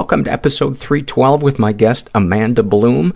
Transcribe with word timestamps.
Welcome 0.00 0.24
to 0.24 0.32
episode 0.32 0.78
312 0.78 1.42
with 1.42 1.58
my 1.58 1.72
guest, 1.72 2.08
Amanda 2.14 2.62
Bloom. 2.62 3.12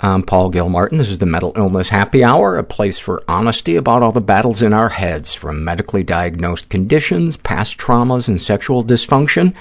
I'm 0.00 0.24
Paul 0.24 0.50
Gilmartin. 0.50 0.98
This 0.98 1.08
is 1.08 1.20
the 1.20 1.26
Mental 1.26 1.52
Illness 1.54 1.90
Happy 1.90 2.24
Hour, 2.24 2.56
a 2.56 2.64
place 2.64 2.98
for 2.98 3.22
honesty 3.28 3.76
about 3.76 4.02
all 4.02 4.10
the 4.10 4.20
battles 4.20 4.60
in 4.60 4.72
our 4.72 4.88
heads, 4.88 5.32
from 5.32 5.62
medically 5.62 6.02
diagnosed 6.02 6.68
conditions, 6.68 7.36
past 7.36 7.78
traumas, 7.78 8.26
and 8.26 8.42
sexual 8.42 8.82
dysfunction, 8.82 9.54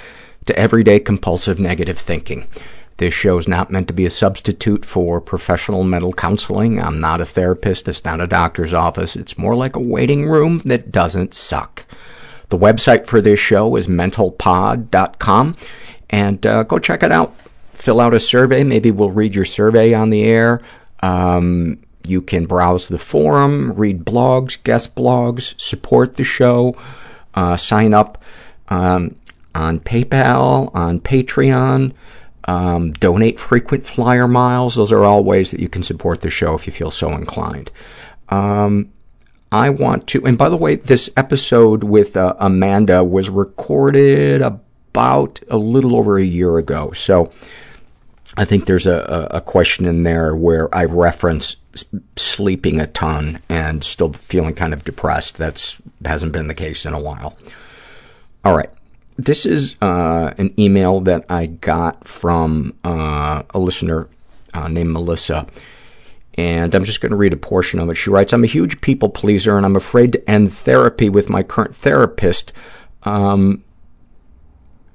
to 0.45 0.57
everyday 0.57 0.99
compulsive 0.99 1.59
negative 1.59 1.99
thinking. 1.99 2.47
This 2.97 3.13
show 3.13 3.37
is 3.37 3.47
not 3.47 3.69
meant 3.69 3.87
to 3.89 3.93
be 3.93 4.05
a 4.05 4.09
substitute 4.09 4.83
for 4.83 5.21
professional 5.21 5.83
mental 5.83 6.11
counseling. 6.11 6.81
I'm 6.81 6.99
not 6.99 7.21
a 7.21 7.25
therapist. 7.27 7.87
It's 7.87 8.03
not 8.03 8.19
a 8.19 8.25
doctor's 8.25 8.73
office. 8.73 9.15
It's 9.15 9.37
more 9.37 9.55
like 9.55 9.75
a 9.75 9.79
waiting 9.79 10.27
room 10.27 10.63
that 10.65 10.91
doesn't 10.91 11.35
suck. 11.35 11.85
The 12.49 12.57
website 12.57 13.07
for 13.07 13.21
this 13.21 13.39
show 13.39 13.75
is 13.75 13.87
mentalpod.com, 13.87 15.55
and 16.13 16.45
uh, 16.45 16.61
go 16.61 16.77
check 16.77 17.01
it 17.01 17.11
out. 17.11 17.35
Fill 17.73 17.99
out 17.99 18.13
a 18.13 18.19
survey. 18.19 18.63
Maybe 18.63 18.91
we'll 18.91 19.09
read 19.09 19.33
your 19.33 19.45
survey 19.45 19.95
on 19.95 20.11
the 20.11 20.23
air. 20.23 20.61
Um, 21.01 21.79
you 22.05 22.21
can 22.21 22.45
browse 22.45 22.87
the 22.87 22.99
forum, 22.99 23.73
read 23.73 24.05
blogs, 24.05 24.61
guest 24.63 24.95
blogs, 24.95 25.59
support 25.59 26.15
the 26.15 26.23
show, 26.23 26.77
uh, 27.33 27.57
sign 27.57 27.95
up 27.95 28.23
um, 28.67 29.15
on 29.55 29.79
PayPal, 29.79 30.69
on 30.75 30.99
Patreon, 30.99 31.93
um, 32.43 32.91
donate 32.93 33.39
frequent 33.39 33.87
flyer 33.87 34.27
miles. 34.27 34.75
Those 34.75 34.91
are 34.91 35.03
all 35.03 35.23
ways 35.23 35.49
that 35.49 35.59
you 35.59 35.67
can 35.67 35.81
support 35.81 36.21
the 36.21 36.29
show 36.29 36.53
if 36.53 36.67
you 36.67 36.73
feel 36.73 36.91
so 36.91 37.11
inclined. 37.13 37.71
Um, 38.29 38.91
I 39.51 39.71
want 39.71 40.07
to, 40.09 40.25
and 40.27 40.37
by 40.37 40.49
the 40.49 40.57
way, 40.57 40.75
this 40.75 41.09
episode 41.17 41.83
with 41.83 42.15
uh, 42.15 42.35
Amanda 42.39 43.03
was 43.03 43.31
recorded 43.31 44.41
about 44.43 44.62
a 44.95 45.57
little 45.57 45.95
over 45.95 46.17
a 46.17 46.23
year 46.23 46.57
ago. 46.57 46.91
So 46.91 47.31
I 48.37 48.45
think 48.45 48.65
there's 48.65 48.87
a, 48.87 49.27
a 49.31 49.41
question 49.41 49.85
in 49.85 50.03
there 50.03 50.35
where 50.35 50.73
I 50.73 50.85
reference 50.85 51.57
sleeping 52.15 52.79
a 52.79 52.87
ton 52.87 53.41
and 53.49 53.83
still 53.83 54.13
feeling 54.13 54.55
kind 54.55 54.73
of 54.73 54.83
depressed. 54.83 55.37
That's 55.37 55.77
hasn't 56.05 56.31
been 56.31 56.47
the 56.47 56.53
case 56.53 56.85
in 56.85 56.93
a 56.93 56.99
while. 56.99 57.37
All 58.45 58.55
right. 58.55 58.69
This 59.17 59.45
is 59.45 59.75
uh, 59.81 60.33
an 60.37 60.53
email 60.59 60.99
that 61.01 61.25
I 61.29 61.45
got 61.45 62.07
from 62.07 62.73
uh, 62.83 63.43
a 63.51 63.59
listener 63.59 64.07
uh, 64.53 64.67
named 64.67 64.91
Melissa 64.91 65.47
and 66.35 66.73
I'm 66.73 66.83
just 66.83 67.01
going 67.01 67.11
to 67.11 67.15
read 67.15 67.33
a 67.33 67.37
portion 67.37 67.79
of 67.79 67.89
it. 67.89 67.95
She 67.95 68.09
writes, 68.09 68.33
I'm 68.33 68.43
a 68.43 68.47
huge 68.47 68.81
people 68.81 69.09
pleaser 69.09 69.55
and 69.55 69.65
I'm 69.65 69.75
afraid 69.75 70.13
to 70.13 70.29
end 70.29 70.53
therapy 70.53 71.09
with 71.09 71.29
my 71.29 71.43
current 71.43 71.75
therapist. 71.75 72.51
Um, 73.03 73.63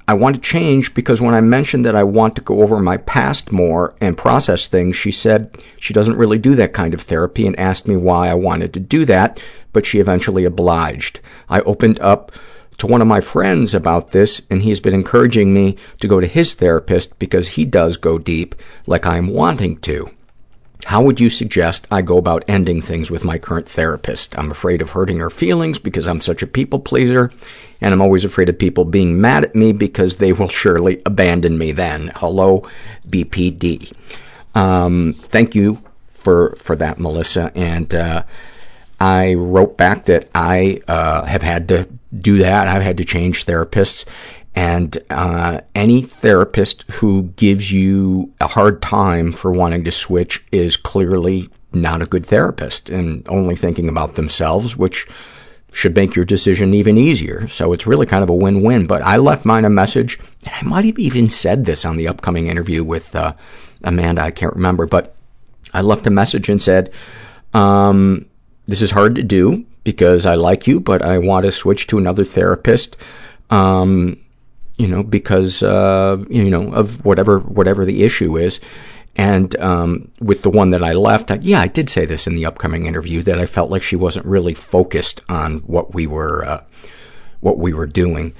I 0.09 0.15
want 0.15 0.37
to 0.37 0.41
change 0.41 0.95
because 0.95 1.21
when 1.21 1.35
I 1.35 1.43
mentioned 1.43 1.85
that 1.85 1.95
I 1.95 2.03
want 2.03 2.35
to 2.37 2.43
go 2.43 2.63
over 2.63 2.81
my 2.81 2.97
past 2.97 3.53
more 3.53 3.95
and 4.01 4.17
process 4.17 4.67
things, 4.67 4.97
she 4.97 5.13
said 5.13 5.63
she 5.79 5.93
doesn't 5.93 6.17
really 6.17 6.39
do 6.39 6.55
that 6.55 6.73
kind 6.73 6.95
of 6.95 7.03
therapy 7.03 7.47
and 7.47 7.59
asked 7.61 7.87
me 7.87 7.95
why 7.95 8.31
I 8.31 8.35
wanted 8.35 8.73
to 8.73 8.81
do 8.81 9.05
that, 9.05 9.39
but 9.75 9.85
she 9.85 10.01
eventually 10.01 10.47
obliged. 10.47 11.21
I 11.51 11.61
opened 11.61 12.01
up 12.01 12.33
to 12.79 12.87
one 12.87 13.03
of 13.03 13.07
my 13.07 13.21
friends 13.21 13.75
about 13.75 14.13
this, 14.13 14.41
and 14.49 14.63
he's 14.63 14.81
been 14.81 14.95
encouraging 14.95 15.53
me 15.53 15.77
to 16.01 16.09
go 16.09 16.21
to 16.21 16.27
his 16.27 16.55
therapist 16.55 17.19
because 17.19 17.49
he 17.49 17.67
does 17.67 17.99
go 17.99 18.19
deep 18.19 18.55
like 18.87 19.05
I'm 19.05 19.27
wanting 19.27 19.77
to. 19.81 20.11
How 20.85 21.03
would 21.03 21.19
you 21.19 21.29
suggest 21.29 21.87
I 21.91 22.03
go 22.03 22.19
about 22.19 22.45
ending 22.47 22.81
things 22.81 23.11
with 23.11 23.25
my 23.25 23.39
current 23.39 23.69
therapist? 23.69 24.39
I'm 24.39 24.51
afraid 24.51 24.81
of 24.81 24.91
hurting 24.91 25.19
her 25.19 25.31
feelings 25.31 25.79
because 25.79 26.07
I'm 26.07 26.21
such 26.21 26.43
a 26.43 26.47
people 26.47 26.79
pleaser, 26.79 27.33
and 27.81 27.93
I'm 27.93 28.01
always 28.01 28.25
afraid 28.25 28.49
of 28.49 28.59
people 28.59 28.85
being 28.85 29.21
mad 29.21 29.45
at 29.45 29.55
me 29.55 29.73
because 29.73 30.17
they 30.17 30.33
will 30.33 30.49
surely 30.49 31.03
abandon 31.05 31.59
me 31.59 31.73
then. 31.73 32.13
Hello, 32.17 32.69
BPD. 33.09 33.93
Um, 34.55 35.15
thank 35.15 35.55
you 35.55 35.83
for, 36.13 36.55
for 36.57 36.77
that, 36.77 36.99
Melissa. 36.99 37.51
And, 37.55 37.93
uh, 37.95 38.23
I 39.01 39.35
wrote 39.35 39.77
back 39.77 40.07
that 40.07 40.29
I, 40.35 40.81
uh, 40.89 41.25
have 41.25 41.43
had 41.43 41.69
to 41.69 41.89
do 42.19 42.39
that. 42.39 42.67
I've 42.67 42.83
had 42.83 42.97
to 42.97 43.05
change 43.05 43.47
therapists. 43.47 44.05
And 44.59 44.99
uh, 45.09 45.61
any 45.77 46.03
therapist 46.03 46.83
who 46.91 47.33
gives 47.37 47.71
you 47.71 48.33
a 48.41 48.49
hard 48.49 48.83
time 48.83 49.33
for 49.33 49.53
wanting 49.53 49.85
to 49.85 49.93
switch 49.93 50.45
is 50.51 50.77
clearly 50.77 51.49
not 51.73 52.03
a 52.03 52.07
good 52.07 52.27
therapist 52.27 52.91
and 52.91 53.25
only 53.29 53.55
thinking 53.55 53.89
about 53.89 54.17
themselves, 54.17 54.77
which 54.77 55.07
should 55.71 55.95
make 55.95 56.17
your 56.17 56.25
decision 56.25 56.75
even 56.75 56.99
easier. 56.99 57.47
So 57.47 57.73
it's 57.73 57.87
really 57.87 58.05
kind 58.05 58.25
of 58.25 58.31
a 58.31 58.35
win-win. 58.35 58.89
But 58.89 59.03
I 59.03 59.19
left 59.19 59.45
mine 59.45 59.65
a 59.65 59.71
message, 59.71 60.19
and 60.45 60.53
I 60.53 60.63
might 60.69 60.87
have 60.87 60.99
even 60.99 61.31
said 61.31 61.65
this 61.65 61.85
on 61.85 61.97
the 61.97 62.09
upcoming 62.09 62.49
interview 62.49 62.83
with 62.83 63.15
uh, 63.15 63.35
Amanda, 63.85 64.23
I 64.23 64.33
can't 64.33 64.57
remember, 64.57 64.87
but 64.87 65.15
I 65.73 65.83
left 65.83 66.09
a 66.09 66.11
message 66.11 66.49
and 66.49 66.61
said, 66.61 66.91
um, 67.55 68.27
this 68.67 68.83
is 68.83 68.91
hard 68.91 69.15
to 69.15 69.23
do 69.23 69.65
because 69.85 70.27
I 70.27 70.35
like 70.35 70.67
you, 70.67 70.81
but 70.81 71.01
I 71.01 71.19
want 71.19 71.47
to 71.47 71.53
switch 71.53 71.87
to 71.87 71.99
another 71.99 72.25
therapist. 72.25 72.97
Um, 73.51 74.19
you 74.79 74.87
know, 74.87 75.03
because, 75.03 75.63
uh, 75.63 76.17
you 76.31 76.49
know, 76.49 76.73
of 76.73 77.05
whatever, 77.05 77.41
whatever 77.41 77.85
the 77.85 78.05
issue 78.05 78.39
is. 78.39 78.61
And, 79.17 79.59
um, 79.59 80.11
with 80.21 80.43
the 80.43 80.51
one 80.51 80.71
that 80.71 80.85
I 80.85 80.93
left, 80.93 81.33
I, 81.33 81.41
yeah, 81.43 81.61
I 81.61 81.67
did 81.67 81.91
say 81.91 82.07
this 82.07 82.29
in 82.29 82.37
the 82.37 82.47
upcoming 82.47 82.87
interview 82.87 83.21
that 83.23 83.41
I 83.41 83.47
felt 83.47 83.71
like 83.71 83.83
she 83.83 83.97
wasn't 83.97 84.27
really 84.27 84.55
focused 84.55 85.21
on 85.29 85.59
what 85.61 85.93
we 85.93 86.07
were, 86.07 86.45
uh, 86.45 86.63
what 87.41 87.59
we 87.59 87.73
were 87.73 87.87
doing. 87.87 88.33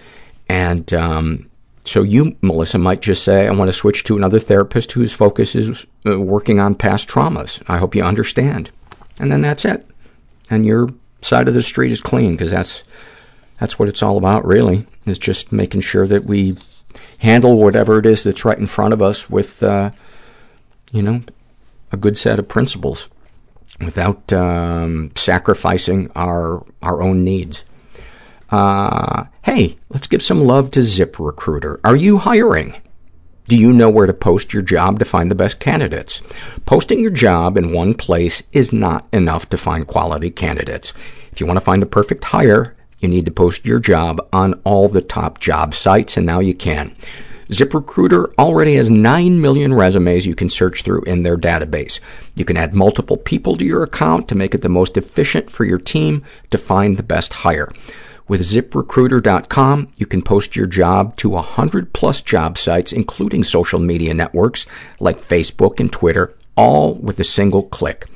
And, 0.49 0.93
um, 0.95 1.51
so 1.85 2.03
you, 2.03 2.37
Melissa, 2.43 2.79
might 2.79 3.01
just 3.01 3.25
say, 3.25 3.49
I 3.49 3.53
want 3.53 3.69
to 3.71 3.73
switch 3.73 4.05
to 4.05 4.17
another 4.17 4.39
therapist 4.39 4.93
whose 4.93 5.13
focus 5.13 5.57
is 5.57 5.87
uh, 6.07 6.21
working 6.21 6.61
on 6.61 6.75
past 6.75 7.09
traumas. 7.09 7.63
I 7.67 7.79
hope 7.79 7.95
you 7.95 8.05
understand. 8.05 8.71
And 9.19 9.33
then 9.33 9.41
that's 9.41 9.65
it. 9.65 9.87
And 10.51 10.65
your 10.65 10.91
side 11.23 11.49
of 11.49 11.55
the 11.55 11.63
street 11.63 11.91
is 11.91 12.01
clean 12.01 12.33
because 12.33 12.51
that's, 12.51 12.85
that's 13.59 13.79
what 13.79 13.89
it's 13.89 14.03
all 14.03 14.17
about, 14.17 14.47
really, 14.47 14.87
is 15.05 15.19
just 15.19 15.53
making 15.53 15.81
sure 15.81 16.07
that 16.07 16.25
we 16.25 16.57
handle 17.19 17.59
whatever 17.59 17.99
it 17.99 18.07
is 18.07 18.25
that's 18.25 18.45
right 18.45 18.59
in 18.59 18.67
front 18.67 18.95
of 18.95 19.03
us 19.03 19.29
with, 19.29 19.63
uh, 19.63 19.91
you 20.93 21.03
know, 21.03 21.23
a 21.93 21.97
good 21.97 22.17
set 22.17 22.39
of 22.39 22.49
principles 22.49 23.09
without 23.81 24.33
um, 24.33 25.11
sacrificing 25.15 26.11
our 26.15 26.65
our 26.83 27.03
own 27.03 27.25
needs. 27.25 27.65
Uh, 28.51 29.25
hey, 29.45 29.77
let's 29.91 30.07
give 30.07 30.23
some 30.23 30.45
love 30.45 30.71
to 30.71 30.81
ZipRecruiter. 30.81 31.79
Are 31.85 31.97
you 31.97 32.19
hiring? 32.19 32.77
Do 33.47 33.57
you 33.57 33.73
know 33.73 33.91
where 33.91 34.07
to 34.07 34.13
post 34.13 34.53
your 34.53 34.63
job 34.63 34.99
to 34.99 35.05
find 35.05 35.31
the 35.31 35.35
best 35.35 35.59
candidates? 35.59 36.21
Posting 36.67 37.01
your 37.01 37.11
job 37.11 37.57
in 37.57 37.73
one 37.73 37.95
place 37.95 38.43
is 38.53 38.73
not 38.73 39.07
enough 39.13 39.49
to 39.51 39.57
find 39.57 39.87
quality 39.87 40.31
candidates. 40.31 40.93
If 41.33 41.41
you 41.41 41.47
want 41.47 41.57
to 41.57 41.65
find 41.65 41.81
the 41.81 41.87
perfect 41.87 42.25
hire, 42.25 42.77
you 43.01 43.09
need 43.09 43.25
to 43.27 43.31
post 43.31 43.65
your 43.65 43.79
job 43.79 44.27
on 44.33 44.55
all 44.65 44.89
the 44.89 45.01
top 45.01 45.41
job 45.41 45.75
sites, 45.75 46.17
and 46.17 46.27
now 46.27 46.41
you 46.41 46.55
can. 46.55 46.95
ZipRecruiter 47.51 48.35
already 48.39 48.75
has 48.75 48.91
9 48.91 49.41
million 49.41 49.73
resumes 49.73 50.27
you 50.27 50.35
can 50.35 50.51
search 50.51 50.83
through 50.83 51.03
in 51.03 51.23
their 51.23 51.39
database. 51.39 51.99
You 52.35 52.45
can 52.45 52.59
add 52.59 52.75
multiple 52.75 53.17
people 53.17 53.57
to 53.57 53.65
your 53.65 53.83
account 53.83 54.29
to 54.29 54.35
make 54.35 54.55
it 54.55 54.61
the 54.61 54.69
most 54.69 54.99
efficient 54.99 55.51
for 55.51 55.65
your 55.65 55.79
team 55.79 56.25
to 56.51 56.59
find 56.59 56.97
the 56.97 57.03
best 57.03 57.33
hire. 57.33 57.73
With 58.29 58.43
ziprecruiter.com, 58.43 59.89
you 59.97 60.05
can 60.05 60.21
post 60.21 60.55
your 60.55 60.67
job 60.67 61.17
to 61.17 61.31
100 61.31 61.95
plus 61.95 62.21
job 62.21 62.59
sites, 62.59 62.93
including 62.93 63.43
social 63.43 63.79
media 63.79 64.13
networks 64.13 64.67
like 65.01 65.19
Facebook 65.19 65.81
and 65.81 65.91
Twitter, 65.91 66.35
all 66.55 66.95
with 66.97 67.19
a 67.19 67.25
single 67.25 67.63
click. 67.63 68.07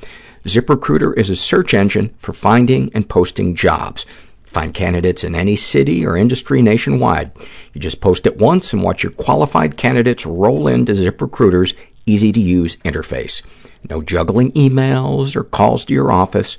ZipRecruiter 0.44 1.16
is 1.16 1.31
a 1.31 1.37
search 1.37 1.72
engine 1.72 2.12
for 2.19 2.34
finding 2.34 2.91
and 2.92 3.09
posting 3.09 3.54
jobs. 3.54 4.04
Find 4.52 4.74
candidates 4.74 5.24
in 5.24 5.34
any 5.34 5.56
city 5.56 6.04
or 6.04 6.14
industry 6.14 6.60
nationwide. 6.60 7.32
You 7.72 7.80
just 7.80 8.02
post 8.02 8.26
it 8.26 8.36
once 8.36 8.74
and 8.74 8.82
watch 8.82 9.02
your 9.02 9.12
qualified 9.12 9.78
candidates 9.78 10.26
roll 10.26 10.68
into 10.68 10.92
ZipRecruiter's 10.92 11.72
easy-to-use 12.04 12.77
interface. 12.77 13.41
No 13.88 14.03
juggling 14.03 14.53
emails 14.53 15.34
or 15.34 15.42
calls 15.42 15.86
to 15.86 15.94
your 15.94 16.12
office. 16.12 16.59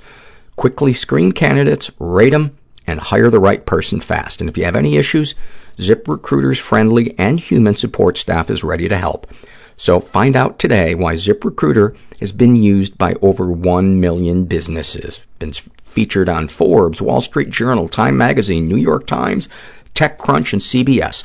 Quickly 0.56 0.92
screen 0.92 1.30
candidates, 1.30 1.88
rate 2.00 2.30
them, 2.30 2.58
and 2.84 2.98
hire 2.98 3.30
the 3.30 3.38
right 3.38 3.64
person 3.64 4.00
fast. 4.00 4.40
And 4.40 4.50
if 4.50 4.58
you 4.58 4.64
have 4.64 4.74
any 4.74 4.96
issues, 4.96 5.36
ZipRecruiter's 5.76 6.58
friendly 6.58 7.14
and 7.16 7.38
human 7.38 7.76
support 7.76 8.18
staff 8.18 8.50
is 8.50 8.64
ready 8.64 8.88
to 8.88 8.98
help. 8.98 9.28
So 9.76 10.00
find 10.00 10.34
out 10.34 10.58
today 10.58 10.96
why 10.96 11.14
ZipRecruiter 11.14 11.96
has 12.18 12.32
been 12.32 12.56
used 12.56 12.98
by 12.98 13.14
over 13.22 13.52
1 13.52 14.00
million 14.00 14.46
businesses. 14.46 15.20
Been 15.38 15.52
featured 15.94 16.28
on 16.28 16.48
Forbes, 16.48 17.00
Wall 17.00 17.20
Street 17.20 17.50
Journal, 17.50 17.86
Time 17.88 18.16
Magazine, 18.16 18.68
New 18.68 18.76
York 18.76 19.06
Times, 19.06 19.48
TechCrunch, 19.94 20.52
and 20.52 20.60
CBS. 20.60 21.22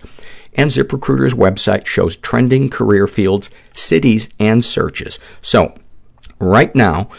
And 0.53 0.69
ZipRecruiter's 0.69 1.33
website 1.33 1.87
shows 1.87 2.15
trending 2.15 2.69
career 2.69 3.07
fields, 3.07 3.49
cities, 3.73 4.29
and 4.39 4.63
searches. 4.63 5.17
So, 5.41 5.73
right 6.39 6.73
now, 6.75 7.09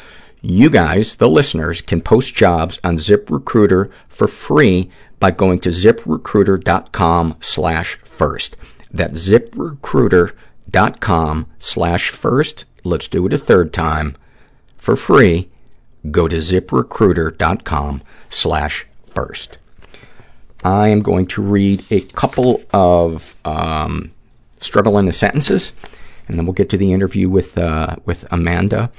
you 0.41 0.71
guys, 0.71 1.17
the 1.17 1.29
listeners, 1.29 1.83
can 1.83 2.01
post 2.01 2.35
jobs 2.35 2.79
on 2.85 2.97
ZipRecruiter 2.97 3.91
for 4.09 4.29
free 4.29 4.89
by 5.19 5.33
going 5.33 5.59
to 5.61 5.69
ziprecruiter.com 5.71 7.37
slash 7.41 7.97
first. 8.05 8.57
That's 8.91 9.29
ziprecruiter.com 9.29 11.47
slash 11.59 12.11
first. 12.11 12.65
Let's 12.85 13.09
do 13.09 13.27
it 13.27 13.33
a 13.33 13.39
third 13.39 13.73
time. 13.73 14.15
For 14.77 14.95
free, 14.97 15.49
go 16.11 16.29
to 16.29 16.37
ziprecruiter.com 16.37 18.03
slash 18.29 18.87
first. 19.05 19.59
I 20.63 20.89
am 20.89 21.03
going 21.03 21.27
to 21.29 21.43
read 21.43 21.85
a 21.91 22.01
couple 22.01 22.63
of 22.73 23.37
um, 23.45 24.11
struggle 24.61 24.99
in 24.99 25.07
the 25.07 25.13
sentences, 25.13 25.73
and 26.29 26.39
then 26.39 26.47
we'll 26.47 26.53
get 26.53 26.69
to 26.71 26.77
the 26.77 26.93
interview 26.93 27.29
with 27.29 27.57
uh, 27.57 27.97
with 28.05 28.27
Amanda. 28.31 28.91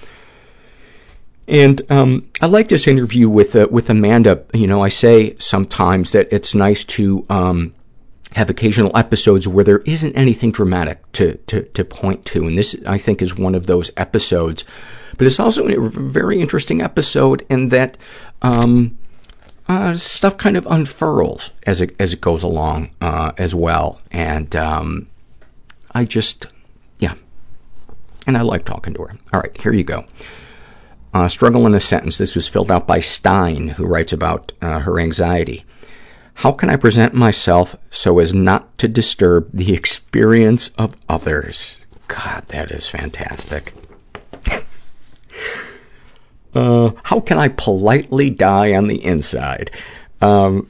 And 1.48 1.82
um, 1.92 2.30
I 2.42 2.48
like 2.48 2.70
this 2.70 2.88
interview 2.88 3.30
with 3.30 3.56
uh, 3.56 3.68
with 3.70 3.90
Amanda. 3.90 4.44
You 4.54 4.68
know, 4.68 4.84
I 4.84 4.90
say 4.90 5.36
sometimes 5.38 6.14
that 6.14 6.32
it's 6.32 6.56
nice 6.56 6.84
to 6.86 7.26
um, 7.30 7.74
have 8.36 8.50
occasional 8.50 8.96
episodes 8.96 9.48
where 9.48 9.64
there 9.64 9.80
isn't 9.80 10.16
anything 10.16 10.52
dramatic 10.52 11.00
to, 11.14 11.36
to, 11.48 11.64
to 11.64 11.84
point 11.84 12.26
to, 12.26 12.48
and 12.48 12.58
this 12.58 12.76
I 12.88 12.98
think 12.98 13.22
is 13.22 13.36
one 13.36 13.56
of 13.56 13.68
those 13.68 13.92
episodes. 13.98 14.64
But 15.18 15.28
it's 15.28 15.40
also 15.40 15.68
a 15.68 15.90
very 15.90 16.40
interesting 16.40 16.82
episode 16.82 17.46
in 17.50 17.70
that 17.70 17.98
um, 18.42 18.98
uh, 19.68 19.94
stuff 19.96 20.38
kind 20.38 20.58
of 20.58 20.66
unfurls 20.68 21.52
as 21.68 21.82
it 21.82 21.96
as 22.00 22.14
it 22.14 22.22
goes 22.22 22.44
along 22.44 22.92
uh, 23.02 23.34
as 23.38 23.54
well, 23.54 24.02
and 24.12 24.56
um, 24.56 25.08
I 25.94 26.06
just 26.06 26.48
yeah, 27.00 27.16
and 28.26 28.38
I 28.38 28.42
like 28.42 28.66
talking 28.66 28.94
to 28.94 29.04
her. 29.04 29.18
All 29.34 29.42
right, 29.42 29.62
here 29.62 29.74
you 29.74 29.84
go. 29.84 30.06
Uh, 31.14 31.28
struggle 31.28 31.66
in 31.68 31.76
a 31.76 31.80
sentence. 31.80 32.18
This 32.18 32.36
was 32.36 32.48
filled 32.48 32.72
out 32.72 32.88
by 32.88 33.02
Stein, 33.02 33.68
who 33.68 33.86
writes 33.86 34.14
about 34.14 34.54
uh, 34.62 34.80
her 34.80 35.00
anxiety. 35.00 35.66
How 36.42 36.52
can 36.52 36.72
I 36.72 36.76
present 36.76 37.14
myself 37.14 37.76
so 37.92 38.18
as 38.18 38.34
not 38.34 38.76
to 38.80 38.88
disturb 38.88 39.52
the 39.54 39.76
experience 39.76 40.72
of 40.76 40.98
others? 41.08 41.86
God, 42.08 42.46
that 42.48 42.72
is 42.72 42.88
fantastic. 42.88 43.76
uh, 46.56 46.94
how 47.04 47.20
can 47.20 47.38
I 47.38 47.48
politely 47.48 48.32
die 48.32 48.74
on 48.74 48.88
the 48.88 49.06
inside? 49.06 49.70
Um, 50.20 50.68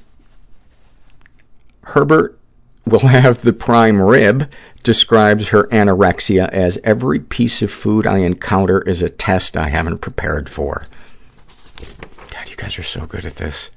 Herbert 1.83 2.38
will 2.85 3.07
have 3.07 3.41
the 3.41 3.53
prime 3.53 4.01
rib 4.01 4.51
describes 4.83 5.47
her 5.47 5.68
anorexia 5.68 6.50
as 6.50 6.79
every 6.83 7.21
piece 7.21 7.62
of 7.62 7.71
food 7.71 8.06
I 8.06 8.18
encounter 8.18 8.81
is 8.81 9.01
a 9.01 9.09
test 9.09 9.56
I 9.56 9.69
haven't 9.69 10.00
prepared 10.00 10.50
for. 10.50 10.85
God, 12.29 12.50
you 12.50 12.57
guys 12.57 12.77
are 12.77 12.83
so 12.83 13.06
good 13.06 13.23
at 13.23 13.38
this. 13.38 13.71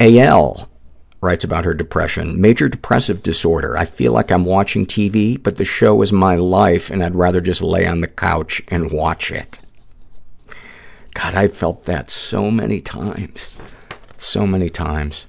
AL 0.00 0.68
writes 1.20 1.44
about 1.44 1.64
her 1.64 1.74
depression. 1.74 2.40
Major 2.40 2.68
depressive 2.68 3.22
disorder. 3.22 3.76
I 3.76 3.84
feel 3.84 4.12
like 4.12 4.30
I'm 4.30 4.44
watching 4.44 4.86
TV, 4.86 5.40
but 5.42 5.56
the 5.56 5.64
show 5.64 6.00
is 6.02 6.12
my 6.12 6.36
life, 6.36 6.90
and 6.90 7.02
I'd 7.02 7.14
rather 7.14 7.40
just 7.40 7.60
lay 7.60 7.86
on 7.86 8.00
the 8.00 8.08
couch 8.08 8.62
and 8.68 8.90
watch 8.92 9.32
it. 9.32 9.60
God, 11.14 11.34
I've 11.34 11.54
felt 11.54 11.84
that 11.84 12.10
so 12.10 12.50
many 12.50 12.80
times. 12.80 13.58
So 14.16 14.46
many 14.46 14.68
times. 14.68 15.26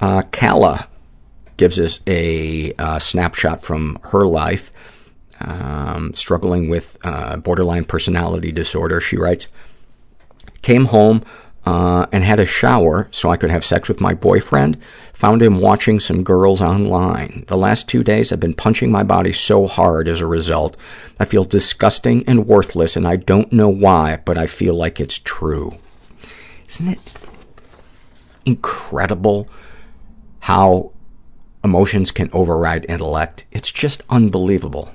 Uh, 0.00 0.22
Kala 0.32 0.88
gives 1.56 1.78
us 1.78 2.00
a 2.06 2.72
uh, 2.74 2.98
snapshot 2.98 3.64
from 3.64 3.98
her 4.04 4.26
life, 4.26 4.70
um, 5.40 6.14
struggling 6.14 6.68
with 6.70 6.96
uh, 7.04 7.36
borderline 7.36 7.84
personality 7.84 8.52
disorder. 8.52 9.00
She 9.00 9.16
writes, 9.16 9.48
came 10.62 10.86
home 10.86 11.24
uh, 11.68 12.06
and 12.12 12.24
had 12.24 12.40
a 12.40 12.46
shower 12.46 13.08
so 13.10 13.28
I 13.28 13.36
could 13.36 13.50
have 13.50 13.62
sex 13.62 13.90
with 13.90 14.00
my 14.00 14.14
boyfriend. 14.14 14.78
Found 15.12 15.42
him 15.42 15.60
watching 15.60 16.00
some 16.00 16.24
girls 16.24 16.62
online. 16.62 17.44
The 17.48 17.58
last 17.58 17.86
two 17.86 18.02
days 18.02 18.32
I've 18.32 18.40
been 18.40 18.54
punching 18.54 18.90
my 18.90 19.02
body 19.02 19.32
so 19.32 19.66
hard 19.66 20.08
as 20.08 20.22
a 20.22 20.26
result. 20.26 20.78
I 21.20 21.26
feel 21.26 21.44
disgusting 21.44 22.24
and 22.26 22.46
worthless, 22.46 22.96
and 22.96 23.06
I 23.06 23.16
don't 23.16 23.52
know 23.52 23.68
why, 23.68 24.18
but 24.24 24.38
I 24.38 24.46
feel 24.46 24.74
like 24.74 24.98
it's 24.98 25.18
true. 25.18 25.74
Isn't 26.70 26.88
it 26.88 27.12
incredible 28.46 29.46
how 30.40 30.92
emotions 31.62 32.12
can 32.12 32.30
override 32.32 32.86
intellect? 32.88 33.44
It's 33.52 33.70
just 33.70 34.02
unbelievable. 34.08 34.90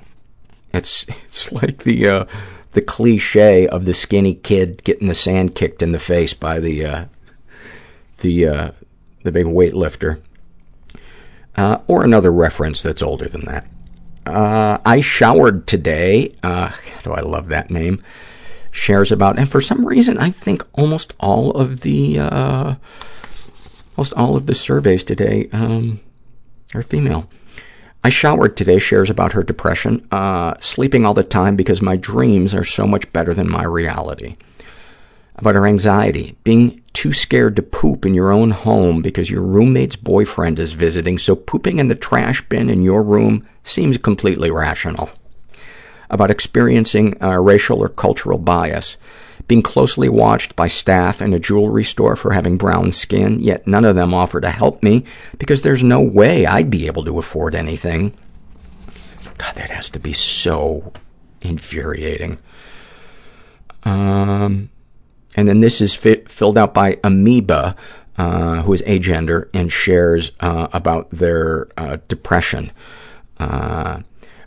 It's 0.72 1.06
it's 1.26 1.52
like 1.52 1.84
the 1.84 2.08
uh, 2.08 2.24
the 2.74 2.82
cliche 2.82 3.66
of 3.66 3.84
the 3.84 3.94
skinny 3.94 4.34
kid 4.34 4.84
getting 4.84 5.08
the 5.08 5.14
sand 5.14 5.54
kicked 5.54 5.82
in 5.82 5.92
the 5.92 5.98
face 5.98 6.34
by 6.34 6.60
the 6.60 6.84
uh, 6.84 7.04
the 8.18 8.46
uh, 8.46 8.70
the 9.22 9.32
big 9.32 9.46
weightlifter, 9.46 10.20
uh, 11.56 11.78
or 11.86 12.04
another 12.04 12.32
reference 12.32 12.82
that's 12.82 13.02
older 13.02 13.28
than 13.28 13.44
that. 13.46 13.66
Uh, 14.26 14.78
I 14.84 15.00
showered 15.00 15.66
today. 15.66 16.32
Uh, 16.42 16.72
do 17.02 17.12
I 17.12 17.20
love 17.20 17.48
that 17.48 17.70
name? 17.70 18.02
Shares 18.70 19.12
about, 19.12 19.38
and 19.38 19.48
for 19.48 19.60
some 19.60 19.86
reason, 19.86 20.18
I 20.18 20.30
think 20.30 20.62
almost 20.72 21.14
all 21.20 21.52
of 21.52 21.82
the 21.82 22.18
uh, 22.18 22.74
almost 23.96 24.12
all 24.14 24.36
of 24.36 24.46
the 24.46 24.54
surveys 24.54 25.04
today 25.04 25.48
um, 25.52 26.00
are 26.74 26.82
female. 26.82 27.30
I 28.06 28.10
showered 28.10 28.54
today, 28.54 28.78
shares 28.78 29.08
about 29.08 29.32
her 29.32 29.42
depression, 29.42 30.06
uh, 30.12 30.54
sleeping 30.60 31.06
all 31.06 31.14
the 31.14 31.22
time 31.22 31.56
because 31.56 31.80
my 31.80 31.96
dreams 31.96 32.54
are 32.54 32.62
so 32.62 32.86
much 32.86 33.10
better 33.14 33.32
than 33.32 33.50
my 33.50 33.64
reality. 33.64 34.36
About 35.36 35.54
her 35.54 35.66
anxiety, 35.66 36.36
being 36.44 36.82
too 36.92 37.14
scared 37.14 37.56
to 37.56 37.62
poop 37.62 38.04
in 38.04 38.12
your 38.12 38.30
own 38.30 38.50
home 38.50 39.00
because 39.00 39.30
your 39.30 39.40
roommate's 39.40 39.96
boyfriend 39.96 40.58
is 40.58 40.74
visiting, 40.74 41.16
so 41.16 41.34
pooping 41.34 41.78
in 41.78 41.88
the 41.88 41.94
trash 41.94 42.46
bin 42.46 42.68
in 42.68 42.82
your 42.82 43.02
room 43.02 43.48
seems 43.62 43.96
completely 43.96 44.50
rational. 44.50 45.08
About 46.10 46.30
experiencing 46.30 47.16
uh, 47.22 47.40
racial 47.40 47.78
or 47.78 47.88
cultural 47.88 48.38
bias, 48.38 48.98
being 49.46 49.62
closely 49.62 50.08
watched 50.08 50.56
by 50.56 50.68
staff 50.68 51.20
in 51.20 51.34
a 51.34 51.38
jewelry 51.38 51.84
store 51.84 52.16
for 52.16 52.32
having 52.32 52.56
brown 52.56 52.92
skin, 52.92 53.40
yet 53.40 53.66
none 53.66 53.84
of 53.84 53.96
them 53.96 54.14
offer 54.14 54.40
to 54.40 54.50
help 54.50 54.82
me 54.82 55.04
because 55.38 55.62
there's 55.62 55.82
no 55.82 56.00
way 56.00 56.46
I'd 56.46 56.70
be 56.70 56.86
able 56.86 57.04
to 57.04 57.18
afford 57.18 57.54
anything. 57.54 58.14
God, 59.38 59.54
that 59.56 59.70
has 59.70 59.90
to 59.90 59.98
be 59.98 60.12
so 60.12 60.92
infuriating. 61.42 62.38
Um, 63.82 64.70
and 65.36 65.48
then 65.48 65.60
this 65.60 65.80
is 65.80 65.94
fi- 65.94 66.24
filled 66.26 66.56
out 66.56 66.72
by 66.72 66.98
Amoeba, 67.04 67.76
uh, 68.16 68.62
who 68.62 68.72
is 68.72 68.82
agender 68.82 69.48
and 69.52 69.70
shares 69.70 70.32
uh, 70.40 70.68
about 70.72 71.10
their 71.10 71.68
uh, 71.76 71.98
depression. 72.08 72.70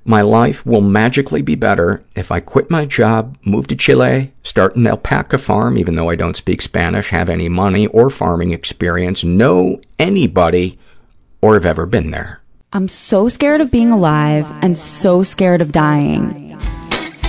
My 0.09 0.21
life 0.21 0.65
will 0.65 0.79
magically 0.79 1.41
be 1.41 1.55
better 1.55 2.01
if 2.15 2.31
I 2.31 2.39
quit 2.39 2.69
my 2.69 2.85
job, 2.85 3.37
move 3.43 3.67
to 3.67 3.75
Chile, 3.75 4.31
start 4.41 4.77
an 4.77 4.87
alpaca 4.87 5.37
farm, 5.37 5.77
even 5.77 5.95
though 5.95 6.09
I 6.09 6.15
don't 6.15 6.37
speak 6.37 6.61
Spanish, 6.61 7.09
have 7.09 7.27
any 7.27 7.49
money 7.49 7.87
or 7.87 8.09
farming 8.09 8.51
experience, 8.51 9.25
know 9.25 9.81
anybody, 9.99 10.79
or 11.41 11.55
have 11.55 11.65
ever 11.65 11.85
been 11.85 12.11
there. 12.11 12.39
I'm 12.71 12.87
so 12.87 13.27
scared 13.27 13.59
of 13.59 13.69
being 13.69 13.91
alive 13.91 14.49
and 14.61 14.77
so 14.77 15.23
scared 15.23 15.59
of 15.59 15.73
dying. 15.73 16.57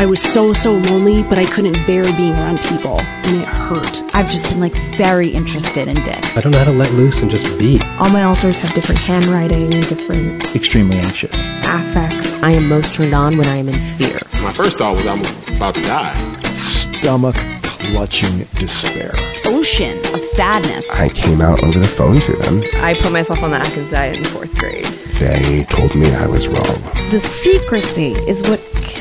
I 0.00 0.07
was 0.07 0.23
so, 0.23 0.52
so 0.52 0.75
lonely, 0.75 1.25
but 1.25 1.38
I 1.38 1.45
couldn't 1.45 1.85
bear 1.85 2.05
being 2.17 2.33
around 2.33 2.61
people, 2.61 3.00
and 3.00 3.43
it 3.43 3.49
hurt. 3.49 4.02
I've 4.14 4.31
just 4.31 4.45
been 4.45 4.61
like 4.61 4.75
very 4.97 5.28
interested 5.28 5.88
in 5.88 6.00
dicks. 6.05 6.37
I 6.37 6.40
don't 6.40 6.52
know 6.52 6.59
how 6.59 6.64
to 6.67 6.71
let 6.73 6.93
loose 6.93 7.19
and 7.21 7.28
just 7.28 7.59
be. 7.59 7.81
All 7.99 8.09
my 8.09 8.23
alters 8.23 8.61
have 8.61 8.73
different 8.75 9.00
handwriting, 9.00 9.75
and 9.75 9.87
different 9.88 10.55
Extremely 10.55 10.99
anxious. 10.99 11.37
affects. 11.64 12.40
I 12.45 12.52
am 12.52 12.69
most 12.69 12.95
turned 12.95 13.12
on 13.12 13.37
when 13.37 13.49
I 13.49 13.57
am 13.57 13.69
in 13.69 13.81
fear. 13.97 14.21
My 14.35 14.52
first 14.52 14.78
thought 14.78 14.95
was 14.95 15.07
I'm 15.09 15.21
about 15.57 15.75
to 15.75 15.83
die. 15.83 16.14
Stomach 16.55 17.35
clutching 17.64 18.45
despair. 18.55 19.12
Ocean 19.47 19.99
of 20.14 20.23
sadness. 20.25 20.87
I 20.93 21.09
came 21.09 21.40
out 21.40 21.62
over 21.64 21.78
the 21.78 21.87
phone 21.88 22.21
to 22.21 22.37
them. 22.37 22.62
I 22.76 22.95
put 23.00 23.11
myself 23.12 23.43
on 23.43 23.50
the 23.50 23.57
Atkins 23.57 23.90
diet 23.90 24.17
in 24.17 24.25
fourth 24.25 24.55
grade. 24.55 24.85
They 25.19 25.64
told 25.64 25.97
me 25.97 26.14
I 26.14 26.26
was 26.28 26.47
wrong. 26.47 26.64
The 27.11 27.19
secrecy 27.21 28.12
is 28.28 28.40
what 28.49 28.61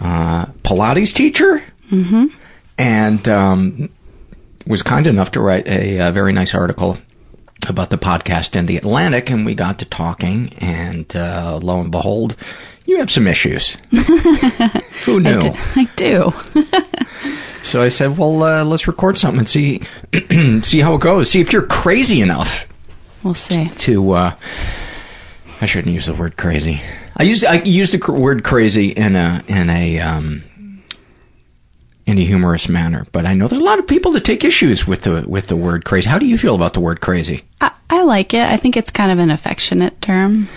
uh, 0.00 0.46
Pilates 0.64 1.12
teacher, 1.12 1.62
mm-hmm. 1.90 2.26
and 2.78 3.28
um, 3.28 3.88
was 4.66 4.82
kind 4.82 5.06
enough 5.06 5.32
to 5.32 5.40
write 5.40 5.66
a, 5.66 5.98
a, 5.98 6.12
very 6.12 6.32
nice 6.32 6.54
article 6.54 6.98
about 7.68 7.90
the 7.90 7.98
podcast 7.98 8.56
in 8.56 8.66
the 8.66 8.76
Atlantic, 8.76 9.30
and 9.30 9.46
we 9.46 9.54
got 9.54 9.78
to 9.78 9.84
talking, 9.84 10.52
and 10.58 11.14
uh, 11.14 11.58
lo 11.62 11.80
and 11.80 11.90
behold, 11.90 12.36
You 12.86 12.98
have 12.98 13.10
some 13.10 13.26
issues. 13.26 13.76
Who 15.04 15.20
knew? 15.20 15.38
I 15.38 15.38
do. 15.38 15.52
I 15.76 15.88
do. 15.96 16.32
so 17.62 17.82
I 17.82 17.88
said, 17.88 18.18
well, 18.18 18.42
uh, 18.42 18.64
let's 18.64 18.86
record 18.86 19.18
something 19.18 19.40
and 19.40 19.48
see 19.48 19.82
see 20.62 20.80
how 20.80 20.94
it 20.94 21.00
goes. 21.00 21.30
See 21.30 21.40
if 21.40 21.52
you're 21.52 21.66
crazy 21.66 22.20
enough. 22.20 22.66
We'll 23.22 23.34
see. 23.34 23.68
To 23.68 24.10
uh, 24.12 24.36
I 25.62 25.66
shouldn't 25.66 25.94
use 25.94 26.06
the 26.06 26.14
word 26.14 26.36
crazy. 26.36 26.82
I 27.16 27.22
used 27.22 27.44
I 27.44 27.62
used 27.62 27.92
the 27.92 28.12
word 28.12 28.42
crazy 28.42 28.88
in 28.88 29.14
a 29.14 29.44
in 29.46 29.70
a 29.70 30.00
um, 30.00 30.42
in 32.04 32.18
a 32.18 32.24
humorous 32.24 32.68
manner, 32.68 33.06
but 33.12 33.26
I 33.26 33.34
know 33.34 33.46
there's 33.46 33.62
a 33.62 33.64
lot 33.64 33.78
of 33.78 33.86
people 33.86 34.10
that 34.12 34.24
take 34.24 34.42
issues 34.42 34.88
with 34.88 35.02
the 35.02 35.24
with 35.24 35.46
the 35.46 35.54
word 35.54 35.84
crazy. 35.84 36.10
How 36.10 36.18
do 36.18 36.26
you 36.26 36.36
feel 36.36 36.56
about 36.56 36.74
the 36.74 36.80
word 36.80 37.00
crazy? 37.00 37.44
I, 37.60 37.70
I 37.90 38.02
like 38.02 38.34
it. 38.34 38.42
I 38.42 38.56
think 38.56 38.76
it's 38.76 38.90
kind 38.90 39.12
of 39.12 39.20
an 39.20 39.30
affectionate 39.30 40.02
term. 40.02 40.48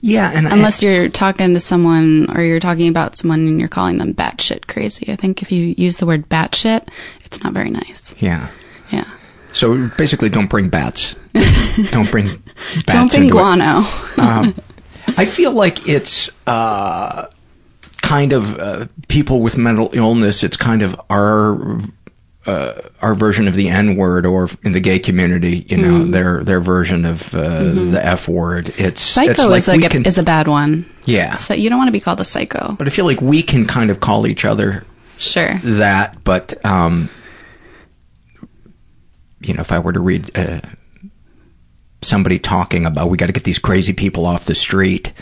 Yeah, 0.00 0.30
and 0.34 0.46
unless 0.46 0.82
I, 0.82 0.86
you're 0.86 1.08
talking 1.10 1.52
to 1.52 1.60
someone 1.60 2.34
or 2.34 2.42
you're 2.42 2.58
talking 2.58 2.88
about 2.88 3.18
someone 3.18 3.40
and 3.40 3.60
you're 3.60 3.68
calling 3.68 3.98
them 3.98 4.14
batshit 4.14 4.66
crazy, 4.66 5.12
I 5.12 5.16
think 5.16 5.42
if 5.42 5.52
you 5.52 5.74
use 5.76 5.98
the 5.98 6.06
word 6.06 6.26
batshit, 6.30 6.88
it's 7.26 7.42
not 7.42 7.52
very 7.52 7.70
nice. 7.70 8.14
Yeah, 8.18 8.48
yeah. 8.90 9.10
So 9.54 9.88
basically, 9.96 10.28
don't 10.28 10.50
bring 10.50 10.68
bats. 10.68 11.14
don't 11.90 12.10
bring 12.10 12.42
bats. 12.74 12.84
Don't 12.86 13.10
bring 13.10 13.30
guano. 13.30 13.84
um, 14.18 14.54
I 15.16 15.24
feel 15.24 15.52
like 15.52 15.88
it's 15.88 16.28
uh, 16.46 17.28
kind 18.02 18.32
of 18.32 18.58
uh, 18.58 18.86
people 19.08 19.40
with 19.40 19.56
mental 19.56 19.90
illness. 19.92 20.42
It's 20.42 20.56
kind 20.56 20.82
of 20.82 21.00
our 21.08 21.78
uh, 22.46 22.82
our 23.00 23.14
version 23.14 23.48
of 23.48 23.54
the 23.54 23.68
N 23.68 23.96
word, 23.96 24.26
or 24.26 24.48
in 24.62 24.72
the 24.72 24.80
gay 24.80 24.98
community, 24.98 25.64
you 25.68 25.76
know, 25.76 26.04
mm. 26.04 26.12
their 26.12 26.42
their 26.44 26.60
version 26.60 27.04
of 27.04 27.34
uh, 27.34 27.38
mm-hmm. 27.38 27.92
the 27.92 28.04
F 28.04 28.28
word. 28.28 28.74
It's 28.76 29.00
psycho 29.00 29.30
it's 29.30 29.44
like 29.44 29.78
is, 29.78 29.84
a, 29.84 29.88
can, 29.88 30.04
is 30.04 30.18
a 30.18 30.22
bad 30.22 30.48
one. 30.48 30.84
Yeah, 31.04 31.36
so 31.36 31.54
you 31.54 31.70
don't 31.70 31.78
want 31.78 31.88
to 31.88 31.92
be 31.92 32.00
called 32.00 32.20
a 32.20 32.24
psycho. 32.24 32.74
But 32.78 32.86
I 32.86 32.90
feel 32.90 33.04
like 33.04 33.20
we 33.20 33.42
can 33.42 33.66
kind 33.66 33.90
of 33.90 34.00
call 34.00 34.26
each 34.26 34.44
other 34.44 34.84
sure 35.18 35.58
that. 35.62 36.22
But 36.24 36.62
um, 36.64 37.08
you 39.46 39.54
know, 39.54 39.60
if 39.60 39.72
I 39.72 39.78
were 39.78 39.92
to 39.92 40.00
read 40.00 40.36
uh, 40.36 40.60
somebody 42.02 42.38
talking 42.38 42.86
about 42.86 43.10
we 43.10 43.16
got 43.16 43.26
to 43.26 43.32
get 43.32 43.44
these 43.44 43.58
crazy 43.58 43.92
people 43.92 44.26
off 44.26 44.44
the 44.44 44.54
street, 44.54 45.12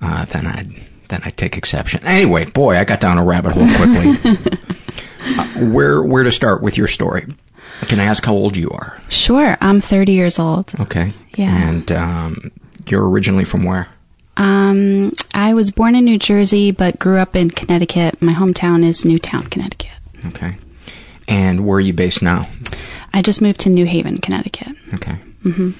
uh, 0.00 0.24
then 0.26 0.46
I'd 0.46 0.74
then 1.08 1.20
I'd 1.24 1.36
take 1.36 1.56
exception. 1.56 2.04
Anyway, 2.06 2.46
boy, 2.46 2.78
I 2.78 2.84
got 2.84 3.00
down 3.00 3.18
a 3.18 3.24
rabbit 3.24 3.52
hole 3.52 3.68
quickly. 3.76 4.58
Uh, 5.24 5.46
where 5.66 6.02
where 6.02 6.24
to 6.24 6.32
start 6.32 6.62
with 6.62 6.76
your 6.76 6.88
story? 6.88 7.24
Can 7.82 8.00
I 8.00 8.04
ask 8.06 8.24
how 8.24 8.34
old 8.34 8.56
you 8.56 8.70
are? 8.70 9.00
Sure, 9.08 9.56
I'm 9.60 9.80
30 9.80 10.12
years 10.12 10.38
old. 10.40 10.72
Okay. 10.80 11.12
Yeah. 11.36 11.68
And 11.68 11.92
um, 11.92 12.50
you're 12.88 13.08
originally 13.08 13.44
from 13.44 13.62
where? 13.62 13.86
Um, 14.36 15.12
I 15.34 15.54
was 15.54 15.70
born 15.70 15.94
in 15.94 16.04
New 16.04 16.18
Jersey, 16.18 16.70
but 16.70 16.98
grew 16.98 17.18
up 17.18 17.36
in 17.36 17.50
Connecticut. 17.50 18.20
My 18.20 18.32
hometown 18.32 18.84
is 18.84 19.04
Newtown, 19.04 19.44
Connecticut. 19.44 19.90
Okay. 20.26 20.56
And 21.28 21.66
where 21.66 21.76
are 21.76 21.80
you 21.80 21.92
based 21.92 22.22
now? 22.22 22.48
I 23.14 23.22
just 23.22 23.42
moved 23.42 23.60
to 23.60 23.70
New 23.70 23.86
Haven, 23.86 24.18
Connecticut. 24.18 24.76
Okay. 24.94 25.18
Mm-hmm. 25.44 25.70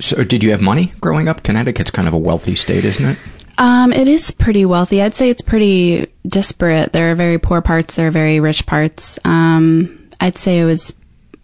So, 0.00 0.24
did 0.24 0.42
you 0.42 0.50
have 0.52 0.60
money 0.60 0.92
growing 1.00 1.28
up? 1.28 1.42
Connecticut's 1.42 1.90
kind 1.90 2.08
of 2.08 2.14
a 2.14 2.18
wealthy 2.18 2.54
state, 2.54 2.84
isn't 2.84 3.04
it? 3.04 3.18
Um, 3.58 3.92
it 3.92 4.08
is 4.08 4.30
pretty 4.30 4.64
wealthy. 4.64 5.02
I'd 5.02 5.14
say 5.14 5.28
it's 5.28 5.42
pretty 5.42 6.10
disparate. 6.26 6.92
There 6.92 7.12
are 7.12 7.14
very 7.14 7.38
poor 7.38 7.60
parts. 7.60 7.94
There 7.94 8.08
are 8.08 8.10
very 8.10 8.40
rich 8.40 8.64
parts. 8.66 9.18
Um, 9.24 10.10
I'd 10.20 10.38
say 10.38 10.58
it 10.60 10.64
was 10.64 10.94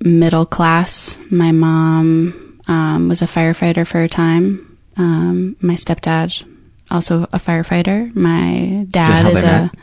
middle 0.01 0.47
class. 0.47 1.21
My 1.31 1.53
mom 1.53 2.61
um, 2.67 3.09
was 3.09 3.21
a 3.21 3.27
firefighter 3.27 3.87
for 3.87 4.03
a 4.03 4.09
time. 4.09 4.79
Um, 4.97 5.57
my 5.61 5.75
stepdad 5.75 6.45
also 6.91 7.25
a 7.25 7.39
firefighter. 7.39 8.15
My 8.17 8.87
dad 8.91 9.27
is, 9.27 9.39
is 9.39 9.45
a 9.45 9.47
met? 9.47 9.75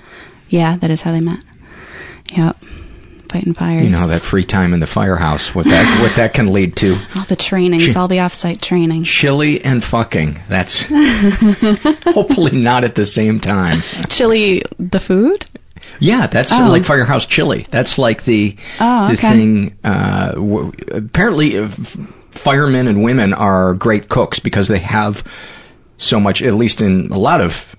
yeah. 0.49 0.77
That 0.77 0.89
is 0.89 1.03
how 1.03 1.11
they 1.11 1.21
met. 1.21 1.43
Yep 2.35 2.57
fighting 3.35 3.53
fires. 3.53 3.81
You 3.81 3.89
know 3.89 4.07
that 4.07 4.21
free 4.21 4.45
time 4.45 4.73
in 4.73 4.79
the 4.79 4.87
firehouse, 4.87 5.53
what 5.53 5.65
that 5.65 6.01
what 6.01 6.15
that 6.15 6.33
can 6.33 6.53
lead 6.53 6.77
to. 6.77 6.97
All 7.15 7.25
the 7.25 7.35
trainings, 7.35 7.91
Ch- 7.91 7.95
all 7.95 8.07
the 8.07 8.17
offsite 8.17 8.61
training. 8.61 9.03
Chili 9.03 9.63
and 9.63 9.83
fucking. 9.83 10.39
That's 10.47 10.83
hopefully 12.13 12.57
not 12.57 12.83
at 12.85 12.95
the 12.95 13.05
same 13.05 13.39
time. 13.39 13.81
Chili, 14.09 14.63
the 14.79 14.99
food. 14.99 15.45
Yeah, 15.99 16.27
that's 16.27 16.57
oh. 16.57 16.69
like 16.69 16.85
firehouse 16.85 17.25
chili. 17.25 17.65
That's 17.69 17.97
like 17.97 18.23
the 18.23 18.55
oh, 18.79 19.09
the 19.09 19.17
thing. 19.17 19.77
Uh, 19.83 20.31
w- 20.31 20.71
apparently, 20.91 21.57
uh, 21.57 21.63
f- 21.63 21.97
firemen 22.31 22.87
and 22.87 23.03
women 23.03 23.33
are 23.33 23.73
great 23.73 24.09
cooks 24.09 24.39
because 24.39 24.67
they 24.67 24.79
have 24.79 25.23
so 25.97 26.19
much. 26.19 26.41
At 26.41 26.53
least 26.53 26.81
in 26.81 27.11
a 27.11 27.17
lot 27.17 27.41
of 27.41 27.75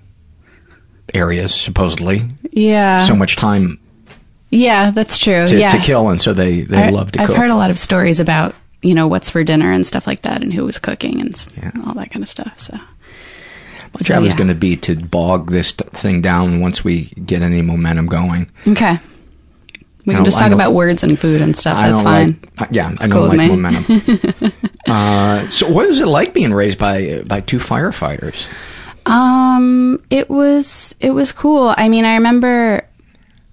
areas, 1.13 1.53
supposedly. 1.53 2.27
Yeah. 2.51 2.97
So 2.97 3.15
much 3.15 3.35
time 3.35 3.79
yeah, 4.49 4.91
that's 4.91 5.17
true. 5.17 5.45
To, 5.45 5.59
yeah. 5.59 5.69
to 5.69 5.79
kill, 5.79 6.09
and 6.09 6.21
so 6.21 6.33
they, 6.33 6.61
they 6.61 6.85
I, 6.85 6.89
love 6.89 7.11
to 7.11 7.19
cook. 7.19 7.23
I've 7.23 7.27
cook. 7.29 7.37
heard 7.37 7.49
a 7.49 7.55
lot 7.55 7.69
of 7.69 7.77
stories 7.77 8.19
about, 8.19 8.55
you 8.81 8.93
know, 8.93 9.07
what's 9.07 9.29
for 9.29 9.43
dinner 9.43 9.71
and 9.71 9.85
stuff 9.85 10.07
like 10.07 10.23
that 10.23 10.41
and 10.41 10.53
who 10.53 10.65
was 10.65 10.79
cooking 10.79 11.21
and 11.21 11.47
yeah. 11.57 11.71
all 11.85 11.93
that 11.95 12.11
kind 12.11 12.23
of 12.23 12.29
stuff. 12.29 12.59
So. 12.59 12.77
My 13.93 14.03
job 14.03 14.23
yeah. 14.23 14.27
is 14.27 14.33
going 14.35 14.49
to 14.49 14.55
be 14.55 14.75
to 14.77 14.95
bog 14.95 15.49
this 15.49 15.71
thing 15.71 16.21
down 16.21 16.59
once 16.59 16.83
we 16.83 17.05
get 17.25 17.41
any 17.41 17.61
momentum 17.61 18.07
going. 18.07 18.49
Okay. 18.67 18.99
We 20.05 20.13
can 20.13 20.23
just 20.23 20.39
talk 20.39 20.53
about 20.53 20.73
words 20.73 21.03
and 21.03 21.19
food 21.19 21.41
and 21.41 21.55
stuff. 21.55 21.77
That's 21.77 22.01
fine. 22.01 22.39
Like, 22.57 22.61
uh, 22.61 22.67
yeah, 22.71 22.93
it's 22.93 23.03
I 23.03 23.07
don't 23.07 23.29
cool 23.29 23.37
like 23.37 23.51
momentum. 23.51 24.53
uh, 24.87 25.49
so, 25.49 25.69
what 25.69 25.85
was 25.85 25.99
it 25.99 26.05
like 26.05 26.33
being 26.33 26.53
raised 26.53 26.79
by 26.79 27.23
by 27.23 27.41
two 27.41 27.57
firefighters? 27.57 28.47
Um, 29.05 30.01
it 30.09 30.29
was 30.29 30.95
it 31.01 31.11
was 31.11 31.33
cool. 31.33 31.73
I 31.75 31.89
mean, 31.89 32.05
I 32.05 32.13
remember 32.15 32.86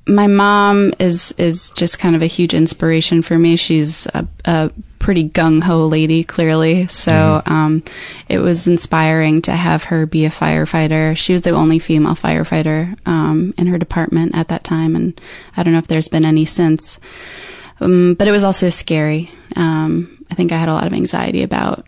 my 0.06 0.26
mom 0.26 0.92
is 0.98 1.32
is 1.38 1.70
just 1.70 1.98
kind 1.98 2.14
of 2.14 2.22
a 2.22 2.26
huge 2.26 2.54
inspiration 2.54 3.22
for 3.22 3.38
me. 3.38 3.56
She's 3.56 4.06
a, 4.06 4.26
a 4.44 4.70
pretty 4.98 5.28
gung 5.28 5.62
ho 5.62 5.86
lady, 5.86 6.24
clearly. 6.24 6.86
So 6.88 7.12
mm-hmm. 7.12 7.52
um, 7.52 7.82
it 8.28 8.38
was 8.38 8.66
inspiring 8.66 9.42
to 9.42 9.52
have 9.52 9.84
her 9.84 10.06
be 10.06 10.24
a 10.24 10.30
firefighter. 10.30 11.16
She 11.16 11.32
was 11.32 11.42
the 11.42 11.50
only 11.50 11.78
female 11.78 12.14
firefighter 12.14 12.96
um, 13.06 13.54
in 13.56 13.66
her 13.66 13.78
department 13.78 14.34
at 14.34 14.48
that 14.48 14.64
time, 14.64 14.96
and 14.96 15.18
I 15.56 15.62
don't 15.62 15.72
know 15.72 15.78
if 15.78 15.86
there's 15.86 16.08
been 16.08 16.24
any 16.24 16.44
since. 16.44 16.98
Um, 17.80 18.14
but 18.14 18.28
it 18.28 18.30
was 18.30 18.44
also 18.44 18.70
scary. 18.70 19.30
Um, 19.56 20.24
I 20.30 20.34
think 20.34 20.52
I 20.52 20.56
had 20.56 20.68
a 20.68 20.74
lot 20.74 20.86
of 20.86 20.92
anxiety 20.92 21.42
about 21.42 21.86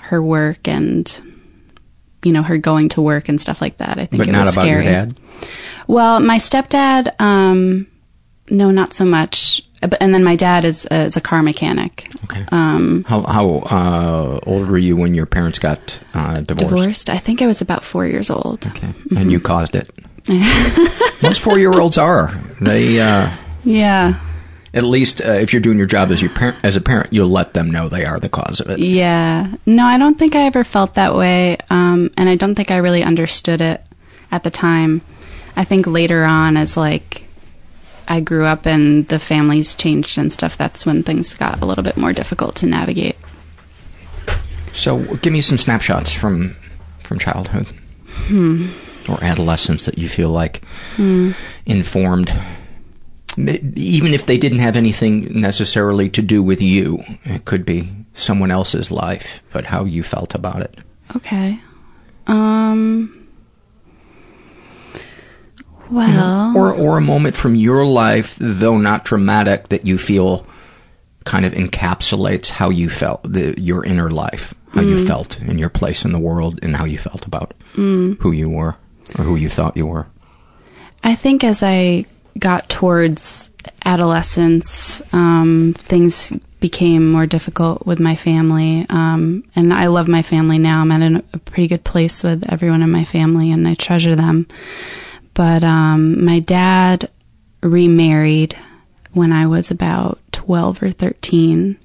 her 0.00 0.22
work 0.22 0.66
and 0.66 1.20
you 2.24 2.32
know 2.32 2.42
her 2.42 2.58
going 2.58 2.88
to 2.90 3.00
work 3.00 3.28
and 3.28 3.40
stuff 3.40 3.60
like 3.60 3.78
that. 3.78 3.98
I 3.98 4.06
think 4.06 4.18
but 4.18 4.28
it 4.28 4.32
not 4.32 4.46
was 4.46 4.54
scary. 4.54 4.86
Well, 5.90 6.20
my 6.20 6.38
stepdad, 6.38 7.20
um, 7.20 7.88
no, 8.48 8.70
not 8.70 8.92
so 8.92 9.04
much. 9.04 9.60
And 9.82 10.14
then 10.14 10.22
my 10.22 10.36
dad 10.36 10.64
is 10.64 10.86
uh, 10.90 11.06
is 11.06 11.16
a 11.16 11.20
car 11.20 11.42
mechanic. 11.42 12.08
Okay. 12.24 12.44
Um, 12.52 13.02
how 13.08 13.22
how 13.22 13.48
uh, 13.48 14.40
old 14.46 14.68
were 14.68 14.78
you 14.78 14.94
when 14.94 15.14
your 15.14 15.26
parents 15.26 15.58
got 15.58 15.98
uh, 16.14 16.42
divorced? 16.42 16.76
Divorced. 16.76 17.10
I 17.10 17.18
think 17.18 17.42
I 17.42 17.46
was 17.46 17.60
about 17.60 17.82
four 17.82 18.06
years 18.06 18.30
old. 18.30 18.66
Okay. 18.66 18.86
Mm-hmm. 18.86 19.16
And 19.16 19.32
you 19.32 19.40
caused 19.40 19.74
it. 19.74 19.90
Most 21.22 21.40
four 21.40 21.58
year 21.58 21.72
olds 21.72 21.98
are. 21.98 22.40
They. 22.60 23.00
Uh, 23.00 23.34
yeah. 23.64 24.20
At 24.72 24.84
least 24.84 25.20
uh, 25.22 25.32
if 25.32 25.52
you're 25.52 25.62
doing 25.62 25.78
your 25.78 25.88
job 25.88 26.12
as 26.12 26.22
your 26.22 26.30
par- 26.30 26.56
as 26.62 26.76
a 26.76 26.80
parent, 26.80 27.12
you'll 27.12 27.30
let 27.30 27.54
them 27.54 27.70
know 27.70 27.88
they 27.88 28.04
are 28.04 28.20
the 28.20 28.28
cause 28.28 28.60
of 28.60 28.70
it. 28.70 28.78
Yeah. 28.78 29.54
No, 29.66 29.86
I 29.86 29.98
don't 29.98 30.16
think 30.16 30.36
I 30.36 30.42
ever 30.42 30.62
felt 30.62 30.94
that 30.94 31.16
way, 31.16 31.56
um, 31.68 32.10
and 32.16 32.28
I 32.28 32.36
don't 32.36 32.54
think 32.54 32.70
I 32.70 32.76
really 32.76 33.02
understood 33.02 33.60
it 33.60 33.84
at 34.30 34.44
the 34.44 34.50
time. 34.50 35.00
I 35.56 35.64
think 35.64 35.86
later 35.86 36.24
on, 36.24 36.56
as 36.56 36.76
like 36.76 37.24
I 38.08 38.20
grew 38.20 38.44
up 38.44 38.66
and 38.66 39.06
the 39.08 39.18
families 39.18 39.74
changed 39.74 40.18
and 40.18 40.32
stuff, 40.32 40.56
that's 40.56 40.84
when 40.84 41.02
things 41.02 41.32
got 41.34 41.60
a 41.60 41.64
little 41.64 41.84
bit 41.84 41.96
more 41.96 42.12
difficult 42.12 42.56
to 42.56 42.66
navigate. 42.66 43.16
So, 44.72 44.98
give 45.16 45.32
me 45.32 45.40
some 45.40 45.58
snapshots 45.58 46.10
from 46.10 46.56
from 47.02 47.18
childhood 47.18 47.66
hmm. 48.26 48.68
or 49.08 49.22
adolescence 49.22 49.84
that 49.84 49.98
you 49.98 50.08
feel 50.08 50.28
like 50.28 50.64
hmm. 50.96 51.32
informed, 51.66 52.32
even 53.36 54.14
if 54.14 54.26
they 54.26 54.38
didn't 54.38 54.60
have 54.60 54.76
anything 54.76 55.40
necessarily 55.40 56.08
to 56.10 56.22
do 56.22 56.42
with 56.42 56.60
you. 56.60 57.02
It 57.24 57.44
could 57.44 57.64
be 57.64 57.92
someone 58.14 58.50
else's 58.50 58.90
life, 58.90 59.42
but 59.52 59.66
how 59.66 59.84
you 59.84 60.02
felt 60.02 60.34
about 60.34 60.62
it. 60.62 60.78
Okay. 61.16 61.60
Um 62.26 63.19
well, 65.90 66.08
you 66.08 66.14
know, 66.14 66.52
or 66.56 66.72
or 66.72 66.98
a 66.98 67.00
moment 67.00 67.34
from 67.34 67.54
your 67.54 67.84
life, 67.86 68.36
though 68.38 68.78
not 68.78 69.04
dramatic, 69.04 69.68
that 69.68 69.86
you 69.86 69.98
feel 69.98 70.46
kind 71.24 71.44
of 71.44 71.52
encapsulates 71.52 72.48
how 72.48 72.70
you 72.70 72.88
felt, 72.88 73.22
the, 73.30 73.54
your 73.60 73.84
inner 73.84 74.10
life, 74.10 74.54
how 74.70 74.80
mm. 74.80 74.88
you 74.88 75.06
felt 75.06 75.40
in 75.42 75.58
your 75.58 75.68
place 75.68 76.04
in 76.04 76.12
the 76.12 76.18
world, 76.18 76.58
and 76.62 76.76
how 76.76 76.84
you 76.84 76.98
felt 76.98 77.26
about 77.26 77.54
mm. 77.74 78.18
who 78.20 78.32
you 78.32 78.48
were 78.48 78.76
or 79.18 79.24
who 79.24 79.36
you 79.36 79.48
thought 79.48 79.76
you 79.76 79.86
were. 79.86 80.06
I 81.02 81.14
think 81.14 81.44
as 81.44 81.62
I 81.62 82.06
got 82.38 82.68
towards 82.68 83.50
adolescence, 83.84 85.02
um, 85.12 85.74
things 85.76 86.32
became 86.60 87.10
more 87.10 87.26
difficult 87.26 87.86
with 87.86 87.98
my 88.00 88.14
family. 88.14 88.86
Um, 88.88 89.44
and 89.56 89.72
I 89.72 89.86
love 89.86 90.08
my 90.08 90.22
family 90.22 90.58
now. 90.58 90.80
I'm 90.80 90.92
at 90.92 91.02
an, 91.02 91.22
a 91.32 91.38
pretty 91.38 91.68
good 91.68 91.84
place 91.84 92.22
with 92.22 92.50
everyone 92.50 92.82
in 92.82 92.90
my 92.90 93.04
family, 93.04 93.50
and 93.50 93.66
I 93.66 93.74
treasure 93.74 94.14
them. 94.14 94.46
But 95.34 95.62
um, 95.64 96.24
my 96.24 96.40
dad 96.40 97.10
remarried 97.62 98.56
when 99.12 99.32
I 99.32 99.46
was 99.46 99.70
about 99.70 100.18
12 100.32 100.82
or 100.82 100.90
13. 100.90 101.78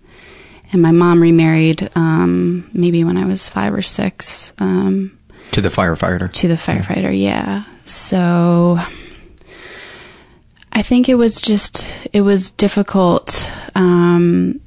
And 0.71 0.81
my 0.81 0.91
mom 0.91 1.21
remarried 1.21 1.89
um, 1.95 2.69
maybe 2.73 3.03
when 3.03 3.17
I 3.17 3.25
was 3.25 3.47
five 3.49 3.73
or 3.73 3.81
six. 3.81 4.53
Um, 4.59 5.17
to 5.51 5.61
the 5.61 5.69
firefighter. 5.69 6.31
To 6.33 6.47
the 6.47 6.55
firefighter, 6.55 7.17
yeah. 7.17 7.63
So 7.85 8.79
I 10.71 10.81
think 10.81 11.07
it 11.07 11.15
was 11.15 11.39
just, 11.39 11.87
it 12.11 12.21
was 12.21 12.49
difficult. 12.49 13.51
Um, 13.75 14.59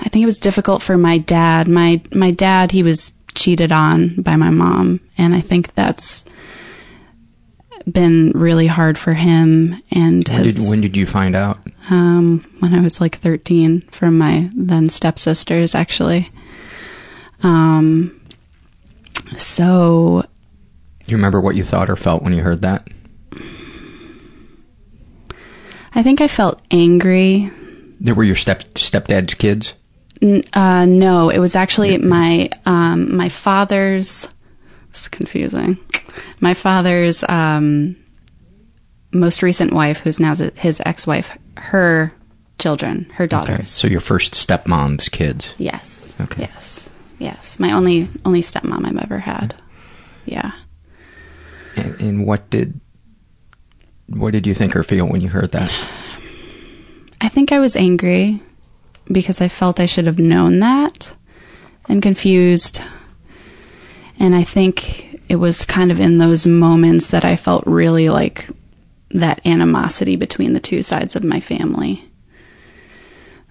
I 0.00 0.08
think 0.08 0.22
it 0.22 0.26
was 0.26 0.38
difficult 0.38 0.80
for 0.82 0.96
my 0.96 1.18
dad. 1.18 1.68
My 1.68 2.00
my 2.14 2.30
dad, 2.30 2.70
he 2.70 2.82
was 2.82 3.12
cheated 3.34 3.72
on 3.72 4.22
by 4.22 4.36
my 4.36 4.50
mom, 4.50 5.00
and 5.18 5.34
I 5.34 5.40
think 5.40 5.74
that's 5.74 6.24
been 7.90 8.32
really 8.34 8.66
hard 8.66 8.98
for 8.98 9.14
him. 9.14 9.82
And 9.90 10.28
when, 10.28 10.42
did, 10.42 10.58
when 10.58 10.80
did 10.80 10.96
you 10.96 11.06
find 11.06 11.34
out? 11.34 11.58
Um, 11.90 12.44
when 12.60 12.74
I 12.74 12.80
was 12.80 13.00
like 13.00 13.18
13 13.18 13.82
from 13.90 14.18
my 14.18 14.50
then 14.54 14.88
stepsisters, 14.88 15.74
actually. 15.74 16.30
Um, 17.42 18.20
so. 19.36 20.24
Do 21.04 21.10
you 21.10 21.16
remember 21.16 21.40
what 21.40 21.56
you 21.56 21.64
thought 21.64 21.88
or 21.88 21.96
felt 21.96 22.22
when 22.22 22.32
you 22.32 22.42
heard 22.42 22.62
that? 22.62 22.86
I 25.94 26.02
think 26.02 26.20
I 26.20 26.28
felt 26.28 26.62
angry. 26.70 27.50
They 28.00 28.12
were 28.12 28.24
your 28.24 28.36
step 28.36 28.62
stepdad's 28.74 29.34
kids. 29.34 29.74
Uh, 30.52 30.84
no, 30.84 31.30
it 31.30 31.38
was 31.38 31.56
actually 31.56 31.98
my 31.98 32.50
um, 32.66 33.16
my 33.16 33.28
father's. 33.28 34.28
It's 34.98 35.06
confusing. 35.06 35.78
My 36.40 36.54
father's 36.54 37.22
um, 37.28 37.94
most 39.12 39.44
recent 39.44 39.72
wife, 39.72 40.00
who's 40.00 40.18
now 40.18 40.34
his 40.34 40.82
ex-wife, 40.84 41.30
her 41.56 42.12
children, 42.58 43.08
her 43.14 43.28
daughters. 43.28 43.54
Okay. 43.54 43.64
So 43.64 43.86
your 43.86 44.00
first 44.00 44.34
stepmom's 44.34 45.08
kids. 45.08 45.54
Yes. 45.56 46.16
Okay. 46.20 46.42
Yes. 46.42 46.98
Yes. 47.20 47.60
My 47.60 47.70
only 47.70 48.08
only 48.24 48.40
stepmom 48.40 48.84
I've 48.84 49.04
ever 49.04 49.18
had. 49.18 49.54
Yeah. 50.26 50.50
And, 51.76 52.00
and 52.00 52.26
what 52.26 52.50
did 52.50 52.80
what 54.08 54.32
did 54.32 54.48
you 54.48 54.54
think 54.54 54.74
or 54.74 54.82
feel 54.82 55.06
when 55.06 55.20
you 55.20 55.28
heard 55.28 55.52
that? 55.52 55.72
I 57.20 57.28
think 57.28 57.52
I 57.52 57.60
was 57.60 57.76
angry 57.76 58.42
because 59.12 59.40
I 59.40 59.46
felt 59.46 59.78
I 59.78 59.86
should 59.86 60.06
have 60.06 60.18
known 60.18 60.58
that 60.58 61.14
and 61.88 62.02
confused. 62.02 62.82
And 64.18 64.34
I 64.34 64.44
think 64.44 65.20
it 65.28 65.36
was 65.36 65.64
kind 65.64 65.90
of 65.90 66.00
in 66.00 66.18
those 66.18 66.46
moments 66.46 67.08
that 67.08 67.24
I 67.24 67.36
felt 67.36 67.64
really 67.66 68.08
like 68.08 68.48
that 69.10 69.44
animosity 69.46 70.16
between 70.16 70.52
the 70.52 70.60
two 70.60 70.82
sides 70.82 71.16
of 71.16 71.24
my 71.24 71.40
family. 71.40 72.04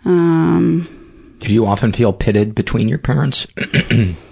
Um, 0.05 1.35
Did 1.39 1.51
you 1.51 1.65
often 1.65 1.91
feel 1.91 2.13
pitted 2.13 2.53
between 2.53 2.89
your 2.89 2.99
parents? 2.99 3.47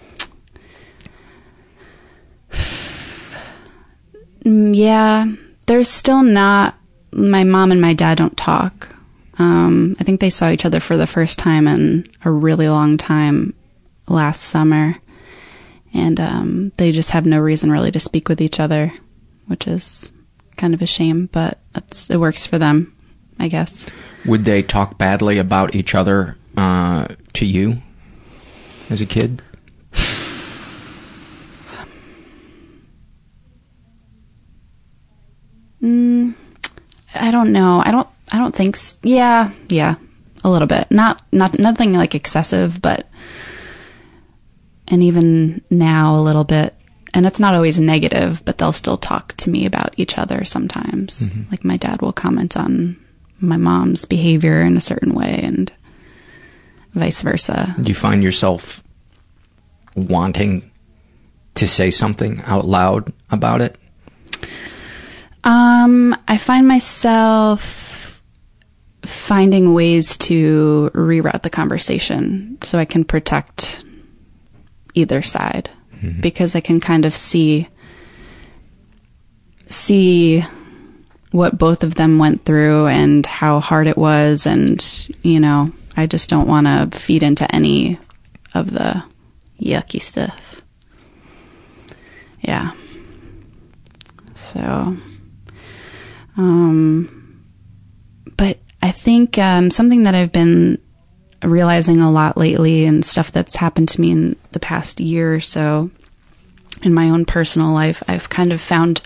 Yeah, 4.45 5.25
there's 5.65 5.89
still 5.89 6.21
not. 6.21 6.75
My 7.11 7.43
mom 7.43 7.71
and 7.71 7.81
my 7.81 7.93
dad 7.93 8.19
don't 8.19 8.37
talk. 8.37 8.89
Um, 9.39 9.97
I 9.99 10.03
think 10.03 10.21
they 10.21 10.29
saw 10.29 10.49
each 10.49 10.65
other 10.65 10.79
for 10.79 10.97
the 10.97 11.07
first 11.07 11.39
time 11.39 11.67
in 11.67 12.07
a 12.23 12.31
really 12.31 12.69
long 12.69 12.97
time 12.97 13.55
last 14.07 14.43
summer. 14.43 14.95
And 15.95 16.19
um, 16.19 16.71
they 16.77 16.91
just 16.91 17.11
have 17.11 17.25
no 17.25 17.39
reason 17.39 17.71
really 17.71 17.91
to 17.91 17.99
speak 18.01 18.27
with 18.27 18.41
each 18.41 18.59
other, 18.59 18.91
which 19.47 19.65
is 19.65 20.11
kind 20.57 20.73
of 20.73 20.81
a 20.81 20.85
shame, 20.85 21.29
but 21.31 21.57
that's, 21.71 22.09
it 22.09 22.17
works 22.17 22.45
for 22.45 22.59
them, 22.59 22.93
I 23.39 23.47
guess. 23.47 23.85
Would 24.25 24.43
they 24.43 24.61
talk 24.61 24.97
badly 24.97 25.37
about 25.37 25.73
each 25.73 25.95
other 25.95 26.37
uh, 26.57 27.07
to 27.33 27.45
you 27.45 27.81
as 28.89 28.99
a 29.01 29.05
kid? 29.05 29.41
mm, 35.81 36.33
I 37.13 37.31
don't 37.31 37.53
know. 37.53 37.81
I 37.85 37.91
don't 37.91 38.07
I 38.31 38.37
don't 38.37 38.55
think. 38.55 38.77
Yeah, 39.03 39.51
yeah, 39.69 39.95
a 40.43 40.49
little 40.49 40.67
bit. 40.67 40.89
Not 40.91 41.21
not 41.31 41.59
nothing 41.59 41.93
like 41.93 42.15
excessive, 42.15 42.81
but 42.81 43.07
and 44.87 45.03
even 45.03 45.63
now 45.69 46.15
a 46.15 46.21
little 46.21 46.43
bit. 46.43 46.75
And 47.13 47.25
it's 47.25 47.39
not 47.39 47.55
always 47.55 47.79
negative, 47.79 48.43
but 48.43 48.57
they'll 48.57 48.73
still 48.73 48.97
talk 48.97 49.33
to 49.37 49.49
me 49.49 49.65
about 49.65 49.93
each 49.97 50.17
other 50.17 50.43
sometimes. 50.43 51.31
Mm-hmm. 51.31 51.51
Like 51.51 51.63
my 51.63 51.77
dad 51.77 52.01
will 52.01 52.11
comment 52.11 52.57
on 52.57 52.97
my 53.39 53.57
mom's 53.57 54.05
behavior 54.05 54.61
in 54.61 54.75
a 54.75 54.81
certain 54.81 55.13
way, 55.13 55.39
and 55.43 55.71
vice 56.93 57.21
versa. 57.21 57.73
Do 57.79 57.87
you 57.87 57.95
find 57.95 58.23
yourself 58.23 58.83
wanting 59.95 60.69
to 61.55 61.67
say 61.67 61.89
something 61.89 62.41
out 62.45 62.65
loud 62.65 63.13
about 63.29 63.61
it? 63.61 63.77
Um, 65.45 66.15
I 66.27 66.37
find 66.37 66.67
myself 66.67 68.21
finding 69.03 69.73
ways 69.73 70.17
to 70.17 70.91
reroute 70.93 71.43
the 71.43 71.49
conversation 71.49 72.57
so 72.63 72.79
I 72.79 72.85
can 72.85 73.05
protect 73.05 73.83
either 74.95 75.21
side 75.21 75.69
mm-hmm. 75.93 76.21
because 76.21 76.55
I 76.55 76.61
can 76.61 76.79
kind 76.79 77.05
of 77.05 77.13
see 77.15 77.67
see 79.69 80.43
what 81.31 81.57
both 81.57 81.83
of 81.83 81.95
them 81.95 82.17
went 82.17 82.45
through 82.45 82.87
and 82.87 83.25
how 83.25 83.59
hard 83.59 83.87
it 83.87 83.97
was 83.97 84.45
and 84.45 85.07
you 85.21 85.39
know 85.39 85.71
I 85.97 86.07
just 86.07 86.29
don't 86.29 86.47
want 86.47 86.67
to 86.67 86.97
feed 86.97 87.23
into 87.23 87.53
any 87.53 87.99
of 88.53 88.71
the 88.71 89.03
yucky 89.61 90.01
stuff. 90.01 90.61
Yeah. 92.41 92.71
So 94.33 94.95
um 96.37 97.25
but 98.37 98.59
I 98.85 98.91
think 98.91 99.39
um, 99.39 99.71
something 99.71 100.03
that 100.03 100.13
I've 100.13 100.31
been 100.31 100.79
realizing 101.43 101.99
a 101.99 102.11
lot 102.11 102.37
lately 102.37 102.85
and 102.85 103.05
stuff 103.05 103.31
that's 103.31 103.55
happened 103.55 103.89
to 103.89 104.01
me 104.01 104.11
in 104.11 104.35
the 104.51 104.59
past 104.59 104.99
year 104.99 105.33
or 105.35 105.41
so. 105.41 105.89
In 106.83 106.93
my 106.93 107.09
own 107.09 107.25
personal 107.25 107.71
life, 107.71 108.03
I've 108.07 108.29
kind 108.29 108.51
of 108.51 108.61
found 108.61 109.01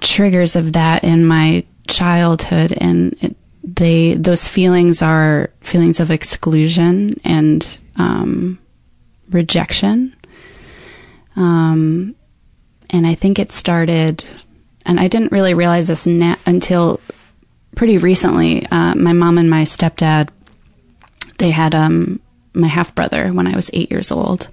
triggers 0.00 0.56
of 0.56 0.72
that 0.72 1.04
in 1.04 1.24
my 1.26 1.64
childhood 1.86 2.72
and 2.72 3.16
it, 3.20 3.36
they 3.62 4.14
those 4.14 4.48
feelings 4.48 5.02
are 5.02 5.50
feelings 5.60 6.00
of 6.00 6.10
exclusion 6.10 7.20
and 7.24 7.78
um, 7.96 8.58
rejection. 9.30 10.14
Um, 11.36 12.14
and 12.90 13.06
I 13.06 13.14
think 13.14 13.38
it 13.38 13.52
started 13.52 14.24
and 14.86 14.98
I 14.98 15.08
didn't 15.08 15.32
really 15.32 15.54
realize 15.54 15.88
this 15.88 16.06
na- 16.06 16.36
until 16.46 17.00
pretty 17.76 17.98
recently, 17.98 18.66
uh, 18.66 18.94
my 18.94 19.12
mom 19.12 19.38
and 19.38 19.48
my 19.48 19.62
stepdad, 19.62 20.28
they 21.40 21.50
had 21.50 21.74
um, 21.74 22.20
my 22.54 22.68
half 22.68 22.94
brother 22.94 23.32
when 23.32 23.46
I 23.46 23.56
was 23.56 23.70
eight 23.72 23.90
years 23.90 24.12
old. 24.12 24.48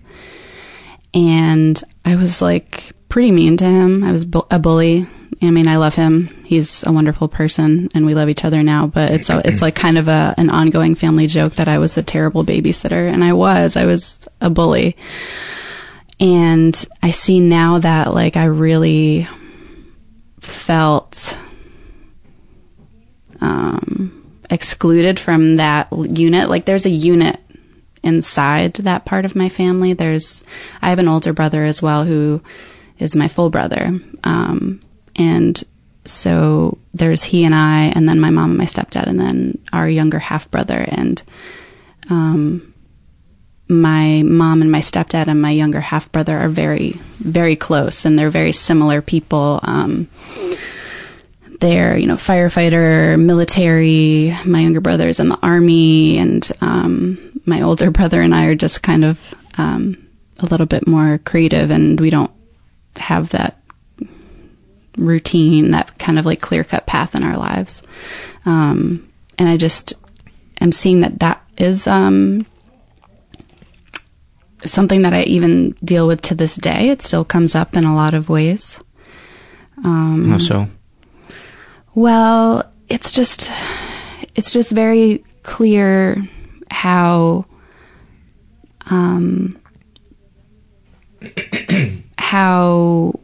And 1.13 1.81
I 2.03 2.15
was 2.15 2.41
like 2.41 2.93
pretty 3.09 3.31
mean 3.31 3.57
to 3.57 3.65
him. 3.65 4.03
I 4.03 4.11
was 4.11 4.25
bu- 4.25 4.47
a 4.49 4.57
bully. 4.57 5.05
I 5.41 5.51
mean, 5.51 5.67
I 5.67 5.77
love 5.77 5.95
him. 5.95 6.27
He's 6.45 6.83
a 6.83 6.91
wonderful 6.91 7.27
person, 7.27 7.89
and 7.93 8.05
we 8.05 8.15
love 8.15 8.29
each 8.29 8.43
other 8.43 8.63
now. 8.63 8.87
But 8.87 9.11
it's 9.11 9.29
a, 9.29 9.41
it's 9.45 9.61
like 9.61 9.75
kind 9.75 9.97
of 9.97 10.07
a 10.07 10.33
an 10.37 10.49
ongoing 10.49 10.95
family 10.95 11.27
joke 11.27 11.55
that 11.55 11.67
I 11.67 11.77
was 11.77 11.97
a 11.97 12.03
terrible 12.03 12.43
babysitter, 12.43 13.11
and 13.11 13.23
I 13.23 13.33
was. 13.33 13.75
I 13.75 13.85
was 13.85 14.27
a 14.41 14.49
bully. 14.49 14.95
And 16.19 16.85
I 17.03 17.11
see 17.11 17.39
now 17.39 17.79
that 17.79 18.13
like 18.13 18.35
I 18.37 18.45
really 18.45 19.27
felt 20.39 21.37
um, 23.41 24.26
excluded 24.49 25.19
from 25.19 25.55
that 25.57 25.87
unit. 25.91 26.49
Like 26.49 26.65
there's 26.65 26.85
a 26.85 26.91
unit 26.91 27.39
inside 28.03 28.73
that 28.75 29.05
part 29.05 29.25
of 29.25 29.35
my 29.35 29.49
family. 29.49 29.93
There's 29.93 30.43
I 30.81 30.89
have 30.89 30.99
an 30.99 31.07
older 31.07 31.33
brother 31.33 31.65
as 31.65 31.81
well 31.81 32.05
who 32.05 32.41
is 32.99 33.15
my 33.15 33.27
full 33.27 33.49
brother, 33.49 33.99
um, 34.23 34.81
and 35.15 35.63
so 36.05 36.77
there's 36.93 37.23
he 37.23 37.43
and 37.43 37.53
I, 37.53 37.91
and 37.95 38.07
then 38.07 38.19
my 38.19 38.29
mom 38.29 38.51
and 38.51 38.57
my 38.57 38.65
stepdad, 38.65 39.07
and 39.07 39.19
then 39.19 39.61
our 39.73 39.89
younger 39.89 40.19
half 40.19 40.49
brother, 40.49 40.85
and 40.87 41.21
um, 42.09 42.73
my 43.67 44.23
mom 44.23 44.61
and 44.61 44.71
my 44.71 44.79
stepdad 44.79 45.27
and 45.27 45.41
my 45.41 45.51
younger 45.51 45.81
half 45.81 46.11
brother 46.11 46.37
are 46.37 46.49
very 46.49 46.99
very 47.19 47.55
close, 47.55 48.05
and 48.05 48.17
they're 48.17 48.29
very 48.29 48.53
similar 48.53 49.01
people. 49.01 49.59
Um, 49.63 50.07
they're, 51.59 51.97
you 51.97 52.07
know, 52.07 52.15
firefighter, 52.15 53.19
military. 53.19 54.35
My 54.45 54.61
younger 54.61 54.81
brother's 54.81 55.19
in 55.19 55.29
the 55.29 55.39
army, 55.41 56.17
and 56.17 56.49
um, 56.61 57.41
my 57.45 57.61
older 57.61 57.91
brother 57.91 58.21
and 58.21 58.33
I 58.33 58.45
are 58.45 58.55
just 58.55 58.83
kind 58.83 59.03
of 59.03 59.33
um, 59.57 60.07
a 60.39 60.45
little 60.45 60.65
bit 60.65 60.87
more 60.87 61.19
creative, 61.19 61.71
and 61.71 61.99
we 61.99 62.09
don't 62.09 62.31
have 62.97 63.29
that 63.29 63.61
routine, 64.97 65.71
that 65.71 65.97
kind 65.99 66.19
of 66.19 66.25
like 66.25 66.41
clear 66.41 66.63
cut 66.63 66.85
path 66.85 67.15
in 67.15 67.23
our 67.23 67.37
lives. 67.37 67.81
Um, 68.45 69.07
and 69.37 69.47
I 69.47 69.57
just 69.57 69.93
am 70.59 70.71
seeing 70.71 71.01
that 71.01 71.19
that 71.19 71.43
is 71.57 71.87
um, 71.87 72.45
something 74.65 75.03
that 75.03 75.13
I 75.13 75.23
even 75.23 75.71
deal 75.83 76.07
with 76.07 76.21
to 76.23 76.35
this 76.35 76.55
day. 76.55 76.89
It 76.89 77.01
still 77.01 77.25
comes 77.25 77.55
up 77.55 77.75
in 77.75 77.83
a 77.83 77.95
lot 77.95 78.13
of 78.13 78.29
ways. 78.29 78.79
Um, 79.83 80.29
How 80.29 80.37
so? 80.37 80.67
Well, 81.97 82.71
it's 82.89 83.11
just 83.11 83.51
it's 84.35 84.53
just 84.53 84.71
very 84.71 85.23
clear 85.41 86.15
how 86.69 87.47
um, 88.85 89.59
how 92.19 93.19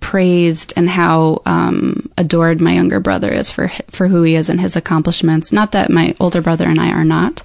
praised 0.00 0.72
and 0.78 0.88
how 0.88 1.42
um, 1.44 2.10
adored 2.16 2.62
my 2.62 2.72
younger 2.72 3.00
brother 3.00 3.30
is 3.30 3.50
for 3.52 3.68
for 3.90 4.08
who 4.08 4.22
he 4.22 4.34
is 4.34 4.48
and 4.48 4.58
his 4.58 4.74
accomplishments. 4.74 5.52
Not 5.52 5.72
that 5.72 5.90
my 5.90 6.14
older 6.18 6.40
brother 6.40 6.64
and 6.64 6.80
I 6.80 6.90
are 6.92 7.04
not, 7.04 7.42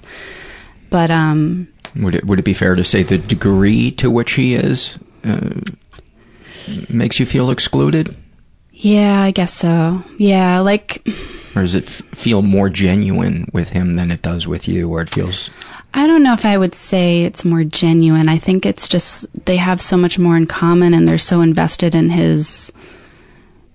but 0.88 1.10
um, 1.10 1.68
would 1.94 2.14
it 2.14 2.24
would 2.24 2.38
it 2.38 2.46
be 2.46 2.54
fair 2.54 2.74
to 2.74 2.82
say 2.82 3.02
the 3.02 3.18
degree 3.18 3.90
to 3.90 4.10
which 4.10 4.32
he 4.32 4.54
is 4.54 4.98
uh, 5.22 5.60
makes 6.88 7.20
you 7.20 7.26
feel 7.26 7.50
excluded? 7.50 8.16
Yeah, 8.80 9.20
I 9.20 9.32
guess 9.32 9.52
so. 9.52 10.04
Yeah, 10.18 10.60
like. 10.60 11.06
Or 11.56 11.62
does 11.62 11.74
it 11.74 11.84
f- 11.84 12.02
feel 12.14 12.42
more 12.42 12.68
genuine 12.68 13.48
with 13.52 13.70
him 13.70 13.96
than 13.96 14.12
it 14.12 14.22
does 14.22 14.46
with 14.46 14.68
you, 14.68 14.88
or 14.88 15.00
it 15.00 15.10
feels? 15.10 15.50
I 15.94 16.06
don't 16.06 16.22
know 16.22 16.32
if 16.34 16.44
I 16.44 16.56
would 16.56 16.74
say 16.76 17.22
it's 17.22 17.44
more 17.44 17.64
genuine. 17.64 18.28
I 18.28 18.38
think 18.38 18.64
it's 18.64 18.86
just 18.88 19.26
they 19.46 19.56
have 19.56 19.82
so 19.82 19.96
much 19.96 20.16
more 20.18 20.36
in 20.36 20.46
common, 20.46 20.94
and 20.94 21.08
they're 21.08 21.18
so 21.18 21.40
invested 21.40 21.94
in 21.96 22.10
his 22.10 22.70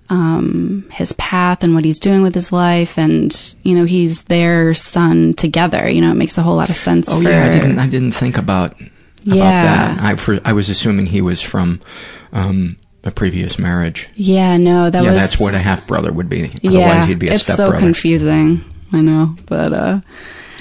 um, 0.10 0.86
his 0.92 1.12
path 1.14 1.64
and 1.64 1.74
what 1.74 1.84
he's 1.86 2.00
doing 2.00 2.22
with 2.22 2.36
his 2.36 2.52
life, 2.54 2.98
and 2.98 3.56
you 3.64 3.76
know 3.76 3.84
he's 3.86 4.24
their 4.24 4.74
son 4.74 5.34
together. 5.34 5.90
You 5.90 6.00
know, 6.02 6.12
it 6.12 6.16
makes 6.16 6.38
a 6.38 6.44
whole 6.44 6.56
lot 6.56 6.70
of 6.70 6.76
sense. 6.78 7.10
Oh 7.12 7.22
for, 7.22 7.30
yeah, 7.30 7.46
I 7.48 7.52
didn't 7.52 7.80
I 7.80 7.88
didn't 7.88 8.12
think 8.14 8.38
about 8.38 8.80
about 8.80 9.36
Yeah. 9.36 9.96
that. 9.96 10.02
I 10.02 10.16
for, 10.16 10.40
I 10.46 10.54
was 10.54 10.70
assuming 10.70 11.08
he 11.08 11.22
was 11.22 11.42
from 11.42 11.82
um, 12.32 12.78
a 13.04 13.12
previous 13.12 13.60
marriage. 13.60 14.10
Yeah, 14.16 14.58
no, 14.58 14.90
that 14.90 15.04
yeah, 15.04 15.12
was 15.14 15.22
that's 15.22 15.40
what 15.40 15.54
a 15.54 15.60
half 15.60 15.86
brother 15.88 16.12
would 16.12 16.30
be. 16.30 16.46
Otherwise, 16.46 16.74
yeah, 16.74 17.06
he'd 17.06 17.20
be 17.20 17.28
a 17.30 17.34
it's 17.34 17.46
so 17.46 17.72
confusing. 17.72 18.62
I 18.92 19.02
know, 19.02 19.36
but 19.48 19.74
uh, 19.74 20.00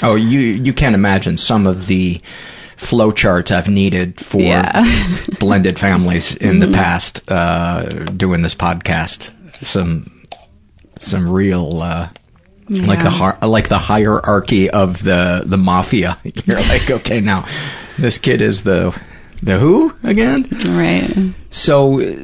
oh, 0.02 0.14
you 0.14 0.40
you 0.40 0.72
can't 0.72 0.94
imagine 0.94 1.36
some 1.36 1.66
of 1.66 1.86
the 1.86 2.20
flowcharts 2.76 3.50
I've 3.54 3.68
needed 3.68 4.20
for 4.20 4.40
Yeah. 4.40 4.82
blended 5.38 5.78
families 5.78 6.34
in 6.34 6.58
the 6.58 6.66
Mhm. 6.66 6.74
past 6.74 7.22
uh, 7.30 7.82
doing 8.16 8.42
this 8.42 8.54
podcast. 8.54 9.30
Some 9.62 10.10
some 10.98 11.30
real. 11.30 11.80
Uh, 11.82 12.08
Like 12.68 13.02
the 13.02 13.10
har- 13.10 13.36
like 13.42 13.68
the 13.68 13.78
hierarchy 13.78 14.70
of 14.70 15.02
the 15.02 15.42
the 15.44 15.58
mafia. 15.58 16.16
You're 16.46 16.60
like, 16.60 16.90
okay, 16.90 17.20
now 17.20 17.44
this 17.98 18.16
kid 18.18 18.40
is 18.40 18.62
the 18.62 18.98
the 19.42 19.58
who 19.58 19.92
again? 20.02 20.46
Right. 20.66 21.34
So 21.50 22.00
uh, 22.00 22.16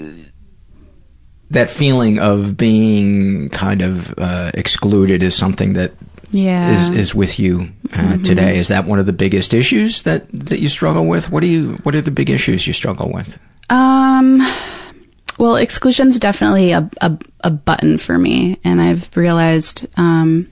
that 1.51 1.71
feeling 1.71 2.19
of 2.19 2.57
being 2.57 3.49
kind 3.51 3.83
of 3.83 4.15
uh, 4.19 4.51
excluded 4.55 5.23
is 5.23 5.35
something 5.35 5.73
that 5.75 5.93
yeah, 6.31 6.73
is 6.73 6.91
is 6.91 7.15
with 7.15 7.39
you 7.39 7.71
uh, 7.95 7.97
Mhm. 7.97 8.25
today. 8.25 8.59
Is 8.59 8.69
that 8.69 8.85
one 8.85 8.99
of 8.99 9.07
the 9.07 9.13
biggest 9.15 9.55
issues 9.55 10.03
that 10.03 10.27
that 10.33 10.61
you 10.61 10.69
struggle 10.69 11.07
with? 11.07 11.31
What 11.31 11.41
do 11.41 11.47
you 11.47 11.73
What 11.85 11.95
are 11.95 12.03
the 12.03 12.11
big 12.11 12.29
issues 12.29 12.67
you 12.67 12.75
struggle 12.75 13.11
with? 13.13 13.39
Um, 13.71 14.41
well, 15.39 15.57
exclusion's 15.57 16.19
definitely 16.19 16.73
a, 16.73 16.91
a, 17.01 17.19
a 17.45 17.51
button 17.51 17.97
for 17.99 18.19
me. 18.19 18.59
And 18.65 18.81
I've 18.81 19.15
realized, 19.17 19.87
um, 19.97 20.51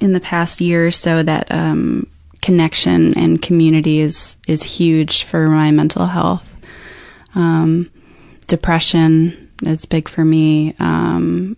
in 0.00 0.12
the 0.14 0.20
past 0.20 0.60
year 0.60 0.86
or 0.86 0.90
so 0.90 1.22
that, 1.22 1.46
um, 1.50 2.08
connection 2.44 3.16
and 3.16 3.40
community 3.40 4.00
is, 4.00 4.36
is 4.46 4.62
huge 4.62 5.24
for 5.24 5.48
my 5.48 5.70
mental 5.70 6.04
health. 6.04 6.46
Um, 7.34 7.90
depression 8.46 9.50
is 9.62 9.86
big 9.86 10.10
for 10.10 10.22
me. 10.22 10.74
Um, 10.78 11.56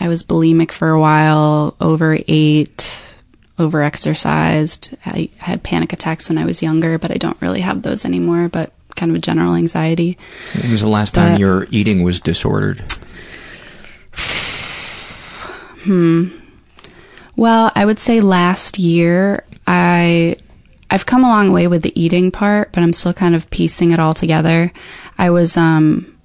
I 0.00 0.08
was 0.08 0.22
bulimic 0.22 0.72
for 0.72 0.88
a 0.88 0.98
while, 0.98 1.76
overate, 1.78 3.14
overexercised. 3.58 4.96
I 5.04 5.28
had 5.36 5.62
panic 5.62 5.92
attacks 5.92 6.30
when 6.30 6.38
I 6.38 6.46
was 6.46 6.62
younger, 6.62 6.98
but 6.98 7.10
I 7.10 7.18
don't 7.18 7.40
really 7.42 7.60
have 7.60 7.82
those 7.82 8.06
anymore, 8.06 8.48
but 8.48 8.72
kind 8.96 9.12
of 9.12 9.16
a 9.16 9.20
general 9.20 9.54
anxiety. 9.54 10.16
When 10.58 10.70
was 10.70 10.80
the 10.80 10.88
last 10.88 11.12
time 11.12 11.38
your 11.38 11.66
eating 11.70 12.02
was 12.02 12.18
disordered? 12.18 12.82
Hmm. 15.82 16.28
Well, 17.34 17.72
I 17.74 17.84
would 17.84 17.98
say 17.98 18.20
last 18.20 18.78
year 18.78 19.44
I 19.66 20.36
I've 20.90 21.06
come 21.06 21.24
a 21.24 21.28
long 21.28 21.52
way 21.52 21.68
with 21.68 21.82
the 21.82 21.98
eating 22.00 22.30
part, 22.30 22.72
but 22.72 22.82
I'm 22.82 22.92
still 22.92 23.14
kind 23.14 23.34
of 23.34 23.48
piecing 23.50 23.92
it 23.92 23.98
all 23.98 24.14
together. 24.14 24.72
I 25.18 25.30
was 25.30 25.56
um 25.56 26.18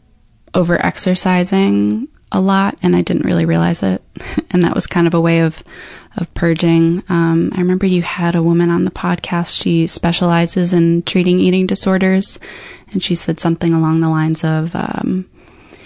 over 0.53 0.83
exercising 0.83 2.07
a 2.31 2.41
lot 2.41 2.77
and 2.81 2.95
I 2.95 3.01
didn't 3.01 3.25
really 3.25 3.45
realize 3.45 3.83
it. 3.83 4.01
and 4.51 4.63
that 4.63 4.75
was 4.75 4.87
kind 4.87 5.07
of 5.07 5.13
a 5.13 5.21
way 5.21 5.41
of 5.41 5.63
of 6.17 6.33
purging. 6.33 7.03
Um 7.09 7.51
I 7.55 7.59
remember 7.59 7.85
you 7.85 8.01
had 8.01 8.35
a 8.35 8.43
woman 8.43 8.69
on 8.69 8.83
the 8.83 8.91
podcast. 8.91 9.61
She 9.61 9.87
specializes 9.87 10.73
in 10.73 11.03
treating 11.03 11.39
eating 11.39 11.67
disorders 11.67 12.39
and 12.91 13.01
she 13.01 13.15
said 13.15 13.39
something 13.39 13.73
along 13.73 14.01
the 14.01 14.09
lines 14.09 14.43
of 14.43 14.75
um 14.75 15.29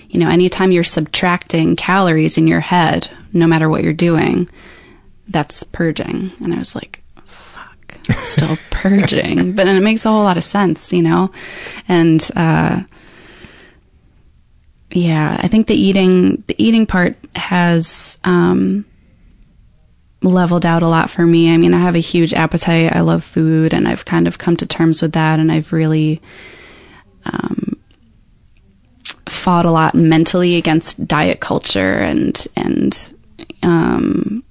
you 0.10 0.20
know, 0.20 0.30
anytime 0.30 0.74
you're 0.74 0.84
subtracting 0.84 1.78
calories 1.78 2.38
in 2.38 2.46
your 2.46 2.60
head, 2.60 3.10
no 3.32 3.48
matter 3.48 3.70
what 3.70 3.82
you're 3.82 3.94
doing, 3.94 4.50
that's 5.30 5.64
purging. 5.64 6.34
And 6.44 6.54
I 6.54 6.58
was 6.58 6.76
like, 6.76 7.01
still 8.24 8.58
purging. 8.70 9.54
but 9.54 9.66
then 9.66 9.76
it 9.76 9.82
makes 9.82 10.06
a 10.06 10.10
whole 10.10 10.24
lot 10.24 10.38
of 10.38 10.44
sense, 10.44 10.92
you 10.94 11.02
know? 11.02 11.32
And, 11.88 12.30
uh, 12.36 12.82
yeah, 14.92 15.38
I 15.40 15.48
think 15.48 15.68
the 15.68 15.76
eating, 15.76 16.44
the 16.48 16.56
eating 16.62 16.86
part 16.86 17.16
has, 17.36 18.18
um, 18.24 18.86
leveled 20.24 20.66
out 20.66 20.84
a 20.84 20.88
lot 20.88 21.10
for 21.10 21.26
me. 21.26 21.54
I 21.54 21.58
mean, 21.58 21.74
I 21.74 21.80
have 21.80 21.96
a 21.96 22.00
huge 22.00 22.34
appetite. 22.34 22.96
I 22.96 23.02
love 23.02 23.24
food 23.24 23.74
and 23.74 23.88
I've 23.88 24.06
kind 24.06 24.28
of 24.28 24.38
come 24.38 24.56
to 24.58 24.66
terms 24.66 25.02
with 25.02 25.14
that 25.14 25.40
and 25.40 25.52
I've 25.52 25.74
really, 25.74 26.22
um, 27.26 27.82
fought 29.32 29.66
a 29.66 29.72
lot 29.72 29.96
mentally 29.96 30.56
against 30.56 31.06
diet 31.08 31.40
culture 31.40 31.98
and 31.98 32.48
and 32.56 33.14
um, 33.64 34.44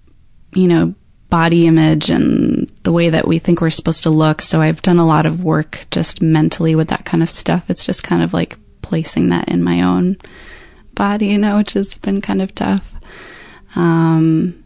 you 0.54 0.66
know 0.66 0.94
body 1.30 1.66
image 1.66 2.10
and 2.10 2.68
the 2.82 2.92
way 2.92 3.10
that 3.10 3.26
we 3.26 3.38
think 3.38 3.60
we're 3.60 3.70
supposed 3.70 4.02
to 4.02 4.10
look. 4.10 4.42
So 4.42 4.60
I've 4.60 4.82
done 4.82 4.98
a 4.98 5.06
lot 5.06 5.26
of 5.26 5.44
work 5.44 5.86
just 5.90 6.20
mentally 6.20 6.74
with 6.74 6.88
that 6.88 7.04
kind 7.04 7.22
of 7.22 7.30
stuff. 7.30 7.70
It's 7.70 7.86
just 7.86 8.02
kind 8.02 8.22
of 8.22 8.32
like 8.32 8.58
placing 8.82 9.28
that 9.28 9.48
in 9.48 9.62
my 9.62 9.82
own 9.82 10.16
body, 10.94 11.28
you 11.28 11.38
know, 11.38 11.58
which 11.58 11.72
has 11.72 11.96
been 11.98 12.20
kind 12.20 12.42
of 12.42 12.54
tough. 12.54 12.92
Um, 13.76 14.64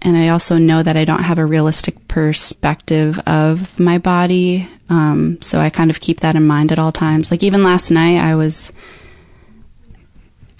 and 0.00 0.16
I 0.16 0.28
also 0.28 0.58
know 0.58 0.82
that 0.82 0.96
I 0.96 1.04
don't 1.04 1.22
have 1.22 1.38
a 1.38 1.46
realistic 1.46 2.08
perspective 2.08 3.18
of 3.26 3.78
my 3.78 3.98
body. 3.98 4.68
Um, 4.88 5.40
so 5.40 5.60
I 5.60 5.70
kind 5.70 5.90
of 5.90 6.00
keep 6.00 6.20
that 6.20 6.34
in 6.34 6.46
mind 6.46 6.72
at 6.72 6.78
all 6.78 6.92
times. 6.92 7.30
Like 7.30 7.42
even 7.42 7.62
last 7.62 7.90
night, 7.90 8.18
I 8.18 8.34
was 8.34 8.72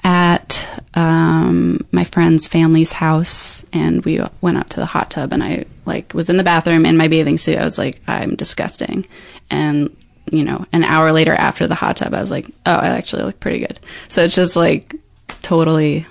at 0.04 0.68
um, 0.94 1.86
my 1.92 2.04
friend's 2.04 2.46
family's 2.46 2.92
house, 2.92 3.64
and 3.72 4.04
we 4.04 4.20
went 4.40 4.58
up 4.58 4.68
to 4.70 4.80
the 4.80 4.86
hot 4.86 5.10
tub, 5.10 5.32
and 5.32 5.42
I 5.42 5.64
like 5.84 6.12
was 6.14 6.28
in 6.28 6.36
the 6.36 6.44
bathroom 6.44 6.86
in 6.86 6.96
my 6.96 7.08
bathing 7.08 7.38
suit. 7.38 7.58
I 7.58 7.64
was 7.64 7.78
like, 7.78 8.00
I'm 8.06 8.34
disgusting, 8.34 9.06
and 9.50 9.94
you 10.30 10.44
know, 10.44 10.66
an 10.72 10.84
hour 10.84 11.12
later 11.12 11.34
after 11.34 11.66
the 11.66 11.74
hot 11.74 11.96
tub, 11.96 12.14
I 12.14 12.20
was 12.20 12.30
like, 12.30 12.46
oh, 12.66 12.76
I 12.76 12.88
actually 12.88 13.24
look 13.24 13.40
pretty 13.40 13.60
good. 13.60 13.78
So 14.08 14.24
it's 14.24 14.34
just 14.34 14.56
like 14.56 14.94
totally. 15.42 16.06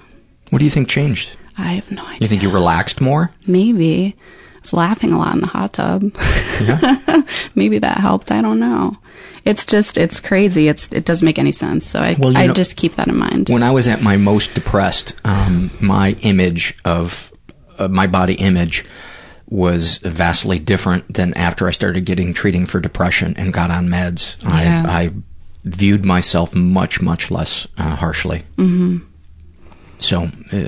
What 0.49 0.59
do 0.59 0.65
you 0.65 0.71
think 0.71 0.89
changed? 0.89 1.37
I 1.57 1.73
have 1.73 1.91
no 1.91 2.05
idea. 2.05 2.19
You 2.21 2.27
think 2.27 2.43
you 2.43 2.49
relaxed 2.49 3.01
more? 3.01 3.31
Maybe 3.45 4.15
I 4.17 4.59
was 4.59 4.73
laughing 4.73 5.11
a 5.11 5.17
lot 5.17 5.35
in 5.35 5.41
the 5.41 5.47
hot 5.47 5.73
tub. 5.73 6.03
Maybe 7.55 7.79
that 7.79 7.97
helped. 7.97 8.31
I 8.31 8.41
don't 8.41 8.59
know. 8.59 8.97
It's 9.43 9.65
just 9.65 9.97
it's 9.97 10.19
crazy. 10.19 10.67
It's 10.67 10.91
it 10.91 11.05
doesn't 11.05 11.25
make 11.25 11.39
any 11.39 11.51
sense. 11.51 11.87
So 11.87 11.99
I 11.99 12.15
Well, 12.17 12.37
I 12.37 12.47
know- 12.47 12.53
just 12.53 12.75
keep 12.75 12.95
that 12.95 13.07
in 13.07 13.15
mind. 13.17 13.49
When 13.49 13.63
I 13.63 13.71
was 13.71 13.87
at 13.87 14.01
my 14.01 14.17
most 14.17 14.53
depressed, 14.53 15.13
um, 15.25 15.71
my 15.79 16.11
image 16.21 16.75
of 16.85 17.31
uh, 17.79 17.87
my 17.87 18.07
body 18.07 18.35
image 18.35 18.85
was 19.49 19.97
vastly 19.97 20.59
different 20.59 21.13
than 21.13 21.33
after 21.33 21.67
I 21.67 21.71
started 21.71 22.05
getting 22.05 22.33
treating 22.33 22.65
for 22.65 22.79
depression 22.79 23.33
and 23.37 23.51
got 23.51 23.69
on 23.71 23.87
meds. 23.89 24.35
Yeah. 24.43 24.85
I, 24.87 25.01
I 25.01 25.11
viewed 25.65 26.05
myself 26.05 26.55
much, 26.55 27.01
much 27.01 27.29
less 27.31 27.67
uh, 27.77 27.95
harshly. 27.95 28.43
hmm 28.55 28.99
So 29.99 30.31
uh, 30.53 30.67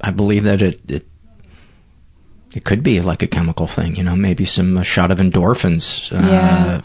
I 0.00 0.10
believe 0.10 0.44
that 0.44 0.60
it, 0.62 0.80
it 0.90 1.06
it 2.54 2.64
could 2.64 2.82
be 2.82 3.00
like 3.00 3.22
a 3.22 3.26
chemical 3.26 3.66
thing, 3.66 3.96
you 3.96 4.02
know, 4.02 4.14
maybe 4.16 4.44
some 4.44 4.80
shot 4.82 5.10
of 5.10 5.18
endorphins, 5.18 6.12
uh, 6.12 6.26
Yeah. 6.26 6.80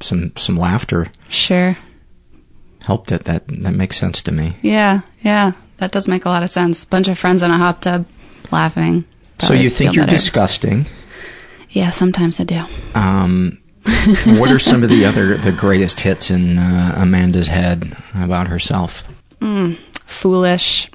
Some 0.00 0.32
some 0.36 0.56
laughter 0.56 1.08
Sure. 1.28 1.76
helped 2.82 3.12
it. 3.12 3.24
That 3.24 3.46
that 3.48 3.74
makes 3.74 3.96
sense 3.96 4.22
to 4.22 4.32
me. 4.32 4.56
Yeah, 4.62 5.00
yeah. 5.22 5.52
That 5.78 5.92
does 5.92 6.06
make 6.08 6.24
a 6.24 6.28
lot 6.28 6.42
of 6.42 6.50
sense. 6.50 6.84
Bunch 6.84 7.08
of 7.08 7.18
friends 7.18 7.42
in 7.42 7.50
a 7.50 7.58
hot 7.58 7.82
tub 7.82 8.06
laughing. 8.50 9.04
so 9.40 9.52
you 9.54 9.70
think 9.70 9.94
you're 9.94 10.04
better. 10.04 10.16
disgusting? 10.16 10.86
Yeah, 11.70 11.90
sometimes 11.90 12.38
I 12.38 12.44
do. 12.44 12.62
Um, 12.94 13.58
what 14.38 14.50
are 14.52 14.58
some 14.60 14.82
of 14.84 14.90
the 14.90 15.04
other 15.04 15.36
the 15.36 15.50
greatest 15.52 16.00
hits 16.00 16.30
in 16.30 16.56
uh, 16.58 16.94
Amanda's 16.96 17.48
head 17.48 17.96
about 18.14 18.46
herself? 18.48 19.02
Mm, 19.40 19.76
foolish, 20.06 20.88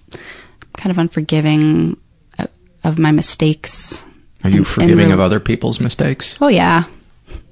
kind 0.78 0.90
of 0.92 0.98
unforgiving 0.98 1.98
of, 2.40 2.48
of 2.86 2.98
my 2.98 3.12
mistakes. 3.12 4.06
Are 4.44 4.50
you 4.50 4.58
And- 4.60 4.66
and 4.66 4.68
forgiving 4.68 5.12
of 5.12 5.20
other 5.20 5.40
people's 5.42 5.80
mistakes? 5.82 6.38
Oh 6.40 6.48
yeah. 6.48 6.86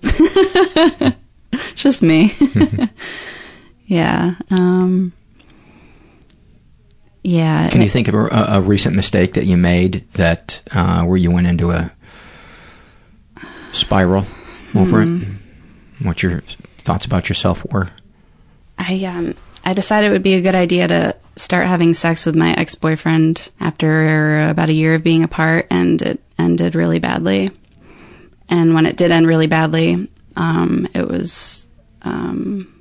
it's 1.71 1.81
just 1.83 2.01
me. 2.03 2.33
yeah. 3.85 4.35
Um 4.49 5.13
Yeah. 7.23 7.69
Can 7.69 7.81
you 7.81 7.89
think 7.89 8.07
of 8.07 8.13
a, 8.15 8.27
a 8.49 8.61
recent 8.61 8.95
mistake 8.95 9.33
that 9.33 9.45
you 9.45 9.57
made 9.57 10.05
that 10.13 10.61
uh, 10.71 11.03
where 11.03 11.17
you 11.17 11.31
went 11.31 11.47
into 11.47 11.71
a 11.71 11.91
spiral 13.71 14.25
over 14.75 15.03
Hmm. 15.03 15.21
it? 15.21 16.05
What 16.05 16.21
your 16.23 16.41
thoughts 16.79 17.05
about 17.05 17.27
yourself 17.29 17.65
were? 17.71 17.89
I 18.77 19.03
um 19.05 19.35
I 19.65 19.73
decided 19.73 20.09
it 20.09 20.13
would 20.13 20.23
be 20.23 20.35
a 20.35 20.41
good 20.41 20.55
idea 20.55 20.87
to 20.87 21.15
start 21.35 21.67
having 21.67 21.93
sex 21.93 22.25
with 22.25 22.35
my 22.35 22.53
ex-boyfriend 22.53 23.49
after 23.59 24.47
about 24.49 24.69
a 24.69 24.73
year 24.73 24.93
of 24.95 25.03
being 25.03 25.23
apart 25.23 25.67
and 25.69 26.01
it 26.01 26.19
ended 26.39 26.73
really 26.75 26.99
badly. 26.99 27.49
And 28.49 28.73
when 28.73 28.85
it 28.85 28.95
did 28.95 29.11
end 29.11 29.27
really 29.27 29.47
badly, 29.47 30.09
um 30.38 30.88
it 30.93 31.08
was 31.08 31.67
um 32.04 32.73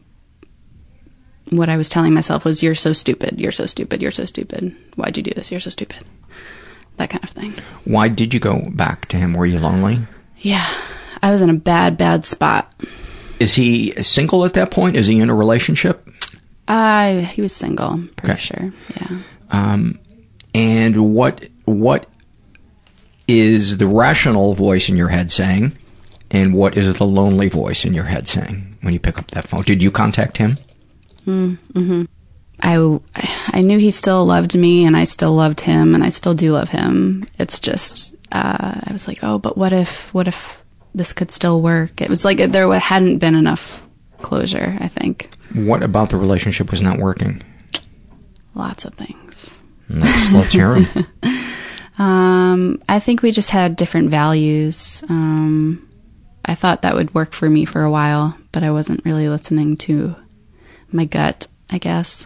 what 1.51 1.69
I 1.69 1.77
was 1.77 1.88
telling 1.88 2.12
myself 2.14 2.45
was 2.45 2.62
you're 2.62 2.75
so 2.75 2.92
stupid, 2.92 3.40
you're 3.40 3.53
so 3.53 3.66
stupid, 3.66 4.03
you're 4.03 4.11
so 4.11 4.25
stupid. 4.25 4.75
Why'd 4.97 5.16
you 5.16 5.23
do 5.23 5.33
this? 5.33 5.51
You're 5.51 5.61
so 5.61 5.71
stupid. 5.71 6.05
That 6.97 7.11
kind 7.11 7.23
of 7.23 7.31
thing. 7.31 7.55
Why 7.85 8.09
did 8.09 8.35
you 8.35 8.40
go 8.40 8.59
back 8.71 9.07
to 9.09 9.16
him? 9.16 9.33
Were 9.35 9.47
you 9.47 9.59
lonely? 9.61 10.01
Yeah. 10.38 10.66
I 11.23 11.31
was 11.31 11.40
in 11.42 11.51
a 11.51 11.55
bad 11.55 11.97
bad 11.97 12.25
spot. 12.25 12.73
Is 13.38 13.55
he 13.55 13.92
single 14.03 14.45
at 14.45 14.55
that 14.55 14.71
point? 14.71 14.97
Is 14.97 15.07
he 15.07 15.21
in 15.21 15.31
a 15.31 15.35
relationship? 15.35 16.09
Uh 16.69 17.19
he 17.21 17.42
was 17.42 17.55
single, 17.55 17.87
I'm 17.90 18.09
pretty 18.16 18.33
Okay. 18.33 18.40
sure. 18.42 18.73
Yeah. 19.01 19.19
Um, 19.51 20.01
and 20.55 21.14
what 21.14 21.47
what 21.64 22.09
is 23.29 23.79
the 23.79 23.87
rational 23.87 24.55
voice 24.55 24.88
in 24.88 24.97
your 24.97 25.09
head 25.09 25.31
saying, 25.31 25.77
and 26.30 26.54
what 26.54 26.76
is 26.76 26.92
the 26.98 27.06
lonely 27.06 27.48
voice 27.48 27.84
in 27.84 27.94
your 27.94 28.04
head 28.04 28.26
saying 28.28 28.76
when 28.82 28.92
you 28.94 29.00
pick 29.00 29.18
up 29.18 29.30
that 29.32 29.48
phone? 29.48 29.62
Did 29.62 29.82
you 29.82 29.90
contact 29.90 30.38
him? 30.38 30.56
Mm-hmm. 31.26 32.04
I 32.62 33.00
I 33.52 33.60
knew 33.60 33.78
he 33.78 33.90
still 33.90 34.24
loved 34.24 34.56
me, 34.56 34.84
and 34.86 34.96
I 34.96 35.04
still 35.04 35.32
loved 35.34 35.60
him, 35.60 35.94
and 35.94 36.02
I 36.02 36.08
still 36.08 36.34
do 36.34 36.52
love 36.52 36.70
him. 36.70 37.24
It's 37.38 37.58
just 37.58 38.16
uh, 38.32 38.80
I 38.84 38.92
was 38.92 39.06
like, 39.06 39.18
oh, 39.22 39.38
but 39.38 39.58
what 39.58 39.72
if 39.72 40.12
what 40.14 40.26
if 40.28 40.64
this 40.94 41.12
could 41.12 41.30
still 41.30 41.60
work? 41.60 42.00
It 42.00 42.08
was 42.08 42.24
like 42.24 42.38
there 42.38 42.70
hadn't 42.78 43.18
been 43.18 43.34
enough 43.34 43.86
closure. 44.22 44.76
I 44.80 44.88
think 44.88 45.28
What 45.54 45.82
about 45.82 46.08
the 46.10 46.16
relationship 46.16 46.70
was 46.70 46.80
not 46.82 46.98
working? 46.98 47.42
lots 48.54 48.86
of 48.86 48.94
things. 48.94 49.60
Let's, 49.90 50.32
let's 50.32 50.52
hear 50.52 50.76
him. 50.76 51.06
Um, 51.98 52.82
I 52.90 53.00
think 53.00 53.22
we 53.22 53.32
just 53.32 53.48
had 53.48 53.74
different 53.74 54.10
values. 54.10 55.02
Um, 55.08 55.88
I 56.46 56.54
thought 56.54 56.82
that 56.82 56.94
would 56.94 57.14
work 57.14 57.32
for 57.32 57.50
me 57.50 57.64
for 57.64 57.82
a 57.82 57.90
while, 57.90 58.37
but 58.52 58.62
I 58.62 58.70
wasn't 58.70 59.04
really 59.04 59.28
listening 59.28 59.76
to 59.78 60.14
my 60.90 61.04
gut. 61.04 61.48
I 61.68 61.78
guess. 61.78 62.24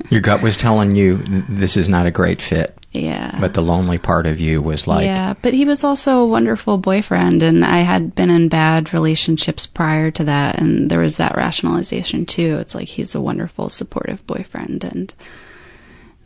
Your 0.10 0.20
gut 0.20 0.42
was 0.42 0.58
telling 0.58 0.94
you 0.94 1.16
this 1.48 1.78
is 1.78 1.88
not 1.88 2.04
a 2.04 2.10
great 2.10 2.42
fit, 2.42 2.76
yeah. 2.92 3.38
but 3.40 3.54
the 3.54 3.62
lonely 3.62 3.96
part 3.96 4.26
of 4.26 4.38
you 4.38 4.60
was 4.60 4.86
like, 4.86 5.06
yeah, 5.06 5.32
but 5.40 5.54
he 5.54 5.64
was 5.64 5.82
also 5.82 6.18
a 6.18 6.26
wonderful 6.26 6.76
boyfriend, 6.76 7.42
and 7.42 7.64
I 7.64 7.78
had 7.78 8.14
been 8.14 8.28
in 8.28 8.48
bad 8.50 8.92
relationships 8.92 9.66
prior 9.66 10.10
to 10.10 10.24
that, 10.24 10.60
and 10.60 10.90
there 10.90 11.00
was 11.00 11.16
that 11.16 11.36
rationalization 11.36 12.26
too. 12.26 12.58
It's 12.58 12.74
like 12.74 12.88
he's 12.88 13.14
a 13.14 13.20
wonderful, 13.20 13.70
supportive 13.70 14.26
boyfriend, 14.26 14.84
and 14.84 15.14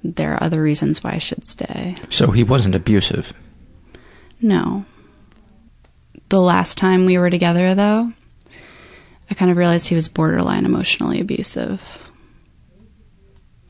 there 0.02 0.34
are 0.34 0.42
other 0.42 0.60
reasons 0.60 1.04
why 1.04 1.12
I 1.12 1.18
should 1.18 1.46
stay. 1.46 1.94
so 2.10 2.32
he 2.32 2.42
wasn't 2.42 2.74
abusive. 2.74 3.32
No. 4.40 4.84
The 6.28 6.40
last 6.40 6.76
time 6.78 7.06
we 7.06 7.18
were 7.18 7.30
together, 7.30 7.74
though, 7.74 8.12
I 9.30 9.34
kind 9.34 9.50
of 9.50 9.56
realized 9.56 9.88
he 9.88 9.94
was 9.94 10.08
borderline 10.08 10.64
emotionally 10.64 11.20
abusive. 11.20 12.10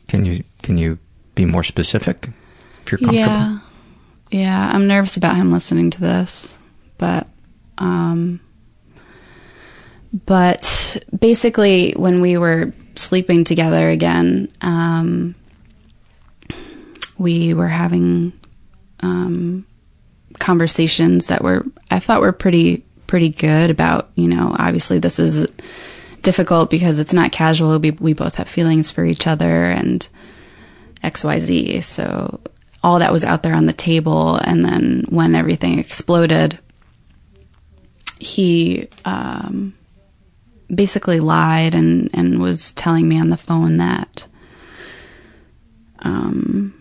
Can 0.08 0.24
you 0.24 0.44
can 0.62 0.78
you 0.78 0.98
be 1.34 1.44
more 1.44 1.64
specific 1.64 2.28
if 2.82 2.92
you're 2.92 2.98
comfortable? 2.98 3.18
Yeah. 3.18 3.58
Yeah, 4.30 4.70
I'm 4.72 4.86
nervous 4.86 5.16
about 5.16 5.36
him 5.36 5.52
listening 5.52 5.90
to 5.90 6.00
this, 6.00 6.58
but 6.98 7.28
um 7.78 8.40
but 10.24 10.96
basically 11.18 11.92
when 11.96 12.20
we 12.20 12.36
were 12.36 12.72
sleeping 12.94 13.44
together 13.44 13.88
again, 13.90 14.52
um 14.60 15.34
we 17.18 17.54
were 17.54 17.68
having 17.68 18.32
um 19.00 19.66
conversations 20.38 21.29
that 21.29 21.42
were 21.42 21.64
I 21.90 21.99
thought 21.99 22.20
were 22.20 22.33
pretty 22.33 22.85
pretty 23.07 23.29
good 23.29 23.70
about, 23.70 24.11
you 24.14 24.29
know, 24.29 24.55
obviously 24.59 24.99
this 24.99 25.18
is 25.18 25.46
difficult 26.22 26.70
because 26.70 26.99
it's 26.99 27.12
not 27.12 27.33
casual. 27.33 27.79
We 27.79 27.92
we 27.92 28.12
both 28.12 28.35
have 28.35 28.49
feelings 28.49 28.90
for 28.90 29.05
each 29.05 29.27
other 29.27 29.64
and 29.64 30.07
XYZ. 31.03 31.85
So 31.85 32.40
all 32.83 32.99
that 32.99 33.12
was 33.12 33.25
out 33.25 33.42
there 33.42 33.55
on 33.55 33.66
the 33.66 33.72
table 33.72 34.37
and 34.37 34.64
then 34.64 35.05
when 35.09 35.35
everything 35.35 35.79
exploded, 35.79 36.59
he 38.18 38.88
um 39.05 39.75
basically 40.75 41.20
lied 41.20 41.75
and 41.75 42.11
and 42.12 42.40
was 42.40 42.72
telling 42.72 43.09
me 43.09 43.20
on 43.20 43.29
the 43.31 43.37
phone 43.37 43.77
that 43.77 44.27
um 46.01 46.75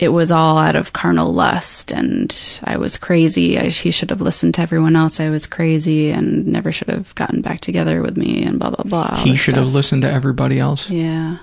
it 0.00 0.08
was 0.08 0.30
all 0.30 0.56
out 0.56 0.76
of 0.76 0.94
carnal 0.94 1.30
lust 1.30 1.92
and 1.92 2.58
I 2.64 2.78
was 2.78 2.96
crazy. 2.96 3.58
I, 3.58 3.68
he 3.68 3.90
should 3.90 4.08
have 4.08 4.22
listened 4.22 4.54
to 4.54 4.62
everyone 4.62 4.96
else. 4.96 5.20
I 5.20 5.28
was 5.28 5.46
crazy 5.46 6.10
and 6.10 6.46
never 6.46 6.72
should 6.72 6.88
have 6.88 7.14
gotten 7.16 7.42
back 7.42 7.60
together 7.60 8.00
with 8.00 8.16
me 8.16 8.42
and 8.42 8.58
blah, 8.58 8.70
blah, 8.70 8.84
blah. 8.84 9.16
He 9.16 9.36
should 9.36 9.52
stuff. 9.52 9.64
have 9.64 9.74
listened 9.74 10.00
to 10.02 10.10
everybody 10.10 10.58
else. 10.58 10.88
Yeah. 10.88 11.36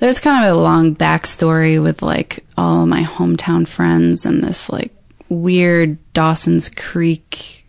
There's 0.00 0.18
kind 0.18 0.44
of 0.44 0.56
a 0.56 0.60
long 0.60 0.96
backstory 0.96 1.80
with 1.80 2.02
like 2.02 2.44
all 2.56 2.84
my 2.84 3.04
hometown 3.04 3.66
friends 3.66 4.26
and 4.26 4.42
this 4.42 4.68
like 4.68 4.92
weird 5.28 5.98
Dawson's 6.14 6.68
Creek 6.68 7.64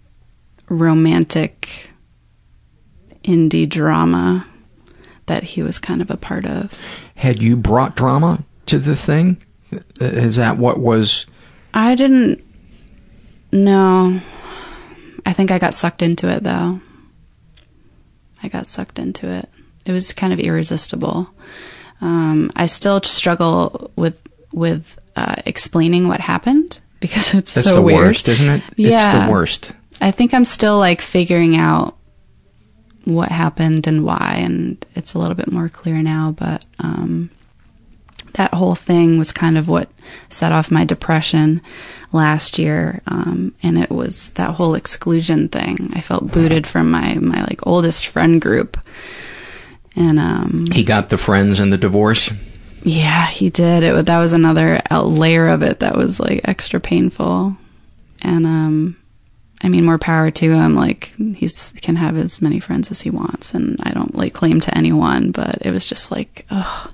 romantic 0.69 1.91
indie 3.24 3.69
drama 3.69 4.48
that 5.28 5.43
he 5.43 5.62
was 5.62 5.78
kind 5.78 6.02
of 6.02 6.10
a 6.10 6.17
part 6.17 6.48
of. 6.48 6.82
Had 7.13 7.43
you 7.43 7.56
brought 7.56 7.95
drama 7.95 8.43
to 8.65 8.80
the 8.80 8.95
thing? 8.95 9.38
Is 10.00 10.36
that 10.38 10.58
what 10.58 10.80
was? 10.80 11.26
I 11.74 11.96
didn't 11.96 12.44
know. 13.52 14.20
I 15.26 15.34
think 15.34 15.52
I 15.52 15.60
got 15.60 15.74
sucked 15.74 16.02
into 16.02 16.28
it 16.30 16.44
though. 16.44 16.80
I 18.42 18.48
got 18.48 18.68
sucked 18.68 19.00
into 19.00 19.30
it. 19.32 19.50
It 19.86 19.92
was 19.92 20.14
kind 20.14 20.34
of 20.34 20.40
irresistible. 20.40 21.30
Um, 22.02 22.52
I 22.56 22.66
still 22.68 23.02
struggle 23.04 23.92
with 23.96 24.22
with 24.54 24.98
uh, 25.16 25.36
explaining 25.46 26.08
what 26.08 26.20
happened 26.22 26.80
because 27.00 27.34
it's 27.34 27.54
That's 27.54 27.68
so 27.68 27.76
the 27.76 27.82
weird. 27.82 28.00
worst, 28.08 28.28
isn't 28.28 28.48
it? 28.48 28.64
It's 28.78 28.78
Yeah. 29.02 29.26
the 29.26 29.32
worst. 29.32 29.74
I 30.02 30.12
think 30.12 30.34
I'm 30.34 30.46
still 30.46 30.78
like 30.80 31.02
figuring 31.02 31.58
out 31.58 31.98
what 33.06 33.30
happened 33.32 33.86
and 33.88 34.06
why, 34.06 34.40
and 34.42 34.84
it's 34.96 35.14
a 35.14 35.20
little 35.20 35.36
bit 35.36 35.52
more 35.52 35.68
clear 35.70 36.02
now. 36.02 36.34
But 36.38 36.66
um, 36.80 37.30
that 38.34 38.54
whole 38.54 38.76
thing 38.76 39.18
was 39.18 39.32
kind 39.32 39.58
of 39.58 39.68
what 39.68 39.89
set 40.30 40.52
off 40.52 40.72
my 40.72 40.86
depression 40.86 41.62
last 42.12 42.58
year, 42.58 43.02
um, 43.08 43.54
and 43.62 43.78
it 43.78 43.89
was 43.92 44.32
that 44.32 44.52
whole 44.56 44.76
exclusion 44.76 45.48
thing. 45.50 45.92
I 45.94 46.02
felt 46.02 46.32
booted 46.32 46.65
from 46.68 46.89
my 46.92 47.15
my 47.15 47.42
like 47.44 47.65
oldest 47.68 48.08
friend 48.08 48.42
group, 48.42 48.78
and 49.96 50.20
um, 50.20 50.68
He 50.72 50.84
got 50.84 51.10
the 51.10 51.18
friends 51.18 51.60
and 51.60 51.72
the 51.72 51.78
divorce. 51.78 52.32
yeah, 52.84 53.28
he 53.28 53.50
did. 53.50 53.84
It 53.84 54.06
that 54.06 54.20
was 54.20 54.34
another 54.34 54.82
layer 54.92 55.48
of 55.50 55.62
it 55.62 55.80
that 55.82 55.96
was 55.98 56.20
like 56.20 56.42
extra 56.46 56.80
painful. 56.80 57.56
And 58.22 58.46
um 58.46 58.96
I 59.62 59.68
mean 59.70 59.84
more 59.86 59.98
power 59.98 60.32
to 60.32 60.54
him. 60.54 60.76
Like 60.76 61.12
he's 61.36 61.74
can 61.82 61.96
have 61.98 62.15
as 62.18 62.42
many 62.42 62.60
friends 62.60 62.89
as 62.92 63.02
he 63.02 63.10
wants 63.10 63.54
and 63.54 63.78
I 63.84 63.92
don't 63.92 64.15
like 64.15 64.34
claim 64.34 64.60
to 64.62 64.78
anyone, 64.78 65.32
but 65.32 65.58
it 65.62 65.72
was 65.72 65.86
just 65.86 66.12
like 66.12 66.46
oh 66.50 66.88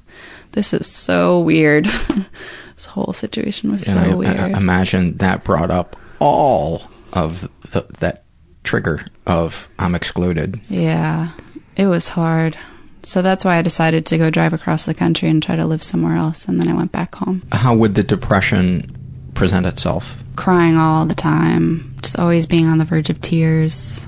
this 0.56 0.74
is 0.74 0.88
so 0.88 1.40
weird. 1.42 1.86
this 2.76 2.86
whole 2.86 3.14
situation 3.14 3.72
was 3.72 3.88
And 3.88 4.00
I- 4.00 4.10
so 4.10 4.18
weird. 4.18 4.36
I, 4.38 4.48
imagine 4.58 5.18
that 5.18 5.44
brought 5.44 5.70
up 5.70 5.96
all 6.20 6.82
of 7.14 7.42
the, 7.72 7.86
that 8.00 8.24
trigger 8.64 9.06
of 9.28 9.70
I'm 9.78 9.94
excluded. 9.96 10.60
Yeah, 10.70 11.30
it 11.78 11.86
was 11.88 12.08
hard. 12.10 12.58
So 13.04 13.22
that's 13.22 13.46
why 13.46 13.58
I 13.58 13.62
decided 13.62 14.08
to 14.08 14.18
go 14.18 14.32
drive 14.32 14.54
across 14.54 14.86
the 14.86 14.96
country 14.96 15.30
and 15.30 15.44
try 15.44 15.56
to 15.56 15.66
live 15.68 15.84
somewhere 15.84 16.16
else. 16.18 16.48
And 16.48 16.60
then 16.60 16.68
I 16.68 16.74
went 16.74 16.92
back 16.92 17.14
home, 17.14 17.44
How 17.52 17.76
would 17.76 17.94
the 17.94 18.02
depression 18.04 19.30
present 19.36 19.66
itself? 19.68 20.18
crying 20.36 20.76
all 20.76 21.06
the 21.06 21.14
time, 21.16 21.96
just 22.02 22.18
always 22.20 22.46
being 22.48 22.66
on 22.66 22.78
the 22.80 22.84
verge 22.86 23.10
of 23.10 23.22
tears, 23.22 24.08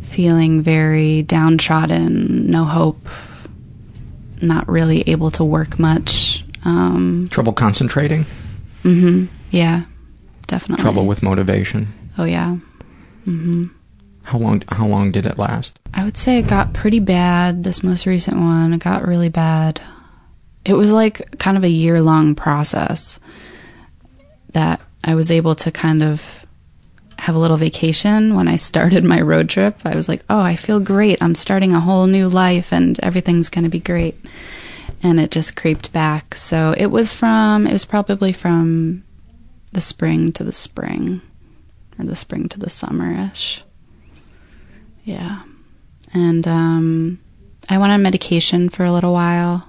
feeling 0.00 0.62
very 0.62 1.22
downtrodden, 1.22 2.50
no 2.50 2.64
hope, 2.64 3.06
not 4.42 4.68
really 4.68 5.02
able 5.08 5.30
to 5.32 5.44
work 5.44 5.78
much. 5.78 6.44
Um, 6.64 7.28
Trouble 7.30 7.52
concentrating? 7.52 8.24
Mm-hmm. 8.82 9.26
Yeah, 9.50 9.84
definitely. 10.46 10.82
Trouble 10.82 11.06
with 11.06 11.22
motivation? 11.22 11.92
Oh 12.18 12.24
yeah. 12.24 12.56
Mm-hmm. 13.26 13.66
How 14.22 14.38
long? 14.38 14.62
How 14.68 14.86
long 14.86 15.12
did 15.12 15.26
it 15.26 15.38
last? 15.38 15.78
I 15.92 16.04
would 16.04 16.16
say 16.16 16.38
it 16.38 16.46
got 16.46 16.72
pretty 16.72 17.00
bad. 17.00 17.64
This 17.64 17.82
most 17.82 18.06
recent 18.06 18.36
one, 18.36 18.72
it 18.72 18.80
got 18.80 19.06
really 19.06 19.28
bad. 19.28 19.80
It 20.64 20.74
was 20.74 20.92
like 20.92 21.38
kind 21.38 21.56
of 21.56 21.64
a 21.64 21.68
year 21.68 22.02
long 22.02 22.34
process 22.34 23.18
that 24.52 24.80
I 25.02 25.14
was 25.14 25.30
able 25.30 25.54
to 25.56 25.72
kind 25.72 26.02
of 26.02 26.39
have 27.20 27.34
a 27.34 27.38
little 27.38 27.56
vacation 27.56 28.34
when 28.34 28.48
I 28.48 28.56
started 28.56 29.04
my 29.04 29.20
road 29.20 29.48
trip. 29.48 29.78
I 29.84 29.94
was 29.94 30.08
like, 30.08 30.24
oh, 30.30 30.40
I 30.40 30.56
feel 30.56 30.80
great. 30.80 31.22
I'm 31.22 31.34
starting 31.34 31.74
a 31.74 31.80
whole 31.80 32.06
new 32.06 32.28
life 32.28 32.72
and 32.72 32.98
everything's 33.00 33.50
going 33.50 33.64
to 33.64 33.70
be 33.70 33.80
great. 33.80 34.18
And 35.02 35.20
it 35.20 35.30
just 35.30 35.56
creeped 35.56 35.92
back. 35.92 36.34
So 36.34 36.74
it 36.76 36.86
was 36.86 37.12
from, 37.12 37.66
it 37.66 37.72
was 37.72 37.84
probably 37.84 38.32
from 38.32 39.04
the 39.72 39.80
spring 39.80 40.32
to 40.32 40.44
the 40.44 40.52
spring 40.52 41.20
or 41.98 42.06
the 42.06 42.16
spring 42.16 42.48
to 42.48 42.58
the 42.58 42.70
summer 42.70 43.30
ish. 43.30 43.62
Yeah. 45.04 45.42
And 46.12 46.46
um, 46.48 47.20
I 47.68 47.78
went 47.78 47.92
on 47.92 48.02
medication 48.02 48.68
for 48.68 48.84
a 48.84 48.92
little 48.92 49.12
while. 49.12 49.68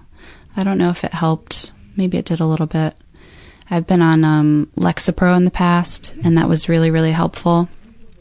I 0.56 0.64
don't 0.64 0.78
know 0.78 0.90
if 0.90 1.04
it 1.04 1.14
helped. 1.14 1.72
Maybe 1.96 2.18
it 2.18 2.26
did 2.26 2.40
a 2.40 2.46
little 2.46 2.66
bit. 2.66 2.96
I've 3.72 3.88
been 3.88 4.02
on 4.02 4.26
um, 4.26 4.70
Lexapro 4.76 5.36
in 5.38 5.46
the 5.46 5.52
past, 5.52 6.14
and 6.26 6.38
that 6.38 6.50
was 6.50 6.68
really, 6.68 6.92
really 6.92 7.14
helpful. 7.14 7.70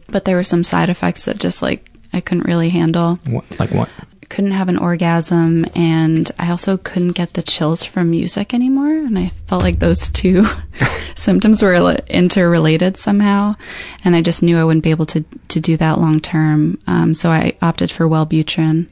But 0.08 0.24
there 0.24 0.36
were 0.36 0.44
some 0.44 0.62
side 0.62 0.88
effects 0.88 1.24
that 1.24 1.40
just 1.40 1.60
like 1.60 1.90
I 2.12 2.20
couldn't 2.20 2.46
really 2.46 2.70
handle. 2.70 3.16
What, 3.26 3.58
like 3.58 3.72
what? 3.72 3.88
Couldn't 4.28 4.52
have 4.52 4.68
an 4.68 4.78
orgasm, 4.78 5.66
and 5.74 6.30
I 6.38 6.50
also 6.52 6.76
couldn't 6.76 7.12
get 7.12 7.32
the 7.32 7.42
chills 7.42 7.82
from 7.82 8.10
music 8.12 8.54
anymore. 8.54 8.92
And 8.92 9.18
I 9.18 9.32
felt 9.48 9.64
like 9.64 9.80
those 9.80 10.08
two 10.08 10.46
symptoms 11.16 11.64
were 11.64 11.96
interrelated 12.06 12.96
somehow, 12.96 13.56
and 14.04 14.14
I 14.14 14.22
just 14.22 14.44
knew 14.44 14.56
I 14.56 14.64
wouldn't 14.64 14.84
be 14.84 14.92
able 14.92 15.06
to 15.06 15.24
to 15.48 15.60
do 15.60 15.76
that 15.78 15.98
long 15.98 16.20
term. 16.20 16.78
Um, 16.86 17.12
so 17.12 17.30
I 17.30 17.56
opted 17.60 17.90
for 17.90 18.08
Wellbutrin, 18.08 18.86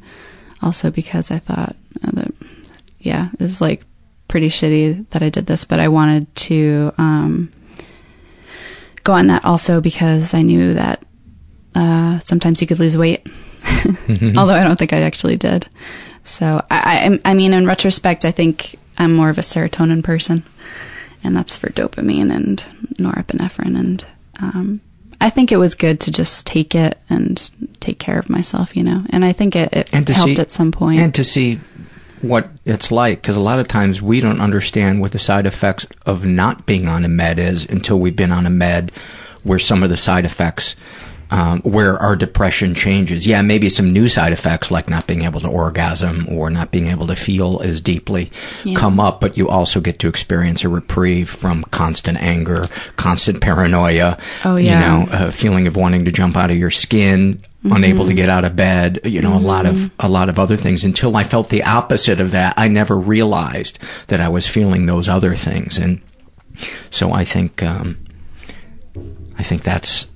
also 0.60 0.90
because 0.90 1.30
I 1.30 1.38
thought 1.38 1.76
uh, 2.02 2.10
that 2.14 2.34
yeah, 2.98 3.28
was 3.38 3.60
like 3.60 3.84
pretty 4.28 4.48
shitty 4.48 5.08
that 5.10 5.22
I 5.22 5.30
did 5.30 5.46
this, 5.46 5.64
but 5.64 5.80
I 5.80 5.88
wanted 5.88 6.32
to 6.36 6.92
um, 6.98 7.50
go 9.04 9.12
on 9.14 9.26
that 9.28 9.44
also 9.44 9.80
because 9.80 10.34
I 10.34 10.42
knew 10.42 10.74
that 10.74 11.02
uh, 11.74 12.18
sometimes 12.20 12.60
you 12.60 12.66
could 12.66 12.78
lose 12.78 12.96
weight, 12.98 13.26
although 14.36 14.54
I 14.54 14.64
don't 14.64 14.78
think 14.78 14.92
I 14.92 15.02
actually 15.02 15.36
did. 15.36 15.68
So 16.24 16.64
I, 16.70 17.08
I, 17.24 17.30
I 17.30 17.34
mean, 17.34 17.54
in 17.54 17.66
retrospect, 17.66 18.24
I 18.24 18.30
think 18.30 18.76
I'm 18.98 19.14
more 19.14 19.30
of 19.30 19.38
a 19.38 19.42
serotonin 19.42 20.04
person, 20.04 20.44
and 21.24 21.34
that's 21.36 21.56
for 21.56 21.70
dopamine 21.70 22.34
and 22.34 22.62
norepinephrine, 22.96 23.78
and 23.78 24.04
um, 24.40 24.80
I 25.20 25.30
think 25.30 25.50
it 25.52 25.56
was 25.56 25.74
good 25.74 26.00
to 26.00 26.10
just 26.12 26.46
take 26.46 26.74
it 26.74 26.98
and 27.08 27.50
take 27.80 27.98
care 27.98 28.18
of 28.18 28.28
myself, 28.28 28.76
you 28.76 28.84
know. 28.84 29.04
And 29.10 29.24
I 29.24 29.32
think 29.32 29.56
it, 29.56 29.72
it 29.72 29.88
helped 29.90 30.36
see- 30.36 30.40
at 30.40 30.50
some 30.50 30.70
point. 30.70 31.00
And 31.00 31.14
to 31.14 31.24
see 31.24 31.58
what 32.22 32.50
it's 32.64 32.90
like, 32.90 33.20
because 33.22 33.36
a 33.36 33.40
lot 33.40 33.58
of 33.58 33.68
times 33.68 34.02
we 34.02 34.20
don't 34.20 34.40
understand 34.40 35.00
what 35.00 35.12
the 35.12 35.18
side 35.18 35.46
effects 35.46 35.86
of 36.06 36.24
not 36.24 36.66
being 36.66 36.86
on 36.86 37.04
a 37.04 37.08
med 37.08 37.38
is 37.38 37.64
until 37.66 37.98
we've 37.98 38.16
been 38.16 38.32
on 38.32 38.46
a 38.46 38.50
med 38.50 38.92
where 39.42 39.58
some 39.58 39.82
of 39.82 39.90
the 39.90 39.96
side 39.96 40.24
effects, 40.24 40.76
um, 41.30 41.60
where 41.60 41.98
our 41.98 42.16
depression 42.16 42.74
changes. 42.74 43.26
Yeah, 43.26 43.42
maybe 43.42 43.68
some 43.68 43.92
new 43.92 44.08
side 44.08 44.32
effects 44.32 44.70
like 44.70 44.88
not 44.88 45.06
being 45.06 45.22
able 45.22 45.40
to 45.40 45.48
orgasm 45.48 46.26
or 46.30 46.48
not 46.50 46.70
being 46.70 46.86
able 46.86 47.06
to 47.08 47.16
feel 47.16 47.60
as 47.62 47.80
deeply 47.80 48.30
Yeah. 48.64 48.74
come 48.78 48.98
up, 48.98 49.20
but 49.20 49.36
you 49.36 49.48
also 49.48 49.80
get 49.80 49.98
to 50.00 50.08
experience 50.08 50.64
a 50.64 50.68
reprieve 50.68 51.28
from 51.28 51.64
constant 51.64 52.20
anger, 52.22 52.66
constant 52.96 53.40
paranoia, 53.40 54.16
Oh, 54.44 54.56
yeah, 54.56 54.72
you 54.72 55.06
know, 55.06 55.08
a 55.12 55.32
feeling 55.32 55.66
of 55.66 55.76
wanting 55.76 56.04
to 56.06 56.12
jump 56.12 56.36
out 56.36 56.50
of 56.50 56.56
your 56.56 56.70
skin, 56.70 57.40
unable 57.64 58.06
to 58.06 58.14
get 58.14 58.28
out 58.30 58.44
of 58.44 58.56
bed, 58.56 59.00
you 59.04 59.20
know, 59.20 59.36
a 59.36 59.38
lot 59.38 59.66
of 59.66 59.90
a 60.00 60.08
lot 60.08 60.28
of 60.30 60.38
other 60.38 60.56
things 60.56 60.84
until 60.84 61.14
I 61.16 61.24
felt 61.24 61.50
the 61.50 61.64
opposite 61.64 62.20
of 62.20 62.30
that. 62.30 62.54
I 62.56 62.68
never 62.68 62.96
realized 62.96 63.78
that 64.06 64.20
I 64.20 64.28
was 64.30 64.46
feeling 64.46 64.86
those 64.86 65.08
other 65.08 65.34
things 65.34 65.76
and 65.76 66.00
so 66.90 67.12
I 67.12 67.24
think 67.24 67.62
um 67.62 67.98
I 69.38 69.42
think 69.42 69.62
that's 69.62 70.06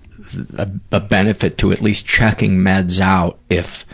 a, 0.57 0.71
a 0.93 1.01
benefit 1.01 1.59
to 1.59 1.73
at 1.73 1.81
least 1.81 2.07
checking 2.07 2.59
meds 2.59 3.01
out 3.01 3.39
if 3.51 3.85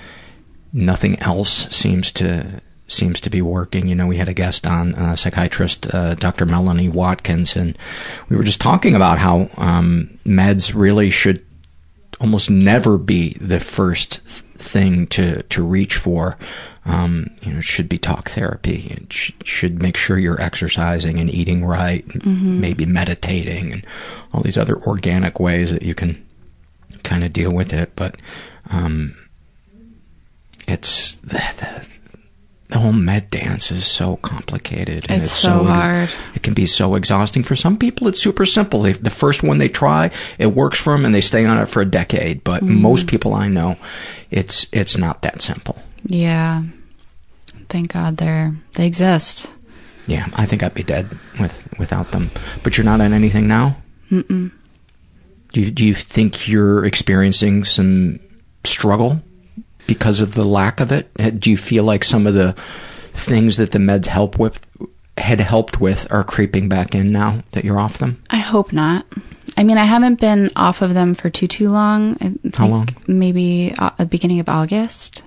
nothing 0.72 1.18
else 1.20 1.68
seems 1.74 2.12
to 2.12 2.60
seems 2.90 3.20
to 3.20 3.28
be 3.30 3.42
working. 3.42 3.86
You 3.86 3.94
know, 3.94 4.06
we 4.06 4.16
had 4.16 4.28
a 4.28 4.34
guest 4.34 4.66
on, 4.66 4.94
uh, 4.94 5.14
psychiatrist 5.14 5.92
uh, 5.94 6.14
Dr. 6.14 6.46
Melanie 6.46 6.88
Watkins, 6.88 7.54
and 7.54 7.76
we 8.30 8.36
were 8.36 8.42
just 8.44 8.62
talking 8.62 8.94
about 8.94 9.18
how 9.18 9.50
um, 9.58 10.18
meds 10.24 10.72
really 10.74 11.10
should 11.10 11.44
almost 12.18 12.48
never 12.50 12.96
be 12.96 13.34
the 13.40 13.60
first 13.60 14.12
th- 14.26 14.42
thing 14.56 15.06
to 15.08 15.42
to 15.44 15.62
reach 15.62 15.96
for. 15.96 16.36
Um, 16.86 17.28
you 17.42 17.52
know, 17.52 17.58
it 17.58 17.64
should 17.64 17.88
be 17.90 17.98
talk 17.98 18.30
therapy. 18.30 18.86
It 18.98 19.12
sh- 19.12 19.32
should 19.44 19.82
make 19.82 19.94
sure 19.96 20.18
you're 20.18 20.40
exercising 20.40 21.20
and 21.20 21.28
eating 21.28 21.66
right, 21.66 22.06
and 22.06 22.22
Mhm. 22.22 22.58
maybe 22.60 22.86
meditating, 22.86 23.70
and 23.72 23.86
all 24.32 24.40
these 24.42 24.56
other 24.56 24.76
organic 24.84 25.38
ways 25.38 25.70
that 25.72 25.82
you 25.82 25.94
can 25.94 26.24
kind 27.08 27.24
of 27.24 27.32
deal 27.32 27.50
with 27.52 27.72
it. 27.72 27.92
But 27.96 28.16
um, 28.70 29.16
it's 30.66 31.16
the, 31.16 31.38
the, 31.58 31.96
the 32.68 32.78
whole 32.78 32.92
med 32.92 33.30
dance 33.30 33.70
is 33.70 33.86
so 33.86 34.16
complicated 34.16 35.06
and 35.08 35.22
It's 35.22 35.30
it's, 35.32 35.40
so 35.40 35.64
hard. 35.64 36.10
it 36.34 36.42
can 36.42 36.52
be 36.54 36.66
so 36.66 36.94
exhausting 36.94 37.42
for 37.42 37.56
some 37.56 37.78
people 37.78 38.08
it's 38.08 38.20
super 38.20 38.44
simple 38.44 38.82
they, 38.82 38.92
the 38.92 39.08
first 39.08 39.42
one 39.42 39.56
they 39.58 39.70
try 39.70 40.10
it 40.38 40.48
works 40.48 40.78
for 40.78 40.92
them 40.94 41.06
and 41.06 41.14
they 41.14 41.22
stay 41.22 41.46
on 41.46 41.56
it 41.58 41.66
for 41.70 41.80
a 41.80 41.86
decade 41.86 42.44
but 42.44 42.62
Mhm. 42.62 42.80
most 42.80 43.06
people 43.06 43.32
i 43.32 43.48
know 43.48 43.76
it's 44.30 44.66
it's 44.72 44.98
not 44.98 45.22
that 45.22 45.40
simple 45.40 45.78
Yeah. 46.04 46.62
Thank 47.70 47.92
God 47.92 48.18
they're 48.18 48.54
they 48.74 48.86
exist. 48.86 49.50
yeah 50.06 50.26
i 50.34 50.44
think 50.44 50.62
i'd 50.62 50.74
be 50.74 50.82
dead 50.82 51.08
with 51.40 51.68
without 51.78 52.10
them 52.10 52.30
but 52.62 52.76
you're 52.76 52.84
not 52.84 53.00
on 53.00 53.14
anything 53.14 53.48
now 53.48 53.78
Mm-mm. 54.10 54.52
Do 55.52 55.60
you, 55.62 55.70
do 55.70 55.84
you 55.84 55.94
think 55.94 56.48
you're 56.48 56.84
experiencing 56.84 57.64
some 57.64 58.20
struggle 58.64 59.20
because 59.86 60.20
of 60.20 60.34
the 60.34 60.44
lack 60.44 60.80
of 60.80 60.92
it 60.92 61.40
do 61.40 61.50
you 61.50 61.56
feel 61.56 61.84
like 61.84 62.04
some 62.04 62.26
of 62.26 62.34
the 62.34 62.52
things 63.12 63.56
that 63.56 63.70
the 63.70 63.78
meds 63.78 64.06
help 64.06 64.38
with 64.38 64.64
had 65.16 65.40
helped 65.40 65.80
with 65.80 66.06
are 66.12 66.22
creeping 66.22 66.68
back 66.68 66.94
in 66.94 67.10
now 67.10 67.42
that 67.52 67.64
you're 67.64 67.78
off 67.78 67.98
them 67.98 68.22
I 68.30 68.38
hope 68.38 68.72
not. 68.72 69.06
I 69.56 69.64
mean, 69.64 69.76
I 69.76 69.84
haven't 69.84 70.20
been 70.20 70.50
off 70.54 70.82
of 70.82 70.94
them 70.94 71.14
for 71.14 71.28
too 71.28 71.48
too 71.48 71.68
long. 71.68 72.12
I 72.20 72.28
think 72.28 72.54
How 72.54 72.68
long? 72.68 72.88
Maybe 73.08 73.74
uh, 73.76 73.90
the 73.98 74.06
beginning 74.06 74.38
of 74.38 74.48
August. 74.48 75.24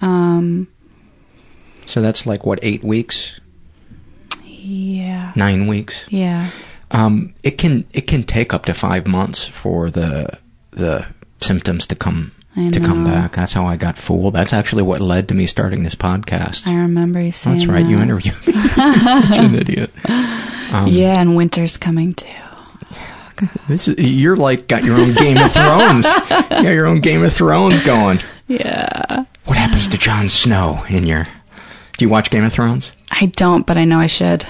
Um, 0.00 0.68
so 1.84 2.00
that's 2.00 2.24
like 2.24 2.46
what 2.46 2.60
eight 2.62 2.84
weeks 2.84 3.40
yeah. 4.44 5.32
nine 5.34 5.66
weeks 5.66 6.06
Yeah. 6.08 6.50
Um, 6.92 7.34
it 7.42 7.52
can 7.58 7.84
it 7.92 8.02
can 8.06 8.22
take 8.22 8.52
up 8.52 8.66
to 8.66 8.74
five 8.74 9.06
months 9.06 9.46
for 9.46 9.90
the 9.90 10.38
the 10.70 11.06
symptoms 11.40 11.86
to 11.88 11.94
come 11.94 12.32
to 12.54 12.80
come 12.80 13.04
back. 13.04 13.32
That's 13.32 13.54
how 13.54 13.64
I 13.64 13.76
got 13.76 13.96
fooled. 13.96 14.34
That's 14.34 14.52
actually 14.52 14.82
what 14.82 15.00
led 15.00 15.28
to 15.28 15.34
me 15.34 15.46
starting 15.46 15.82
this 15.84 15.94
podcast. 15.94 16.66
I 16.66 16.74
remember 16.76 17.18
you 17.20 17.32
saying 17.32 17.56
That's 17.56 17.66
right. 17.66 17.84
You 17.84 17.98
interviewed 17.98 18.34
me. 18.46 18.52
Such 18.52 19.30
an 19.30 19.54
idiot. 19.54 19.90
Um, 20.04 20.86
yeah, 20.88 21.20
and 21.20 21.34
winter's 21.34 21.76
coming 21.78 22.12
too. 22.14 22.28
This 23.68 23.88
is, 23.88 23.98
you're 23.98 24.36
like 24.36 24.68
got 24.68 24.84
your 24.84 25.00
own 25.00 25.14
Game 25.14 25.38
of 25.38 25.50
Thrones. 25.50 26.06
you 26.12 26.28
got 26.28 26.62
your 26.64 26.86
own 26.86 27.00
Game 27.00 27.24
of 27.24 27.32
Thrones 27.32 27.80
going. 27.80 28.20
Yeah. 28.46 29.24
What 29.46 29.56
happens 29.56 29.88
to 29.88 29.98
Jon 29.98 30.28
Snow 30.28 30.84
in 30.88 31.06
your? 31.06 31.24
Do 31.24 32.04
you 32.04 32.08
watch 32.08 32.30
Game 32.30 32.44
of 32.44 32.52
Thrones? 32.52 32.92
I 33.10 33.26
don't, 33.26 33.66
but 33.66 33.76
I 33.76 33.84
know 33.84 33.98
I 33.98 34.06
should. 34.06 34.44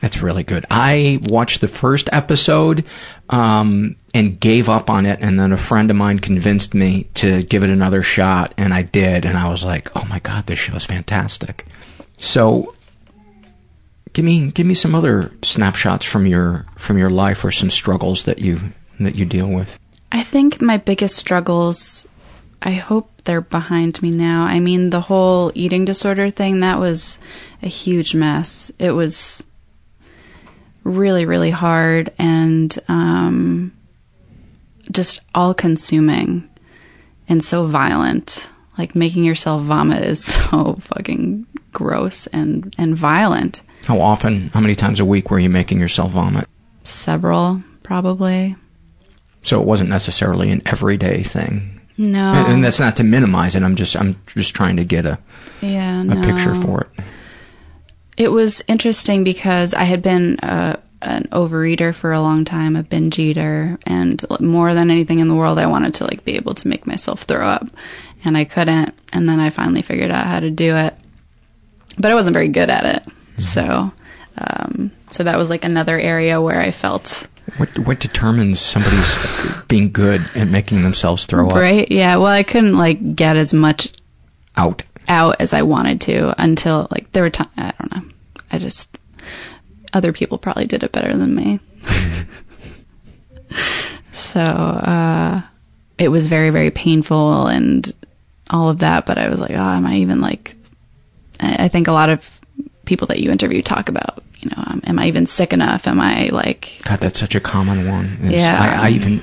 That's 0.00 0.22
really 0.22 0.42
good. 0.42 0.64
I 0.70 1.20
watched 1.24 1.60
the 1.60 1.68
first 1.68 2.08
episode 2.12 2.84
um, 3.28 3.96
and 4.14 4.40
gave 4.40 4.68
up 4.68 4.88
on 4.88 5.04
it, 5.04 5.18
and 5.20 5.38
then 5.38 5.52
a 5.52 5.58
friend 5.58 5.90
of 5.90 5.96
mine 5.96 6.20
convinced 6.20 6.72
me 6.74 7.04
to 7.14 7.42
give 7.42 7.62
it 7.62 7.70
another 7.70 8.02
shot, 8.02 8.54
and 8.56 8.72
I 8.72 8.82
did, 8.82 9.26
and 9.26 9.36
I 9.36 9.50
was 9.50 9.62
like, 9.62 9.94
"Oh 9.94 10.06
my 10.06 10.18
god, 10.20 10.46
this 10.46 10.58
show's 10.58 10.86
fantastic!" 10.86 11.66
So, 12.16 12.74
give 14.14 14.24
me 14.24 14.50
give 14.50 14.66
me 14.66 14.74
some 14.74 14.94
other 14.94 15.32
snapshots 15.42 16.06
from 16.06 16.26
your 16.26 16.64
from 16.78 16.96
your 16.96 17.10
life 17.10 17.44
or 17.44 17.50
some 17.50 17.70
struggles 17.70 18.24
that 18.24 18.38
you 18.38 18.72
that 19.00 19.16
you 19.16 19.26
deal 19.26 19.48
with. 19.48 19.78
I 20.12 20.22
think 20.22 20.62
my 20.62 20.78
biggest 20.78 21.16
struggles 21.16 22.08
I 22.62 22.72
hope 22.72 23.10
they're 23.24 23.40
behind 23.40 24.02
me 24.02 24.10
now. 24.10 24.44
I 24.44 24.60
mean, 24.60 24.90
the 24.90 25.00
whole 25.00 25.50
eating 25.54 25.84
disorder 25.84 26.30
thing, 26.30 26.60
that 26.60 26.78
was 26.78 27.18
a 27.62 27.68
huge 27.68 28.14
mess. 28.14 28.70
It 28.78 28.90
was 28.90 29.42
really, 30.84 31.24
really 31.26 31.50
hard 31.50 32.12
and 32.18 32.76
um, 32.88 33.72
just 34.90 35.20
all 35.34 35.54
consuming 35.54 36.48
and 37.28 37.44
so 37.44 37.66
violent. 37.66 38.50
Like 38.78 38.94
making 38.94 39.24
yourself 39.24 39.62
vomit 39.62 40.02
is 40.04 40.24
so 40.50 40.78
fucking 40.80 41.46
gross 41.72 42.26
and, 42.28 42.74
and 42.78 42.96
violent. 42.96 43.62
How 43.84 44.00
often, 44.00 44.48
how 44.48 44.60
many 44.60 44.74
times 44.74 45.00
a 45.00 45.04
week 45.04 45.30
were 45.30 45.38
you 45.38 45.50
making 45.50 45.80
yourself 45.80 46.12
vomit? 46.12 46.48
Several, 46.84 47.62
probably. 47.82 48.56
So 49.42 49.60
it 49.60 49.66
wasn't 49.66 49.88
necessarily 49.88 50.50
an 50.50 50.62
everyday 50.66 51.22
thing. 51.22 51.80
No. 51.96 52.32
And, 52.32 52.52
and 52.52 52.64
that's 52.64 52.80
not 52.80 52.96
to 52.96 53.04
minimize 53.04 53.54
it. 53.54 53.62
I'm 53.62 53.76
just 53.76 53.94
I'm 53.94 54.16
just 54.26 54.54
trying 54.54 54.76
to 54.76 54.84
get 54.84 55.04
a 55.04 55.18
yeah, 55.60 56.00
a 56.00 56.04
no. 56.04 56.22
picture 56.22 56.54
for 56.54 56.82
it. 56.82 57.04
It 58.20 58.30
was 58.30 58.60
interesting 58.68 59.24
because 59.24 59.72
I 59.72 59.84
had 59.84 60.02
been 60.02 60.38
uh, 60.40 60.78
an 61.00 61.24
overeater 61.32 61.94
for 61.94 62.12
a 62.12 62.20
long 62.20 62.44
time, 62.44 62.76
a 62.76 62.82
binge 62.82 63.18
eater, 63.18 63.78
and 63.86 64.22
more 64.40 64.74
than 64.74 64.90
anything 64.90 65.20
in 65.20 65.28
the 65.28 65.34
world, 65.34 65.58
I 65.58 65.64
wanted 65.64 65.94
to 65.94 66.04
like 66.04 66.22
be 66.22 66.36
able 66.36 66.52
to 66.56 66.68
make 66.68 66.86
myself 66.86 67.22
throw 67.22 67.46
up, 67.46 67.66
and 68.22 68.36
I 68.36 68.44
couldn't. 68.44 68.92
And 69.14 69.26
then 69.26 69.40
I 69.40 69.48
finally 69.48 69.80
figured 69.80 70.10
out 70.10 70.26
how 70.26 70.38
to 70.38 70.50
do 70.50 70.76
it, 70.76 70.94
but 71.96 72.10
I 72.10 72.14
wasn't 72.14 72.34
very 72.34 72.48
good 72.48 72.68
at 72.68 72.84
it. 72.84 73.02
Mm-hmm. 73.06 73.40
So, 73.40 73.92
um, 74.36 74.92
so 75.08 75.24
that 75.24 75.38
was 75.38 75.48
like 75.48 75.64
another 75.64 75.98
area 75.98 76.42
where 76.42 76.60
I 76.60 76.72
felt 76.72 77.26
what 77.56 77.78
what 77.78 78.00
determines 78.00 78.60
somebody's 78.60 79.16
being 79.66 79.92
good 79.92 80.28
at 80.34 80.48
making 80.48 80.82
themselves 80.82 81.24
throw 81.24 81.48
up? 81.48 81.56
Right? 81.56 81.90
Yeah. 81.90 82.16
Well, 82.16 82.26
I 82.26 82.42
couldn't 82.42 82.76
like 82.76 83.16
get 83.16 83.38
as 83.38 83.54
much 83.54 83.88
out 84.58 84.82
out 85.08 85.36
as 85.40 85.52
I 85.52 85.62
wanted 85.62 86.00
to 86.02 86.42
until 86.42 86.88
like 86.90 87.10
there 87.12 87.22
were 87.22 87.30
times 87.30 87.50
I 87.56 87.72
don't 87.78 87.94
know. 87.94 88.12
I 88.52 88.58
just 88.58 88.96
other 89.92 90.12
people 90.12 90.38
probably 90.38 90.66
did 90.66 90.82
it 90.82 90.92
better 90.92 91.16
than 91.16 91.34
me. 91.34 91.60
so 94.12 94.40
uh, 94.40 95.42
it 95.98 96.08
was 96.08 96.26
very 96.26 96.50
very 96.50 96.70
painful 96.70 97.46
and 97.46 97.92
all 98.50 98.68
of 98.68 98.78
that. 98.78 99.06
But 99.06 99.18
I 99.18 99.28
was 99.28 99.40
like, 99.40 99.52
oh, 99.52 99.54
am 99.54 99.86
I 99.86 99.96
even 99.96 100.20
like? 100.20 100.54
I, 101.40 101.64
I 101.64 101.68
think 101.68 101.88
a 101.88 101.92
lot 101.92 102.10
of 102.10 102.40
people 102.84 103.06
that 103.08 103.20
you 103.20 103.30
interview 103.30 103.62
talk 103.62 103.88
about 103.88 104.22
you 104.42 104.50
know, 104.50 104.62
um, 104.66 104.82
am 104.86 104.98
I 104.98 105.06
even 105.06 105.26
sick 105.26 105.52
enough? 105.52 105.86
Am 105.86 106.00
I 106.00 106.30
like? 106.32 106.80
God, 106.84 107.00
that's 107.00 107.18
such 107.18 107.34
a 107.34 107.40
common 107.40 107.88
one. 107.88 108.18
It's, 108.22 108.40
yeah, 108.40 108.80
I, 108.80 108.86
I, 108.86 108.90
even, 108.90 109.20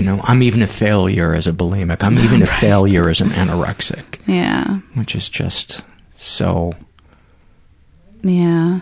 you 0.00 0.06
know, 0.06 0.18
I'm 0.24 0.42
even 0.42 0.62
a 0.62 0.66
failure 0.66 1.34
as 1.34 1.46
a 1.46 1.52
bulimic. 1.52 2.02
I'm 2.02 2.18
even 2.18 2.40
a 2.40 2.46
failure 2.60 3.10
as 3.10 3.20
an 3.20 3.28
anorexic. 3.28 4.18
Yeah, 4.26 4.78
which 4.94 5.14
is 5.14 5.28
just 5.28 5.84
so. 6.12 6.72
Yeah. 8.22 8.80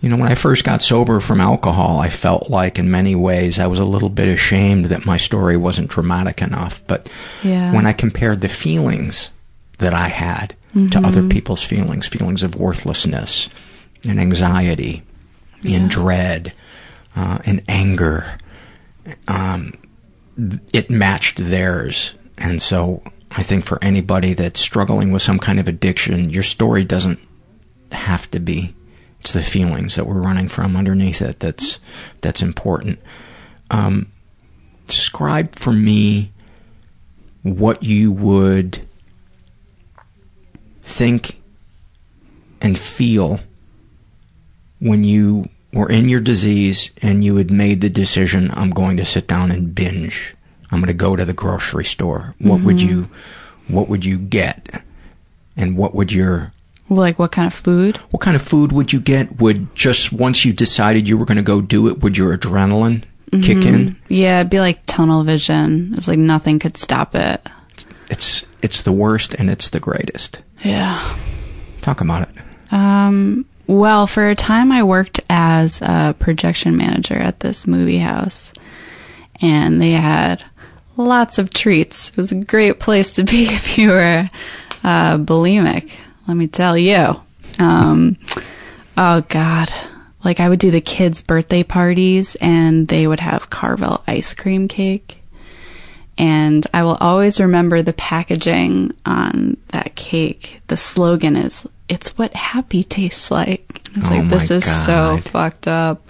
You 0.00 0.08
know, 0.08 0.16
when 0.16 0.32
I 0.32 0.34
first 0.34 0.64
got 0.64 0.80
sober 0.80 1.20
from 1.20 1.42
alcohol, 1.42 2.00
I 2.00 2.08
felt 2.08 2.48
like 2.48 2.78
in 2.78 2.90
many 2.90 3.14
ways 3.14 3.58
I 3.58 3.66
was 3.66 3.80
a 3.80 3.84
little 3.84 4.08
bit 4.08 4.28
ashamed 4.28 4.86
that 4.86 5.04
my 5.04 5.18
story 5.18 5.58
wasn't 5.58 5.90
dramatic 5.90 6.40
enough. 6.40 6.82
But 6.86 7.10
yeah. 7.42 7.74
when 7.74 7.84
I 7.84 7.92
compared 7.92 8.40
the 8.40 8.48
feelings 8.48 9.30
that 9.76 9.92
I 9.92 10.08
had 10.08 10.56
mm-hmm. 10.70 10.88
to 10.90 11.00
other 11.00 11.28
people's 11.28 11.62
feelings, 11.62 12.06
feelings 12.06 12.42
of 12.42 12.54
worthlessness, 12.54 13.50
and 14.08 14.18
anxiety, 14.18 15.02
yeah. 15.60 15.76
and 15.76 15.90
dread, 15.90 16.54
uh, 17.14 17.40
and 17.44 17.62
anger. 17.68 18.38
Um, 19.26 19.74
it 20.72 20.90
matched 20.90 21.38
theirs, 21.38 22.14
and 22.36 22.62
so 22.62 23.02
I 23.30 23.42
think 23.42 23.64
for 23.64 23.82
anybody 23.82 24.34
that's 24.34 24.60
struggling 24.60 25.10
with 25.10 25.22
some 25.22 25.38
kind 25.38 25.58
of 25.58 25.68
addiction, 25.68 26.30
your 26.30 26.42
story 26.42 26.84
doesn't 26.84 27.18
have 27.92 28.30
to 28.30 28.40
be. 28.40 28.74
It's 29.20 29.32
the 29.32 29.42
feelings 29.42 29.96
that 29.96 30.06
we're 30.06 30.20
running 30.20 30.48
from 30.48 30.76
underneath 30.76 31.20
it 31.20 31.40
that's 31.40 31.80
that's 32.20 32.40
important. 32.40 33.00
Um, 33.70 34.12
describe 34.86 35.56
for 35.56 35.72
me 35.72 36.32
what 37.42 37.82
you 37.82 38.12
would 38.12 38.80
think 40.82 41.40
and 42.60 42.78
feel 42.78 43.40
when 44.80 45.04
you 45.04 45.48
were 45.72 45.90
in 45.90 46.08
your 46.08 46.20
disease 46.20 46.90
and 47.02 47.22
you 47.22 47.36
had 47.36 47.50
made 47.50 47.80
the 47.80 47.90
decision, 47.90 48.50
I'm 48.52 48.70
going 48.70 48.96
to 48.96 49.04
sit 49.04 49.26
down 49.26 49.50
and 49.50 49.74
binge. 49.74 50.34
I'm 50.70 50.80
going 50.80 50.88
to 50.88 50.94
go 50.94 51.16
to 51.16 51.24
the 51.24 51.32
grocery 51.32 51.84
store. 51.84 52.34
What 52.38 52.58
mm-hmm. 52.58 52.66
would 52.66 52.82
you, 52.82 53.08
what 53.68 53.88
would 53.88 54.04
you 54.04 54.18
get? 54.18 54.82
And 55.56 55.76
what 55.76 55.94
would 55.94 56.12
your 56.12 56.52
like 56.90 57.18
what 57.18 57.32
kind 57.32 57.46
of 57.46 57.54
food? 57.54 57.96
What 58.10 58.20
kind 58.20 58.36
of 58.36 58.42
food 58.42 58.72
would 58.72 58.92
you 58.92 59.00
get? 59.00 59.40
Would 59.40 59.74
just 59.74 60.12
once 60.12 60.44
you 60.44 60.52
decided 60.52 61.08
you 61.08 61.18
were 61.18 61.24
going 61.24 61.36
to 61.36 61.42
go 61.42 61.60
do 61.60 61.88
it, 61.88 62.00
would 62.00 62.16
your 62.16 62.36
adrenaline 62.36 63.04
mm-hmm. 63.30 63.40
kick 63.40 63.58
in? 63.58 63.96
Yeah, 64.08 64.40
it'd 64.40 64.50
be 64.50 64.60
like 64.60 64.80
tunnel 64.86 65.24
vision. 65.24 65.92
It's 65.94 66.08
like 66.08 66.18
nothing 66.18 66.58
could 66.58 66.76
stop 66.76 67.14
it. 67.14 67.46
It's 68.10 68.46
it's 68.62 68.82
the 68.82 68.92
worst 68.92 69.34
and 69.34 69.50
it's 69.50 69.68
the 69.68 69.80
greatest. 69.80 70.42
Yeah. 70.64 71.16
Talk 71.82 72.00
about 72.00 72.28
it. 72.28 72.34
Um 72.72 73.44
well, 73.68 74.06
for 74.06 74.30
a 74.30 74.34
time, 74.34 74.72
I 74.72 74.82
worked 74.82 75.20
as 75.28 75.80
a 75.82 76.16
projection 76.18 76.76
manager 76.76 77.16
at 77.16 77.40
this 77.40 77.66
movie 77.66 77.98
house, 77.98 78.54
and 79.42 79.80
they 79.80 79.90
had 79.90 80.42
lots 80.96 81.38
of 81.38 81.50
treats. 81.50 82.08
It 82.08 82.16
was 82.16 82.32
a 82.32 82.36
great 82.36 82.80
place 82.80 83.12
to 83.12 83.24
be 83.24 83.44
if 83.48 83.76
you 83.76 83.90
were 83.90 84.30
uh, 84.82 85.18
bulimic, 85.18 85.90
let 86.26 86.36
me 86.36 86.46
tell 86.46 86.78
you. 86.78 87.20
Um, 87.58 88.16
oh, 88.96 89.20
God. 89.28 89.72
Like, 90.24 90.40
I 90.40 90.48
would 90.48 90.58
do 90.58 90.70
the 90.70 90.80
kids' 90.80 91.22
birthday 91.22 91.62
parties, 91.62 92.36
and 92.40 92.88
they 92.88 93.06
would 93.06 93.20
have 93.20 93.50
Carvel 93.50 94.02
ice 94.06 94.32
cream 94.32 94.66
cake. 94.66 95.18
And 96.16 96.66
I 96.72 96.82
will 96.82 96.96
always 96.96 97.38
remember 97.38 97.82
the 97.82 97.92
packaging 97.92 98.92
on 99.04 99.58
that 99.68 99.94
cake. 99.94 100.62
The 100.66 100.76
slogan 100.76 101.36
is 101.36 101.66
it's 101.88 102.16
what 102.18 102.34
happy 102.34 102.82
tastes 102.82 103.30
like. 103.30 103.82
It's 103.96 104.06
oh 104.06 104.10
like 104.10 104.28
this 104.28 104.50
is 104.50 104.64
God. 104.64 105.22
so 105.22 105.30
fucked 105.30 105.66
up. 105.66 106.06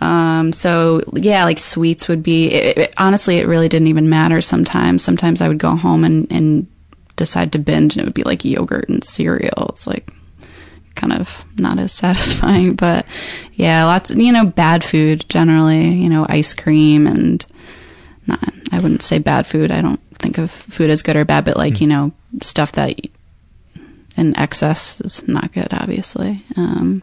Um, 0.00 0.52
so 0.52 1.02
yeah, 1.14 1.44
like 1.44 1.58
sweets 1.58 2.08
would 2.08 2.22
be. 2.22 2.52
It, 2.52 2.78
it, 2.78 2.94
honestly, 2.98 3.38
it 3.38 3.48
really 3.48 3.68
didn't 3.68 3.88
even 3.88 4.08
matter. 4.08 4.40
Sometimes, 4.40 5.02
sometimes 5.02 5.40
I 5.40 5.48
would 5.48 5.58
go 5.58 5.74
home 5.74 6.04
and, 6.04 6.30
and 6.30 6.66
decide 7.16 7.52
to 7.52 7.58
binge, 7.58 7.94
and 7.96 8.02
it 8.02 8.06
would 8.06 8.14
be 8.14 8.22
like 8.22 8.44
yogurt 8.44 8.88
and 8.88 9.02
cereal. 9.02 9.68
It's 9.70 9.86
like 9.86 10.12
kind 10.94 11.12
of 11.12 11.44
not 11.56 11.78
as 11.78 11.92
satisfying, 11.92 12.74
but 12.74 13.06
yeah, 13.54 13.84
lots. 13.84 14.10
You 14.10 14.32
know, 14.32 14.46
bad 14.46 14.84
food 14.84 15.28
generally. 15.28 15.88
You 15.88 16.08
know, 16.08 16.26
ice 16.28 16.54
cream 16.54 17.06
and 17.06 17.44
not. 18.26 18.52
I 18.70 18.78
wouldn't 18.78 19.02
say 19.02 19.18
bad 19.18 19.46
food. 19.46 19.72
I 19.72 19.80
don't 19.80 20.00
think 20.18 20.38
of 20.38 20.50
food 20.50 20.90
as 20.90 21.02
good 21.02 21.16
or 21.16 21.24
bad, 21.24 21.44
but 21.44 21.56
like 21.56 21.74
mm. 21.74 21.80
you 21.80 21.86
know, 21.88 22.12
stuff 22.40 22.72
that 22.72 23.00
in 24.18 24.36
excess 24.36 25.00
is 25.00 25.26
not 25.28 25.52
good, 25.52 25.68
obviously. 25.70 26.44
Um, 26.56 27.02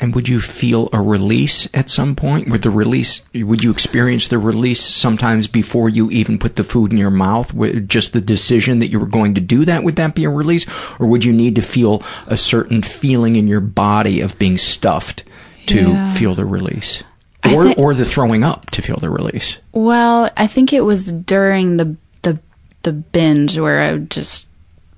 and 0.00 0.14
would 0.14 0.28
you 0.28 0.40
feel 0.40 0.88
a 0.92 1.00
release 1.00 1.68
at 1.74 1.90
some 1.90 2.16
point? 2.16 2.48
Would 2.48 2.62
the 2.62 2.70
release? 2.70 3.22
Would 3.34 3.62
you 3.62 3.70
experience 3.70 4.28
the 4.28 4.38
release 4.38 4.80
sometimes 4.80 5.46
before 5.46 5.90
you 5.90 6.10
even 6.10 6.38
put 6.38 6.56
the 6.56 6.64
food 6.64 6.90
in 6.90 6.98
your 6.98 7.10
mouth? 7.10 7.54
Just 7.86 8.14
the 8.14 8.20
decision 8.20 8.78
that 8.78 8.88
you 8.88 8.98
were 8.98 9.06
going 9.06 9.34
to 9.34 9.42
do 9.42 9.66
that 9.66 9.84
would 9.84 9.96
that 9.96 10.14
be 10.14 10.24
a 10.24 10.30
release, 10.30 10.66
or 10.98 11.06
would 11.06 11.24
you 11.24 11.34
need 11.34 11.54
to 11.56 11.62
feel 11.62 12.02
a 12.26 12.36
certain 12.36 12.82
feeling 12.82 13.36
in 13.36 13.46
your 13.46 13.60
body 13.60 14.20
of 14.20 14.38
being 14.38 14.56
stuffed 14.56 15.24
to 15.66 15.82
yeah. 15.82 16.14
feel 16.14 16.34
the 16.34 16.46
release, 16.46 17.04
or 17.44 17.64
th- 17.64 17.78
or 17.78 17.92
the 17.92 18.06
throwing 18.06 18.42
up 18.42 18.70
to 18.70 18.80
feel 18.80 18.96
the 18.96 19.10
release? 19.10 19.58
Well, 19.72 20.30
I 20.34 20.46
think 20.46 20.72
it 20.72 20.80
was 20.80 21.12
during 21.12 21.76
the 21.76 21.94
the 22.22 22.38
the 22.84 22.92
binge 22.94 23.58
where 23.58 23.82
I 23.82 23.98
just 23.98 24.48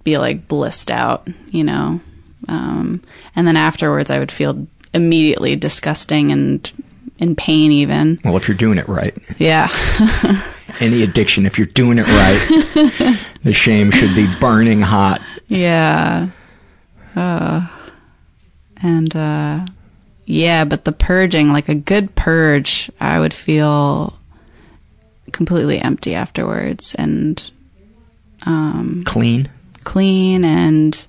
be 0.04 0.18
like 0.18 0.48
blissed 0.48 0.90
out, 0.90 1.26
you 1.48 1.64
know. 1.64 2.00
Um, 2.48 3.02
and 3.36 3.46
then 3.46 3.56
afterwards, 3.56 4.10
I 4.10 4.18
would 4.18 4.32
feel 4.32 4.66
immediately 4.92 5.56
disgusting 5.56 6.32
and 6.32 6.70
in 7.18 7.36
pain, 7.36 7.70
even. 7.70 8.20
Well, 8.24 8.36
if 8.36 8.48
you're 8.48 8.56
doing 8.56 8.78
it 8.78 8.88
right. 8.88 9.14
Yeah. 9.38 9.68
Any 10.80 11.02
addiction, 11.02 11.46
if 11.46 11.58
you're 11.58 11.66
doing 11.68 11.98
it 11.98 12.06
right, 12.08 13.18
the 13.44 13.52
shame 13.52 13.90
should 13.90 14.14
be 14.14 14.26
burning 14.40 14.80
hot. 14.80 15.20
Yeah. 15.46 16.30
Uh, 17.14 17.68
and, 18.82 19.14
uh, 19.14 19.66
yeah, 20.24 20.64
but 20.64 20.84
the 20.84 20.92
purging, 20.92 21.50
like 21.50 21.68
a 21.68 21.74
good 21.74 22.14
purge, 22.16 22.90
I 22.98 23.20
would 23.20 23.34
feel 23.34 24.18
completely 25.30 25.78
empty 25.78 26.14
afterwards 26.14 26.94
and 26.96 27.50
um, 28.44 29.04
clean 29.06 29.48
clean 29.84 30.44
and 30.44 31.06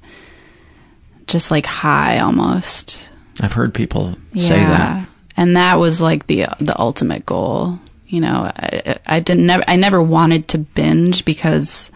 just 1.28 1.52
like 1.52 1.66
high 1.66 2.20
almost. 2.20 3.10
I've 3.40 3.54
heard 3.54 3.74
people 3.74 4.16
yeah. 4.32 4.48
say 4.48 4.60
that. 4.60 5.10
And 5.36 5.56
that 5.56 5.80
was 5.80 6.02
like 6.02 6.28
the 6.28 6.46
the 6.60 6.80
ultimate 6.80 7.26
goal. 7.26 7.80
You 8.08 8.22
know, 8.22 8.52
I, 8.56 9.00
I 9.06 9.20
didn't 9.20 9.46
never 9.46 9.64
I 9.68 9.76
never 9.76 10.02
wanted 10.02 10.48
to 10.50 10.60
binge 10.60 11.26
because 11.26 11.92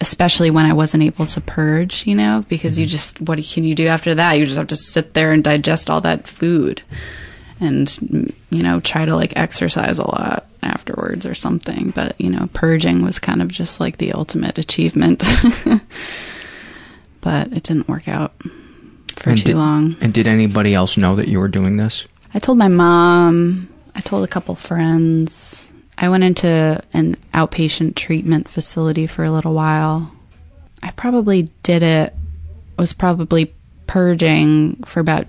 especially 0.00 0.50
when 0.50 0.66
I 0.66 0.72
wasn't 0.72 1.04
able 1.04 1.26
to 1.26 1.40
purge, 1.40 2.04
you 2.08 2.16
know, 2.16 2.44
because 2.48 2.74
mm-hmm. 2.74 2.80
you 2.82 2.86
just 2.88 3.20
what 3.20 3.38
can 3.44 3.62
you 3.62 3.76
do 3.76 3.86
after 3.86 4.16
that? 4.16 4.32
You 4.32 4.46
just 4.46 4.58
have 4.58 4.66
to 4.68 4.76
sit 4.76 5.14
there 5.14 5.32
and 5.32 5.44
digest 5.44 5.88
all 5.88 6.00
that 6.00 6.26
food 6.26 6.82
and 7.60 8.32
you 8.50 8.62
know, 8.64 8.80
try 8.80 9.04
to 9.04 9.14
like 9.14 9.34
exercise 9.36 9.98
a 9.98 10.06
lot 10.06 10.46
afterwards 10.62 11.26
or 11.26 11.34
something. 11.34 11.92
But, 11.94 12.20
you 12.20 12.30
know, 12.30 12.48
purging 12.52 13.02
was 13.02 13.18
kind 13.18 13.42
of 13.42 13.48
just 13.48 13.80
like 13.80 13.98
the 13.98 14.12
ultimate 14.12 14.58
achievement. 14.58 15.24
but 17.20 17.52
it 17.52 17.62
didn't 17.62 17.88
work 17.88 18.08
out 18.08 18.32
for 19.16 19.30
and 19.30 19.38
too 19.38 19.44
did, 19.44 19.56
long. 19.56 19.96
And 20.00 20.12
did 20.12 20.26
anybody 20.26 20.74
else 20.74 20.96
know 20.96 21.16
that 21.16 21.28
you 21.28 21.38
were 21.40 21.48
doing 21.48 21.76
this? 21.76 22.06
I 22.34 22.38
told 22.38 22.58
my 22.58 22.68
mom. 22.68 23.68
I 23.94 24.00
told 24.00 24.24
a 24.24 24.28
couple 24.28 24.54
friends. 24.54 25.70
I 25.98 26.08
went 26.08 26.24
into 26.24 26.82
an 26.92 27.16
outpatient 27.34 27.94
treatment 27.94 28.48
facility 28.48 29.06
for 29.06 29.24
a 29.24 29.30
little 29.30 29.54
while. 29.54 30.10
I 30.82 30.90
probably 30.90 31.48
did 31.62 31.82
it, 31.82 32.14
was 32.76 32.92
probably 32.92 33.54
purging 33.86 34.82
for 34.84 35.00
about 35.00 35.26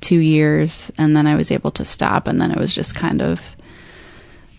two 0.00 0.18
years, 0.18 0.90
and 0.98 1.16
then 1.16 1.26
I 1.26 1.36
was 1.36 1.50
able 1.50 1.70
to 1.72 1.84
stop, 1.84 2.26
and 2.26 2.40
then 2.40 2.50
it 2.50 2.58
was 2.58 2.74
just 2.74 2.94
kind 2.94 3.22
of 3.22 3.40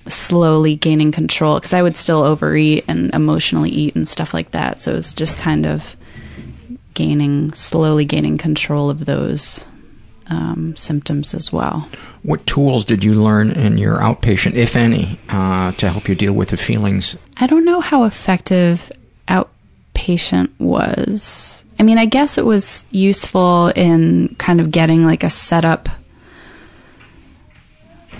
slowly 0.09 0.75
gaining 0.75 1.11
control 1.11 1.55
because 1.55 1.73
I 1.73 1.81
would 1.81 1.95
still 1.95 2.23
overeat 2.23 2.85
and 2.87 3.13
emotionally 3.13 3.69
eat 3.69 3.95
and 3.95 4.07
stuff 4.07 4.33
like 4.33 4.51
that. 4.51 4.81
So 4.81 4.93
it 4.93 4.97
was 4.97 5.13
just 5.13 5.37
kind 5.39 5.65
of 5.65 5.95
gaining, 6.93 7.53
slowly 7.53 8.05
gaining 8.05 8.37
control 8.37 8.89
of 8.89 9.05
those 9.05 9.65
um, 10.29 10.75
symptoms 10.75 11.33
as 11.33 11.51
well. 11.51 11.89
What 12.23 12.45
tools 12.45 12.85
did 12.85 13.03
you 13.03 13.15
learn 13.15 13.51
in 13.51 13.77
your 13.77 13.97
outpatient, 13.97 14.53
if 14.53 14.75
any, 14.75 15.19
uh, 15.29 15.71
to 15.73 15.89
help 15.89 16.07
you 16.07 16.15
deal 16.15 16.33
with 16.33 16.49
the 16.49 16.57
feelings? 16.57 17.17
I 17.37 17.47
don't 17.47 17.65
know 17.65 17.81
how 17.81 18.03
effective 18.03 18.91
outpatient 19.27 20.51
was. 20.59 21.65
I 21.79 21.83
mean, 21.83 21.97
I 21.97 22.05
guess 22.05 22.37
it 22.37 22.45
was 22.45 22.85
useful 22.91 23.67
in 23.69 24.35
kind 24.37 24.59
of 24.59 24.71
getting 24.71 25.05
like 25.05 25.23
a 25.23 25.29
setup 25.29 25.89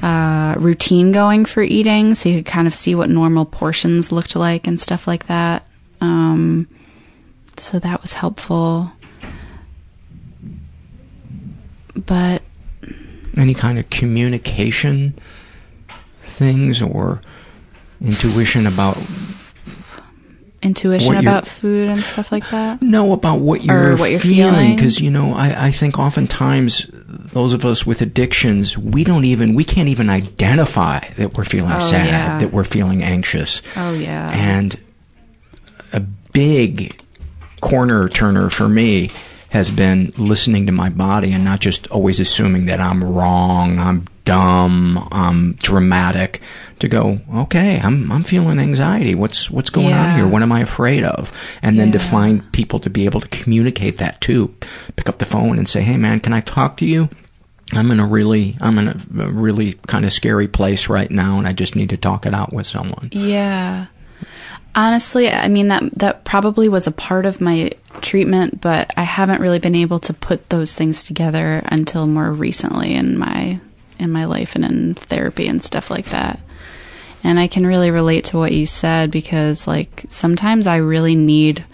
uh, 0.02 0.56
routine 0.58 1.12
going 1.12 1.46
for 1.46 1.62
eating, 1.62 2.16
so 2.16 2.30
you 2.30 2.38
could 2.38 2.46
kind 2.46 2.68
of 2.68 2.74
see 2.74 2.96
what 2.96 3.10
normal 3.10 3.46
portions 3.46 4.12
looked 4.12 4.36
like 4.36 4.68
and 4.68 4.80
stuff 4.80 5.08
like 5.08 5.28
that. 5.28 5.66
Um, 6.02 6.68
so 7.58 7.80
that 7.80 8.02
was 8.02 8.14
helpful. 8.14 8.92
But 11.96 12.42
any 13.36 13.54
kind 13.54 13.78
of 13.78 13.90
communication 13.90 15.14
things 16.22 16.82
or 16.82 17.22
intuition 18.02 18.66
about 18.66 18.98
intuition 20.62 21.16
about 21.16 21.48
food 21.48 21.90
and 21.90 22.04
stuff 22.04 22.32
like 22.32 22.50
that? 22.52 22.82
No, 22.82 23.14
about 23.14 23.40
what 23.40 23.64
you're, 23.64 23.98
what 23.98 24.12
you're 24.12 24.20
feeling. 24.20 24.76
Because 24.76 25.00
you 25.00 25.12
know, 25.12 25.34
I, 25.34 25.68
I 25.68 25.72
think 25.72 26.00
oftentimes 26.00 26.90
those 27.10 27.54
of 27.54 27.66
us 27.66 27.86
with 27.86 28.02
addictions, 28.02 28.78
we 28.78 29.04
don't 29.04 29.26
even 29.26 29.56
we 29.56 29.64
can't 29.64 29.90
even 29.90 30.10
identify 30.10 31.00
that 31.18 31.38
we're 31.38 31.46
feeling 31.46 31.72
oh, 31.72 31.80
sad, 31.80 32.08
yeah. 32.08 32.40
that 32.40 32.54
we're 32.54 32.64
feeling 32.64 33.04
anxious. 33.04 33.62
Oh 33.76 33.94
yeah. 33.94 34.30
And 34.32 34.80
a 35.92 36.00
big 36.00 37.00
corner 37.62 38.08
turner 38.10 38.50
for 38.50 38.70
me 38.70 39.10
has 39.50 39.72
been 39.72 40.14
listening 40.18 40.68
to 40.68 40.72
my 40.72 40.90
body 40.90 41.32
and 41.32 41.44
not 41.44 41.60
just 41.60 41.88
always 41.88 42.20
assuming 42.20 42.66
that 42.68 42.80
I'm 42.80 43.04
wrong, 43.04 43.80
I'm 43.80 44.06
dumb, 44.30 45.08
I'm 45.12 45.54
dramatic. 45.54 46.42
To 46.80 46.88
go, 46.88 47.20
okay, 47.36 47.82
I'm 47.84 48.10
I'm 48.10 48.24
feeling 48.24 48.58
anxiety. 48.58 49.14
What's 49.14 49.52
what's 49.52 49.70
going 49.70 49.90
yeah. 49.90 50.14
on 50.14 50.16
here? 50.16 50.26
What 50.26 50.44
am 50.44 50.54
I 50.54 50.62
afraid 50.62 51.04
of? 51.04 51.34
And 51.62 51.78
then 51.78 51.88
yeah. 51.88 51.94
to 51.94 52.00
find 52.00 52.52
people 52.54 52.80
to 52.80 52.90
be 52.90 53.04
able 53.04 53.20
to 53.20 53.28
communicate 53.28 53.98
that 53.98 54.22
too. 54.22 54.56
Pick 54.96 55.10
up 55.10 55.18
the 55.18 55.26
phone 55.26 55.58
and 55.58 55.68
say, 55.68 55.82
hey 55.82 55.98
man, 55.98 56.22
can 56.22 56.32
I 56.32 56.40
talk 56.40 56.78
to 56.78 56.86
you? 56.86 57.10
I'm 57.74 57.92
in 57.92 58.00
a 58.00 58.08
really 58.08 58.56
I'm 58.62 58.80
in 58.80 58.88
a 58.88 59.30
really 59.30 59.74
kind 59.88 60.06
of 60.06 60.14
scary 60.14 60.48
place 60.48 60.88
right 60.88 61.12
now, 61.12 61.38
and 61.38 61.46
I 61.46 61.52
just 61.52 61.76
need 61.76 61.90
to 61.90 61.98
talk 61.98 62.26
it 62.26 62.34
out 62.34 62.54
with 62.54 62.66
someone. 62.66 63.10
Yeah. 63.12 63.88
Honestly, 64.74 65.30
I 65.30 65.50
mean 65.50 65.68
that 65.68 65.84
that 65.96 66.24
probably 66.24 66.70
was 66.70 66.88
a 66.88 66.92
part 66.92 67.26
of 67.26 67.42
my 67.42 67.72
treatment, 68.00 68.62
but 68.62 68.94
I 68.96 69.04
haven't 69.04 69.42
really 69.42 69.60
been 69.60 69.76
able 69.76 70.00
to 70.00 70.14
put 70.14 70.50
those 70.50 70.74
things 70.74 71.04
together 71.04 71.62
until 71.66 72.08
more 72.08 72.32
recently 72.32 72.96
in 72.96 73.18
my 73.18 73.60
in 74.00 74.12
my 74.12 74.26
life 74.26 74.56
and 74.56 74.66
in 74.66 74.96
therapy 74.96 75.48
and 75.48 75.64
stuff 75.64 75.90
like 75.90 76.10
that. 76.10 76.40
And 77.24 77.40
I 77.40 77.48
can 77.48 77.68
really 77.68 77.92
relate 77.92 78.26
to 78.26 78.38
what 78.38 78.54
you 78.54 78.66
said 78.66 79.12
because 79.12 79.68
like 79.68 80.06
sometimes 80.08 80.68
I 80.68 80.78
really 80.78 81.16
need 81.16 81.66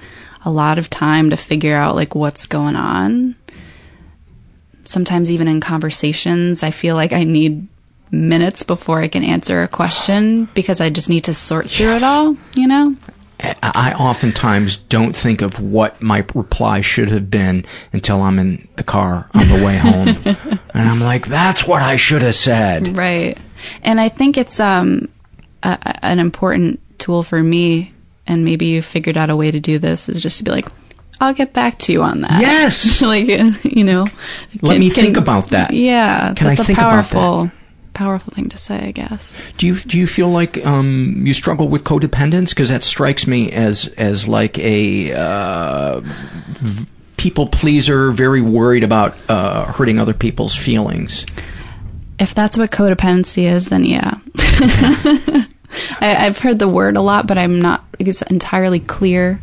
a 0.43 0.51
lot 0.51 0.79
of 0.79 0.89
time 0.89 1.29
to 1.29 1.37
figure 1.37 1.75
out 1.75 1.95
like 1.95 2.15
what's 2.15 2.45
going 2.45 2.75
on. 2.75 3.35
Sometimes 4.83 5.31
even 5.31 5.47
in 5.47 5.61
conversations, 5.61 6.63
I 6.63 6.71
feel 6.71 6.95
like 6.95 7.13
I 7.13 7.23
need 7.23 7.67
minutes 8.11 8.63
before 8.63 9.01
I 9.01 9.07
can 9.07 9.23
answer 9.23 9.61
a 9.61 9.67
question 9.67 10.45
because 10.53 10.79
I 10.79 10.89
just 10.89 11.09
need 11.09 11.25
to 11.25 11.33
sort 11.33 11.69
through 11.69 11.87
yes. 11.87 12.01
it 12.01 12.05
all, 12.05 12.37
you 12.55 12.67
know? 12.67 12.95
I 13.39 13.93
oftentimes 13.99 14.77
don't 14.77 15.15
think 15.15 15.41
of 15.41 15.59
what 15.59 16.01
my 16.01 16.25
reply 16.33 16.81
should 16.81 17.09
have 17.09 17.29
been 17.29 17.65
until 17.91 18.21
I'm 18.21 18.39
in 18.39 18.67
the 18.77 18.83
car 18.83 19.29
on 19.33 19.47
the 19.49 19.65
way 19.65 19.77
home. 19.77 20.59
and 20.75 20.89
I'm 20.89 20.99
like, 20.99 21.25
that's 21.25 21.65
what 21.65 21.81
I 21.81 21.95
should 21.95 22.21
have 22.21 22.35
said. 22.35 22.97
Right. 22.97 23.37
And 23.81 23.99
I 23.99 24.09
think 24.09 24.37
it's 24.37 24.59
um, 24.59 25.09
a, 25.63 26.05
an 26.05 26.19
important 26.19 26.79
tool 26.97 27.23
for 27.23 27.41
me, 27.41 27.93
and 28.27 28.43
maybe 28.43 28.67
you 28.67 28.81
figured 28.81 29.17
out 29.17 29.29
a 29.29 29.35
way 29.35 29.51
to 29.51 29.59
do 29.59 29.79
this, 29.79 30.09
is 30.09 30.21
just 30.21 30.39
to 30.39 30.43
be 30.43 30.51
like, 30.51 30.67
I'll 31.19 31.33
get 31.33 31.53
back 31.53 31.79
to 31.79 31.93
you 31.93 32.03
on 32.03 32.21
that. 32.21 32.41
Yes. 32.41 33.01
like, 33.01 33.27
you 33.27 33.83
know. 33.83 34.05
Let 34.61 34.73
can, 34.73 34.79
me 34.79 34.89
think 34.89 35.13
can, 35.15 35.23
about 35.23 35.47
that. 35.49 35.73
Yeah. 35.73 36.33
Can 36.33 36.47
that's 36.47 36.59
I 36.59 36.63
think 36.63 36.77
a 36.77 36.81
powerful, 36.81 37.41
about 37.41 37.43
that? 37.51 37.55
powerful 37.93 38.33
thing 38.33 38.49
to 38.49 38.57
say, 38.57 38.87
I 38.87 38.91
guess. 38.91 39.37
Do 39.57 39.65
you 39.65 39.75
do 39.75 39.97
you 39.97 40.07
feel 40.07 40.29
like 40.29 40.63
um, 40.65 41.23
you 41.25 41.33
struggle 41.33 41.69
with 41.69 41.83
codependence? 41.83 42.49
Because 42.49 42.69
that 42.69 42.83
strikes 42.83 43.25
me 43.25 43.51
as 43.51 43.87
as 43.97 44.27
like 44.27 44.59
a 44.59 45.13
uh, 45.13 46.01
v- 46.01 46.85
people 47.17 47.47
pleaser, 47.47 48.11
very 48.11 48.41
worried 48.41 48.83
about 48.83 49.15
uh, 49.29 49.65
hurting 49.65 49.99
other 49.99 50.13
people's 50.13 50.55
feelings. 50.55 51.25
If 52.19 52.33
that's 52.33 52.57
what 52.57 52.71
codependency 52.71 53.43
is, 53.43 53.67
then 53.67 53.83
yeah. 53.83 54.17
I, 55.99 56.07
have 56.07 56.39
heard 56.39 56.59
the 56.59 56.67
word 56.67 56.95
a 56.95 57.01
lot, 57.01 57.27
but 57.27 57.37
I'm 57.37 57.61
not 57.61 57.83
entirely 58.29 58.79
clear 58.79 59.41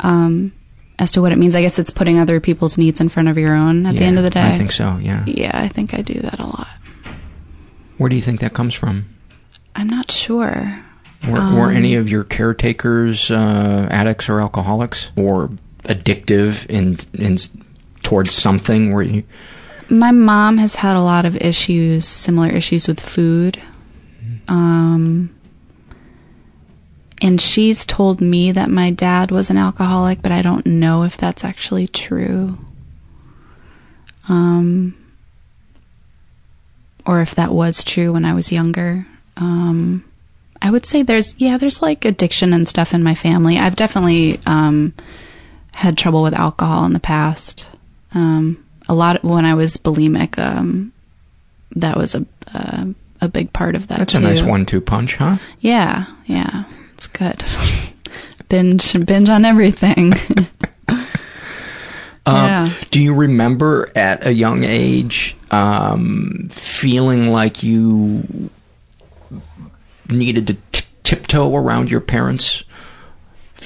um, 0.00 0.52
as 0.98 1.10
to 1.12 1.20
what 1.20 1.32
it 1.32 1.38
means. 1.38 1.54
I 1.54 1.60
guess 1.60 1.78
it's 1.78 1.90
putting 1.90 2.18
other 2.18 2.40
people's 2.40 2.78
needs 2.78 3.00
in 3.00 3.08
front 3.08 3.28
of 3.28 3.36
your 3.36 3.54
own 3.54 3.84
at 3.84 3.94
yeah, 3.94 4.00
the 4.00 4.06
end 4.06 4.18
of 4.18 4.24
the 4.24 4.30
day. 4.30 4.42
I 4.42 4.52
think 4.52 4.72
so, 4.72 4.96
yeah. 4.96 5.24
Yeah, 5.26 5.52
I 5.54 5.68
think 5.68 5.92
I 5.92 6.00
do 6.00 6.14
that 6.14 6.38
a 6.38 6.46
lot. 6.46 6.68
Where 7.98 8.08
do 8.08 8.16
you 8.16 8.22
think 8.22 8.40
that 8.40 8.54
comes 8.54 8.74
from? 8.74 9.06
I'm 9.74 9.88
not 9.88 10.10
sure. 10.10 10.82
Were, 11.28 11.38
um, 11.38 11.56
were 11.56 11.70
any 11.70 11.94
of 11.94 12.08
your 12.08 12.24
caretakers 12.24 13.30
uh, 13.30 13.88
addicts 13.90 14.28
or 14.28 14.40
alcoholics 14.40 15.10
or 15.16 15.50
addictive 15.86 16.66
in 16.68 16.98
in 17.14 17.38
towards 18.02 18.32
something? 18.32 18.92
Where 18.92 19.02
you? 19.02 19.24
My 19.88 20.10
mom 20.10 20.58
has 20.58 20.76
had 20.76 20.96
a 20.96 21.02
lot 21.02 21.24
of 21.24 21.36
issues, 21.36 22.06
similar 22.06 22.48
issues 22.48 22.88
with 22.88 23.00
food. 23.00 23.60
Um, 24.48 25.34
and 27.22 27.40
she's 27.40 27.84
told 27.84 28.20
me 28.20 28.52
that 28.52 28.68
my 28.68 28.90
dad 28.90 29.30
was 29.30 29.48
an 29.48 29.56
alcoholic, 29.56 30.22
but 30.22 30.32
I 30.32 30.42
don't 30.42 30.66
know 30.66 31.04
if 31.04 31.16
that's 31.16 31.44
actually 31.44 31.88
true. 31.88 32.58
Um, 34.28 34.94
or 37.06 37.22
if 37.22 37.34
that 37.36 37.52
was 37.52 37.84
true 37.84 38.12
when 38.12 38.24
I 38.24 38.34
was 38.34 38.52
younger. 38.52 39.06
Um, 39.36 40.04
I 40.60 40.70
would 40.70 40.84
say 40.84 41.02
there's 41.02 41.38
yeah, 41.38 41.58
there's 41.58 41.80
like 41.80 42.04
addiction 42.04 42.52
and 42.52 42.68
stuff 42.68 42.92
in 42.92 43.02
my 43.02 43.14
family. 43.14 43.58
I've 43.58 43.76
definitely 43.76 44.40
um, 44.46 44.94
had 45.76 45.98
trouble 45.98 46.22
with 46.22 46.32
alcohol 46.32 46.86
in 46.86 46.94
the 46.94 46.98
past. 46.98 47.68
Um, 48.14 48.64
a 48.88 48.94
lot 48.94 49.16
of, 49.16 49.24
when 49.24 49.44
I 49.44 49.52
was 49.52 49.76
bulimic. 49.76 50.38
Um, 50.38 50.94
that 51.72 51.98
was 51.98 52.14
a, 52.14 52.24
a, 52.46 52.94
a 53.20 53.28
big 53.28 53.52
part 53.52 53.74
of 53.74 53.88
that. 53.88 53.98
That's 53.98 54.14
too. 54.14 54.20
a 54.20 54.22
nice 54.22 54.42
one-two 54.42 54.80
punch, 54.80 55.16
huh? 55.16 55.36
Yeah, 55.60 56.06
yeah, 56.24 56.64
it's 56.94 57.06
good. 57.08 57.44
binge 58.48 59.06
binge 59.06 59.28
on 59.28 59.44
everything. 59.44 60.14
Uh, 60.88 60.96
yeah. 62.26 62.72
Do 62.90 62.98
you 62.98 63.12
remember 63.12 63.92
at 63.94 64.26
a 64.26 64.32
young 64.32 64.64
age 64.64 65.36
um, 65.50 66.48
feeling 66.50 67.28
like 67.28 67.62
you 67.62 68.50
needed 70.08 70.46
to 70.46 70.54
t- 70.72 70.86
tiptoe 71.02 71.54
around 71.54 71.90
your 71.90 72.00
parents' 72.00 72.64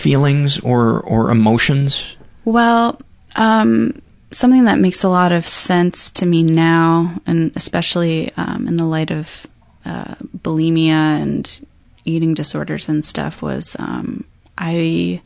feelings 0.00 0.58
or 0.60 1.00
or 1.00 1.30
emotions? 1.30 2.16
Well, 2.44 3.00
um, 3.36 4.00
something 4.32 4.64
that 4.64 4.78
makes 4.78 5.04
a 5.04 5.08
lot 5.08 5.32
of 5.32 5.46
sense 5.46 6.10
to 6.12 6.26
me 6.26 6.42
now, 6.42 7.20
and 7.26 7.52
especially 7.56 8.32
um, 8.36 8.66
in 8.66 8.76
the 8.76 8.86
light 8.86 9.10
of 9.10 9.46
uh, 9.84 10.14
bulimia 10.36 11.20
and 11.22 11.66
eating 12.04 12.34
disorders 12.34 12.88
and 12.88 13.04
stuff, 13.04 13.42
was 13.42 13.76
um, 13.78 14.24
I 14.56 15.20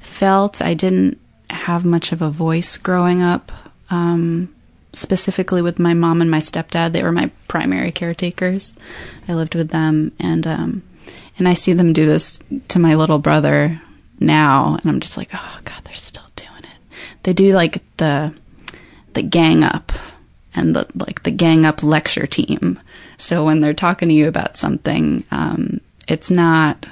felt 0.00 0.62
I 0.62 0.74
didn't 0.74 1.20
have 1.50 1.84
much 1.84 2.12
of 2.12 2.22
a 2.22 2.30
voice 2.30 2.76
growing 2.76 3.22
up. 3.22 3.52
Um, 3.90 4.54
specifically 4.94 5.62
with 5.62 5.78
my 5.78 5.94
mom 5.94 6.20
and 6.20 6.30
my 6.30 6.40
stepdad, 6.40 6.92
they 6.92 7.02
were 7.02 7.12
my 7.12 7.30
primary 7.46 7.92
caretakers. 7.92 8.76
I 9.28 9.34
lived 9.34 9.54
with 9.54 9.68
them, 9.68 10.12
and 10.18 10.46
um, 10.46 10.82
and 11.38 11.46
I 11.46 11.54
see 11.54 11.72
them 11.72 11.92
do 11.92 12.06
this 12.06 12.40
to 12.68 12.78
my 12.78 12.94
little 12.94 13.18
brother 13.18 13.80
now, 14.20 14.76
and 14.80 14.90
I'm 14.90 15.00
just 15.00 15.16
like, 15.16 15.30
oh 15.32 15.60
god, 15.64 15.82
they're 15.84 15.94
still 15.94 16.28
doing 16.36 16.64
it. 16.64 16.96
They 17.22 17.32
do 17.32 17.54
like 17.54 17.82
the 17.96 18.34
the 19.14 19.22
gang 19.22 19.64
up 19.64 19.92
and 20.54 20.74
the 20.74 20.86
like 20.94 21.22
the 21.22 21.30
gang 21.30 21.64
up 21.64 21.82
lecture 21.82 22.26
team. 22.26 22.80
So 23.16 23.44
when 23.44 23.60
they're 23.60 23.74
talking 23.74 24.08
to 24.08 24.14
you 24.14 24.28
about 24.28 24.56
something, 24.56 25.24
um, 25.30 25.80
it's 26.06 26.30
not 26.30 26.86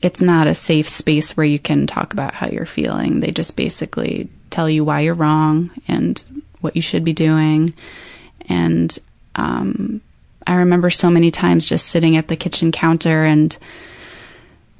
it's 0.00 0.22
not 0.22 0.46
a 0.46 0.54
safe 0.54 0.88
space 0.88 1.36
where 1.36 1.46
you 1.46 1.58
can 1.58 1.86
talk 1.86 2.12
about 2.12 2.34
how 2.34 2.48
you're 2.48 2.66
feeling. 2.66 3.20
They 3.20 3.32
just 3.32 3.56
basically 3.56 4.28
tell 4.50 4.70
you 4.70 4.84
why 4.84 5.00
you're 5.00 5.14
wrong 5.14 5.70
and 5.88 6.22
what 6.60 6.76
you 6.76 6.82
should 6.82 7.04
be 7.04 7.12
doing. 7.12 7.74
And 8.48 8.96
um, 9.34 10.00
I 10.46 10.56
remember 10.56 10.90
so 10.90 11.10
many 11.10 11.30
times 11.30 11.66
just 11.66 11.86
sitting 11.86 12.16
at 12.16 12.28
the 12.28 12.36
kitchen 12.36 12.72
counter 12.72 13.24
and 13.24 13.56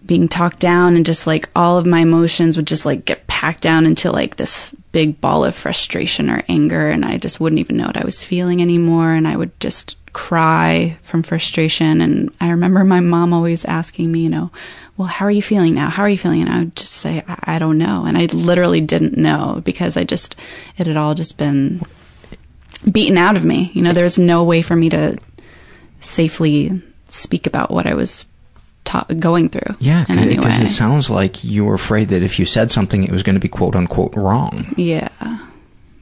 being 0.08 0.26
talked 0.26 0.58
down, 0.58 0.96
and 0.96 1.06
just 1.06 1.26
like 1.28 1.48
all 1.54 1.78
of 1.78 1.86
my 1.86 2.00
emotions 2.00 2.56
would 2.56 2.66
just 2.66 2.84
like 2.84 3.04
get 3.04 3.28
packed 3.28 3.60
down 3.60 3.86
into 3.86 4.10
like 4.10 4.36
this 4.36 4.74
big 4.90 5.20
ball 5.20 5.44
of 5.44 5.54
frustration 5.54 6.28
or 6.28 6.42
anger. 6.48 6.88
And 6.88 7.04
I 7.04 7.18
just 7.18 7.38
wouldn't 7.38 7.60
even 7.60 7.76
know 7.76 7.86
what 7.86 7.96
I 7.96 8.04
was 8.04 8.24
feeling 8.24 8.60
anymore. 8.60 9.12
And 9.12 9.28
I 9.28 9.36
would 9.36 9.58
just 9.60 9.94
cry 10.12 10.96
from 11.02 11.22
frustration. 11.22 12.00
And 12.00 12.34
I 12.40 12.50
remember 12.50 12.82
my 12.84 13.00
mom 13.00 13.32
always 13.32 13.64
asking 13.66 14.10
me, 14.10 14.20
you 14.20 14.30
know, 14.30 14.50
well, 14.96 15.08
how 15.08 15.26
are 15.26 15.30
you 15.30 15.42
feeling 15.42 15.74
now? 15.74 15.90
How 15.90 16.02
are 16.02 16.08
you 16.08 16.18
feeling? 16.18 16.40
And 16.40 16.50
I 16.50 16.58
would 16.60 16.74
just 16.74 16.94
say, 16.94 17.22
I, 17.28 17.56
I 17.56 17.58
don't 17.58 17.78
know. 17.78 18.04
And 18.06 18.16
I 18.18 18.26
literally 18.26 18.80
didn't 18.80 19.16
know 19.16 19.62
because 19.64 19.96
I 19.96 20.04
just, 20.04 20.34
it 20.76 20.86
had 20.86 20.96
all 20.96 21.14
just 21.14 21.38
been 21.38 21.82
beaten 22.90 23.18
out 23.18 23.36
of 23.36 23.44
me. 23.44 23.70
You 23.74 23.82
know, 23.82 23.92
there 23.92 24.04
was 24.04 24.18
no 24.18 24.42
way 24.42 24.62
for 24.62 24.74
me 24.74 24.88
to 24.88 25.18
safely 26.00 26.82
speak 27.04 27.46
about 27.46 27.70
what 27.70 27.86
I 27.86 27.94
was 27.94 28.26
going 29.18 29.48
through. 29.48 29.76
Yeah, 29.78 30.04
because 30.08 30.58
it 30.60 30.68
sounds 30.68 31.10
like 31.10 31.44
you 31.44 31.64
were 31.64 31.74
afraid 31.74 32.08
that 32.08 32.22
if 32.22 32.38
you 32.38 32.44
said 32.44 32.70
something, 32.70 33.04
it 33.04 33.10
was 33.10 33.22
going 33.22 33.34
to 33.34 33.40
be 33.40 33.48
quote 33.48 33.74
unquote 33.74 34.14
wrong. 34.14 34.74
Yeah, 34.76 35.08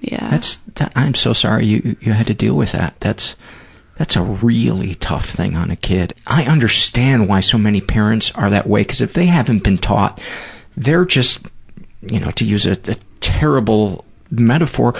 yeah. 0.01 0.31
That's. 0.31 0.57
That, 0.77 0.93
I'm 0.95 1.15
so 1.15 1.33
sorry 1.33 1.67
you 1.67 1.97
you 2.01 2.13
had 2.13 2.27
to 2.27 2.35
deal 2.35 2.55
with 2.55 2.73
that. 2.73 3.01
That's 3.01 3.37
that's 3.97 4.17
a 4.17 4.23
really 4.23 4.95
tough 4.95 5.27
thing 5.27 5.57
on 5.57 5.71
a 5.71 5.77
kid. 5.77 6.15
I 6.27 6.45
understand 6.45 7.29
why 7.29 7.41
so 7.41 7.57
many 7.59 7.81
parents 7.81 8.31
are 8.35 8.51
that 8.51 8.67
way 8.67 8.83
because 8.83 9.01
if 9.01 9.15
they 9.15 9.27
haven't 9.27 9.63
been 9.63 9.79
taught, 9.79 10.21
they're 10.77 11.07
just, 11.07 11.47
you 12.03 12.21
know, 12.21 12.31
to 12.33 12.45
use 12.45 12.67
a, 12.67 12.73
a 12.73 12.97
terrible 13.21 14.05
metaphor 14.31 14.95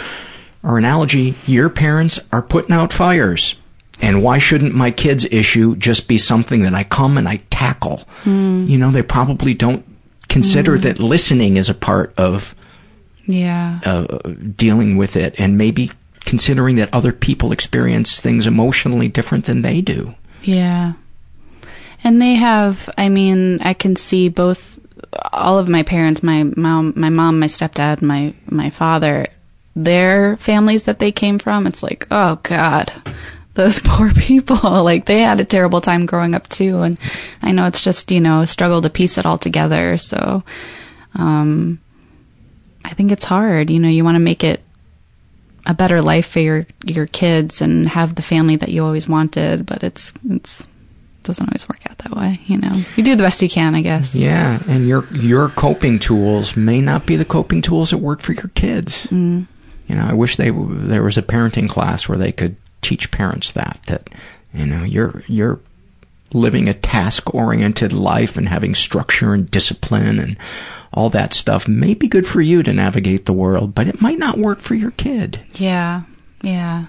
or 0.63 0.79
analogy, 0.79 1.35
your 1.47 1.69
parents 1.69 2.19
are 2.33 2.43
putting 2.43 2.75
out 2.75 2.93
fires. 2.93 3.55
And 4.03 4.23
why 4.23 4.39
shouldn't 4.39 4.75
my 4.75 4.91
kid's 4.91 5.25
issue 5.27 5.77
just 5.77 6.07
be 6.07 6.19
something 6.19 6.63
that 6.63 6.75
I 6.75 6.85
come 6.85 7.17
and 7.17 7.29
I 7.29 7.37
tackle? 7.51 8.05
Mm. 8.25 8.69
You 8.69 8.79
know, 8.79 8.91
they 8.91 9.03
probably 9.03 9.55
don't 9.55 9.85
consider 10.29 10.77
mm. 10.77 10.83
that 10.83 10.99
listening 10.99 11.57
is 11.57 11.69
a 11.69 11.75
part 11.75 12.13
of 12.17 12.55
yeah 13.27 13.81
uh, 13.85 14.19
dealing 14.57 14.97
with 14.97 15.17
it, 15.17 15.35
and 15.39 15.57
maybe 15.57 15.91
considering 16.21 16.77
that 16.77 16.93
other 16.93 17.13
people 17.13 17.53
experience 17.53 18.21
things 18.21 18.47
emotionally 18.47 19.09
different 19.09 19.47
than 19.47 19.63
they 19.63 19.81
do. 19.81 20.15
Yeah. 20.43 20.93
And 22.05 22.21
they 22.21 22.35
have, 22.35 22.91
I 22.99 23.09
mean, 23.09 23.61
I 23.63 23.75
can 23.75 23.97
see 23.97 24.29
both 24.29 24.79
all 25.33 25.59
of 25.59 25.69
my 25.69 25.83
parents, 25.83 26.23
my 26.23 26.45
mom, 26.45 26.93
my 26.97 27.09
mom, 27.09 27.39
my 27.39 27.47
stepdad, 27.47 28.03
my 28.03 28.35
my 28.47 28.71
father, 28.71 29.27
their 29.75 30.37
families 30.37 30.85
that 30.85 30.99
they 30.99 31.13
came 31.13 31.39
from, 31.39 31.67
it's 31.67 31.83
like, 31.83 32.07
oh 32.11 32.39
god, 32.43 32.93
those 33.57 33.81
poor 33.85 34.13
people. 34.13 34.57
like 34.85 35.07
they 35.07 35.21
had 35.21 35.41
a 35.41 35.45
terrible 35.45 35.81
time 35.81 36.07
growing 36.07 36.35
up 36.35 36.49
too 36.49 36.83
and 36.83 36.99
I 37.43 37.53
know 37.53 37.67
it's 37.67 37.83
just, 37.83 38.11
you 38.11 38.21
know, 38.21 38.41
a 38.41 38.47
struggle 38.47 38.83
to 38.83 38.91
piece 38.91 39.19
it 39.19 39.27
all 39.27 39.39
together. 39.39 39.99
So 39.99 40.45
um 41.15 41.81
I 42.85 42.91
think 42.91 43.11
it's 43.11 43.25
hard. 43.25 43.69
You 43.69 43.81
know, 43.81 43.89
you 43.89 44.05
want 44.05 44.15
to 44.15 44.21
make 44.21 44.45
it 44.45 44.63
a 45.67 45.75
better 45.75 46.01
life 46.01 46.29
for 46.29 46.39
your 46.39 46.67
your 46.85 47.07
kids 47.07 47.61
and 47.61 47.89
have 47.89 48.15
the 48.15 48.23
family 48.23 48.57
that 48.57 48.69
you 48.69 48.85
always 48.85 49.09
wanted, 49.09 49.67
but 49.67 49.83
it's 49.83 50.13
it's 50.31 50.69
doesn't 51.25 51.49
always 51.49 51.69
work 51.69 51.81
out 51.91 51.99
that 51.99 52.17
way, 52.17 52.41
you 52.47 52.57
know. 52.57 52.83
You 52.95 53.03
do 53.03 53.17
the 53.17 53.23
best 53.25 53.43
you 53.43 53.49
can, 53.49 53.75
I 53.75 53.83
guess. 53.83 54.15
Yeah, 54.15 54.63
and 54.69 54.87
your 54.87 55.05
your 55.13 55.49
coping 55.49 55.99
tools 55.99 56.57
may 56.57 56.81
not 56.81 57.05
be 57.05 57.17
the 57.17 57.25
coping 57.25 57.63
tools 57.63 57.91
that 57.91 57.99
work 57.99 58.21
for 58.21 58.33
your 58.33 58.51
kids. 58.55 59.09
Mm. 59.09 59.47
You 59.89 59.95
know, 59.97 60.07
I 60.07 60.15
wish 60.15 60.37
they 60.37 60.51
there 60.51 61.03
was 61.03 61.19
a 61.19 61.23
parenting 61.23 61.69
class 61.69 62.09
where 62.09 62.19
they 62.19 62.33
could 62.33 62.57
teach 62.87 63.11
parents 63.11 63.51
that 63.51 63.81
that 63.87 64.09
you 64.55 64.67
know, 64.67 64.85
you're 64.85 65.23
you're 65.27 65.61
living 66.33 66.69
a 66.69 66.75
task 66.75 67.35
oriented 67.35 67.93
life 67.93 68.37
and 68.37 68.49
having 68.49 68.75
structure 68.75 69.35
and 69.35 69.51
discipline 69.51 70.19
and 70.19 70.37
all 70.93 71.11
that 71.11 71.35
stuff 71.35 71.69
may 71.69 71.95
be 71.95 72.09
good 72.09 72.27
for 72.27 72.41
you 72.41 72.63
to 72.63 72.73
navigate 72.73 73.27
the 73.27 73.33
world, 73.33 73.75
but 73.75 73.87
it 73.87 74.01
might 74.01 74.19
not 74.19 74.39
work 74.39 74.61
for 74.61 74.75
your 74.75 74.93
kid. 74.93 75.43
Yeah, 75.55 76.03
yeah. 76.43 76.87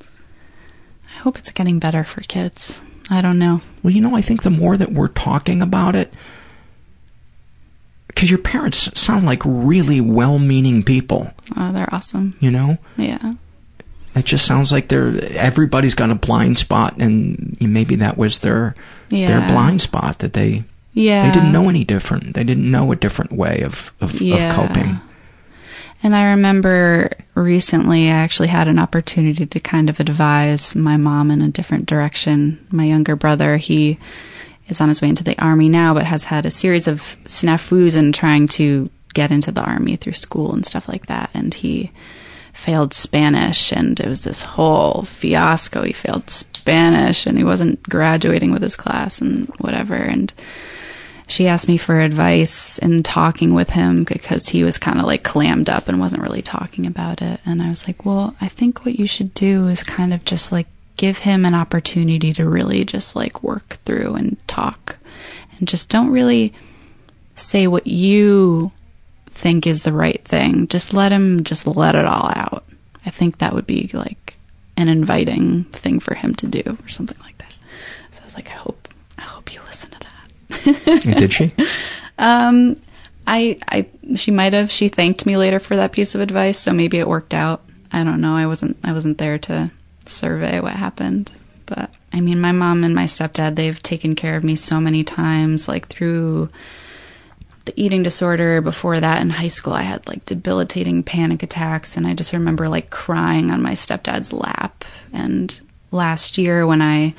I 0.00 1.18
hope 1.18 1.38
it's 1.38 1.50
getting 1.50 1.78
better 1.78 2.04
for 2.04 2.20
kids. 2.22 2.82
I 3.10 3.20
don't 3.20 3.38
know. 3.38 3.60
Well, 3.82 3.92
you 3.92 4.00
know, 4.00 4.16
I 4.16 4.22
think 4.22 4.42
the 4.42 4.50
more 4.50 4.76
that 4.76 4.92
we're 4.92 5.08
talking 5.08 5.60
about 5.60 5.94
it, 5.94 6.12
because 8.08 8.30
your 8.30 8.38
parents 8.38 8.98
sound 8.98 9.26
like 9.26 9.42
really 9.44 10.00
well 10.00 10.38
meaning 10.38 10.82
people. 10.82 11.32
Oh, 11.56 11.72
they're 11.72 11.92
awesome. 11.92 12.34
You 12.40 12.50
know? 12.50 12.78
Yeah. 12.96 13.34
It 14.14 14.24
just 14.24 14.46
sounds 14.46 14.70
like 14.70 14.88
they're 14.88 15.12
everybody's 15.32 15.94
got 15.94 16.10
a 16.10 16.14
blind 16.14 16.58
spot, 16.58 16.96
and 16.98 17.56
maybe 17.60 17.96
that 17.96 18.16
was 18.16 18.40
their 18.40 18.74
yeah. 19.10 19.26
their 19.26 19.48
blind 19.48 19.80
spot 19.80 20.20
that 20.20 20.34
they 20.34 20.64
yeah 20.92 21.26
they 21.26 21.32
didn't 21.32 21.52
know 21.52 21.68
any 21.68 21.84
different. 21.84 22.34
They 22.34 22.44
didn't 22.44 22.70
know 22.70 22.92
a 22.92 22.96
different 22.96 23.32
way 23.32 23.62
of 23.62 23.92
of, 24.00 24.20
yeah. 24.20 24.48
of 24.48 24.68
coping. 24.68 25.00
And 26.04 26.14
I 26.14 26.32
remember 26.32 27.10
recently 27.34 28.08
I 28.08 28.16
actually 28.16 28.48
had 28.48 28.68
an 28.68 28.78
opportunity 28.78 29.46
to 29.46 29.58
kind 29.58 29.88
of 29.88 30.00
advise 30.00 30.76
my 30.76 30.98
mom 30.98 31.30
in 31.30 31.40
a 31.40 31.48
different 31.48 31.86
direction. 31.86 32.64
My 32.70 32.84
younger 32.84 33.16
brother, 33.16 33.56
he 33.56 33.98
is 34.68 34.82
on 34.82 34.90
his 34.90 35.00
way 35.00 35.08
into 35.08 35.24
the 35.24 35.40
army 35.42 35.70
now, 35.70 35.94
but 35.94 36.04
has 36.04 36.24
had 36.24 36.44
a 36.44 36.50
series 36.50 36.86
of 36.86 37.16
snafus 37.24 37.96
in 37.96 38.12
trying 38.12 38.48
to 38.48 38.90
get 39.14 39.30
into 39.30 39.50
the 39.50 39.62
army 39.62 39.96
through 39.96 40.12
school 40.12 40.52
and 40.52 40.66
stuff 40.66 40.88
like 40.88 41.06
that. 41.06 41.30
And 41.32 41.54
he 41.54 41.90
failed 42.54 42.94
Spanish, 42.94 43.72
and 43.72 44.00
it 44.00 44.08
was 44.08 44.22
this 44.22 44.42
whole 44.42 45.02
fiasco. 45.02 45.82
He 45.82 45.92
failed 45.92 46.30
Spanish, 46.30 47.26
and 47.26 47.36
he 47.36 47.44
wasn't 47.44 47.82
graduating 47.82 48.52
with 48.52 48.62
his 48.62 48.76
class, 48.76 49.20
and 49.20 49.46
whatever. 49.58 49.94
And 49.94 50.32
she 51.26 51.46
asked 51.48 51.68
me 51.68 51.76
for 51.76 52.00
advice 52.00 52.78
in 52.78 53.02
talking 53.02 53.54
with 53.54 53.70
him 53.70 54.04
because 54.04 54.48
he 54.48 54.62
was 54.62 54.78
kind 54.78 54.98
of 54.98 55.06
like 55.06 55.24
clammed 55.24 55.68
up 55.68 55.88
and 55.88 56.00
wasn't 56.00 56.22
really 56.22 56.42
talking 56.42 56.86
about 56.86 57.22
it. 57.22 57.40
And 57.44 57.60
I 57.60 57.68
was 57.68 57.86
like, 57.86 58.04
well, 58.04 58.34
I 58.40 58.48
think 58.48 58.84
what 58.84 58.98
you 58.98 59.06
should 59.06 59.34
do 59.34 59.68
is 59.68 59.82
kind 59.82 60.14
of 60.14 60.24
just 60.24 60.52
like 60.52 60.66
give 60.96 61.18
him 61.18 61.44
an 61.44 61.54
opportunity 61.54 62.32
to 62.34 62.48
really 62.48 62.84
just 62.84 63.16
like 63.16 63.42
work 63.42 63.78
through 63.84 64.14
and 64.14 64.36
talk 64.46 64.96
and 65.58 65.66
just 65.66 65.88
don't 65.88 66.10
really 66.10 66.52
say 67.36 67.66
what 67.66 67.86
you 67.86 68.70
think 69.34 69.66
is 69.66 69.82
the 69.82 69.92
right 69.92 70.24
thing. 70.24 70.68
Just 70.68 70.92
let 70.92 71.12
him 71.12 71.44
just 71.44 71.66
let 71.66 71.94
it 71.94 72.06
all 72.06 72.32
out. 72.34 72.64
I 73.04 73.10
think 73.10 73.38
that 73.38 73.52
would 73.52 73.66
be 73.66 73.90
like 73.92 74.36
an 74.76 74.88
inviting 74.88 75.64
thing 75.64 76.00
for 76.00 76.14
him 76.14 76.34
to 76.36 76.46
do 76.46 76.62
or 76.82 76.88
something 76.88 77.18
like 77.20 77.38
that. 77.38 77.54
So 78.10 78.22
I 78.22 78.24
was 78.24 78.34
like, 78.34 78.48
I 78.48 78.54
hope 78.54 78.88
I 79.18 79.22
hope 79.22 79.52
you 79.54 79.60
listen 79.66 79.90
to 79.90 79.98
that. 80.00 81.02
Did 81.18 81.32
she? 81.32 81.52
Um 82.18 82.76
I 83.26 83.58
I 83.68 83.86
she 84.16 84.30
might 84.30 84.52
have. 84.52 84.70
She 84.70 84.88
thanked 84.88 85.26
me 85.26 85.36
later 85.36 85.58
for 85.58 85.76
that 85.76 85.92
piece 85.92 86.14
of 86.14 86.20
advice, 86.20 86.58
so 86.58 86.72
maybe 86.72 86.98
it 86.98 87.08
worked 87.08 87.34
out. 87.34 87.62
I 87.92 88.04
don't 88.04 88.20
know. 88.20 88.34
I 88.36 88.46
wasn't 88.46 88.76
I 88.84 88.92
wasn't 88.92 89.18
there 89.18 89.38
to 89.38 89.70
survey 90.06 90.60
what 90.60 90.74
happened. 90.74 91.32
But 91.66 91.90
I 92.12 92.20
mean, 92.20 92.40
my 92.40 92.52
mom 92.52 92.84
and 92.84 92.94
my 92.94 93.04
stepdad, 93.04 93.56
they've 93.56 93.82
taken 93.82 94.14
care 94.14 94.36
of 94.36 94.44
me 94.44 94.56
so 94.56 94.80
many 94.80 95.04
times 95.04 95.68
like 95.68 95.88
through 95.88 96.50
the 97.64 97.74
eating 97.80 98.02
disorder. 98.02 98.60
Before 98.60 99.00
that, 99.00 99.20
in 99.22 99.30
high 99.30 99.48
school, 99.48 99.72
I 99.72 99.82
had 99.82 100.06
like 100.08 100.24
debilitating 100.24 101.02
panic 101.02 101.42
attacks, 101.42 101.96
and 101.96 102.06
I 102.06 102.14
just 102.14 102.32
remember 102.32 102.68
like 102.68 102.90
crying 102.90 103.50
on 103.50 103.62
my 103.62 103.72
stepdad's 103.72 104.32
lap. 104.32 104.84
And 105.12 105.60
last 105.90 106.38
year, 106.38 106.66
when 106.66 106.82
I 106.82 107.14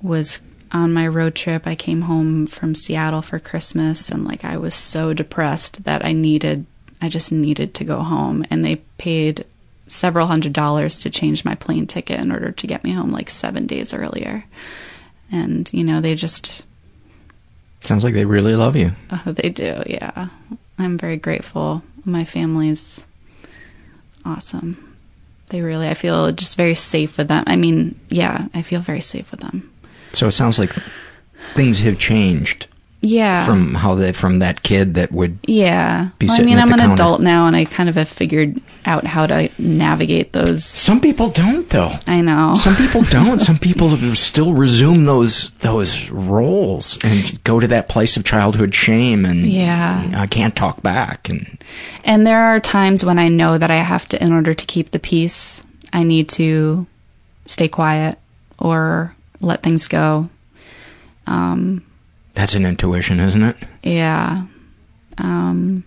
was 0.00 0.40
on 0.72 0.92
my 0.92 1.06
road 1.06 1.34
trip, 1.34 1.66
I 1.66 1.74
came 1.74 2.02
home 2.02 2.46
from 2.46 2.74
Seattle 2.74 3.22
for 3.22 3.38
Christmas, 3.38 4.08
and 4.08 4.24
like 4.24 4.44
I 4.44 4.56
was 4.56 4.74
so 4.74 5.12
depressed 5.12 5.84
that 5.84 6.04
I 6.04 6.12
needed 6.12 6.66
I 7.02 7.08
just 7.08 7.32
needed 7.32 7.74
to 7.74 7.84
go 7.84 8.00
home. 8.00 8.46
And 8.48 8.64
they 8.64 8.76
paid 8.96 9.44
several 9.88 10.28
hundred 10.28 10.52
dollars 10.52 11.00
to 11.00 11.10
change 11.10 11.44
my 11.44 11.56
plane 11.56 11.86
ticket 11.86 12.20
in 12.20 12.30
order 12.30 12.52
to 12.52 12.66
get 12.66 12.84
me 12.84 12.92
home 12.92 13.10
like 13.10 13.28
seven 13.28 13.66
days 13.66 13.92
earlier. 13.92 14.44
And, 15.30 15.70
you 15.72 15.84
know, 15.84 16.00
they 16.00 16.14
just. 16.14 16.64
Sounds 17.82 18.04
like 18.04 18.14
they 18.14 18.24
really 18.24 18.54
love 18.54 18.76
you. 18.76 18.92
Oh, 19.10 19.32
they 19.32 19.50
do, 19.50 19.82
yeah. 19.86 20.28
I'm 20.78 20.98
very 20.98 21.16
grateful. 21.16 21.82
My 22.04 22.24
family's 22.24 23.04
awesome. 24.24 24.96
They 25.48 25.62
really, 25.62 25.88
I 25.88 25.94
feel 25.94 26.32
just 26.32 26.56
very 26.56 26.74
safe 26.74 27.18
with 27.18 27.28
them. 27.28 27.44
I 27.46 27.56
mean, 27.56 27.98
yeah, 28.08 28.48
I 28.54 28.62
feel 28.62 28.80
very 28.80 29.00
safe 29.00 29.30
with 29.30 29.40
them. 29.40 29.70
So 30.12 30.28
it 30.28 30.32
sounds 30.32 30.58
like 30.58 30.72
things 31.54 31.80
have 31.80 31.98
changed 31.98 32.66
yeah. 33.04 33.44
From 33.44 33.74
how 33.74 33.96
they 33.96 34.12
from 34.12 34.38
that 34.38 34.62
kid 34.62 34.94
that 34.94 35.10
would 35.12 35.38
yeah. 35.46 36.10
be 36.20 36.26
well, 36.26 36.40
i 36.40 36.44
mean 36.44 36.58
i'm 36.58 36.72
an 36.72 36.78
counter. 36.78 36.94
adult 36.94 37.20
now 37.20 37.46
and 37.48 37.56
i 37.56 37.64
kind 37.64 37.88
of 37.88 37.96
have 37.96 38.08
figured 38.08 38.60
out 38.86 39.04
how 39.04 39.26
to 39.26 39.50
navigate 39.58 40.32
those 40.32 40.64
some 40.64 41.00
people 41.00 41.28
don't 41.30 41.68
though. 41.68 41.92
I 42.06 42.20
know. 42.20 42.54
Some 42.54 42.74
people 42.76 43.02
don't. 43.10 43.38
Some 43.40 43.58
people 43.58 43.88
still 44.14 44.52
resume 44.54 45.04
those 45.04 45.50
those 45.60 46.08
roles 46.10 46.98
and 47.04 47.42
go 47.44 47.58
to 47.60 47.66
that 47.68 47.88
place 47.88 48.16
of 48.16 48.24
childhood 48.24 48.74
shame 48.74 49.24
and 49.24 49.46
Yeah. 49.46 50.10
i 50.14 50.26
can't 50.26 50.54
talk 50.56 50.82
back 50.82 51.28
and 51.28 51.58
and 52.04 52.26
there 52.26 52.40
are 52.42 52.60
times 52.60 53.04
when 53.04 53.18
i 53.18 53.28
know 53.28 53.58
that 53.58 53.70
i 53.70 53.76
have 53.76 54.08
to 54.08 54.22
in 54.22 54.32
order 54.32 54.54
to 54.54 54.66
keep 54.66 54.90
the 54.92 54.98
peace 54.98 55.64
i 55.92 56.02
need 56.04 56.28
to 56.30 56.86
stay 57.46 57.68
quiet 57.68 58.16
or 58.58 59.14
let 59.40 59.62
things 59.62 59.88
go. 59.88 60.28
Um 61.26 61.82
that's 62.34 62.54
an 62.54 62.64
intuition 62.66 63.20
isn't 63.20 63.42
it 63.42 63.56
yeah 63.82 64.44
um 65.18 65.84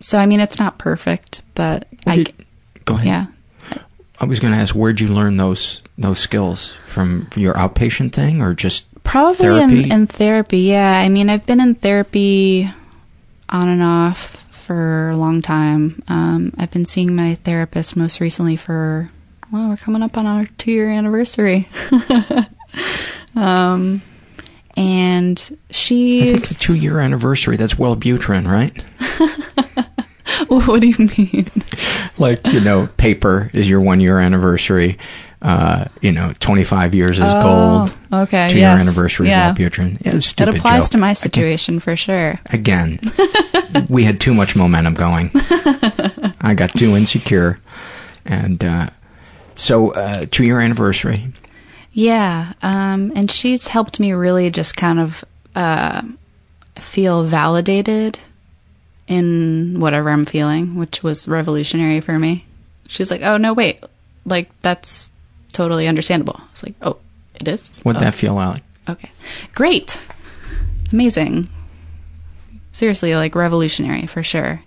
so 0.00 0.18
i 0.18 0.26
mean 0.26 0.40
it's 0.40 0.58
not 0.58 0.78
perfect 0.78 1.42
but 1.54 1.86
i 2.06 2.24
go 2.84 2.94
ahead 2.94 3.06
yeah 3.06 3.26
i 4.20 4.24
was 4.24 4.40
going 4.40 4.52
to 4.52 4.58
ask 4.58 4.74
where'd 4.74 5.00
you 5.00 5.08
learn 5.08 5.36
those 5.36 5.82
those 5.98 6.18
skills 6.18 6.74
from 6.86 7.28
your 7.36 7.54
outpatient 7.54 8.12
thing 8.12 8.40
or 8.40 8.54
just 8.54 8.86
Probably 9.04 9.36
therapy 9.36 9.82
In, 9.84 9.92
in 9.92 10.06
therapy, 10.06 10.58
yeah. 10.60 10.98
I 10.98 11.08
mean, 11.08 11.28
I've 11.28 11.44
been 11.44 11.60
in 11.60 11.74
therapy 11.74 12.70
on 13.48 13.68
and 13.68 13.82
off 13.82 14.46
for 14.50 15.10
a 15.10 15.16
long 15.16 15.42
time. 15.42 16.02
Um, 16.08 16.52
I've 16.56 16.70
been 16.70 16.86
seeing 16.86 17.14
my 17.14 17.34
therapist 17.36 17.96
most 17.96 18.20
recently 18.20 18.56
for, 18.56 19.10
well, 19.52 19.68
we're 19.68 19.76
coming 19.76 20.02
up 20.02 20.16
on 20.16 20.26
our 20.26 20.46
two 20.58 20.70
year 20.70 20.88
anniversary. 20.90 21.68
um, 23.36 24.02
and 24.76 25.38
I 25.50 25.72
she's. 25.72 26.32
think 26.32 26.48
the 26.48 26.54
two 26.54 26.76
year 26.78 26.98
anniversary, 27.00 27.56
that's 27.56 27.74
Wellbutrin, 27.74 28.46
right? 28.50 28.84
what 30.48 30.80
do 30.80 30.88
you 30.88 31.10
mean? 31.16 31.50
like, 32.18 32.44
you 32.46 32.60
know, 32.60 32.88
paper 32.96 33.50
is 33.52 33.68
your 33.68 33.80
one 33.80 34.00
year 34.00 34.18
anniversary. 34.18 34.98
Uh, 35.40 35.86
you 36.00 36.12
know, 36.12 36.32
25 36.38 36.94
years 36.94 37.18
is 37.18 37.24
Oh, 37.26 37.88
gold. 38.12 38.22
okay, 38.28 38.48
Two 38.50 38.58
year 38.58 38.68
yes, 38.68 38.80
anniversary 38.80 39.26
yeah. 39.28 39.50
of 39.50 39.56
Wellbutrin. 39.56 39.98
Yeah, 40.04 40.14
It 40.14 40.20
stupid 40.20 40.54
applies 40.54 40.82
joke. 40.82 40.90
to 40.92 40.98
my 40.98 41.10
I 41.10 41.12
situation 41.14 41.80
for 41.80 41.96
sure. 41.96 42.38
Again, 42.50 43.00
we 43.88 44.04
had 44.04 44.20
too 44.20 44.34
much 44.34 44.54
momentum 44.54 44.94
going. 44.94 45.30
I 46.40 46.54
got 46.56 46.70
too 46.70 46.96
insecure. 46.96 47.58
And 48.24 48.62
uh, 48.64 48.90
so, 49.56 49.90
uh, 49.94 50.24
two 50.30 50.44
year 50.44 50.60
anniversary. 50.60 51.32
Yeah, 51.92 52.52
um, 52.62 53.12
and 53.14 53.30
she's 53.30 53.68
helped 53.68 54.00
me 54.00 54.12
really 54.12 54.50
just 54.50 54.76
kind 54.76 54.98
of 54.98 55.24
uh, 55.54 56.02
feel 56.76 57.24
validated 57.24 58.18
in 59.08 59.78
whatever 59.78 60.10
I'm 60.10 60.24
feeling, 60.24 60.76
which 60.76 61.02
was 61.02 61.28
revolutionary 61.28 62.00
for 62.00 62.18
me. 62.18 62.46
She's 62.88 63.10
like, 63.10 63.20
"Oh 63.22 63.36
no, 63.36 63.52
wait, 63.52 63.84
like 64.24 64.48
that's 64.62 65.10
totally 65.52 65.86
understandable." 65.86 66.36
I 66.38 66.44
was 66.50 66.62
like, 66.62 66.74
"Oh, 66.80 66.96
it 67.34 67.46
is." 67.48 67.82
What'd 67.82 68.00
Oh, 68.00 68.04
that 68.04 68.14
feel 68.14 68.34
like? 68.34 68.62
Okay, 68.88 69.10
great, 69.54 69.98
amazing. 70.92 71.48
Seriously, 72.72 73.14
like 73.14 73.34
revolutionary 73.34 74.06
for 74.06 74.22
sure. 74.22 74.62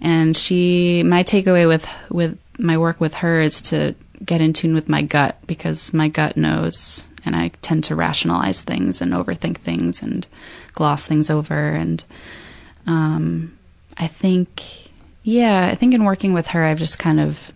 And 0.00 0.36
she, 0.36 1.02
my 1.02 1.22
takeaway 1.22 1.68
with 1.68 1.86
with 2.10 2.38
my 2.58 2.78
work 2.78 2.98
with 3.00 3.12
her 3.14 3.40
is 3.42 3.60
to 3.62 3.94
get 4.24 4.40
in 4.40 4.52
tune 4.52 4.74
with 4.74 4.88
my 4.88 5.02
gut 5.02 5.38
because 5.46 5.92
my 5.92 6.08
gut 6.08 6.36
knows, 6.36 7.08
and 7.24 7.34
I 7.36 7.48
tend 7.62 7.84
to 7.84 7.96
rationalize 7.96 8.62
things 8.62 9.00
and 9.00 9.12
overthink 9.12 9.58
things 9.58 10.02
and 10.02 10.26
gloss 10.72 11.06
things 11.06 11.30
over. 11.30 11.54
And 11.54 12.04
um, 12.86 13.56
I 13.96 14.06
think, 14.06 14.62
yeah, 15.22 15.66
I 15.66 15.74
think 15.74 15.94
in 15.94 16.04
working 16.04 16.32
with 16.32 16.48
her, 16.48 16.64
I've 16.64 16.78
just 16.78 16.98
kind 16.98 17.20
of 17.20 17.52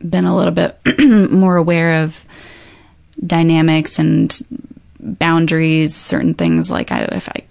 been 0.00 0.24
a 0.24 0.36
little 0.36 0.54
bit 0.54 0.78
more 1.30 1.56
aware 1.56 2.04
of 2.04 2.24
dynamics 3.24 3.98
and 3.98 4.38
boundaries, 5.00 5.94
certain 5.94 6.34
things. 6.34 6.70
Like 6.70 6.92
I, 6.92 7.02
if 7.12 7.28
I, 7.28 7.42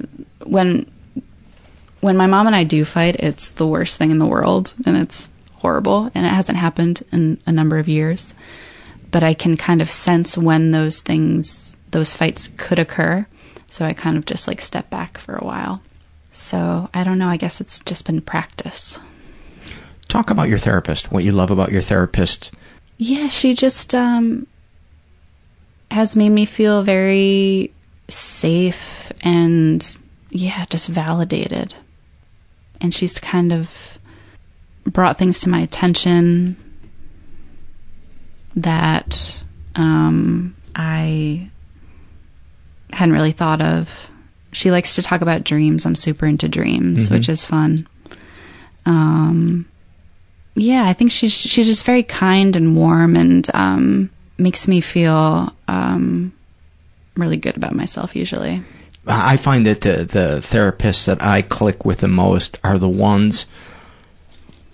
when 0.46 0.90
when 2.00 2.18
my 2.18 2.28
mom 2.28 2.48
and 2.48 2.56
I 2.56 2.64
do 2.64 2.86
fight, 2.86 3.18
it's 3.18 3.50
the 3.50 3.68
worst 3.68 3.98
thing 3.98 4.12
in 4.12 4.20
the 4.20 4.26
world, 4.26 4.74
and 4.86 4.98
it's 4.98 5.32
horrible, 5.58 6.10
and 6.16 6.26
it 6.26 6.30
hasn't 6.30 6.58
happened 6.58 7.04
in 7.12 7.40
a 7.46 7.52
number 7.52 7.78
of 7.78 7.88
years. 7.88 8.34
But 9.12 9.24
I 9.24 9.34
can 9.34 9.58
kind 9.58 9.82
of 9.82 9.90
sense 9.90 10.38
when 10.38 10.72
those 10.72 11.02
things, 11.02 11.78
those 11.92 12.14
fights 12.14 12.50
could 12.58 12.80
occur. 12.80 13.26
So 13.70 13.86
I 13.86 13.94
kind 13.94 14.18
of 14.18 14.26
just 14.26 14.48
like 14.48 14.62
step 14.62 14.90
back 14.90 15.18
for 15.18 15.36
a 15.36 15.46
while. 15.46 15.82
So 16.32 16.90
I 16.94 17.04
don't 17.04 17.18
know. 17.18 17.28
I 17.28 17.38
guess 17.38 17.60
it's 17.60 17.80
just 17.82 18.06
been 18.06 18.22
practice. 18.22 19.00
Talk 20.08 20.30
about 20.30 20.50
your 20.50 20.58
therapist, 20.58 21.12
what 21.12 21.24
you 21.24 21.32
love 21.32 21.52
about 21.52 21.72
your 21.72 21.82
therapist. 21.82 22.54
Yeah, 22.98 23.28
she 23.28 23.54
just 23.54 23.94
um, 23.94 24.48
has 25.92 26.16
made 26.16 26.30
me 26.30 26.46
feel 26.46 26.84
very 26.84 27.74
safe 28.08 29.12
and, 29.22 29.98
yeah, 30.30 30.66
just 30.70 30.88
validated. 30.88 31.74
And 32.80 32.94
she's 32.94 33.20
kind 33.20 33.52
of 33.52 33.97
brought 34.88 35.18
things 35.18 35.40
to 35.42 35.50
my 35.50 35.60
attention 35.60 36.56
that 38.56 39.36
um, 39.76 40.56
I 40.76 41.50
hadn't 42.92 43.14
really 43.14 43.32
thought 43.32 43.62
of. 43.62 44.10
She 44.52 44.72
likes 44.72 44.96
to 44.96 45.04
talk 45.04 45.22
about 45.22 45.44
dreams. 45.44 45.86
I'm 45.86 45.96
super 45.96 46.26
into 46.26 46.48
dreams, 46.50 47.10
Mhm. 47.10 47.12
which 47.12 47.30
is 47.30 47.46
fun. 47.46 47.88
Um, 48.86 49.66
yeah, 50.56 50.86
I 50.88 50.94
think 50.94 51.12
she's 51.12 51.34
she's 51.34 51.68
just 51.68 51.86
very 51.86 52.04
kind 52.04 52.56
and 52.56 52.76
warm 52.76 53.16
and 53.16 53.48
um, 53.54 54.10
makes 54.38 54.68
me 54.68 54.82
feel 54.82 55.54
um, 55.68 56.32
really 57.16 57.38
good 57.38 57.58
about 57.58 57.76
myself. 57.76 58.16
Usually, 58.16 58.64
I 59.06 59.38
find 59.38 59.66
that 59.68 59.82
the, 59.82 60.06
the 60.06 60.40
therapists 60.42 61.06
that 61.06 61.22
I 61.22 61.42
click 61.44 61.86
with 61.86 62.00
the 62.00 62.08
most 62.08 62.58
are 62.64 62.80
the 62.80 62.90
ones 62.90 63.46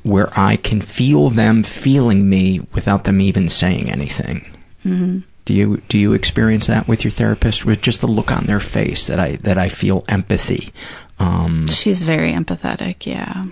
where 0.04 0.30
I 0.38 0.58
can 0.58 0.82
feel 0.82 1.30
them 1.30 1.64
feeling 1.64 2.30
me 2.30 2.60
without 2.74 3.04
them 3.06 3.22
even 3.22 3.50
saying 3.50 3.90
anything. 3.90 4.46
hmm 4.84 5.20
Do 5.46 5.54
you 5.54 5.82
do 5.90 5.98
you 5.98 6.14
experience 6.14 6.68
that 6.68 6.88
with 6.88 7.04
your 7.04 7.12
therapist 7.12 7.66
with 7.66 7.82
just 7.82 8.02
the 8.02 8.08
look 8.08 8.32
on 8.32 8.46
their 8.46 8.60
face 8.62 9.08
that 9.08 9.20
I 9.20 9.38
that 9.44 9.58
I 9.58 9.70
feel 9.70 10.04
empathy? 10.08 10.72
Um, 11.20 11.68
she's 11.68 12.04
very 12.04 12.34
empathetic. 12.34 13.06
Yeah, 13.06 13.46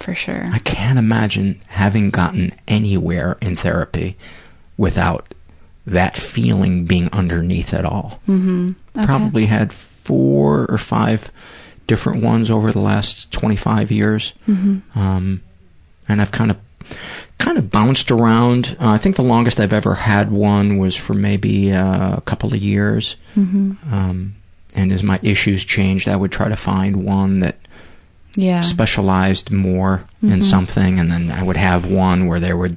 for 0.00 0.14
sure. 0.14 0.48
I 0.52 0.58
can't 0.60 0.98
imagine 0.98 1.60
having 1.68 2.10
gotten 2.10 2.52
anywhere 2.68 3.36
in 3.40 3.56
therapy 3.56 4.16
without 4.76 5.34
that 5.86 6.16
feeling 6.16 6.84
being 6.86 7.08
underneath 7.12 7.74
it 7.74 7.84
all. 7.84 8.20
hmm 8.26 8.72
Okay. 8.96 9.06
Probably 9.06 9.46
had 9.46 9.72
four 9.72 10.66
or 10.68 10.76
five 10.78 11.30
different 11.86 12.22
ones 12.22 12.50
over 12.50 12.70
the 12.72 12.78
last 12.80 13.30
25 13.32 13.90
years. 13.90 14.34
Mhm. 14.46 14.82
Um, 14.94 15.40
and 16.12 16.20
I've 16.20 16.32
kind 16.32 16.50
of 16.50 16.56
kind 17.38 17.58
of 17.58 17.70
bounced 17.70 18.10
around. 18.10 18.76
Uh, 18.80 18.90
I 18.90 18.98
think 18.98 19.16
the 19.16 19.22
longest 19.22 19.58
I've 19.58 19.72
ever 19.72 19.94
had 19.94 20.30
one 20.30 20.78
was 20.78 20.94
for 20.94 21.14
maybe 21.14 21.72
uh, 21.72 22.16
a 22.16 22.20
couple 22.20 22.52
of 22.54 22.60
years. 22.62 23.16
Mhm. 23.36 23.76
Um, 23.92 24.34
and 24.74 24.92
as 24.92 25.02
my 25.02 25.18
issues 25.22 25.64
changed, 25.64 26.08
I 26.08 26.16
would 26.16 26.30
try 26.30 26.48
to 26.48 26.56
find 26.56 27.04
one 27.04 27.40
that 27.40 27.56
Yeah. 28.36 28.60
specialized 28.60 29.50
more 29.50 30.04
in 30.22 30.38
Mhm. 30.40 30.44
something, 30.44 30.98
and 30.98 31.10
then 31.10 31.30
I 31.32 31.42
would 31.42 31.56
have 31.58 31.86
one 31.86 32.26
where 32.26 32.40
there 32.40 32.56
would 32.56 32.76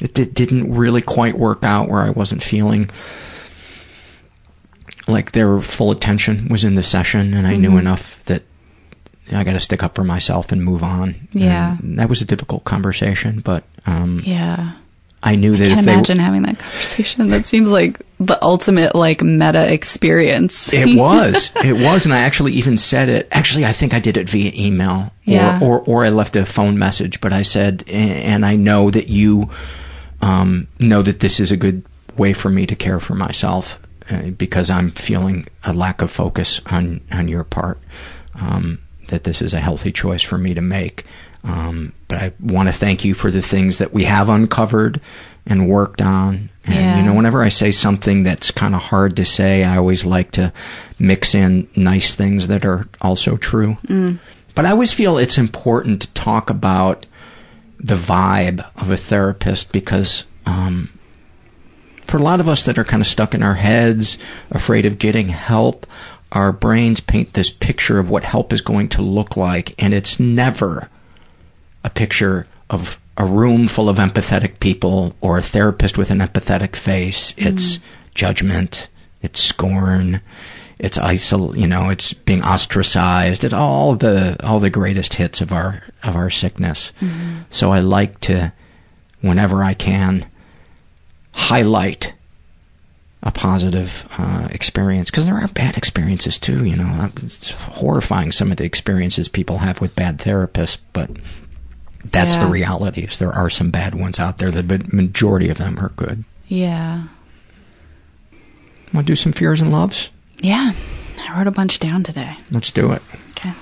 it 0.00 0.14
di- 0.14 0.24
didn't 0.24 0.72
really 0.74 1.00
quite 1.02 1.38
work 1.38 1.62
out, 1.64 1.88
where 1.88 2.02
I 2.02 2.10
wasn't 2.10 2.42
feeling 2.42 2.90
like 5.08 5.32
their 5.32 5.60
full 5.60 5.90
attention 5.90 6.48
was 6.50 6.64
in 6.64 6.74
the 6.74 6.82
session, 6.82 7.34
and 7.34 7.46
I 7.46 7.56
knew 7.56 7.70
Mhm. 7.72 7.78
enough 7.80 8.18
that 8.26 8.42
I 9.34 9.44
got 9.44 9.52
to 9.54 9.60
stick 9.60 9.82
up 9.82 9.94
for 9.94 10.04
myself 10.04 10.52
and 10.52 10.64
move 10.64 10.82
on. 10.82 11.14
Yeah. 11.32 11.76
And 11.78 11.98
that 11.98 12.08
was 12.08 12.20
a 12.22 12.24
difficult 12.24 12.64
conversation, 12.64 13.40
but 13.40 13.64
um, 13.86 14.22
Yeah. 14.24 14.72
I 15.24 15.36
knew 15.36 15.56
that 15.56 15.68
I 15.68 15.70
if 15.70 15.74
can 15.76 15.84
they 15.84 15.92
imagine 15.92 16.18
having 16.18 16.42
that 16.42 16.58
conversation. 16.58 17.30
That 17.30 17.44
seems 17.44 17.70
like 17.70 18.00
the 18.18 18.42
ultimate 18.42 18.96
like 18.96 19.22
meta 19.22 19.72
experience. 19.72 20.72
It 20.72 20.96
was. 20.98 21.52
it 21.62 21.74
was, 21.74 22.04
and 22.04 22.12
I 22.12 22.22
actually 22.22 22.54
even 22.54 22.76
said 22.76 23.08
it. 23.08 23.28
Actually, 23.30 23.64
I 23.64 23.70
think 23.72 23.94
I 23.94 24.00
did 24.00 24.16
it 24.16 24.28
via 24.28 24.50
email, 24.52 25.12
Yeah. 25.22 25.60
or, 25.62 25.78
or 25.78 25.84
or 25.86 26.04
I 26.04 26.08
left 26.08 26.34
a 26.34 26.44
phone 26.44 26.76
message. 26.76 27.20
But 27.20 27.32
I 27.32 27.42
said, 27.42 27.84
and 27.86 28.44
I 28.44 28.56
know 28.56 28.90
that 28.90 29.10
you 29.10 29.48
um, 30.20 30.66
know 30.80 31.02
that 31.02 31.20
this 31.20 31.38
is 31.38 31.52
a 31.52 31.56
good 31.56 31.84
way 32.16 32.32
for 32.32 32.50
me 32.50 32.66
to 32.66 32.74
care 32.74 32.98
for 32.98 33.14
myself 33.14 33.78
uh, 34.10 34.30
because 34.30 34.70
I'm 34.70 34.90
feeling 34.90 35.46
a 35.62 35.72
lack 35.72 36.02
of 36.02 36.10
focus 36.10 36.60
on 36.66 37.00
on 37.12 37.28
your 37.28 37.44
part. 37.44 37.78
Um, 38.34 38.80
that 39.12 39.24
this 39.24 39.40
is 39.42 39.54
a 39.54 39.60
healthy 39.60 39.92
choice 39.92 40.22
for 40.22 40.38
me 40.38 40.54
to 40.54 40.60
make. 40.62 41.04
Um, 41.44 41.92
but 42.08 42.18
I 42.18 42.32
want 42.40 42.68
to 42.68 42.72
thank 42.72 43.04
you 43.04 43.14
for 43.14 43.30
the 43.30 43.42
things 43.42 43.78
that 43.78 43.92
we 43.92 44.04
have 44.04 44.28
uncovered 44.28 45.00
and 45.46 45.68
worked 45.68 46.00
on. 46.00 46.48
And 46.64 46.74
Yeah. 46.74 46.96
you 46.98 47.02
know, 47.04 47.14
whenever 47.14 47.42
I 47.42 47.48
say 47.50 47.70
something 47.72 48.22
that's 48.22 48.50
kind 48.50 48.74
of 48.74 48.80
hard 48.82 49.16
to 49.16 49.24
say, 49.24 49.64
I 49.64 49.76
always 49.76 50.04
like 50.04 50.30
to 50.32 50.52
mix 50.98 51.34
in 51.34 51.68
nice 51.76 52.14
things 52.14 52.48
that 52.48 52.64
are 52.64 52.86
also 53.00 53.36
true. 53.36 53.76
Mm. 53.86 54.18
But 54.54 54.66
I 54.66 54.70
always 54.70 54.92
feel 54.92 55.18
it's 55.18 55.38
important 55.38 56.00
to 56.02 56.08
talk 56.14 56.48
about 56.48 57.06
the 57.78 57.96
vibe 57.96 58.64
of 58.80 58.90
a 58.90 58.96
therapist 58.96 59.72
because 59.72 60.24
um, 60.46 60.90
for 62.04 62.18
a 62.18 62.22
lot 62.22 62.38
of 62.38 62.48
us 62.48 62.64
that 62.64 62.78
are 62.78 62.84
kind 62.84 63.00
of 63.00 63.06
stuck 63.08 63.34
in 63.34 63.42
our 63.42 63.54
heads, 63.56 64.16
afraid 64.52 64.86
of 64.86 64.98
getting 64.98 65.28
help, 65.28 65.86
our 66.32 66.50
brains 66.50 67.00
paint 67.00 67.34
this 67.34 67.50
picture 67.50 67.98
of 67.98 68.10
what 68.10 68.24
help 68.24 68.52
is 68.52 68.62
going 68.62 68.88
to 68.88 69.02
look 69.02 69.36
like, 69.36 69.74
and 69.78 69.94
it's 69.94 70.18
never 70.18 70.88
a 71.84 71.90
picture 71.90 72.46
of 72.70 72.98
a 73.16 73.26
room 73.26 73.68
full 73.68 73.88
of 73.88 73.98
empathetic 73.98 74.58
people 74.58 75.14
or 75.20 75.38
a 75.38 75.42
therapist 75.42 75.98
with 75.98 76.10
an 76.10 76.18
empathetic 76.20 76.74
face. 76.74 77.32
Mm-hmm. 77.32 77.48
It's 77.48 77.78
judgment, 78.14 78.88
it's 79.20 79.40
scorn, 79.40 80.22
it's 80.78 80.96
isol 80.98 81.56
you 81.56 81.66
know, 81.66 81.90
it's 81.90 82.14
being 82.14 82.42
ostracized, 82.42 83.44
it 83.44 83.52
all 83.52 83.94
the 83.94 84.36
all 84.44 84.58
the 84.58 84.70
greatest 84.70 85.14
hits 85.14 85.42
of 85.42 85.52
our 85.52 85.82
of 86.02 86.16
our 86.16 86.30
sickness. 86.30 86.92
Mm-hmm. 87.00 87.40
So 87.50 87.72
I 87.72 87.80
like 87.80 88.20
to 88.20 88.52
whenever 89.20 89.62
I 89.62 89.74
can 89.74 90.26
highlight 91.32 92.14
a 93.22 93.30
positive 93.30 94.06
uh, 94.18 94.48
experience 94.50 95.10
because 95.10 95.26
there 95.26 95.36
are 95.36 95.48
bad 95.48 95.76
experiences 95.76 96.38
too. 96.38 96.64
You 96.64 96.76
know, 96.76 97.10
it's 97.22 97.50
horrifying 97.50 98.32
some 98.32 98.50
of 98.50 98.56
the 98.56 98.64
experiences 98.64 99.28
people 99.28 99.58
have 99.58 99.80
with 99.80 99.94
bad 99.94 100.18
therapists, 100.18 100.78
but 100.92 101.10
that's 102.04 102.34
Yeah. 102.34 102.44
the 102.44 102.50
reality. 102.50 103.02
Is 103.02 103.18
there 103.18 103.32
are 103.32 103.48
some 103.50 103.70
bad 103.70 103.94
ones 103.94 104.18
out 104.18 104.38
there. 104.38 104.50
The 104.50 104.84
majority 104.92 105.48
of 105.50 105.58
them 105.58 105.78
are 105.78 105.90
good. 105.90 106.24
Yeah. 106.48 107.04
Want 108.92 109.06
to 109.06 109.12
do 109.12 109.16
some 109.16 109.32
fears 109.32 109.60
and 109.60 109.70
loves? 109.72 110.10
Yeah. 110.40 110.72
I 111.28 111.38
wrote 111.38 111.46
a 111.46 111.52
bunch 111.52 111.78
down 111.78 112.02
today. 112.02 112.36
Let's 112.50 112.72
do 112.72 112.90
it. 112.92 113.02
Okay. 113.30 113.52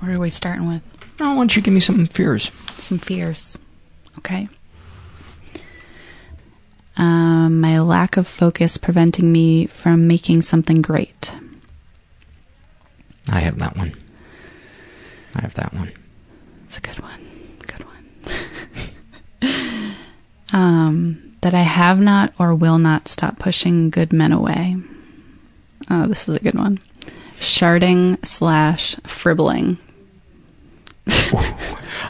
Where 0.00 0.16
are 0.16 0.18
we 0.18 0.30
starting 0.30 0.68
with? 0.68 0.82
Oh, 1.20 1.30
why 1.30 1.36
don't 1.36 1.54
you 1.56 1.62
give 1.62 1.74
me 1.74 1.80
some 1.80 2.06
fears? 2.06 2.50
Some 2.72 2.98
fears. 2.98 3.58
Okay. 4.18 4.48
Um, 6.96 7.60
my 7.60 7.78
lack 7.80 8.16
of 8.16 8.26
focus 8.26 8.78
preventing 8.78 9.30
me 9.30 9.66
from 9.66 10.06
making 10.06 10.42
something 10.42 10.80
great. 10.80 11.32
I 13.28 13.40
have 13.40 13.58
that 13.58 13.76
one. 13.76 13.94
I 15.34 15.42
have 15.42 15.54
that 15.54 15.74
one. 15.74 15.92
It's 16.64 16.78
a 16.78 16.80
good 16.80 17.00
one. 17.00 17.20
Good 17.66 17.84
one. 19.42 19.94
um, 20.52 21.36
that 21.42 21.54
I 21.54 21.62
have 21.62 22.00
not 22.00 22.32
or 22.38 22.54
will 22.54 22.78
not 22.78 23.08
stop 23.08 23.38
pushing 23.38 23.90
good 23.90 24.12
men 24.12 24.32
away. 24.32 24.76
Oh, 25.90 26.06
this 26.06 26.28
is 26.28 26.36
a 26.36 26.40
good 26.40 26.54
one. 26.54 26.80
Sharding 27.38 28.24
slash 28.24 28.96
fribbling. 29.06 29.76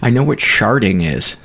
I 0.00 0.10
know 0.10 0.22
what 0.22 0.38
sharding 0.38 1.04
is. 1.04 1.36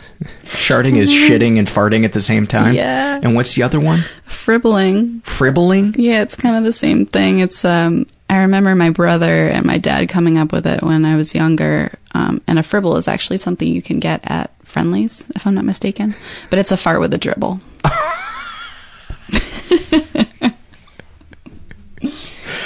Sharding 0.44 0.98
is 0.98 1.12
shitting 1.12 1.58
and 1.58 1.68
farting 1.68 2.06
at 2.06 2.14
the 2.14 2.22
same 2.22 2.46
time. 2.46 2.74
Yeah. 2.74 3.20
And 3.22 3.36
what's 3.36 3.56
the 3.56 3.64
other 3.64 3.80
one? 3.80 4.06
Fribbling. 4.28 5.22
Fribbling? 5.22 5.96
Yeah, 5.98 6.22
it's 6.22 6.36
kind 6.36 6.56
of 6.58 6.64
the 6.64 6.74
same 6.74 7.06
thing. 7.06 7.40
It's 7.40 7.66
um 7.66 8.06
I 8.30 8.44
remember 8.44 8.74
my 8.76 8.92
brother 8.92 9.50
and 9.50 9.66
my 9.66 9.78
dad 9.78 10.08
coming 10.08 10.38
up 10.38 10.54
with 10.54 10.66
it 10.66 10.82
when 10.82 11.04
I 11.04 11.18
was 11.18 11.36
younger. 11.36 11.92
Um, 12.14 12.42
and 12.48 12.58
a 12.58 12.64
fribble 12.64 12.96
is 12.96 13.10
actually 13.10 13.38
something 13.38 13.68
you 13.68 13.82
can 13.82 14.00
get 14.00 14.22
at 14.24 14.52
Friendly's, 14.64 15.30
if 15.36 15.46
I'm 15.46 15.54
not 15.56 15.66
mistaken. 15.66 16.16
But 16.50 16.60
it's 16.60 16.72
a 16.72 16.78
fart 16.78 17.02
with 17.02 17.14
a 17.14 17.18
dribble. 17.18 17.60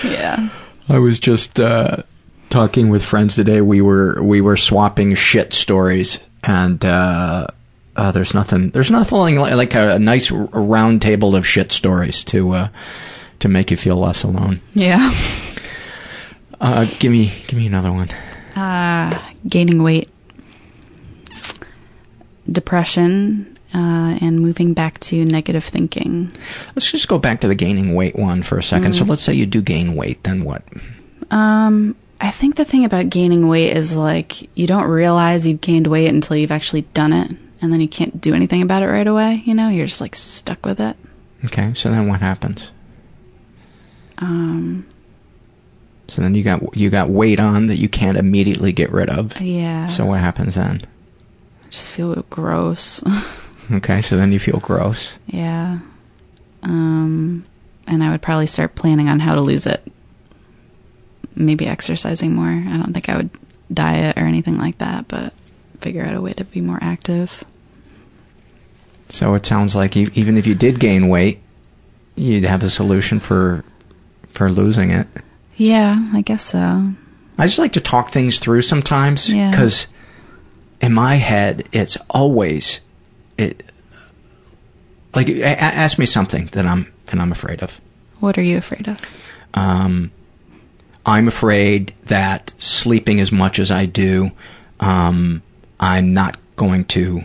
yeah. 0.03 0.49
I 0.87 0.99
was 0.99 1.17
just 1.17 1.59
uh, 1.59 2.03
talking 2.51 2.89
with 2.89 3.03
friends 3.03 3.33
today. 3.33 3.61
We 3.61 3.81
were 3.81 4.21
we 4.21 4.41
were 4.41 4.57
swapping 4.57 5.15
shit 5.15 5.51
stories, 5.53 6.19
and 6.45 6.83
uh, 6.85 7.47
uh, 7.95 8.11
there's 8.11 8.33
nothing 8.33 8.69
there's 8.69 8.91
nothing 8.91 9.35
like, 9.35 9.53
like 9.53 9.75
a, 9.75 9.95
a 9.95 9.99
nice 9.99 10.31
round 10.31 11.01
table 11.01 11.35
of 11.35 11.45
shit 11.45 11.71
stories 11.71 12.23
to 12.25 12.51
uh, 12.53 12.67
to 13.39 13.47
make 13.47 13.71
you 13.71 13.77
feel 13.77 13.97
less 13.97 14.23
alone. 14.23 14.61
Yeah. 14.73 15.11
Uh, 16.61 16.85
give 16.99 17.11
me 17.11 17.33
give 17.47 17.59
me 17.59 17.67
another 17.67 17.91
one. 17.91 18.09
Uh, 18.55 19.21
gaining 19.47 19.83
weight, 19.83 20.09
depression, 22.49 23.57
uh, 23.73 24.17
and 24.21 24.39
moving 24.39 24.73
back 24.73 24.99
to 25.01 25.25
negative 25.25 25.65
thinking. 25.65 26.31
Let's 26.73 26.89
just 26.89 27.09
go 27.09 27.19
back 27.19 27.41
to 27.41 27.49
the 27.49 27.55
gaining 27.55 27.93
weight 27.93 28.15
one 28.15 28.43
for 28.43 28.57
a 28.57 28.63
second. 28.63 28.93
So 28.93 29.03
let's 29.03 29.21
say 29.21 29.33
you 29.33 29.45
do 29.45 29.61
gain 29.61 29.95
weight, 29.95 30.23
then 30.23 30.45
what? 30.45 30.63
Um, 31.29 31.95
I 32.21 32.31
think 32.31 32.55
the 32.55 32.65
thing 32.65 32.85
about 32.85 33.09
gaining 33.09 33.47
weight 33.47 33.75
is 33.75 33.95
like 33.95 34.49
you 34.57 34.67
don't 34.67 34.87
realize 34.89 35.45
you've 35.45 35.61
gained 35.61 35.87
weight 35.87 36.07
until 36.07 36.37
you've 36.37 36.51
actually 36.51 36.81
done 36.93 37.13
it, 37.13 37.31
and 37.61 37.71
then 37.73 37.81
you 37.81 37.87
can't 37.87 38.19
do 38.21 38.33
anything 38.33 38.61
about 38.61 38.83
it 38.83 38.87
right 38.87 39.05
away. 39.07 39.41
You 39.45 39.53
know, 39.53 39.69
you're 39.69 39.85
just 39.87 40.01
like 40.01 40.15
stuck 40.15 40.65
with 40.65 40.79
it. 40.79 40.95
Okay, 41.45 41.73
so 41.73 41.89
then 41.89 42.07
what 42.07 42.21
happens? 42.21 42.71
Um, 44.17 44.85
So 46.07 46.21
then 46.21 46.35
you 46.35 46.43
got 46.43 46.75
you 46.77 46.89
got 46.89 47.09
weight 47.09 47.39
on 47.39 47.67
that 47.67 47.77
you 47.77 47.89
can't 47.89 48.17
immediately 48.17 48.71
get 48.71 48.91
rid 48.91 49.09
of. 49.09 49.39
yeah. 49.41 49.87
So 49.87 50.05
what 50.05 50.19
happens 50.21 50.55
then? 50.55 50.85
I 51.63 51.67
just 51.69 51.89
feel 51.89 52.13
gross. 52.29 53.03
Okay, 53.71 54.03
so 54.03 54.15
then 54.15 54.31
you 54.31 54.37
feel 54.37 54.59
gross. 54.59 55.17
yeah. 55.25 55.79
Um, 56.61 57.45
and 57.87 58.03
I 58.03 58.11
would 58.11 58.21
probably 58.21 58.45
start 58.45 58.75
planning 58.75 59.09
on 59.09 59.19
how 59.19 59.33
to 59.33 59.41
lose 59.41 59.65
it. 59.65 59.81
Maybe 61.35 61.67
exercising 61.67 62.33
more. 62.33 62.47
I 62.47 62.77
don't 62.77 62.93
think 62.93 63.09
I 63.09 63.17
would 63.17 63.29
diet 63.73 64.17
or 64.17 64.21
anything 64.21 64.57
like 64.57 64.77
that, 64.77 65.07
but 65.07 65.33
figure 65.81 66.03
out 66.03 66.15
a 66.15 66.21
way 66.21 66.31
to 66.33 66.43
be 66.45 66.61
more 66.61 66.79
active. 66.81 67.43
So 69.09 69.35
it 69.35 69.45
sounds 69.45 69.75
like 69.75 69.95
you, 69.95 70.07
even 70.15 70.37
if 70.37 70.47
you 70.47 70.55
did 70.55 70.79
gain 70.79 71.07
weight, 71.09 71.39
you'd 72.15 72.43
have 72.45 72.63
a 72.63 72.69
solution 72.69 73.19
for 73.19 73.63
for 74.31 74.51
losing 74.51 74.91
it. 74.91 75.07
Yeah, 75.55 76.09
I 76.13 76.21
guess 76.21 76.43
so. 76.43 76.91
I 77.37 77.47
just 77.47 77.59
like 77.59 77.73
to 77.73 77.81
talk 77.81 78.09
things 78.11 78.39
through 78.39 78.61
sometimes 78.63 79.33
Yeah. 79.33 79.51
because 79.51 79.87
in 80.81 80.93
my 80.93 81.15
head 81.15 81.67
it's 81.71 81.97
always 82.09 82.81
it 83.37 83.63
like 85.13 85.29
ask 85.29 85.97
me 85.99 86.05
something 86.05 86.47
that 86.53 86.65
I'm 86.65 86.91
that 87.07 87.19
I'm 87.19 87.31
afraid 87.31 87.61
of. 87.61 87.79
What 88.19 88.37
are 88.37 88.41
you 88.41 88.57
afraid 88.57 88.87
of? 88.87 88.97
Um, 89.53 90.11
I'm 91.05 91.27
afraid 91.27 91.93
that 92.05 92.53
sleeping 92.57 93.19
as 93.19 93.31
much 93.31 93.59
as 93.59 93.69
I 93.71 93.85
do, 93.85 94.31
um, 94.79 95.41
I'm 95.79 96.13
not 96.13 96.37
going 96.55 96.85
to 96.85 97.23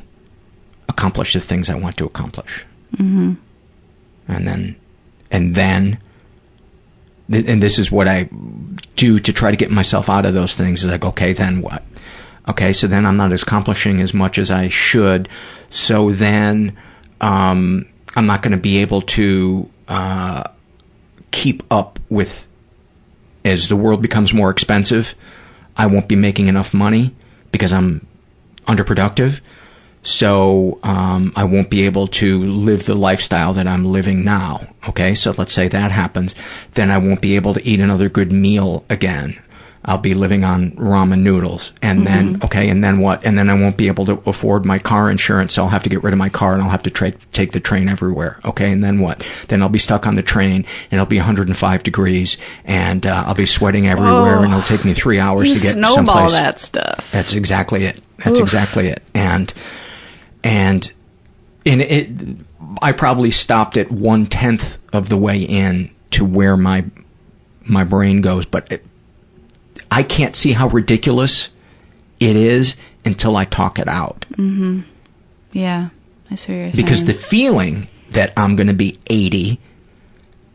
accomplish 0.88 1.32
the 1.32 1.40
things 1.40 1.70
I 1.70 1.76
want 1.76 1.96
to 1.98 2.04
accomplish. 2.04 2.66
Mm-hmm. 2.96 3.34
and 4.26 4.48
then 4.48 4.76
and 5.30 5.54
then 5.54 5.98
th- 7.30 7.46
and 7.46 7.62
this 7.62 7.78
is 7.78 7.90
what 7.92 8.08
I 8.08 8.28
do 8.96 9.20
to 9.20 9.32
try 9.32 9.52
to 9.52 9.56
get 9.56 9.70
myself 9.70 10.08
out 10.08 10.26
of 10.26 10.34
those 10.34 10.56
things 10.56 10.82
is 10.82 10.90
like 10.90 11.04
okay 11.04 11.32
then 11.32 11.62
what 11.62 11.84
okay 12.48 12.72
so 12.72 12.88
then 12.88 13.06
I'm 13.06 13.16
not 13.16 13.32
accomplishing 13.32 14.00
as 14.00 14.12
much 14.12 14.38
as 14.38 14.50
I 14.50 14.68
should 14.68 15.28
so 15.68 16.10
then 16.10 16.76
um, 17.20 17.86
I'm 18.16 18.26
not 18.26 18.42
going 18.42 18.52
to 18.52 18.58
be 18.58 18.78
able 18.78 19.02
to 19.02 19.70
uh, 19.86 20.44
keep 21.30 21.62
up 21.70 22.00
with 22.08 22.48
as 23.44 23.68
the 23.68 23.76
world 23.76 24.02
becomes 24.02 24.32
more 24.32 24.50
expensive 24.50 25.14
I 25.76 25.86
won't 25.86 26.08
be 26.08 26.16
making 26.16 26.48
enough 26.48 26.74
money 26.74 27.14
because 27.52 27.72
I'm 27.72 28.06
underproductive 28.66 29.40
so 30.02 30.78
um, 30.82 31.32
I 31.36 31.44
won't 31.44 31.70
be 31.70 31.84
able 31.84 32.08
to 32.08 32.42
live 32.42 32.84
the 32.84 32.94
lifestyle 32.94 33.52
that 33.54 33.66
I'm 33.66 33.84
living 33.84 34.24
now. 34.24 34.66
Okay, 34.88 35.14
so 35.14 35.34
let's 35.36 35.52
say 35.52 35.68
that 35.68 35.90
happens, 35.90 36.34
then 36.72 36.90
I 36.90 36.98
won't 36.98 37.20
be 37.20 37.36
able 37.36 37.52
to 37.54 37.68
eat 37.68 37.80
another 37.80 38.08
good 38.08 38.32
meal 38.32 38.84
again. 38.88 39.40
I'll 39.82 39.96
be 39.98 40.12
living 40.12 40.44
on 40.44 40.72
ramen 40.72 41.20
noodles. 41.20 41.72
And 41.80 42.06
then, 42.06 42.40
okay, 42.44 42.68
and 42.68 42.84
then 42.84 42.98
what? 43.00 43.24
And 43.24 43.38
then 43.38 43.48
I 43.48 43.54
won't 43.54 43.78
be 43.78 43.86
able 43.86 44.04
to 44.06 44.22
afford 44.26 44.66
my 44.66 44.78
car 44.78 45.10
insurance, 45.10 45.54
so 45.54 45.62
I'll 45.62 45.70
have 45.70 45.84
to 45.84 45.88
get 45.88 46.02
rid 46.02 46.12
of 46.12 46.18
my 46.18 46.28
car 46.28 46.52
and 46.52 46.62
I'll 46.62 46.68
have 46.68 46.82
to 46.82 46.90
tra- 46.90 47.12
take 47.32 47.52
the 47.52 47.60
train 47.60 47.88
everywhere. 47.88 48.38
Okay, 48.44 48.70
and 48.72 48.84
then 48.84 49.00
what? 49.00 49.26
Then 49.48 49.62
I'll 49.62 49.70
be 49.70 49.78
stuck 49.78 50.06
on 50.06 50.16
the 50.16 50.22
train 50.22 50.66
and 50.90 50.92
it'll 50.92 51.06
be 51.06 51.16
105 51.16 51.82
degrees 51.82 52.36
and 52.66 53.06
uh, 53.06 53.24
I'll 53.26 53.34
be 53.34 53.46
sweating 53.46 53.88
everywhere 53.88 54.36
Oh. 54.36 54.42
and 54.42 54.52
it'll 54.52 54.62
take 54.62 54.84
me 54.84 54.92
three 54.92 55.18
hours 55.18 55.48
You 55.48 55.54
to 55.56 55.60
get 55.62 55.72
snowball 55.72 55.94
someplace. 55.94 56.32
that 56.32 56.58
stuff. 56.60 57.10
That's 57.10 57.32
exactly 57.32 57.86
it. 57.86 58.02
That's 58.18 58.36
Oof. 58.38 58.42
exactly 58.42 58.88
it. 58.88 59.02
And 59.14 59.50
and 60.44 60.92
in 61.64 61.80
it, 61.80 62.10
I 62.82 62.92
probably 62.92 63.30
stopped 63.30 63.76
at 63.78 63.90
one 63.90 64.26
tenth 64.26 64.78
of 64.92 65.08
the 65.08 65.16
way 65.16 65.40
in 65.40 65.90
to 66.12 66.24
where 66.24 66.56
my 66.56 66.84
my 67.64 67.84
brain 67.84 68.20
goes, 68.20 68.44
but 68.46 68.70
it, 68.72 68.84
I 69.90 70.02
can't 70.02 70.36
see 70.36 70.52
how 70.52 70.68
ridiculous 70.68 71.50
it 72.18 72.36
is 72.36 72.76
until 73.04 73.36
I 73.36 73.44
talk 73.44 73.78
it 73.78 73.88
out. 73.88 74.26
Mm-hmm. 74.32 74.80
Yeah, 75.52 75.88
I 76.30 76.34
see 76.34 76.52
what 76.52 76.58
you're 76.58 76.72
Because 76.72 77.04
the 77.04 77.12
feeling 77.12 77.88
that 78.10 78.32
I'm 78.36 78.56
going 78.56 78.68
to 78.68 78.74
be 78.74 78.98
80 79.06 79.58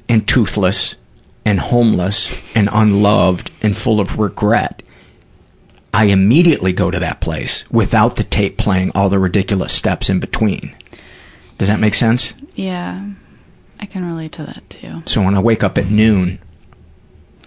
and 0.07 0.27
toothless 0.27 0.95
and 1.43 1.59
homeless 1.59 2.41
and 2.55 2.69
unloved 2.71 3.51
and 3.61 3.75
full 3.75 3.99
of 3.99 4.17
regret, 4.19 4.81
I 5.93 6.05
immediately 6.05 6.73
go 6.73 6.91
to 6.91 6.99
that 6.99 7.21
place 7.21 7.69
without 7.71 8.15
the 8.15 8.23
tape 8.23 8.57
playing 8.57 8.91
all 8.93 9.09
the 9.09 9.19
ridiculous 9.19 9.73
steps 9.73 10.09
in 10.09 10.19
between. 10.19 10.75
Does 11.57 11.67
that 11.67 11.79
make 11.79 11.93
sense? 11.93 12.33
yeah, 12.55 13.05
I 13.79 13.85
can 13.85 14.05
relate 14.05 14.31
to 14.33 14.43
that 14.45 14.69
too. 14.69 15.03
So 15.05 15.21
when 15.21 15.35
I 15.35 15.39
wake 15.39 15.63
up 15.63 15.77
at 15.77 15.89
noon, 15.89 16.39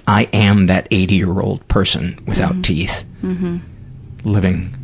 I 0.08 0.22
am 0.32 0.66
that 0.66 0.88
80 0.90 1.14
year 1.14 1.38
old 1.40 1.66
person 1.68 2.18
without 2.26 2.64
teeth, 2.64 3.04
Mm-hmm. 3.22 3.58
living 4.24 4.74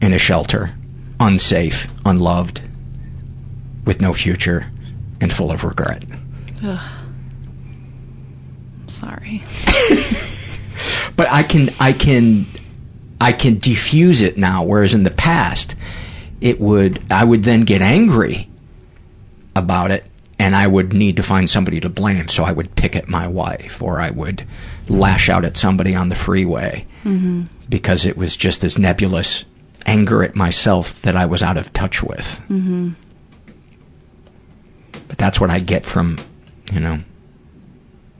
in 0.00 0.12
a 0.12 0.18
shelter, 0.18 0.74
unsafe, 1.20 1.86
unloved, 2.04 2.62
with 3.84 4.00
no 4.00 4.12
future, 4.14 4.66
and 5.20 5.32
full 5.32 5.50
of 5.52 5.62
regret. 5.64 6.02
Ugh. 6.62 6.80
Sorry. 8.88 9.42
But 11.16 11.30
I 11.30 11.44
can, 11.44 11.70
I 11.78 11.92
can, 11.92 12.44
I 13.20 13.32
can 13.32 13.58
diffuse 13.58 14.20
it 14.20 14.36
now, 14.36 14.64
whereas 14.64 14.94
in 14.94 15.04
the 15.04 15.10
past, 15.12 15.76
it 16.40 16.60
would, 16.60 17.00
I 17.10 17.22
would 17.24 17.44
then 17.44 17.60
get 17.62 17.80
angry 17.82 18.48
about 19.54 19.92
it 19.92 20.04
and 20.44 20.54
I 20.54 20.66
would 20.66 20.92
need 20.92 21.16
to 21.16 21.22
find 21.22 21.48
somebody 21.48 21.80
to 21.80 21.88
blame. 21.88 22.28
So 22.28 22.44
I 22.44 22.52
would 22.52 22.74
pick 22.76 22.94
at 22.96 23.08
my 23.08 23.26
wife 23.26 23.80
or 23.82 23.98
I 24.00 24.10
would 24.10 24.44
lash 24.88 25.28
out 25.30 25.44
at 25.44 25.56
somebody 25.56 25.94
on 25.94 26.08
the 26.10 26.14
freeway 26.14 26.86
Mm-hmm. 27.04 27.42
because 27.68 28.04
it 28.06 28.16
was 28.16 28.36
just 28.36 28.60
this 28.60 28.78
nebulous 28.78 29.44
anger 29.86 30.22
at 30.24 30.34
myself 30.34 31.00
that 31.02 31.16
I 31.16 31.26
was 31.26 31.42
out 31.42 31.56
of 31.56 31.72
touch 31.72 32.02
with. 32.02 32.40
Mm-hmm. 32.48 32.90
But 35.08 35.18
that's 35.18 35.40
what 35.40 35.50
I 35.50 35.58
get 35.60 35.84
from, 35.84 36.16
you 36.72 36.80
know, 36.80 36.98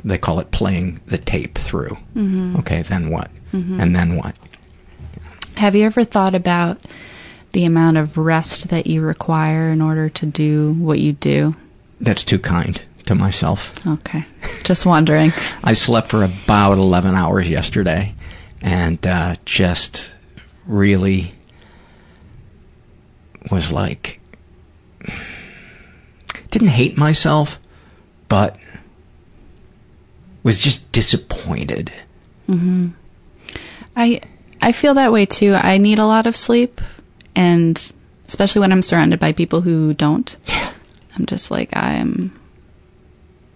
they 0.04 0.18
call 0.18 0.38
it 0.40 0.50
playing 0.50 1.00
the 1.06 1.18
tape 1.18 1.56
through. 1.56 1.96
Mhm. 2.14 2.58
Okay, 2.58 2.82
then 2.82 3.10
what? 3.10 3.30
Mhm. 3.52 3.80
And 3.80 3.96
then 3.96 4.16
what? 4.16 4.34
Have 5.56 5.74
you 5.74 5.86
ever 5.86 6.04
thought 6.04 6.34
about 6.34 6.78
the 7.52 7.64
amount 7.64 7.96
of 7.96 8.18
rest 8.18 8.68
that 8.68 8.86
you 8.86 9.00
require 9.00 9.70
in 9.70 9.80
order 9.80 10.08
to 10.10 10.26
do 10.26 10.74
what 10.78 10.98
you 11.00 11.12
do? 11.14 11.54
That's 12.00 12.24
too 12.24 12.38
kind 12.38 12.80
to 13.06 13.14
myself. 13.14 13.72
Okay. 13.86 14.24
Just 14.64 14.86
wondering. 14.86 15.32
I 15.64 15.74
slept 15.74 16.08
for 16.08 16.24
about 16.24 16.78
11 16.78 17.14
hours 17.14 17.48
yesterday 17.48 18.14
and 18.62 19.04
uh, 19.06 19.36
just 19.44 20.16
really 20.66 21.34
was 23.50 23.70
like, 23.70 24.20
didn't 26.50 26.68
hate 26.68 26.96
myself, 26.96 27.58
but 28.28 28.56
was 30.42 30.58
just 30.60 30.90
disappointed. 30.92 31.92
hmm 32.46 32.88
I 33.96 34.20
I 34.60 34.72
feel 34.72 34.94
that 34.94 35.12
way 35.12 35.26
too. 35.26 35.54
I 35.54 35.78
need 35.78 35.98
a 35.98 36.06
lot 36.06 36.26
of 36.26 36.36
sleep, 36.36 36.80
and 37.36 37.92
especially 38.26 38.60
when 38.60 38.72
I'm 38.72 38.82
surrounded 38.82 39.20
by 39.20 39.32
people 39.32 39.60
who 39.60 39.92
don't. 39.94 40.36
I'm 41.16 41.26
just 41.26 41.50
like 41.50 41.76
I'm 41.76 42.38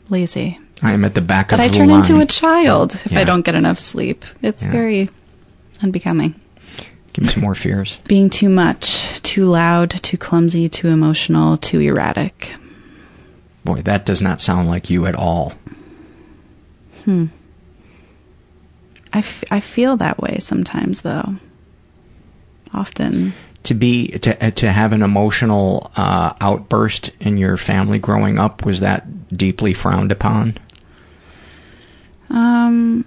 lazy. 0.08 0.58
I 0.82 0.92
am 0.92 1.04
at 1.04 1.14
the 1.14 1.20
back 1.20 1.48
But 1.50 1.58
of 1.58 1.64
I 1.64 1.68
the 1.68 1.74
turn 1.74 1.88
line. 1.88 2.00
into 2.00 2.20
a 2.20 2.26
child 2.26 2.94
if 2.94 3.12
I 3.16 3.24
don't 3.24 3.44
get 3.44 3.54
enough 3.56 3.78
sleep. 3.78 4.24
It's 4.42 4.62
Yeah. 4.62 4.70
very 4.70 5.10
unbecoming. 5.82 6.34
Give 7.12 7.24
me 7.24 7.30
some 7.32 7.42
more 7.42 7.56
fears. 7.56 7.98
Being 8.06 8.30
too 8.30 8.48
much, 8.48 9.20
too 9.22 9.44
loud, 9.46 9.90
too 9.90 10.16
clumsy, 10.16 10.68
too 10.68 10.86
emotional, 10.88 11.56
too 11.56 11.80
erratic. 11.80 12.52
Boy, 13.64 13.82
that 13.82 14.06
does 14.06 14.22
not 14.22 14.40
sound 14.40 14.68
like 14.68 14.88
you 14.88 15.04
at 15.06 15.16
all. 15.16 15.54
Hmm. 17.04 17.26
I, 19.12 19.18
f- 19.18 19.42
I 19.50 19.58
feel 19.58 19.96
that 19.96 20.20
way 20.20 20.38
sometimes, 20.38 21.00
though. 21.00 21.36
Often. 22.72 23.32
To 23.68 23.74
be 23.74 24.08
to 24.20 24.50
to 24.50 24.72
have 24.72 24.94
an 24.94 25.02
emotional 25.02 25.90
uh, 25.94 26.32
outburst 26.40 27.10
in 27.20 27.36
your 27.36 27.58
family 27.58 27.98
growing 27.98 28.38
up 28.38 28.64
was 28.64 28.80
that 28.80 29.36
deeply 29.36 29.74
frowned 29.74 30.10
upon? 30.10 30.56
Um, 32.30 33.04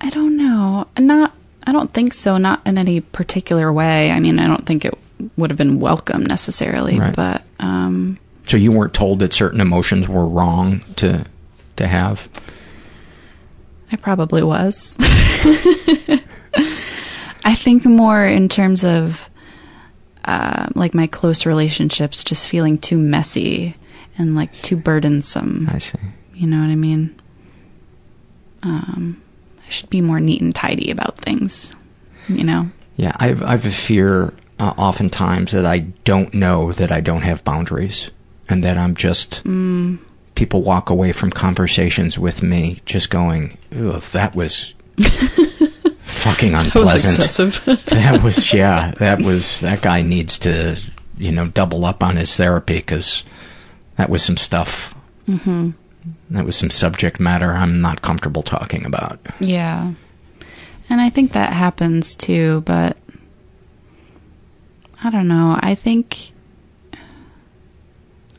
I 0.00 0.10
don't 0.10 0.36
know. 0.36 0.88
Not. 0.98 1.32
I 1.68 1.70
don't 1.72 1.92
think 1.92 2.14
so. 2.14 2.36
Not 2.36 2.62
in 2.66 2.78
any 2.78 3.00
particular 3.00 3.72
way. 3.72 4.10
I 4.10 4.18
mean, 4.18 4.40
I 4.40 4.48
don't 4.48 4.66
think 4.66 4.84
it 4.84 4.98
would 5.36 5.50
have 5.50 5.56
been 5.58 5.78
welcome 5.78 6.24
necessarily, 6.26 6.98
Right. 6.98 7.14
but 7.14 7.42
um, 7.60 8.18
So 8.46 8.56
you 8.56 8.72
weren't 8.72 8.92
told 8.92 9.20
that 9.20 9.32
certain 9.32 9.60
emotions 9.60 10.08
were 10.08 10.26
wrong 10.26 10.80
to 10.96 11.24
to 11.76 11.86
have. 11.86 12.28
I 13.92 13.96
probably 13.96 14.42
was. 14.42 14.96
I 17.46 17.54
think 17.54 17.84
more 17.86 18.26
in 18.26 18.48
terms 18.48 18.84
of 18.84 19.30
uh, 20.24 20.66
like 20.74 20.92
my 20.94 21.06
close 21.06 21.46
relationships 21.46 22.24
just 22.24 22.48
feeling 22.48 22.76
too 22.76 22.98
messy 22.98 23.76
and 24.18 24.34
like 24.34 24.52
too 24.52 24.76
burdensome. 24.76 25.68
I 25.70 25.78
see. 25.78 25.98
You 26.34 26.48
know 26.48 26.58
what 26.60 26.68
I 26.70 26.74
mean? 26.74 27.18
Um, 28.62 29.22
I 29.66 29.70
should 29.70 29.90
be 29.90 30.00
more 30.00 30.20
neat 30.20 30.40
and 30.42 30.54
tidy 30.54 30.90
about 30.90 31.16
things. 31.18 31.74
You 32.28 32.42
know? 32.44 32.70
Yeah, 32.96 33.12
I've 33.16 33.42
I've 33.42 33.64
a 33.66 33.70
fear 33.70 34.34
uh, 34.58 34.74
oftentimes 34.76 35.52
that 35.52 35.64
I 35.64 35.80
don't 36.04 36.34
know 36.34 36.72
that 36.72 36.90
I 36.90 37.00
don't 37.00 37.22
have 37.22 37.44
boundaries 37.44 38.10
and 38.48 38.64
that 38.64 38.76
I'm 38.76 38.96
just 38.96 39.44
Mm. 39.44 39.98
people 40.34 40.62
walk 40.62 40.90
away 40.90 41.12
from 41.12 41.30
conversations 41.30 42.18
with 42.18 42.42
me 42.42 42.78
just 42.86 43.10
going, 43.10 43.56
"Ugh, 43.72 44.02
that 44.12 44.34
was 44.34 44.74
fucking 46.26 46.52
That 46.52 46.74
was 46.74 47.04
unpleasant." 47.04 47.14
excessive. 47.24 47.84
that 47.86 48.22
was 48.22 48.52
yeah, 48.52 48.92
that 48.98 49.20
was 49.20 49.60
that 49.60 49.82
guy 49.82 50.02
needs 50.02 50.38
to, 50.40 50.78
you 51.16 51.32
know, 51.32 51.46
double 51.46 51.84
up 51.84 52.02
on 52.02 52.16
his 52.16 52.36
therapy 52.36 52.80
cuz 52.80 53.24
that 53.96 54.10
was 54.10 54.22
some 54.22 54.36
stuff. 54.36 54.94
hmm 55.26 55.70
That 56.30 56.44
was 56.44 56.56
some 56.56 56.70
subject 56.70 57.18
matter 57.20 57.52
I'm 57.52 57.80
not 57.80 58.02
comfortable 58.02 58.42
talking 58.42 58.84
about. 58.84 59.18
Yeah. 59.40 59.92
And 60.88 61.00
I 61.00 61.10
think 61.10 61.32
that 61.32 61.52
happens 61.52 62.14
too, 62.14 62.62
but 62.64 62.96
I 65.02 65.10
don't 65.10 65.26
know. 65.28 65.58
I 65.60 65.74
think 65.74 66.32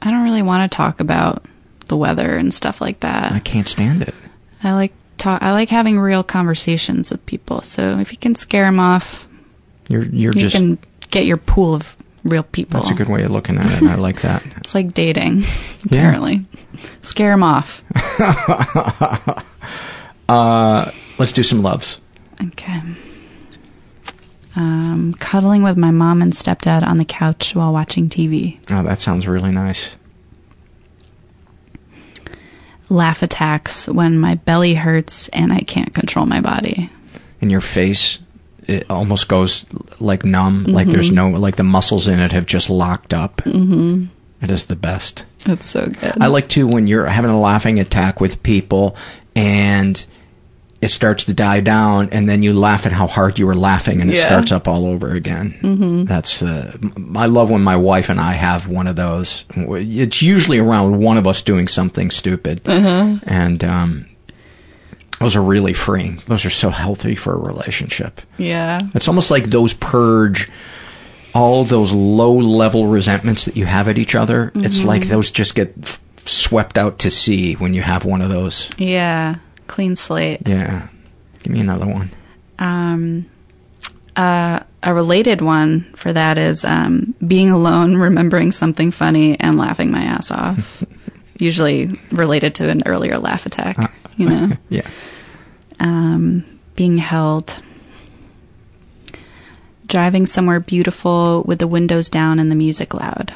I 0.02 0.12
don't 0.12 0.24
really 0.24 0.44
want 0.44 0.70
to 0.72 0.76
talk 0.76 1.00
about 1.00 1.44
the 1.88 1.98
weather 1.98 2.38
and 2.38 2.54
stuff 2.54 2.80
like 2.82 3.00
that. 3.02 3.32
I 3.32 3.40
can't 3.40 3.68
stand 3.68 4.02
it. 4.04 4.14
I 4.64 4.74
like 4.74 4.94
talk 5.18 5.42
I 5.42 5.52
like 5.52 5.70
having 5.70 6.00
real 6.00 6.24
conversations 6.24 7.12
with 7.12 7.26
people. 7.26 7.62
So 7.62 8.00
if 8.00 8.12
you 8.12 8.18
can 8.18 8.36
scare 8.36 8.66
them 8.66 8.80
off, 8.80 9.28
You're 9.88 10.04
you're 10.04 10.34
you 10.34 10.40
just 10.40 10.56
can 10.56 10.78
get 11.12 11.26
your 11.26 11.38
pool 11.38 11.76
of 11.76 11.96
real 12.24 12.44
people. 12.44 12.80
That's 12.80 12.92
a 12.92 12.96
good 12.96 13.10
way 13.10 13.24
of 13.24 13.32
looking 13.32 13.58
at 13.58 13.82
it. 13.82 13.88
I 13.88 13.96
like 13.96 14.22
that. 14.22 14.44
It's 14.58 14.76
like 14.76 14.94
dating, 14.94 15.44
apparently. 15.86 16.46
Scare 17.02 17.32
them 17.32 17.44
off. 17.44 17.82
uh, 20.30 20.92
let's 21.18 21.32
do 21.32 21.44
some 21.44 21.62
loves. 21.62 22.00
Okay. 22.42 22.82
Um, 24.58 25.14
cuddling 25.20 25.64
with 25.64 25.78
my 25.78 25.92
mom 25.92 26.22
and 26.22 26.34
stepdad 26.34 26.84
on 26.86 26.98
the 26.98 27.06
couch 27.06 27.56
while 27.56 27.72
watching 27.72 28.10
TV. 28.10 28.58
Oh, 28.72 28.84
that 28.84 29.00
sounds 29.00 29.28
really 29.28 29.52
nice. 29.52 29.96
Laugh 32.90 33.22
attacks 33.24 33.88
when 33.88 34.18
my 34.20 34.36
belly 34.36 34.74
hurts 34.76 35.28
and 35.30 35.52
I 35.52 35.60
can't 35.62 35.94
control 35.94 36.26
my 36.26 36.42
body. 36.42 36.90
And 37.42 37.52
your 37.52 37.62
face, 37.62 38.20
it 38.66 38.86
almost 38.90 39.28
goes 39.28 39.66
like 40.00 40.24
numb. 40.26 40.64
Like 40.66 40.88
there's 40.88 41.10
Mhm. 41.12 41.14
no, 41.16 41.30
like 41.32 41.56
the 41.58 41.64
muscles 41.64 42.08
in 42.08 42.20
it 42.20 42.32
have 42.32 42.46
just 42.46 42.70
locked 42.70 43.14
up. 43.14 43.42
Mm-hmm. 43.46 44.06
It 44.42 44.52
is 44.52 44.66
the 44.66 44.76
best. 44.76 45.26
That's 45.46 45.68
so 45.68 45.88
good. 45.88 46.14
I 46.22 46.28
like 46.28 46.48
too 46.48 46.68
when 46.68 46.88
you're 46.88 47.08
having 47.08 47.32
a 47.32 47.40
laughing 47.40 47.80
attack 47.80 48.22
with 48.22 48.42
people 48.44 48.96
and 49.36 50.06
it 50.82 50.92
starts 50.92 51.24
to 51.26 51.34
die 51.34 51.60
down, 51.60 52.10
and 52.12 52.30
then 52.30 52.44
you 52.44 52.54
laugh 52.54 52.86
at 52.86 52.92
how 52.92 53.08
hard 53.08 53.40
you 53.40 53.48
were 53.48 53.56
laughing, 53.56 54.00
and 54.02 54.12
it 54.12 54.18
Yeah. 54.18 54.26
starts 54.28 54.52
up 54.52 54.68
all 54.68 54.86
over 54.86 55.10
again. 55.12 55.56
Mhm. 55.64 56.08
That's 56.08 56.40
the. 56.40 56.78
I 57.16 57.26
love 57.26 57.50
when 57.50 57.64
my 57.64 57.76
wife 57.76 58.10
and 58.10 58.20
I 58.22 58.34
have 58.34 58.68
one 58.68 58.86
of 58.88 58.96
those. 58.96 59.46
It's 59.56 60.22
usually 60.22 60.60
around 60.60 61.00
one 61.00 61.18
of 61.18 61.26
us 61.28 61.42
doing 61.42 61.68
something 61.68 62.12
stupid, 62.12 62.62
Uh-huh. 62.66 63.16
and 63.26 63.64
um, 63.64 64.06
those 65.20 65.36
are 65.36 65.42
really 65.42 65.74
freeing. 65.74 66.22
Those 66.28 66.46
are 66.46 66.52
so 66.52 66.70
healthy 66.70 67.16
for 67.16 67.34
a 67.34 67.38
relationship. 67.40 68.22
Yeah. 68.38 68.80
It's 68.94 69.08
almost 69.08 69.32
like 69.32 69.50
those 69.50 69.74
purge 69.74 70.50
all 71.34 71.64
those 71.66 71.92
low 71.92 72.34
level 72.36 72.88
resentments 72.88 73.46
that 73.46 73.56
you 73.56 73.66
have 73.66 73.88
at 73.88 73.98
each 74.00 74.16
other. 74.16 74.52
It's 74.56 74.82
Mhm. 74.82 74.86
like 74.86 75.08
those 75.08 75.30
just 75.30 75.54
get 75.54 75.72
f- 75.84 76.00
swept 76.26 76.80
out 76.80 76.98
to 77.00 77.12
sea 77.12 77.54
when 77.54 77.76
you 77.76 77.84
have 77.84 78.06
one 78.06 78.22
of 78.24 78.30
those. 78.32 78.70
Yeah. 78.80 79.36
Clean 79.68 79.96
slate. 79.96 80.42
Yeah. 80.46 80.88
Give 81.44 81.54
me 81.54 81.60
another 81.60 81.88
one. 81.88 82.12
Um, 82.60 83.30
uh, 84.16 84.62
a 84.84 84.94
related 84.94 85.42
one 85.42 85.82
for 85.96 86.12
that 86.12 86.38
is 86.38 86.66
um, 86.66 87.14
being 87.26 87.52
alone, 87.52 87.96
remembering 87.98 88.52
something 88.52 88.92
funny, 88.92 89.40
and 89.40 89.58
laughing 89.58 89.92
my 89.92 90.02
ass 90.02 90.32
off. 90.32 90.84
Usually 91.40 92.00
related 92.12 92.56
to 92.56 92.70
an 92.70 92.82
earlier 92.88 93.20
laugh 93.20 93.46
attack, 93.46 93.94
you 94.18 94.28
know. 94.28 94.52
yeah. 94.70 94.88
Um, 95.80 96.44
being 96.76 96.98
held. 96.98 97.62
Driving 99.86 100.26
somewhere 100.26 100.60
beautiful 100.60 101.44
with 101.46 101.60
the 101.60 101.68
windows 101.68 102.10
down 102.10 102.40
and 102.40 102.50
the 102.50 102.56
music 102.56 102.94
loud. 102.94 103.34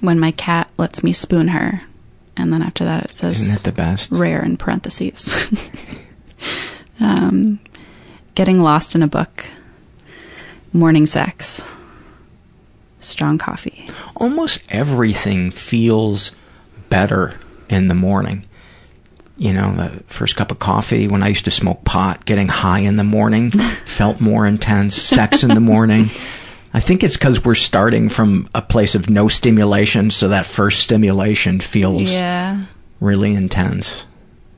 When 0.00 0.20
my 0.20 0.30
cat 0.30 0.70
lets 0.78 1.02
me 1.02 1.12
spoon 1.12 1.48
her. 1.48 1.82
And 2.36 2.52
then 2.52 2.62
after 2.62 2.84
that 2.84 3.04
it 3.04 3.10
says 3.12 3.40
Isn't 3.40 3.54
that 3.54 3.70
the 3.70 3.76
best? 3.76 4.12
rare 4.12 4.42
in 4.44 4.56
parentheses. 4.56 5.48
um, 7.00 7.58
getting 8.34 8.60
lost 8.60 8.94
in 8.94 9.02
a 9.02 9.06
book. 9.08 9.46
Morning 10.72 11.06
sex. 11.06 11.66
Strong 13.00 13.38
coffee. 13.38 13.88
Almost 14.16 14.62
everything 14.68 15.50
feels 15.50 16.32
better 16.90 17.34
in 17.68 17.88
the 17.88 17.94
morning. 17.94 18.44
You 19.38 19.52
know, 19.52 19.72
the 19.74 20.02
first 20.06 20.36
cup 20.36 20.50
of 20.50 20.58
coffee 20.58 21.08
when 21.08 21.22
I 21.22 21.28
used 21.28 21.44
to 21.44 21.50
smoke 21.50 21.84
pot, 21.84 22.24
getting 22.24 22.48
high 22.48 22.80
in 22.80 22.96
the 22.96 23.04
morning 23.04 23.50
felt 23.84 24.20
more 24.20 24.46
intense. 24.46 24.94
Sex 24.94 25.42
in 25.42 25.50
the 25.50 25.60
morning. 25.60 26.06
I 26.76 26.80
think 26.80 27.02
it's 27.02 27.16
because 27.16 27.42
we're 27.42 27.54
starting 27.54 28.10
from 28.10 28.50
a 28.54 28.60
place 28.60 28.94
of 28.94 29.08
no 29.08 29.28
stimulation, 29.28 30.10
so 30.10 30.28
that 30.28 30.44
first 30.44 30.80
stimulation 30.80 31.58
feels 31.58 32.12
Yeah. 32.12 32.64
really 33.00 33.32
intense. 33.34 34.04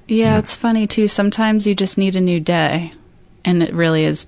Yeah, 0.08 0.38
it's 0.38 0.56
funny 0.56 0.88
too. 0.88 1.06
Sometimes 1.06 1.64
you 1.64 1.76
just 1.76 1.96
need 1.96 2.16
a 2.16 2.20
new 2.20 2.40
day, 2.40 2.90
and 3.44 3.62
it 3.62 3.72
really 3.72 4.02
is 4.04 4.26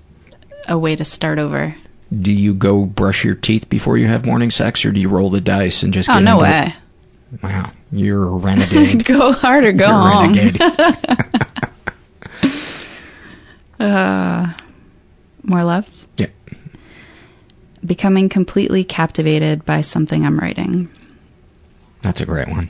a 0.69 0.79
way 0.79 0.95
to 0.95 1.03
start 1.03 1.37
over. 1.37 1.75
Do 2.17 2.31
you 2.31 2.53
go 2.53 2.85
brush 2.85 3.25
your 3.25 3.35
teeth 3.35 3.67
before 3.67 3.97
you 3.97 4.07
have 4.07 4.25
morning 4.25 4.51
sex, 4.51 4.85
or 4.85 4.93
do 4.93 5.01
you 5.01 5.09
roll 5.09 5.29
the 5.29 5.41
dice 5.41 5.83
and 5.83 5.93
just? 5.93 6.07
Oh, 6.09 6.13
get 6.13 6.23
no 6.23 6.39
way. 6.39 6.73
It? 7.33 7.43
Wow, 7.43 7.71
you're 7.91 8.23
a 8.23 8.29
renegade. 8.31 9.03
go 9.05 9.33
hard 9.33 9.65
or 9.65 9.73
go 9.73 9.87
You're 9.87 10.11
home. 10.11 10.33
renegade. 10.33 10.61
uh, 13.81 14.53
more 15.43 15.63
loves? 15.65 16.07
Yeah. 16.17 16.27
Becoming 17.85 18.29
completely 18.29 18.83
captivated 18.83 19.65
by 19.65 19.81
something 19.81 20.25
I'm 20.25 20.39
writing. 20.39 20.89
That's 22.01 22.21
a 22.21 22.25
great 22.25 22.47
one. 22.47 22.69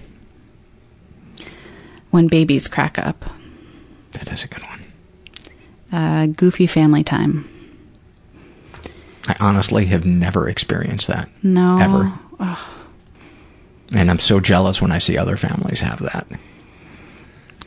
When 2.11 2.27
babies 2.27 2.67
crack 2.67 2.97
up. 2.97 3.25
That 4.13 4.31
is 4.31 4.43
a 4.43 4.47
good 4.47 4.63
one. 4.63 4.85
Uh, 5.91 6.25
goofy 6.27 6.67
family 6.67 7.03
time. 7.03 7.47
I 9.27 9.35
honestly 9.39 9.85
have 9.87 10.05
never 10.05 10.49
experienced 10.49 11.07
that. 11.07 11.29
No. 11.43 11.79
Ever. 11.79 12.13
Ugh. 12.39 12.73
And 13.93 14.09
I'm 14.09 14.19
so 14.19 14.39
jealous 14.39 14.81
when 14.81 14.91
I 14.91 14.99
see 14.99 15.17
other 15.17 15.37
families 15.37 15.81
have 15.81 15.99
that. 15.99 16.27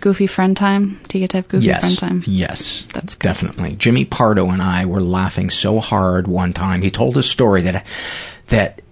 Goofy 0.05 0.27
friend 0.27 0.55
time. 0.55 1.01
Do 1.09 1.17
you 1.17 1.23
get 1.23 1.31
to 1.31 1.39
have 1.39 1.49
goofy 1.49 1.65
yes. 1.65 1.81
friend 1.81 1.99
time? 1.99 2.25
Yes. 2.27 2.87
That's 2.93 3.15
definitely. 3.15 3.75
Jimmy 3.77 4.05
Pardo 4.05 4.51
and 4.51 4.61
I 4.61 4.85
were 4.85 5.01
laughing 5.01 5.49
so 5.49 5.81
hard 5.81 6.29
one 6.29 6.53
time. 6.53 6.83
He 6.83 6.91
told 6.91 7.17
a 7.17 7.23
story 7.23 7.63
that 7.63 7.87
that 8.49 8.83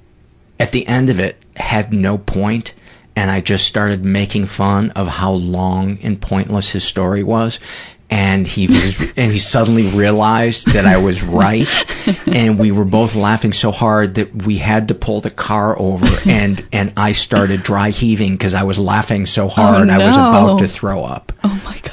at 0.58 0.70
the 0.70 0.86
end 0.86 1.10
of 1.10 1.20
it 1.20 1.36
had 1.54 1.92
no 1.92 2.16
point 2.16 2.72
and 3.14 3.30
I 3.30 3.42
just 3.42 3.66
started 3.66 4.02
making 4.02 4.46
fun 4.46 4.88
of 4.92 5.06
how 5.06 5.32
long 5.32 5.98
and 6.02 6.18
pointless 6.18 6.70
his 6.70 6.84
story 6.84 7.22
was. 7.22 7.60
And 8.12 8.46
he 8.46 8.66
was, 8.66 9.00
and 9.16 9.32
he 9.32 9.38
suddenly 9.38 9.88
realized 9.88 10.66
that 10.68 10.84
I 10.84 10.98
was 10.98 11.22
right. 11.22 11.68
And 12.26 12.58
we 12.58 12.72
were 12.72 12.86
both 12.86 13.14
laughing 13.14 13.52
so 13.52 13.70
hard 13.70 14.14
that 14.14 14.44
we 14.44 14.56
had 14.56 14.88
to 14.88 14.94
pull 14.94 15.20
the 15.20 15.30
car 15.30 15.78
over 15.78 16.08
and, 16.28 16.66
and 16.72 16.92
I 16.96 17.12
started 17.12 17.62
dry 17.62 17.90
heaving 17.90 18.32
because 18.32 18.54
I 18.54 18.62
was 18.62 18.78
laughing 18.78 19.26
so 19.26 19.44
oh, 19.44 19.48
hard 19.48 19.90
I 19.90 19.98
was 19.98 20.16
about 20.16 20.58
to 20.60 20.66
throw 20.66 21.04
up. 21.04 21.32
Oh 21.44 21.60
my 21.64 21.78
god. 21.78 21.92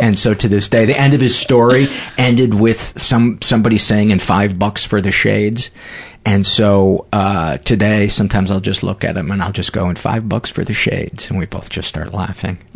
And 0.00 0.18
so 0.18 0.34
to 0.34 0.48
this 0.48 0.66
day, 0.68 0.86
the 0.86 0.98
end 0.98 1.14
of 1.14 1.20
his 1.20 1.36
story 1.36 1.88
ended 2.16 2.54
with 2.54 2.98
some 2.98 3.40
somebody 3.42 3.78
saying 3.78 4.10
in 4.10 4.18
five 4.18 4.58
bucks 4.58 4.84
for 4.84 5.00
the 5.00 5.12
shades. 5.12 5.70
And 6.24 6.46
so 6.46 7.06
uh, 7.12 7.56
today, 7.58 8.08
sometimes 8.08 8.50
I'll 8.50 8.60
just 8.60 8.82
look 8.82 9.04
at 9.04 9.16
him 9.16 9.30
and 9.30 9.42
I'll 9.42 9.52
just 9.52 9.72
go 9.72 9.88
in 9.88 9.96
five 9.96 10.28
bucks 10.28 10.50
for 10.50 10.64
the 10.64 10.74
shades, 10.74 11.28
and 11.30 11.38
we 11.38 11.46
both 11.46 11.70
just 11.70 11.88
start 11.88 12.12
laughing. 12.12 12.58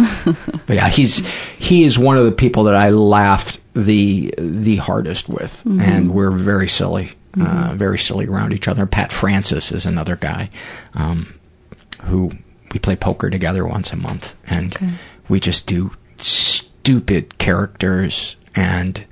but 0.66 0.76
yeah, 0.76 0.88
he's 0.88 1.18
he 1.59 1.84
is 1.84 1.99
one 1.99 2.16
of 2.16 2.24
the 2.24 2.32
people 2.32 2.64
that 2.64 2.74
I 2.74 2.88
laughed 2.88 3.61
the 3.74 4.32
the 4.38 4.76
hardest 4.76 5.28
with, 5.28 5.62
Mhm. 5.66 5.80
and 5.82 6.11
we're 6.14 6.30
very 6.30 6.68
silly, 6.68 7.12
uh, 7.38 7.72
Mhm. 7.72 7.76
very 7.76 7.99
silly 7.99 8.26
around 8.26 8.53
each 8.55 8.66
other. 8.66 8.86
Pat 8.86 9.12
Francis 9.12 9.70
is 9.72 9.84
another 9.84 10.16
guy 10.16 10.49
um, 10.95 11.34
who 12.05 12.30
we 12.72 12.78
play 12.80 12.97
poker 12.97 13.28
together 13.30 13.66
once 13.66 13.92
a 13.92 13.97
month, 13.97 14.36
and 14.47 14.74
Okay. 14.74 14.88
we 15.28 15.38
just 15.38 15.66
do 15.66 15.90
stupid 16.16 17.36
characters 17.38 18.36
and 18.55 19.05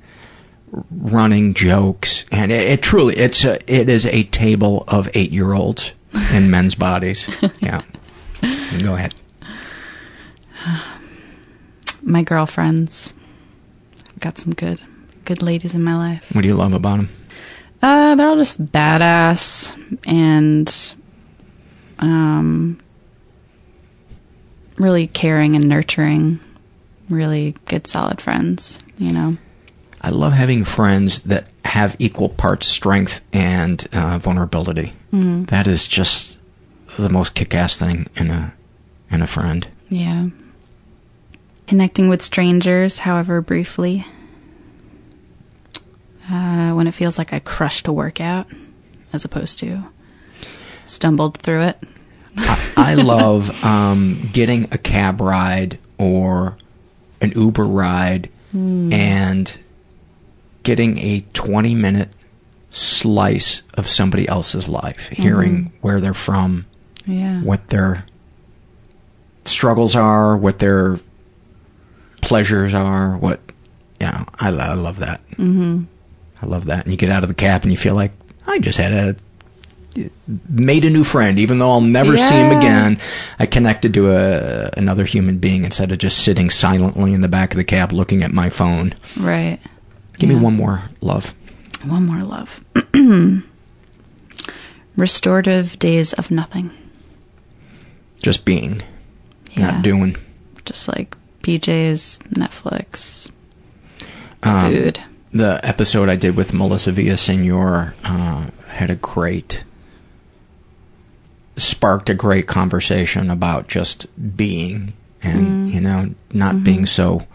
running 0.91 1.53
jokes 1.55 2.25
and 2.33 2.51
it, 2.51 2.67
it 2.71 2.83
truly 2.83 3.15
it's 3.17 3.45
a 3.45 3.59
it 3.73 3.89
is 3.91 4.07
a 4.07 4.23
table 4.25 4.85
of 4.89 5.09
eight 5.15 5.31
year 5.31 5.53
olds 5.53 5.93
in 6.33 6.51
men's 6.51 6.75
bodies 6.75 7.29
yeah 7.61 7.83
go 8.81 8.95
ahead 8.95 9.15
My 12.03 12.23
girlfriends. 12.23 13.15
Got 14.19 14.39
some 14.39 14.55
good, 14.55 14.81
good 15.25 15.43
ladies 15.43 15.75
in 15.75 15.83
my 15.83 15.97
life. 15.97 16.25
what 16.35 16.43
do 16.43 16.49
you 16.49 16.55
love 16.55 16.75
about 16.75 16.97
them 16.97 17.09
Uh, 17.81 18.15
they're 18.15 18.29
all 18.29 18.37
just 18.37 18.65
badass 18.67 19.77
and, 20.07 20.95
um, 21.99 22.79
really 24.79 25.07
caring 25.09 25.55
and 25.57 25.69
nurturing. 25.69 26.41
Really 27.09 27.55
good, 27.67 27.87
solid 27.87 28.21
friends. 28.21 28.81
You 28.99 29.13
know. 29.13 29.37
I 30.03 30.11
love 30.11 30.33
having 30.33 30.65
friends 30.65 31.21
that 31.21 31.47
have 31.65 31.95
equal 31.99 32.29
parts 32.29 32.67
strength 32.67 33.21
and 33.33 33.87
uh, 33.93 34.19
vulnerability 34.19 34.93
Mhm. 35.13 35.47
That 35.49 35.69
is 35.69 35.87
just 35.87 36.39
the 36.99 37.11
most 37.11 37.35
kick-ass 37.35 37.77
thing 37.77 38.07
in 38.17 38.31
a 38.31 38.53
in 39.11 39.21
a 39.23 39.27
friend 39.27 39.67
Yeah. 39.91 40.29
Connecting 41.67 42.09
with 42.09 42.23
strangers, 42.23 42.99
however 43.01 43.41
briefly. 43.41 44.05
Uh, 46.31 46.73
when 46.73 46.87
it 46.87 46.93
feels 46.95 47.19
like 47.19 47.33
I 47.33 47.39
crushed 47.41 47.87
a 47.89 47.93
workout, 47.93 48.47
as 49.13 49.25
opposed 49.25 49.59
to 49.61 49.85
stumbled 50.85 51.39
through 51.39 51.63
it. 51.63 51.79
I 52.77 52.95
love 52.99 53.65
um, 53.65 54.29
getting 54.33 54.69
a 54.73 54.79
cab 54.79 55.21
ride 55.21 55.79
or 55.99 56.57
an 57.21 57.33
Uber 57.37 57.65
ride 57.65 58.29
Hmm. 58.53 58.93
and 58.93 59.59
getting 60.63 60.99
a 60.99 61.21
20 61.33 61.75
minute 61.75 62.15
slice 62.71 63.63
of 63.75 63.87
somebody 63.89 64.27
else's 64.29 64.69
life, 64.69 65.09
hearing 65.09 65.65
Mhm. 65.65 65.71
where 65.83 66.01
they're 66.01 66.15
from, 66.15 66.65
Yeah. 67.07 67.41
what 67.43 67.69
their 67.69 68.05
struggles 69.45 69.95
are, 69.97 70.37
what 70.37 70.59
their 70.59 70.99
pleasures 72.21 72.73
are, 72.75 73.17
what, 73.17 73.41
yeah, 74.01 74.25
I, 74.39 74.49
I 74.49 74.75
love 74.75 74.99
that. 75.01 75.21
Mm-hmm. 75.33 75.83
I 76.41 76.47
love 76.47 76.67
that. 76.67 76.85
And 76.85 76.93
you 76.93 76.97
get 76.97 77.11
out 77.11 77.23
of 77.25 77.29
the 77.29 77.35
cab 77.35 77.63
and 77.63 77.71
you 77.71 77.77
feel 77.77 77.95
like, 77.95 78.13
I 78.47 78.59
just 78.59 78.79
had 78.79 78.93
a 78.93 79.17
made 80.49 80.87
a 80.87 80.91
new 80.91 81.05
friend 81.05 81.39
even 81.39 81.59
though 81.59 81.71
I'll 81.71 81.83
never 81.83 82.17
see 82.17 82.35
him 82.35 82.57
again. 82.57 82.99
I 83.39 83.45
connected 83.45 83.93
to 83.95 84.13
a 84.13 84.71
another 84.77 85.05
human 85.05 85.37
being 85.37 85.67
instead 85.67 85.93
of 85.93 85.99
just 85.99 86.19
sitting 86.25 86.49
silently 86.49 87.13
in 87.13 87.21
the 87.21 87.29
back 87.29 87.53
of 87.53 87.59
the 87.59 87.65
cab 87.65 87.93
looking 87.93 88.23
at 88.23 88.33
my 88.33 88.49
phone. 88.49 88.95
Right. 89.19 89.59
Give 90.23 90.31
Yeah. 90.31 90.37
me 90.37 90.43
one 90.45 90.55
more 90.55 90.83
love. 91.01 91.35
One 91.85 92.07
more 92.07 92.23
love. 92.23 92.65
Restorative 94.97 95.77
days 95.81 96.13
of 96.13 96.31
nothing. 96.31 96.71
Just 98.23 98.45
being, 98.45 98.83
Yeah. 99.55 99.73
not 99.73 99.83
doing. 99.83 100.17
Just 100.65 100.87
like 100.87 101.17
PJs, 101.43 102.21
Netflix, 102.35 103.33
Um, 104.45 104.71
food. 104.73 105.01
The 105.33 105.59
episode 105.67 106.09
I 106.09 106.15
did 106.15 106.37
with 106.37 106.55
Melissa 106.55 106.93
Villasenor 106.93 107.95
uh, 108.05 108.47
had 108.69 108.91
a 108.91 108.95
great, 108.95 109.65
sparked 111.57 112.09
a 112.11 112.15
great 112.15 112.47
conversation 112.47 113.29
about 113.29 113.67
just 113.67 114.07
being 114.37 114.93
and, 115.21 115.69
Mm. 115.71 115.75
you 115.75 115.81
know, 115.81 116.15
not 116.33 116.55
Mhm. 116.55 116.65
being 116.65 116.87
so, 116.87 117.27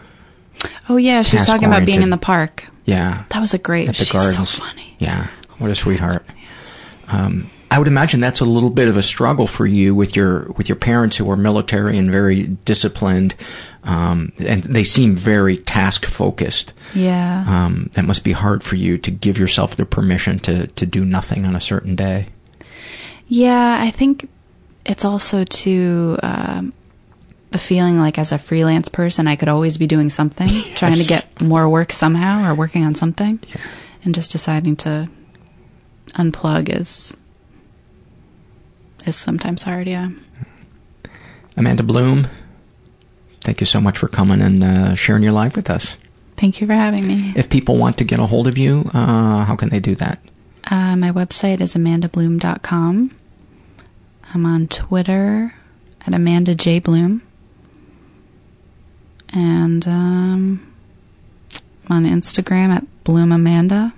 Oh 0.88 0.96
yeah, 0.98 1.22
she 1.22 1.36
was 1.36 1.46
talking 1.46 1.68
about 1.68 1.86
being 1.86 2.02
in 2.02 2.12
the 2.12 2.18
park. 2.18 2.68
Yeah. 2.88 3.26
That 3.30 3.40
was 3.40 3.54
a 3.54 3.60
great. 3.60 3.88
At 3.90 3.96
the 3.96 4.06
she's 4.06 4.12
gardens. 4.12 4.50
so 4.50 4.64
funny. 4.64 4.96
Yeah, 4.98 5.28
what 5.60 5.70
a 5.70 5.76
sweetheart. 5.76 6.26
Um, 7.10 7.52
I 7.70 7.80
would 7.80 7.88
imagine 7.88 8.22
that's 8.22 8.40
a 8.40 8.46
little 8.46 8.70
bit 8.70 8.88
of 8.88 8.96
a 8.96 9.04
struggle 9.04 9.46
for 9.46 9.66
you 9.66 9.94
with 9.94 10.16
your 10.16 10.46
with 10.54 10.70
your 10.70 10.78
parents 10.78 11.18
who 11.18 11.30
are 11.30 11.36
military 11.36 11.98
and 11.98 12.10
very 12.10 12.44
disciplined, 12.66 13.36
um, 13.84 14.32
and 14.40 14.64
they 14.64 14.84
seem 14.84 15.16
very 15.16 15.58
task 15.58 16.06
focused. 16.06 16.74
Yeah. 16.96 17.44
Um, 17.46 17.90
that 17.94 18.06
must 18.06 18.24
be 18.24 18.32
hard 18.32 18.64
for 18.64 18.78
you 18.78 18.98
to 19.00 19.12
give 19.12 19.38
yourself 19.38 19.76
the 19.76 19.86
permission 19.86 20.40
to 20.40 20.68
to 20.68 20.86
do 20.86 21.04
nothing 21.04 21.46
on 21.46 21.56
a 21.56 21.62
certain 21.62 21.96
day. 21.96 22.28
Yeah, 23.28 23.78
I 23.82 23.92
think 23.92 24.30
it's 24.86 25.04
also 25.04 25.44
to 25.44 26.18
um, 26.24 26.74
the 27.52 27.58
feeling 27.58 27.98
like 27.98 28.18
as 28.18 28.32
a 28.32 28.38
freelance 28.38 28.90
person, 28.90 29.28
I 29.28 29.36
could 29.36 29.48
always 29.48 29.78
be 29.78 29.88
doing 29.88 30.10
something, 30.10 30.50
trying 30.76 30.98
to 30.98 31.06
get 31.06 31.42
more 31.42 31.68
work 31.70 31.92
somehow 31.92 32.50
or 32.50 32.56
working 32.56 32.84
on 32.84 32.96
something, 32.96 33.40
and 34.04 34.14
just 34.14 34.32
deciding 34.32 34.76
to 34.78 35.10
unplug 36.14 36.70
is 36.70 37.16
is 39.06 39.16
sometimes 39.16 39.64
hard. 39.64 39.88
Yeah. 39.88 40.10
Amanda 41.56 41.84
Bloom, 41.84 42.28
thank 43.42 43.60
you 43.62 43.66
so 43.66 43.82
much 43.82 43.98
for 43.98 44.08
coming 44.08 44.42
and 44.42 44.64
uh, 44.64 44.96
sharing 44.96 45.24
your 45.24 45.32
life 45.32 45.56
with 45.56 45.70
us. 45.70 45.98
Thank 46.36 46.62
you 46.62 46.68
for 46.68 46.74
having 46.74 47.08
me. 47.08 47.34
If 47.36 47.50
people 47.50 47.78
want 47.78 47.98
to 47.98 48.04
get 48.04 48.20
a 48.20 48.28
hold 48.28 48.48
of 48.48 48.58
you, 48.60 48.92
uh, 48.94 49.44
how 49.46 49.56
can 49.56 49.70
they 49.70 49.80
do 49.80 49.96
that? 49.96 50.20
Uh, 50.70 50.96
my 50.96 51.12
website 51.12 51.62
is 51.62 51.74
amandabloom.com. 51.74 53.16
I'm 54.34 54.46
on 54.46 54.68
Twitter 54.68 55.56
at 56.06 56.14
Amanda 56.14 56.54
J. 56.54 56.80
Bloom. 56.80 57.24
And 59.38 59.88
um, 59.88 60.74
I'm 61.88 61.98
on 61.98 62.12
Instagram 62.12 62.70
at 62.70 62.84
Bloom 63.04 63.32
Amanda. 63.32 63.94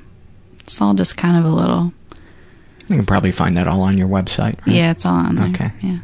It's 0.59 0.81
all 0.81 0.93
just 0.93 1.15
kind 1.15 1.37
of 1.37 1.45
a 1.49 1.55
little. 1.55 1.93
You 2.89 2.97
can 2.97 3.05
probably 3.05 3.31
find 3.31 3.55
that 3.55 3.65
all 3.67 3.81
on 3.83 3.97
your 3.97 4.09
website. 4.09 4.59
right? 4.67 4.75
Yeah, 4.75 4.91
it's 4.91 5.05
all 5.05 5.15
on 5.15 5.35
there. 5.35 5.47
Okay. 5.49 5.71
Yeah. 5.81 5.99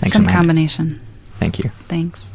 Thanks, 0.00 0.12
Some 0.14 0.24
Amanda. 0.24 0.32
combination. 0.38 1.00
Thank 1.38 1.58
you. 1.60 1.70
Thanks. 1.88 2.30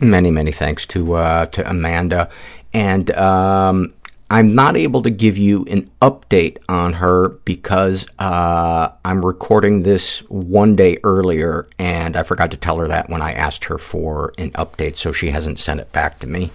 Many, 0.00 0.30
many 0.30 0.50
thanks 0.50 0.86
to 0.86 1.12
uh, 1.14 1.46
to 1.46 1.68
Amanda, 1.68 2.30
and 2.72 3.10
um, 3.12 3.92
I'm 4.32 4.54
not 4.54 4.78
able 4.78 5.02
to 5.02 5.10
give 5.10 5.36
you 5.36 5.66
an 5.66 5.90
update 6.00 6.56
on 6.66 6.94
her 6.94 7.28
because 7.44 8.06
uh, 8.18 8.88
I'm 9.04 9.22
recording 9.22 9.82
this 9.82 10.20
one 10.30 10.74
day 10.74 10.96
earlier, 11.04 11.68
and 11.78 12.16
I 12.16 12.22
forgot 12.22 12.50
to 12.52 12.56
tell 12.56 12.78
her 12.78 12.88
that 12.88 13.10
when 13.10 13.20
I 13.20 13.34
asked 13.34 13.64
her 13.64 13.76
for 13.76 14.32
an 14.38 14.50
update, 14.52 14.96
so 14.96 15.12
she 15.12 15.28
hasn't 15.28 15.58
sent 15.58 15.80
it 15.80 15.92
back 15.92 16.18
to 16.20 16.26
me. 16.26 16.50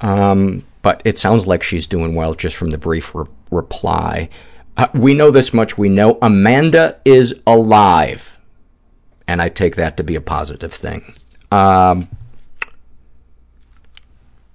Um, 0.00 0.64
but 0.80 1.02
it 1.04 1.18
sounds 1.18 1.44
like 1.44 1.64
she's 1.64 1.88
doing 1.88 2.14
well 2.14 2.34
just 2.34 2.54
from 2.54 2.70
the 2.70 2.78
brief 2.78 3.12
re- 3.16 3.26
reply. 3.50 4.28
Uh, 4.76 4.86
we 4.94 5.12
know 5.12 5.32
this 5.32 5.52
much. 5.52 5.76
We 5.76 5.88
know 5.88 6.18
Amanda 6.22 7.00
is 7.04 7.34
alive, 7.48 8.38
and 9.26 9.42
I 9.42 9.48
take 9.48 9.74
that 9.74 9.96
to 9.96 10.04
be 10.04 10.14
a 10.14 10.20
positive 10.20 10.72
thing. 10.72 11.14
Um, 11.50 12.08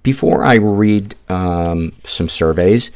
before 0.04 0.44
I 0.44 0.56
read 0.56 1.16
um, 1.28 1.92
some 2.04 2.28
surveys, 2.28 2.92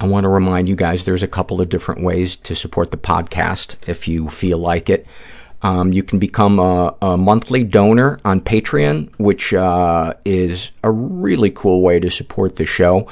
I 0.00 0.06
want 0.06 0.24
to 0.24 0.28
remind 0.28 0.68
you 0.68 0.74
guys 0.74 1.04
there's 1.04 1.22
a 1.22 1.28
couple 1.28 1.60
of 1.60 1.68
different 1.68 2.02
ways 2.02 2.34
to 2.36 2.56
support 2.56 2.90
the 2.90 2.96
podcast 2.96 3.76
if 3.86 4.08
you 4.08 4.28
feel 4.28 4.58
like 4.58 4.90
it. 4.90 5.06
Um, 5.60 5.92
you 5.92 6.02
can 6.02 6.18
become 6.18 6.58
a, 6.58 6.96
a 7.02 7.16
monthly 7.16 7.62
donor 7.62 8.20
on 8.24 8.40
Patreon, 8.40 9.10
which 9.18 9.52
uh, 9.52 10.14
is 10.24 10.70
a 10.82 10.90
really 10.90 11.50
cool 11.50 11.82
way 11.82 12.00
to 12.00 12.10
support 12.10 12.56
the 12.56 12.64
show. 12.64 13.06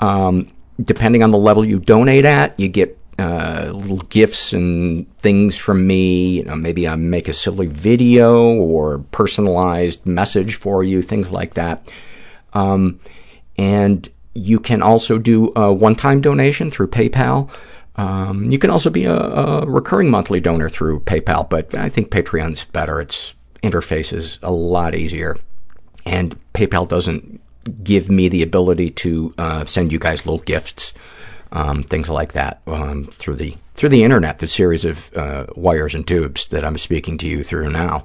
Um, 0.00 0.50
depending 0.82 1.22
on 1.22 1.30
the 1.30 1.38
level 1.38 1.64
you 1.64 1.78
donate 1.78 2.24
at, 2.24 2.58
you 2.58 2.68
get 2.68 2.98
uh, 3.18 3.70
little 3.72 3.98
gifts 3.98 4.52
and 4.52 5.06
things 5.18 5.56
from 5.56 5.86
me. 5.86 6.38
You 6.38 6.44
know, 6.44 6.56
maybe 6.56 6.88
I 6.88 6.96
make 6.96 7.28
a 7.28 7.32
silly 7.34 7.66
video 7.66 8.54
or 8.54 8.98
personalized 9.12 10.04
message 10.06 10.56
for 10.56 10.82
you, 10.82 11.02
things 11.02 11.30
like 11.30 11.54
that. 11.54 11.88
Um, 12.54 13.00
and 13.56 14.08
you 14.34 14.58
can 14.60 14.82
also 14.82 15.18
do 15.18 15.52
a 15.56 15.72
one-time 15.72 16.20
donation 16.20 16.70
through 16.70 16.88
PayPal. 16.88 17.50
Um, 17.96 18.50
you 18.50 18.58
can 18.58 18.70
also 18.70 18.88
be 18.90 19.04
a, 19.04 19.14
a 19.14 19.66
recurring 19.66 20.10
monthly 20.10 20.40
donor 20.40 20.70
through 20.70 21.00
PayPal, 21.00 21.48
but 21.48 21.74
I 21.74 21.88
think 21.88 22.10
Patreon's 22.10 22.64
better. 22.64 23.00
Its 23.00 23.34
interface 23.62 24.12
is 24.12 24.38
a 24.42 24.50
lot 24.50 24.94
easier, 24.94 25.36
and 26.06 26.38
PayPal 26.54 26.88
doesn't 26.88 27.40
give 27.84 28.10
me 28.10 28.28
the 28.28 28.42
ability 28.42 28.90
to 28.90 29.34
uh, 29.38 29.64
send 29.66 29.92
you 29.92 29.98
guys 29.98 30.24
little 30.26 30.40
gifts, 30.44 30.94
um, 31.52 31.82
things 31.82 32.08
like 32.08 32.32
that 32.32 32.62
um, 32.66 33.04
through 33.18 33.36
the 33.36 33.56
through 33.74 33.90
the 33.90 34.02
internet. 34.02 34.38
The 34.38 34.46
series 34.46 34.86
of 34.86 35.14
uh, 35.14 35.46
wires 35.54 35.94
and 35.94 36.06
tubes 36.06 36.48
that 36.48 36.64
I'm 36.64 36.78
speaking 36.78 37.18
to 37.18 37.28
you 37.28 37.44
through 37.44 37.70
now. 37.70 38.04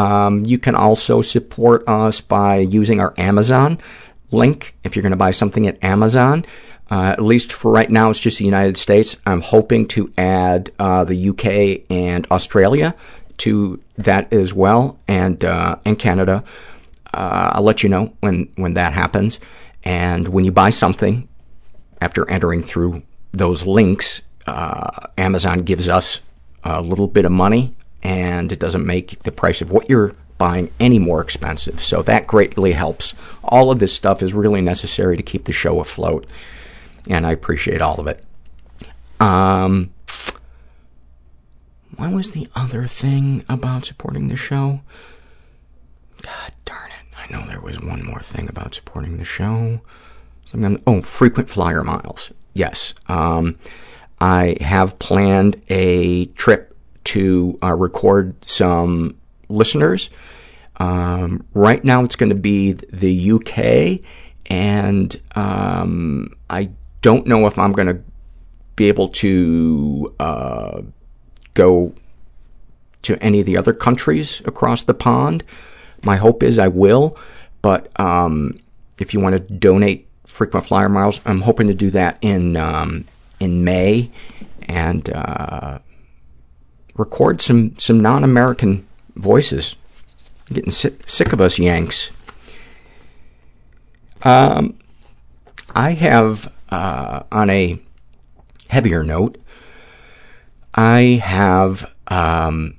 Um, 0.00 0.46
you 0.46 0.58
can 0.58 0.74
also 0.74 1.20
support 1.20 1.86
us 1.86 2.22
by 2.22 2.56
using 2.56 3.00
our 3.00 3.12
Amazon 3.18 3.78
link 4.30 4.74
if 4.82 4.96
you're 4.96 5.02
going 5.02 5.10
to 5.10 5.16
buy 5.16 5.30
something 5.30 5.66
at 5.66 5.82
Amazon. 5.84 6.46
Uh, 6.90 7.12
at 7.12 7.22
least 7.22 7.52
for 7.52 7.70
right 7.70 7.90
now, 7.90 8.08
it's 8.08 8.18
just 8.18 8.38
the 8.38 8.46
United 8.46 8.78
States. 8.78 9.18
I'm 9.26 9.42
hoping 9.42 9.86
to 9.88 10.10
add 10.16 10.70
uh, 10.78 11.04
the 11.04 11.28
UK 11.28 11.84
and 11.90 12.26
Australia 12.30 12.94
to 13.38 13.78
that 13.98 14.32
as 14.32 14.54
well, 14.54 14.98
and 15.06 15.44
uh, 15.44 15.76
and 15.84 15.98
Canada. 15.98 16.44
Uh, 17.12 17.50
I'll 17.52 17.62
let 17.62 17.82
you 17.82 17.90
know 17.90 18.14
when 18.20 18.48
when 18.56 18.74
that 18.74 18.94
happens. 18.94 19.38
And 19.84 20.28
when 20.28 20.46
you 20.46 20.52
buy 20.52 20.70
something, 20.70 21.28
after 22.00 22.28
entering 22.30 22.62
through 22.62 23.02
those 23.32 23.66
links, 23.66 24.22
uh, 24.46 25.08
Amazon 25.18 25.62
gives 25.62 25.90
us 25.90 26.20
a 26.64 26.80
little 26.80 27.06
bit 27.06 27.26
of 27.26 27.32
money, 27.32 27.74
and 28.02 28.52
it 28.52 28.58
doesn't 28.58 28.86
make 28.86 29.22
the 29.22 29.32
price 29.32 29.60
of 29.60 29.70
what 29.70 29.88
you're 29.88 30.14
buying 30.38 30.72
any 30.80 30.98
more 30.98 31.20
expensive. 31.20 31.82
So 31.82 32.02
that 32.02 32.26
greatly 32.26 32.72
helps. 32.72 33.14
All 33.44 33.70
of 33.70 33.78
this 33.78 33.92
stuff 33.92 34.22
is 34.22 34.32
really 34.32 34.62
necessary 34.62 35.16
to 35.16 35.22
keep 35.22 35.44
the 35.44 35.52
show 35.52 35.80
afloat, 35.80 36.26
and 37.08 37.26
I 37.26 37.32
appreciate 37.32 37.82
all 37.82 38.00
of 38.00 38.06
it. 38.06 38.24
Um, 39.20 39.92
what 41.96 42.12
was 42.12 42.30
the 42.30 42.48
other 42.54 42.86
thing 42.86 43.44
about 43.48 43.84
supporting 43.84 44.28
the 44.28 44.36
show? 44.36 44.80
God 46.22 46.52
darn 46.64 46.90
it. 46.90 47.16
I 47.18 47.30
know 47.30 47.46
there 47.46 47.60
was 47.60 47.80
one 47.80 48.04
more 48.04 48.20
thing 48.20 48.48
about 48.48 48.74
supporting 48.74 49.18
the 49.18 49.24
show. 49.24 49.80
Oh, 50.86 51.02
frequent 51.02 51.50
flyer 51.50 51.84
miles. 51.84 52.32
Yes. 52.54 52.94
Um, 53.06 53.58
I 54.20 54.56
have 54.60 54.98
planned 54.98 55.60
a 55.68 56.26
trip 56.26 56.69
to 57.04 57.58
uh, 57.62 57.74
record 57.74 58.34
some 58.44 59.16
listeners. 59.48 60.10
Um, 60.76 61.46
right 61.52 61.84
now 61.84 62.04
it's 62.04 62.16
going 62.16 62.30
to 62.30 62.34
be 62.34 62.72
the 62.72 63.32
UK, 63.32 64.00
and 64.46 65.20
um, 65.36 66.34
I 66.48 66.70
don't 67.02 67.26
know 67.26 67.46
if 67.46 67.58
I'm 67.58 67.72
going 67.72 67.88
to 67.88 68.02
be 68.76 68.88
able 68.88 69.08
to 69.08 70.14
uh, 70.18 70.82
go 71.54 71.92
to 73.02 73.22
any 73.22 73.40
of 73.40 73.46
the 73.46 73.56
other 73.56 73.72
countries 73.72 74.40
across 74.44 74.82
the 74.84 74.94
pond. 74.94 75.44
My 76.02 76.16
hope 76.16 76.42
is 76.42 76.58
I 76.58 76.68
will, 76.68 77.16
but 77.60 77.88
um, 78.00 78.58
if 78.98 79.12
you 79.12 79.20
want 79.20 79.36
to 79.36 79.54
donate 79.54 80.08
frequent 80.26 80.66
flyer 80.66 80.88
miles, 80.88 81.20
I'm 81.26 81.42
hoping 81.42 81.66
to 81.66 81.74
do 81.74 81.90
that 81.90 82.18
in 82.22 82.56
um, 82.56 83.04
in 83.38 83.64
May 83.64 84.10
and 84.62 85.10
uh, 85.10 85.78
record 86.96 87.40
some 87.40 87.78
some 87.78 88.00
non-American 88.00 88.86
voices. 89.16 89.76
I'm 90.48 90.54
getting 90.54 90.70
sick, 90.70 91.06
sick 91.06 91.32
of 91.32 91.40
us 91.40 91.58
Yanks. 91.58 92.10
Um, 94.22 94.78
I 95.74 95.92
have 95.92 96.52
uh, 96.70 97.22
on 97.30 97.50
a 97.50 97.80
heavier 98.68 99.02
note. 99.02 99.38
I 100.74 101.20
have 101.22 101.92
um, 102.08 102.76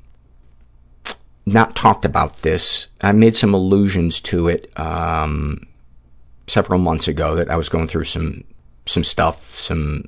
not 1.46 1.76
talked 1.76 2.06
about 2.06 2.42
this. 2.42 2.88
I 3.02 3.12
made 3.12 3.36
some 3.36 3.54
allusions 3.54 4.22
to 4.22 4.48
it 4.48 4.72
um, 4.80 5.68
several 6.48 6.80
months 6.80 7.08
ago 7.08 7.36
that 7.36 7.50
I 7.50 7.56
was 7.56 7.70
going 7.70 7.88
through 7.88 8.06
some 8.06 8.44
some 8.86 9.04
stuff, 9.04 9.60
some 9.60 10.06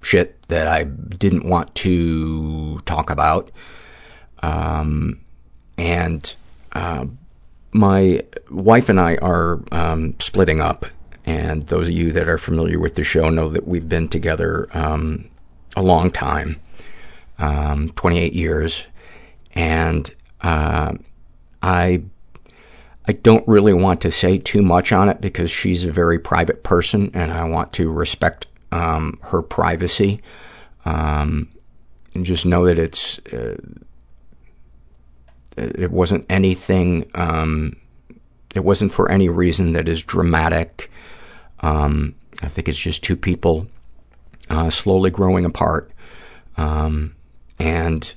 shit 0.00 0.40
that 0.48 0.66
I 0.68 0.84
didn't 0.84 1.44
want 1.44 1.74
to 1.76 2.80
talk 2.80 3.10
about, 3.10 3.50
um, 4.40 5.20
and 5.76 6.34
uh, 6.72 7.06
my 7.72 8.22
wife 8.50 8.88
and 8.88 9.00
I 9.00 9.16
are 9.16 9.60
um, 9.72 10.14
splitting 10.18 10.60
up, 10.60 10.86
and 11.26 11.62
those 11.64 11.88
of 11.88 11.94
you 11.94 12.12
that 12.12 12.28
are 12.28 12.38
familiar 12.38 12.78
with 12.78 12.94
the 12.94 13.04
show 13.04 13.28
know 13.28 13.48
that 13.50 13.66
we've 13.66 13.88
been 13.88 14.08
together 14.08 14.68
um, 14.72 15.28
a 15.76 15.82
long 15.82 16.10
time, 16.10 16.60
um, 17.38 17.90
28 17.90 18.32
years, 18.32 18.86
and 19.54 20.10
uh, 20.40 20.94
I 21.62 22.02
I 23.06 23.12
don't 23.12 23.48
really 23.48 23.72
want 23.72 24.02
to 24.02 24.10
say 24.10 24.36
too 24.36 24.60
much 24.60 24.92
on 24.92 25.08
it 25.08 25.22
because 25.22 25.50
she's 25.50 25.86
a 25.86 25.90
very 25.90 26.18
private 26.18 26.62
person, 26.62 27.10
and 27.14 27.32
I 27.32 27.44
want 27.44 27.72
to 27.74 27.90
respect 27.90 28.47
um, 28.72 29.18
her 29.22 29.42
privacy. 29.42 30.22
Um, 30.84 31.48
and 32.14 32.24
just 32.24 32.46
know 32.46 32.66
that 32.66 32.78
it's 32.78 33.18
uh, 33.32 33.56
it 35.56 35.90
wasn't 35.90 36.24
anything. 36.28 37.10
Um, 37.14 37.76
it 38.54 38.64
wasn't 38.64 38.92
for 38.92 39.10
any 39.10 39.28
reason 39.28 39.72
that 39.72 39.88
is 39.88 40.02
dramatic. 40.02 40.90
Um, 41.60 42.14
I 42.42 42.48
think 42.48 42.68
it's 42.68 42.78
just 42.78 43.02
two 43.02 43.16
people 43.16 43.66
uh, 44.48 44.70
slowly 44.70 45.10
growing 45.10 45.44
apart, 45.44 45.90
um, 46.56 47.14
and 47.58 48.12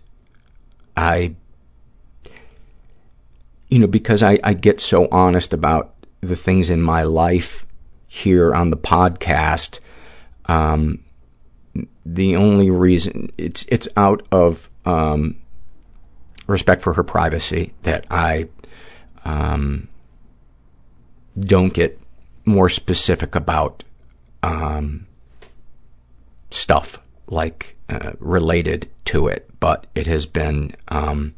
I, 0.96 1.36
you 3.70 3.80
know, 3.80 3.88
because 3.88 4.22
I, 4.24 4.40
I 4.44 4.54
get 4.54 4.80
so 4.80 5.08
honest 5.12 5.54
about 5.54 5.96
the 6.22 6.36
things 6.36 6.70
in 6.70 6.82
my 6.82 7.04
life 7.04 7.66
here 8.08 8.54
on 8.54 8.70
the 8.70 8.78
podcast. 8.78 9.80
Um, 10.52 11.00
the 12.06 12.36
only 12.36 12.70
reason 12.70 13.32
it's 13.38 13.66
it's 13.70 13.88
out 13.96 14.28
of 14.32 14.70
um, 14.86 15.38
respect 16.48 16.82
for 16.82 16.94
her 16.94 17.04
privacy 17.04 17.74
that 17.84 18.06
I 18.12 18.50
um, 19.24 19.88
don't 21.40 21.74
get 21.74 22.00
more 22.44 22.68
specific 22.68 23.36
about 23.36 23.84
um, 24.44 25.08
stuff 26.50 27.02
like 27.28 27.78
uh, 27.88 28.12
related 28.20 28.90
to 29.06 29.28
it, 29.28 29.50
but 29.60 29.88
it 29.96 30.08
has 30.08 30.26
been 30.26 30.76
um, 30.90 31.34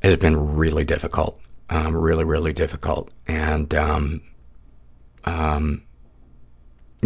has 0.00 0.16
been 0.16 0.54
really 0.54 0.84
difficult, 0.84 1.40
um, 1.70 1.96
really 1.96 2.24
really 2.24 2.52
difficult, 2.52 3.10
and 3.26 3.74
um, 3.74 4.20
um, 5.24 5.82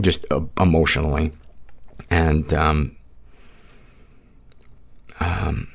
just 0.00 0.24
uh, 0.30 0.40
emotionally, 0.60 1.32
and 2.10 2.52
um, 2.54 2.96
um, 5.20 5.68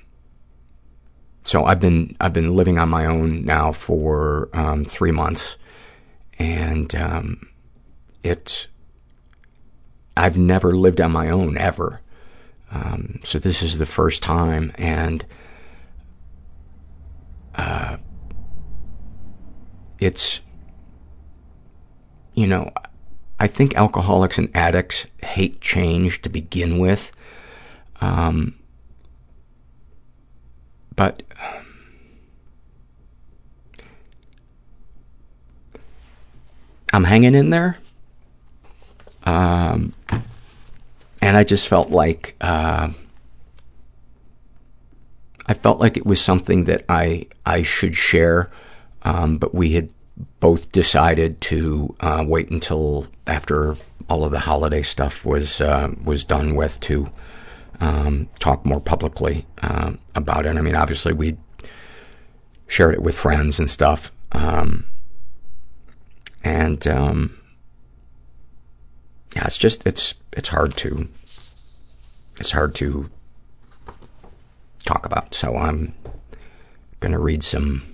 so 1.43 1.65
I've 1.65 1.79
been 1.79 2.15
I've 2.19 2.33
been 2.33 2.55
living 2.55 2.79
on 2.79 2.89
my 2.89 3.05
own 3.05 3.45
now 3.45 3.71
for 3.71 4.49
um, 4.53 4.85
three 4.85 5.11
months, 5.11 5.57
and 6.39 6.93
um, 6.95 7.49
it 8.23 8.67
I've 10.15 10.37
never 10.37 10.75
lived 10.75 11.01
on 11.01 11.11
my 11.11 11.29
own 11.29 11.57
ever. 11.57 12.01
Um, 12.71 13.19
so 13.23 13.39
this 13.39 13.61
is 13.61 13.77
the 13.77 13.85
first 13.85 14.23
time, 14.23 14.71
and 14.77 15.25
uh, 17.55 17.97
it's 19.99 20.41
you 22.33 22.47
know 22.47 22.71
I 23.39 23.47
think 23.47 23.75
alcoholics 23.75 24.37
and 24.37 24.49
addicts 24.55 25.07
hate 25.21 25.59
change 25.59 26.21
to 26.21 26.29
begin 26.29 26.77
with. 26.77 27.11
Um, 27.99 28.55
but 30.95 31.23
I'm 36.91 37.05
hanging 37.05 37.33
in 37.33 37.49
there. 37.49 37.77
Um, 39.23 39.93
and 41.21 41.35
I 41.37 41.43
just 41.43 41.67
felt 41.67 41.89
like, 41.89 42.35
uh, 42.39 42.89
I 45.45 45.53
felt 45.53 45.79
like 45.79 45.97
it 45.97 46.05
was 46.05 46.21
something 46.21 46.65
that 46.65 46.85
I, 46.87 47.27
I 47.45 47.63
should 47.63 47.95
share. 47.95 48.51
Um, 49.01 49.37
but 49.37 49.55
we 49.55 49.71
had 49.71 49.89
both 50.43 50.69
decided 50.73 51.39
to, 51.39 51.95
uh, 52.01 52.21
wait 52.27 52.49
until 52.49 53.07
after 53.27 53.77
all 54.09 54.25
of 54.25 54.31
the 54.33 54.39
holiday 54.39 54.81
stuff 54.81 55.25
was, 55.25 55.61
uh, 55.61 55.89
was 56.03 56.25
done 56.25 56.53
with 56.53 56.77
to, 56.81 57.09
um, 57.79 58.27
talk 58.39 58.65
more 58.65 58.81
publicly, 58.81 59.45
um, 59.61 59.97
about 60.15 60.45
it. 60.45 60.57
I 60.57 60.59
mean, 60.59 60.75
obviously 60.75 61.13
we 61.13 61.37
shared 62.67 62.93
it 62.93 63.01
with 63.01 63.15
friends 63.15 63.57
and 63.57 63.69
stuff. 63.69 64.11
Um, 64.33 64.83
and, 66.43 66.85
um, 66.87 67.37
yeah, 69.37 69.45
it's 69.45 69.57
just, 69.57 69.87
it's, 69.87 70.13
it's 70.33 70.49
hard 70.49 70.75
to, 70.75 71.07
it's 72.41 72.51
hard 72.51 72.75
to 72.75 73.09
talk 74.83 75.05
about. 75.05 75.33
So 75.33 75.55
I'm 75.55 75.93
going 76.99 77.13
to 77.13 77.19
read 77.19 77.43
some, 77.43 77.92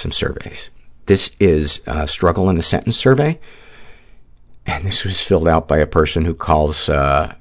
some 0.00 0.12
surveys. 0.12 0.70
This 1.06 1.30
is 1.38 1.80
a 1.86 2.06
struggle 2.08 2.48
in 2.50 2.58
a 2.58 2.62
sentence 2.62 2.96
survey. 2.96 3.38
And 4.66 4.84
this 4.84 5.04
was 5.04 5.20
filled 5.20 5.48
out 5.48 5.66
by 5.66 5.78
a 5.78 5.86
person 5.86 6.24
who 6.24 6.34
calls, 6.34 6.88
uh, 6.88 7.34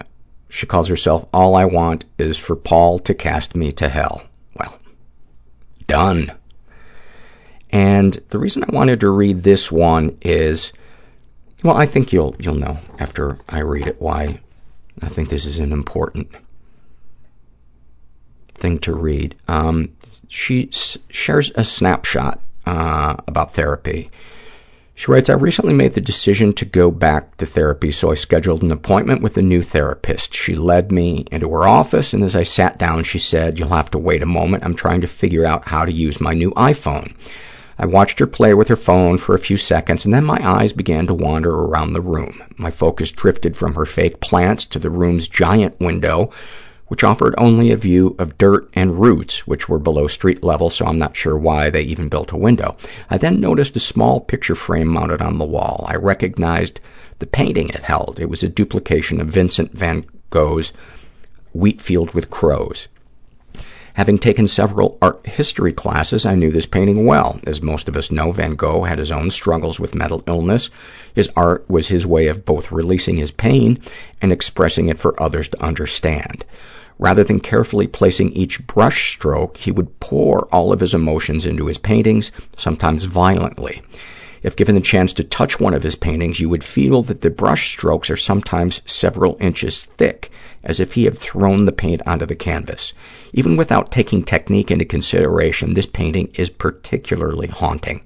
she 0.49 0.65
calls 0.65 0.87
herself, 0.87 1.27
All 1.33 1.55
I 1.55 1.65
Want 1.65 2.05
is 2.17 2.37
for 2.37 2.55
Paul 2.55 2.99
to 2.99 3.13
cast 3.13 3.55
me 3.55 3.71
to 3.73 3.89
hell. 3.89 4.23
Well, 4.55 4.79
done. 5.87 6.31
And 7.69 8.13
the 8.29 8.39
reason 8.39 8.63
I 8.63 8.75
wanted 8.75 8.99
to 9.01 9.09
read 9.11 9.43
this 9.43 9.71
one 9.71 10.17
is, 10.21 10.73
well, 11.63 11.77
I 11.77 11.85
think 11.85 12.11
you'll, 12.11 12.35
you'll 12.39 12.55
know 12.55 12.79
after 12.97 13.37
I 13.47 13.59
read 13.59 13.85
it 13.85 14.01
why 14.01 14.39
I 15.01 15.09
think 15.09 15.29
this 15.29 15.45
is 15.45 15.59
an 15.59 15.71
important 15.71 16.31
thing 18.55 18.79
to 18.79 18.93
read. 18.93 19.35
Um, 19.47 19.95
she 20.27 20.69
s- 20.69 20.97
shares 21.09 21.51
a 21.55 21.63
snapshot 21.63 22.41
Uh, 22.69 23.15
about 23.25 23.55
therapy. 23.55 24.11
She 24.93 25.09
writes, 25.09 25.27
I 25.27 25.33
recently 25.33 25.73
made 25.73 25.95
the 25.95 26.01
decision 26.01 26.53
to 26.53 26.65
go 26.65 26.91
back 26.91 27.35
to 27.37 27.47
therapy, 27.47 27.91
so 27.91 28.11
I 28.11 28.13
scheduled 28.13 28.61
an 28.61 28.71
appointment 28.71 29.23
with 29.23 29.37
a 29.37 29.41
new 29.41 29.63
therapist. 29.63 30.35
She 30.35 30.53
led 30.53 30.91
me 30.91 31.25
into 31.31 31.49
her 31.49 31.67
office, 31.67 32.13
and 32.13 32.23
as 32.23 32.35
I 32.35 32.43
sat 32.43 32.77
down, 32.77 33.05
she 33.05 33.17
said, 33.17 33.57
You'll 33.57 33.69
have 33.69 33.89
to 33.89 33.97
wait 33.97 34.21
a 34.21 34.27
moment. 34.27 34.63
I'm 34.63 34.75
trying 34.75 35.01
to 35.01 35.07
figure 35.07 35.47
out 35.47 35.69
how 35.69 35.83
to 35.83 35.91
use 35.91 36.21
my 36.21 36.35
new 36.35 36.51
iPhone. 36.51 37.15
I 37.79 37.87
watched 37.87 38.19
her 38.19 38.27
play 38.27 38.53
with 38.53 38.67
her 38.67 38.75
phone 38.75 39.17
for 39.17 39.33
a 39.33 39.39
few 39.39 39.57
seconds, 39.57 40.05
and 40.05 40.13
then 40.13 40.25
my 40.25 40.39
eyes 40.47 40.71
began 40.71 41.07
to 41.07 41.13
wander 41.15 41.49
around 41.49 41.93
the 41.93 42.01
room. 42.01 42.43
My 42.57 42.69
focus 42.69 43.11
drifted 43.11 43.57
from 43.57 43.73
her 43.73 43.87
fake 43.87 44.19
plants 44.19 44.63
to 44.65 44.77
the 44.77 44.91
room's 44.91 45.27
giant 45.27 45.79
window, 45.79 46.29
which 46.89 47.03
offered 47.03 47.33
only 47.37 47.71
a 47.71 47.77
view 47.77 48.15
of 48.19 48.37
dirt 48.37 48.69
and 48.73 48.99
roots, 48.99 49.47
which 49.47 49.69
were 49.69 49.79
below 49.79 50.07
street 50.07 50.43
level, 50.43 50.69
so 50.69 50.85
I'm 50.85 50.99
not 50.99 51.15
sure 51.15 51.37
why 51.37 51.69
they 51.69 51.81
even 51.83 52.09
built 52.09 52.31
a 52.31 52.37
window. 52.37 52.75
I 53.09 53.17
then 53.17 53.39
noticed 53.39 53.75
a 53.75 53.79
small 53.79 54.19
picture 54.19 54.55
frame 54.55 54.87
mounted 54.87 55.21
on 55.21 55.37
the 55.37 55.45
wall. 55.45 55.85
I 55.87 55.95
recognized 55.95 56.81
the 57.19 57.27
painting 57.27 57.69
it 57.69 57.83
held. 57.83 58.19
It 58.19 58.29
was 58.29 58.43
a 58.43 58.49
duplication 58.49 59.21
of 59.21 59.27
Vincent 59.27 59.71
van 59.71 60.03
Gogh's 60.29 60.73
Wheat 61.53 61.79
Field 61.79 62.13
with 62.13 62.29
Crows. 62.29 62.87
Having 63.93 64.19
taken 64.19 64.47
several 64.47 64.97
art 65.01 65.25
history 65.27 65.73
classes, 65.73 66.25
I 66.25 66.35
knew 66.35 66.51
this 66.51 66.65
painting 66.65 67.05
well. 67.05 67.39
As 67.45 67.61
most 67.61 67.89
of 67.89 67.97
us 67.97 68.11
know, 68.11 68.31
Van 68.31 68.55
Gogh 68.55 68.83
had 68.83 68.97
his 68.97 69.11
own 69.11 69.29
struggles 69.29 69.79
with 69.79 69.93
mental 69.93 70.23
illness. 70.25 70.69
His 71.13 71.29
art 71.35 71.69
was 71.69 71.89
his 71.89 72.07
way 72.07 72.27
of 72.27 72.45
both 72.45 72.71
releasing 72.71 73.17
his 73.17 73.31
pain 73.31 73.77
and 74.21 74.31
expressing 74.31 74.87
it 74.87 74.97
for 74.99 75.21
others 75.21 75.49
to 75.49 75.61
understand. 75.61 76.45
Rather 76.99 77.23
than 77.23 77.39
carefully 77.39 77.87
placing 77.87 78.33
each 78.33 78.65
brush 78.67 79.13
stroke, 79.13 79.57
he 79.57 79.71
would 79.71 79.99
pour 80.01 80.53
all 80.53 80.73
of 80.73 80.81
his 80.81 80.93
emotions 80.93 81.45
into 81.45 81.67
his 81.67 81.77
paintings, 81.77 82.29
sometimes 82.57 83.05
violently. 83.05 83.81
If 84.43 84.55
given 84.55 84.75
the 84.75 84.81
chance 84.81 85.13
to 85.13 85.23
touch 85.23 85.59
one 85.59 85.73
of 85.73 85.83
his 85.83 85.95
paintings, 85.95 86.39
you 86.39 86.49
would 86.49 86.63
feel 86.63 87.01
that 87.03 87.21
the 87.21 87.29
brush 87.29 87.71
strokes 87.71 88.09
are 88.09 88.17
sometimes 88.17 88.81
several 88.85 89.37
inches 89.39 89.85
thick, 89.85 90.29
as 90.63 90.79
if 90.79 90.93
he 90.93 91.05
had 91.05 91.17
thrown 91.17 91.65
the 91.65 91.71
paint 91.71 92.01
onto 92.05 92.25
the 92.25 92.35
canvas. 92.35 92.93
Even 93.33 93.57
without 93.57 93.91
taking 93.91 94.23
technique 94.23 94.69
into 94.69 94.85
consideration, 94.85 95.73
this 95.73 95.85
painting 95.85 96.29
is 96.35 96.49
particularly 96.49 97.47
haunting. 97.47 98.01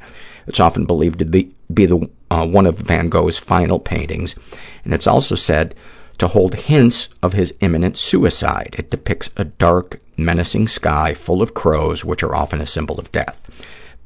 It's 0.48 0.60
often 0.60 0.86
believed 0.86 1.20
to 1.20 1.26
be, 1.26 1.54
be 1.74 1.86
the, 1.86 2.10
uh, 2.30 2.46
one 2.46 2.66
of 2.66 2.78
Van 2.78 3.10
Gogh's 3.10 3.38
final 3.38 3.80
paintings, 3.80 4.36
and 4.84 4.94
it's 4.94 5.08
also 5.08 5.36
said 5.36 5.76
to 6.18 6.28
hold 6.28 6.56
hints 6.56 7.10
of 7.22 7.34
his 7.34 7.54
imminent 7.60 7.98
suicide. 7.98 8.76
It 8.78 8.90
depicts 8.90 9.30
a 9.36 9.46
dark, 9.46 10.00
menacing 10.18 10.68
sky 10.68 11.14
full 11.14 11.42
of 11.42 11.54
crows, 11.54 12.06
which 12.06 12.24
are 12.24 12.36
often 12.36 12.62
a 12.62 12.66
symbol 12.66 13.00
of 13.00 13.12
death. 13.12 13.50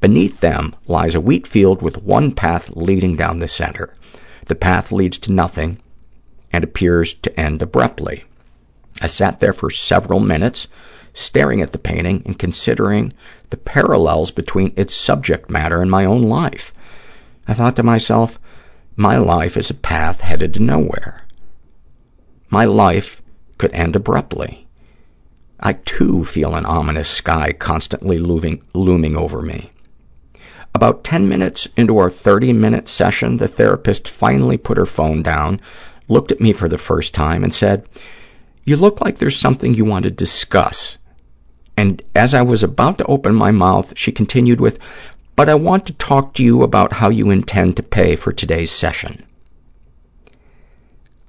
Beneath 0.00 0.40
them 0.40 0.74
lies 0.86 1.14
a 1.14 1.20
wheat 1.20 1.46
field 1.46 1.82
with 1.82 2.02
one 2.02 2.32
path 2.32 2.70
leading 2.70 3.16
down 3.16 3.40
the 3.40 3.48
center. 3.48 3.94
The 4.46 4.54
path 4.54 4.92
leads 4.92 5.18
to 5.18 5.32
nothing 5.32 5.80
and 6.52 6.64
appears 6.64 7.14
to 7.14 7.38
end 7.38 7.60
abruptly. 7.62 8.24
I 9.00 9.06
sat 9.06 9.40
there 9.40 9.52
for 9.52 9.70
several 9.70 10.20
minutes, 10.20 10.68
staring 11.12 11.60
at 11.60 11.72
the 11.72 11.78
painting 11.78 12.22
and 12.24 12.38
considering 12.38 13.12
the 13.50 13.56
parallels 13.56 14.30
between 14.30 14.72
its 14.76 14.94
subject 14.94 15.50
matter 15.50 15.82
and 15.82 15.90
my 15.90 16.04
own 16.04 16.22
life. 16.22 16.72
I 17.46 17.54
thought 17.54 17.76
to 17.76 17.82
myself, 17.82 18.38
my 18.96 19.18
life 19.18 19.56
is 19.56 19.70
a 19.70 19.74
path 19.74 20.22
headed 20.22 20.54
to 20.54 20.60
nowhere. 20.60 21.24
My 22.50 22.64
life 22.64 23.20
could 23.58 23.72
end 23.72 23.94
abruptly. 23.94 24.66
I 25.60 25.74
too 25.74 26.24
feel 26.24 26.54
an 26.54 26.64
ominous 26.64 27.08
sky 27.08 27.52
constantly 27.52 28.18
looming, 28.18 28.62
looming 28.72 29.16
over 29.16 29.42
me. 29.42 29.72
About 30.74 31.04
10 31.04 31.28
minutes 31.28 31.66
into 31.76 31.98
our 31.98 32.08
30 32.08 32.52
minute 32.52 32.88
session, 32.88 33.36
the 33.36 33.48
therapist 33.48 34.08
finally 34.08 34.56
put 34.56 34.78
her 34.78 34.86
phone 34.86 35.22
down, 35.22 35.60
looked 36.08 36.30
at 36.30 36.40
me 36.40 36.52
for 36.52 36.68
the 36.68 36.78
first 36.78 37.14
time, 37.14 37.42
and 37.42 37.52
said, 37.52 37.86
You 38.64 38.76
look 38.76 39.00
like 39.00 39.18
there's 39.18 39.36
something 39.36 39.74
you 39.74 39.84
want 39.84 40.04
to 40.04 40.10
discuss. 40.10 40.96
And 41.76 42.02
as 42.14 42.32
I 42.32 42.42
was 42.42 42.62
about 42.62 42.98
to 42.98 43.06
open 43.06 43.34
my 43.34 43.50
mouth, 43.50 43.92
she 43.96 44.12
continued 44.12 44.60
with, 44.60 44.78
But 45.36 45.48
I 45.48 45.54
want 45.54 45.86
to 45.86 45.92
talk 45.94 46.34
to 46.34 46.44
you 46.44 46.62
about 46.62 46.94
how 46.94 47.08
you 47.08 47.30
intend 47.30 47.76
to 47.76 47.82
pay 47.82 48.16
for 48.16 48.32
today's 48.32 48.70
session. 48.70 49.24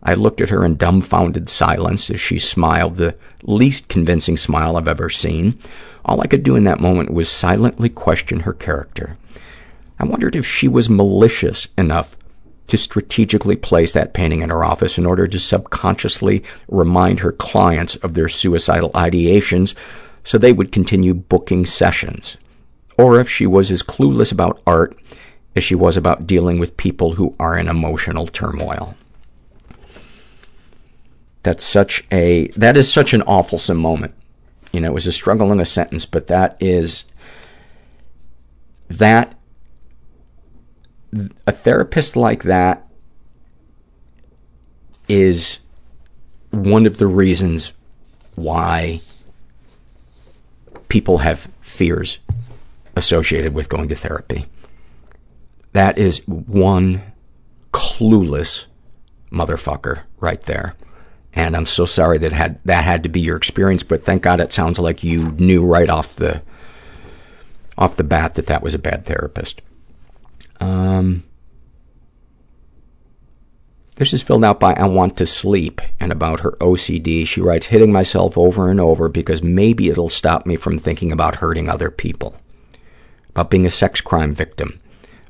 I 0.01 0.13
looked 0.13 0.41
at 0.41 0.49
her 0.49 0.63
in 0.63 0.75
dumbfounded 0.75 1.49
silence 1.49 2.09
as 2.09 2.21
she 2.21 2.39
smiled, 2.39 2.95
the 2.95 3.15
least 3.43 3.89
convincing 3.89 4.37
smile 4.37 4.77
I've 4.77 4.87
ever 4.87 5.09
seen. 5.09 5.59
All 6.05 6.21
I 6.21 6.27
could 6.27 6.43
do 6.43 6.55
in 6.55 6.63
that 6.63 6.79
moment 6.79 7.13
was 7.13 7.29
silently 7.29 7.89
question 7.89 8.41
her 8.41 8.53
character. 8.53 9.17
I 9.99 10.05
wondered 10.05 10.35
if 10.35 10.45
she 10.45 10.67
was 10.67 10.89
malicious 10.89 11.67
enough 11.77 12.17
to 12.67 12.77
strategically 12.77 13.55
place 13.55 13.93
that 13.93 14.13
painting 14.13 14.41
in 14.41 14.49
her 14.49 14.63
office 14.63 14.97
in 14.97 15.05
order 15.05 15.27
to 15.27 15.39
subconsciously 15.39 16.43
remind 16.67 17.19
her 17.19 17.31
clients 17.31 17.95
of 17.97 18.13
their 18.13 18.29
suicidal 18.29 18.91
ideations 18.91 19.73
so 20.23 20.37
they 20.37 20.53
would 20.53 20.71
continue 20.71 21.13
booking 21.13 21.65
sessions, 21.65 22.37
or 22.97 23.19
if 23.19 23.29
she 23.29 23.47
was 23.47 23.71
as 23.71 23.81
clueless 23.81 24.31
about 24.31 24.61
art 24.67 24.97
as 25.55 25.63
she 25.63 25.75
was 25.75 25.97
about 25.97 26.27
dealing 26.27 26.59
with 26.59 26.77
people 26.77 27.13
who 27.13 27.35
are 27.39 27.57
in 27.57 27.67
emotional 27.67 28.27
turmoil. 28.27 28.95
That's 31.43 31.63
such 31.63 32.05
a, 32.11 32.47
that 32.49 32.77
is 32.77 32.91
such 32.91 33.13
an 33.13 33.21
awfulsome 33.21 33.79
moment. 33.79 34.13
You 34.71 34.81
know, 34.81 34.89
it 34.89 34.93
was 34.93 35.07
a 35.07 35.11
struggle 35.11 35.51
in 35.51 35.59
a 35.59 35.65
sentence, 35.65 36.05
but 36.05 36.27
that 36.27 36.57
is, 36.59 37.05
that, 38.89 39.35
a 41.47 41.51
therapist 41.51 42.15
like 42.15 42.43
that 42.43 42.85
is 45.07 45.59
one 46.51 46.85
of 46.85 46.97
the 46.97 47.07
reasons 47.07 47.73
why 48.35 49.01
people 50.87 51.19
have 51.19 51.49
fears 51.61 52.19
associated 52.95 53.53
with 53.53 53.69
going 53.69 53.89
to 53.89 53.95
therapy. 53.95 54.45
That 55.73 55.97
is 55.97 56.19
one 56.27 57.01
clueless 57.73 58.65
motherfucker 59.31 60.01
right 60.19 60.41
there. 60.41 60.75
And 61.39 61.55
I'm 61.55 61.65
so 61.65 61.85
sorry 61.85 62.17
that 62.17 62.33
had 62.33 62.59
that 62.65 62.83
had 62.83 63.03
to 63.03 63.09
be 63.09 63.21
your 63.21 63.37
experience, 63.37 63.81
but 63.81 64.03
thank 64.03 64.23
God 64.23 64.41
it 64.41 64.51
sounds 64.51 64.77
like 64.77 65.05
you 65.05 65.31
knew 65.31 65.65
right 65.65 65.89
off 65.89 66.15
the 66.15 66.41
off 67.77 67.95
the 67.95 68.03
bat 68.03 68.35
that 68.35 68.47
that 68.47 68.61
was 68.61 68.73
a 68.73 68.79
bad 68.79 69.05
therapist. 69.05 69.61
Um, 70.59 71.23
this 73.95 74.11
is 74.11 74.21
filled 74.21 74.43
out 74.43 74.59
by 74.59 74.73
I 74.73 74.85
Want 74.85 75.17
to 75.17 75.25
Sleep, 75.25 75.79
and 75.97 76.11
about 76.11 76.41
her 76.41 76.51
OCD. 76.59 77.25
She 77.25 77.39
writes, 77.39 77.67
hitting 77.67 77.93
myself 77.93 78.37
over 78.37 78.69
and 78.69 78.81
over 78.81 79.07
because 79.07 79.41
maybe 79.41 79.87
it'll 79.87 80.09
stop 80.09 80.45
me 80.45 80.57
from 80.57 80.77
thinking 80.77 81.11
about 81.11 81.37
hurting 81.37 81.69
other 81.69 81.89
people. 81.89 82.35
About 83.29 83.49
being 83.49 83.65
a 83.65 83.71
sex 83.71 84.01
crime 84.01 84.33
victim. 84.33 84.81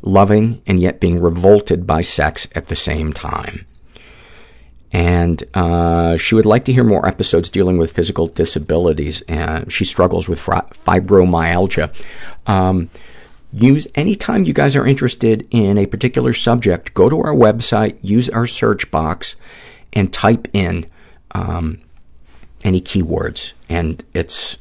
Loving 0.01 0.63
and 0.65 0.79
yet 0.79 0.99
being 0.99 1.19
revolted 1.19 1.85
by 1.85 2.01
sex 2.01 2.47
at 2.55 2.67
the 2.67 2.75
same 2.75 3.13
time 3.13 3.67
and 4.91 5.43
uh, 5.53 6.17
she 6.17 6.35
would 6.35 6.45
like 6.45 6.65
to 6.65 6.73
hear 6.73 6.83
more 6.83 7.05
episodes 7.07 7.49
dealing 7.49 7.77
with 7.77 7.91
physical 7.91 8.27
disabilities. 8.27 9.21
And 9.27 9.71
she 9.71 9.85
struggles 9.85 10.27
with 10.27 10.39
fibromyalgia. 10.39 11.93
Um, 12.47 12.89
use 13.53 13.87
anytime 13.95 14.45
you 14.45 14.53
guys 14.53 14.75
are 14.75 14.87
interested 14.87 15.47
in 15.51 15.77
a 15.77 15.85
particular 15.85 16.33
subject, 16.33 16.93
go 16.93 17.09
to 17.09 17.21
our 17.21 17.33
website, 17.33 17.97
use 18.01 18.29
our 18.29 18.47
search 18.47 18.89
box, 18.89 19.35
and 19.93 20.11
type 20.11 20.47
in 20.53 20.87
um, 21.31 21.79
any 22.63 22.81
keywords. 22.81 23.53
And 23.69 24.03
it's 24.13 24.57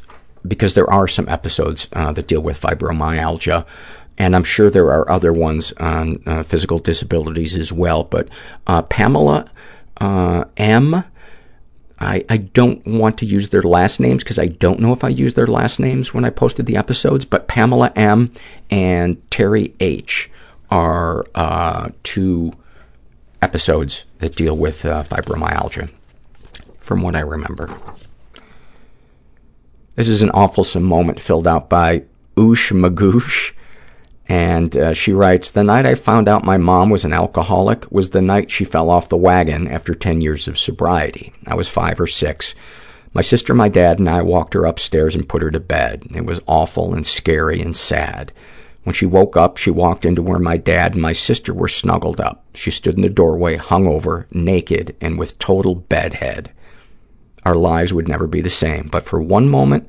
because 0.47 0.75
there 0.75 0.91
are 0.91 1.09
some 1.09 1.29
episodes 1.29 1.89
uh, 1.95 2.13
that 2.13 2.29
deal 2.29 2.41
with 2.41 2.61
fibromyalgia 2.61 3.67
and 4.19 4.35
I'm 4.35 4.45
sure 4.45 4.69
there 4.69 4.91
are 4.91 5.09
other 5.09 5.33
ones 5.33 5.73
on 5.79 6.21
uh, 6.27 6.43
physical 6.43 6.81
disabilities 6.81 7.57
as 7.57 7.73
well. 7.73 8.03
But 8.03 8.29
uh, 8.67 8.83
Pamela 8.83 9.49
uh, 9.99 10.45
M. 10.57 11.05
I, 12.01 12.25
I 12.29 12.37
don't 12.37 12.87
want 12.87 13.19
to 13.19 13.27
use 13.27 13.49
their 13.49 13.63
last 13.63 13.99
names 13.99 14.23
because 14.23 14.39
I 14.39 14.47
don't 14.47 14.79
know 14.79 14.93
if 14.93 15.03
I 15.03 15.09
used 15.09 15.35
their 15.35 15.49
last 15.49 15.81
names 15.81 16.15
when 16.15 16.25
I 16.25 16.31
posted 16.31 16.67
the 16.67 16.77
episodes, 16.77 17.25
but 17.25 17.49
Pamela 17.49 17.93
M. 17.97 18.33
and 18.71 19.31
Terry 19.31 19.75
H. 19.81 20.31
are 20.71 21.27
uh, 21.35 21.91
two 22.05 22.53
episodes 23.43 24.05
that 24.19 24.37
deal 24.37 24.57
with 24.57 24.85
uh, 24.85 25.03
fibromyalgia, 25.03 25.91
from 26.81 27.03
what 27.03 27.17
I 27.17 27.21
remember. 27.21 27.75
This 29.97 30.09
is 30.09 30.23
an 30.23 30.31
awfulsome 30.31 30.83
moment 30.83 31.19
filled 31.19 31.49
out 31.49 31.69
by 31.69 32.05
Oosh 32.37 32.71
Magoosh. 32.71 33.53
And 34.29 34.77
uh, 34.77 34.93
she 34.93 35.13
writes, 35.13 35.51
The 35.51 35.65
night 35.65 35.87
I 35.87 35.95
found 35.95 36.29
out 36.29 36.45
my 36.45 36.59
mom 36.59 36.91
was 36.91 37.05
an 37.05 37.15
alcoholic 37.15 37.91
was 37.91 38.11
the 38.11 38.21
night 38.21 38.51
she 38.51 38.65
fell 38.65 38.91
off 38.91 39.09
the 39.09 39.17
wagon 39.17 39.67
after 39.67 39.95
10 39.95 40.21
years 40.21 40.47
of 40.47 40.59
sobriety. 40.59 41.33
I 41.47 41.55
was 41.55 41.69
five 41.69 41.99
or 41.99 42.07
six. 42.07 42.55
My 43.15 43.23
sister, 43.23 43.55
my 43.55 43.69
dad, 43.69 43.99
and 43.99 44.09
I 44.09 44.21
walked 44.21 44.53
her 44.53 44.67
upstairs 44.67 45.15
and 45.15 45.29
put 45.29 45.43
her 45.43 45.51
to 45.51 45.61
bed. 45.61 46.07
It 46.15 46.27
was 46.27 46.41
awful 46.47 46.93
and 46.93 47.07
scary 47.07 47.61
and 47.61 47.75
sad. 47.75 48.33
When 48.85 48.95
she 48.95 49.07
woke 49.07 49.37
up, 49.37 49.57
she 49.57 49.71
walked 49.71 50.05
into 50.05 50.23
where 50.23 50.39
my 50.39 50.59
dad 50.59 50.93
and 50.93 51.03
my 51.03 51.15
sister 51.15 51.55
were 51.55 51.69
snuggled 51.69 52.21
up. 52.21 52.45
She 52.55 52.71
stood 52.71 52.97
in 52.97 53.03
the 53.03 53.09
doorway, 53.09 53.57
hungover, 53.57 54.27
naked, 54.33 54.95
and 55.01 55.19
with 55.19 55.39
total 55.39 55.75
bedhead. 55.75 56.51
Our 57.45 57.55
lives 57.55 57.95
would 57.95 58.09
never 58.09 58.27
be 58.27 58.43
the 58.43 58.51
same. 58.51 58.89
But 58.89 59.05
for 59.05 59.21
one 59.21 59.49
moment, 59.49 59.89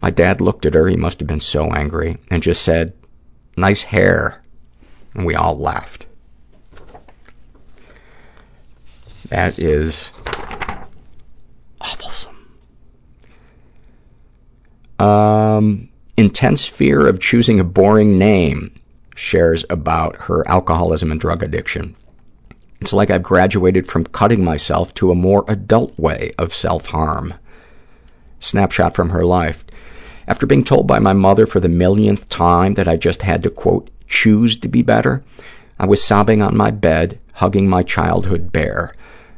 my 0.00 0.10
dad 0.10 0.40
looked 0.40 0.64
at 0.64 0.74
her, 0.74 0.86
he 0.86 0.96
must 0.96 1.18
have 1.20 1.26
been 1.26 1.40
so 1.40 1.72
angry, 1.72 2.18
and 2.30 2.42
just 2.42 2.62
said, 2.62 2.92
nice 3.56 3.82
hair. 3.84 4.42
And 5.14 5.24
we 5.24 5.34
all 5.34 5.56
laughed. 5.56 6.06
That 9.28 9.58
is 9.58 10.10
awful. 11.80 12.04
Um, 15.04 15.88
intense 16.16 16.66
fear 16.66 17.06
of 17.06 17.20
choosing 17.20 17.58
a 17.58 17.64
boring 17.64 18.18
name 18.18 18.72
shares 19.16 19.64
about 19.70 20.16
her 20.22 20.46
alcoholism 20.48 21.10
and 21.10 21.20
drug 21.20 21.42
addiction. 21.42 21.96
It's 22.80 22.92
like 22.92 23.10
I've 23.10 23.22
graduated 23.22 23.90
from 23.90 24.04
cutting 24.04 24.44
myself 24.44 24.92
to 24.94 25.10
a 25.10 25.14
more 25.14 25.44
adult 25.48 25.98
way 25.98 26.32
of 26.38 26.54
self-harm. 26.54 27.34
Snapshot 28.40 28.94
from 28.94 29.10
her 29.10 29.24
life. 29.24 29.64
After 30.26 30.46
being 30.46 30.64
told 30.64 30.86
by 30.86 30.98
my 30.98 31.12
mother 31.12 31.46
for 31.46 31.60
the 31.60 31.68
millionth 31.68 32.28
time 32.28 32.74
that 32.74 32.88
I 32.88 32.96
just 32.96 33.22
had 33.22 33.42
to, 33.42 33.50
quote, 33.50 33.90
choose 34.08 34.56
to 34.58 34.68
be 34.68 34.82
better, 34.82 35.22
I 35.78 35.86
was 35.86 36.04
sobbing 36.04 36.40
on 36.40 36.56
my 36.56 36.70
bed, 36.70 37.18
hugging 37.34 37.68
my 37.68 37.82
childhood 37.82 38.52
bear. 38.52 38.94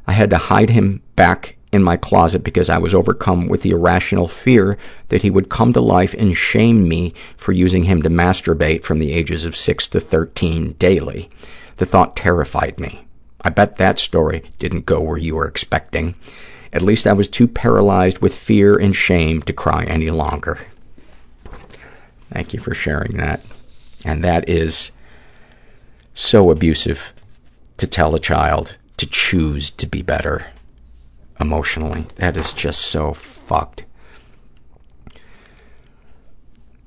I 0.07 0.13
had 0.13 0.31
to 0.31 0.39
hide 0.39 0.71
him 0.71 1.03
back 1.17 1.57
in 1.73 1.83
my 1.83 1.97
closet 1.97 2.45
because 2.45 2.71
I 2.71 2.79
was 2.79 2.95
overcome 2.95 3.49
with 3.49 3.63
the 3.63 3.71
irrational 3.71 4.29
fear 4.29 4.79
that 5.09 5.23
he 5.23 5.31
would 5.31 5.49
come 5.49 5.73
to 5.73 5.81
life 5.81 6.15
and 6.19 6.37
shame 6.37 6.89
me 6.89 7.15
for 7.37 7.53
using 7.53 7.85
him 7.85 8.03
to 8.03 8.09
masturbate 8.09 8.85
from 8.85 8.99
the 8.99 9.13
ages 9.13 9.45
of 9.45 9.57
6 9.57 9.89
to 9.89 10.01
13 10.01 10.73
daily. 10.79 11.31
The 11.77 11.87
thought 11.87 12.17
terrified 12.17 12.79
me. 12.79 13.07
I 13.43 13.51
bet 13.51 13.77
that 13.77 13.99
story 13.99 14.43
didn't 14.59 14.87
go 14.87 15.01
where 15.01 15.19
you 15.19 15.37
were 15.37 15.47
expecting. 15.47 16.15
At 16.73 16.83
least 16.83 17.07
I 17.07 17.13
was 17.13 17.29
too 17.29 17.49
paralyzed 17.49 18.19
with 18.19 18.35
fear 18.35 18.77
and 18.77 18.95
shame 18.95 19.43
to 19.43 19.53
cry 19.53 19.85
any 19.85 20.11
longer. 20.11 20.59
Thank 22.33 22.53
you 22.53 22.61
for 22.61 22.75
sharing 22.75 23.17
that. 23.17 23.41
And 24.05 24.23
that 24.25 24.49
is 24.49 24.93
so 26.15 26.51
abusive 26.51 27.13
to 27.77 27.87
tell 27.87 28.15
a 28.15 28.21
child 28.21 28.77
to 28.97 29.07
choose 29.07 29.71
to 29.71 29.87
be 29.87 30.03
better 30.03 30.47
emotionally. 31.41 32.07
That 32.17 32.37
is 32.37 32.53
just 32.53 32.83
so 32.83 33.13
fucked. 33.13 33.85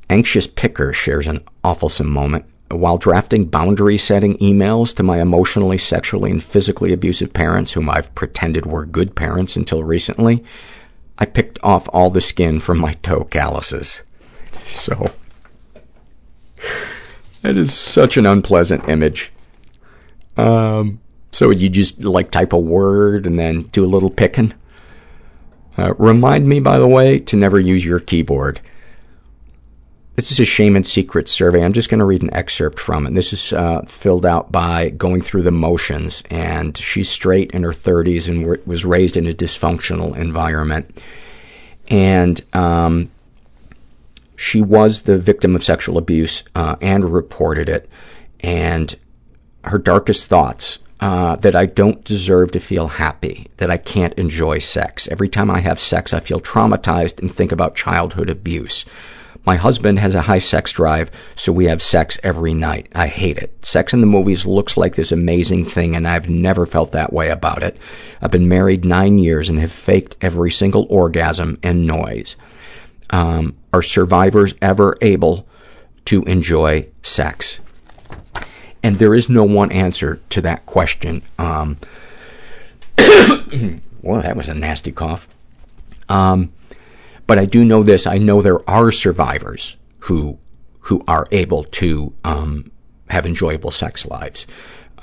Anxious 0.09 0.47
Picker 0.47 0.91
shares 0.91 1.27
an 1.27 1.41
awfulsome 1.63 2.07
moment. 2.07 2.45
While 2.71 2.97
drafting 2.97 3.45
boundary 3.45 3.97
setting 3.97 4.37
emails 4.37 4.95
to 4.95 5.03
my 5.03 5.21
emotionally, 5.21 5.77
sexually, 5.77 6.31
and 6.31 6.41
physically 6.41 6.93
abusive 6.93 7.33
parents, 7.33 7.73
whom 7.73 7.89
I've 7.89 8.13
pretended 8.15 8.65
were 8.65 8.85
good 8.85 9.15
parents 9.15 9.55
until 9.55 9.83
recently, 9.83 10.43
I 11.17 11.25
picked 11.25 11.59
off 11.63 11.89
all 11.91 12.09
the 12.09 12.21
skin 12.21 12.59
from 12.59 12.79
my 12.79 12.93
toe 12.93 13.23
calluses. 13.23 14.03
So, 14.61 15.11
that 17.41 17.55
is 17.57 17.73
such 17.73 18.17
an 18.17 18.25
unpleasant 18.25 18.87
image. 18.89 19.31
Um, 20.37 20.99
so 21.31 21.49
you 21.51 21.69
just 21.69 22.03
like 22.03 22.31
type 22.31 22.53
a 22.53 22.57
word 22.57 23.25
and 23.25 23.37
then 23.37 23.63
do 23.63 23.85
a 23.85 23.87
little 23.87 24.09
picking? 24.09 24.53
Uh, 25.77 25.93
remind 25.95 26.47
me, 26.47 26.59
by 26.59 26.79
the 26.79 26.87
way, 26.87 27.19
to 27.19 27.37
never 27.37 27.59
use 27.59 27.85
your 27.85 27.99
keyboard. 27.99 28.59
This 30.15 30.33
is 30.33 30.39
a 30.41 30.45
shame 30.45 30.75
and 30.75 30.85
secret 30.85 31.29
survey. 31.29 31.63
I'm 31.63 31.71
just 31.71 31.87
going 31.87 31.99
to 31.99 32.05
read 32.05 32.23
an 32.23 32.33
excerpt 32.33 32.77
from 32.77 33.07
it. 33.07 33.13
This 33.13 33.31
is 33.31 33.53
uh, 33.53 33.83
filled 33.83 34.25
out 34.25 34.51
by 34.51 34.89
going 34.89 35.21
through 35.21 35.43
the 35.43 35.51
motions, 35.51 36.23
and 36.29 36.77
she's 36.77 37.09
straight 37.09 37.51
in 37.51 37.63
her 37.63 37.71
30s 37.71 38.27
and 38.27 38.45
was 38.67 38.83
raised 38.83 39.15
in 39.15 39.27
a 39.27 39.33
dysfunctional 39.33 40.17
environment. 40.17 41.01
And 41.87 42.41
um, 42.51 43.09
she 44.39 44.61
was 44.61 45.01
the 45.01 45.19
victim 45.19 45.53
of 45.53 45.65
sexual 45.65 45.97
abuse 45.97 46.45
uh, 46.55 46.77
and 46.79 47.13
reported 47.13 47.67
it. 47.67 47.89
And 48.39 48.95
her 49.65 49.77
darkest 49.77 50.29
thoughts 50.29 50.79
uh, 51.01 51.35
that 51.35 51.57
I 51.57 51.65
don't 51.65 52.05
deserve 52.05 52.51
to 52.51 52.61
feel 52.61 52.87
happy, 52.87 53.47
that 53.57 53.69
I 53.69 53.75
can't 53.75 54.13
enjoy 54.13 54.59
sex. 54.59 55.09
Every 55.09 55.27
time 55.27 55.51
I 55.51 55.59
have 55.59 55.77
sex, 55.77 56.13
I 56.13 56.21
feel 56.21 56.39
traumatized 56.39 57.19
and 57.19 57.29
think 57.29 57.51
about 57.51 57.75
childhood 57.75 58.29
abuse. 58.29 58.85
My 59.45 59.57
husband 59.57 59.99
has 59.99 60.15
a 60.15 60.21
high 60.21 60.39
sex 60.39 60.71
drive, 60.71 61.11
so 61.35 61.51
we 61.51 61.65
have 61.65 61.81
sex 61.81 62.17
every 62.23 62.53
night. 62.53 62.87
I 62.95 63.07
hate 63.07 63.37
it. 63.37 63.65
Sex 63.65 63.93
in 63.93 63.99
the 63.99 64.07
movies 64.07 64.45
looks 64.45 64.77
like 64.77 64.95
this 64.95 65.11
amazing 65.11 65.65
thing, 65.65 65.97
and 65.97 66.07
I've 66.07 66.29
never 66.29 66.65
felt 66.65 66.93
that 66.93 67.11
way 67.11 67.27
about 67.29 67.61
it. 67.61 67.75
I've 68.21 68.31
been 68.31 68.47
married 68.47 68.85
nine 68.85 69.19
years 69.19 69.49
and 69.49 69.59
have 69.59 69.71
faked 69.71 70.15
every 70.21 70.49
single 70.49 70.87
orgasm 70.89 71.59
and 71.61 71.85
noise. 71.85 72.37
Um, 73.09 73.55
are 73.73 73.81
survivors 73.81 74.53
ever 74.61 74.97
able 75.01 75.47
to 76.05 76.23
enjoy 76.23 76.87
sex? 77.01 77.59
And 78.81 78.97
there 78.97 79.13
is 79.13 79.29
no 79.29 79.43
one 79.43 79.71
answer 79.71 80.21
to 80.29 80.41
that 80.41 80.65
question. 80.65 81.21
Um, 81.37 81.77
well, 84.01 84.21
that 84.21 84.37
was 84.37 84.49
a 84.49 84.53
nasty 84.53 84.91
cough. 84.91 85.27
Um, 86.07 86.51
but 87.27 87.37
I 87.37 87.45
do 87.45 87.63
know 87.63 87.83
this. 87.83 88.07
I 88.07 88.17
know 88.17 88.41
there 88.41 88.67
are 88.69 88.91
survivors 88.91 89.77
who 89.99 90.39
who 90.81 91.03
are 91.07 91.27
able 91.31 91.65
to 91.65 92.11
um, 92.23 92.71
have 93.09 93.27
enjoyable 93.27 93.69
sex 93.69 94.07
lives. 94.07 94.47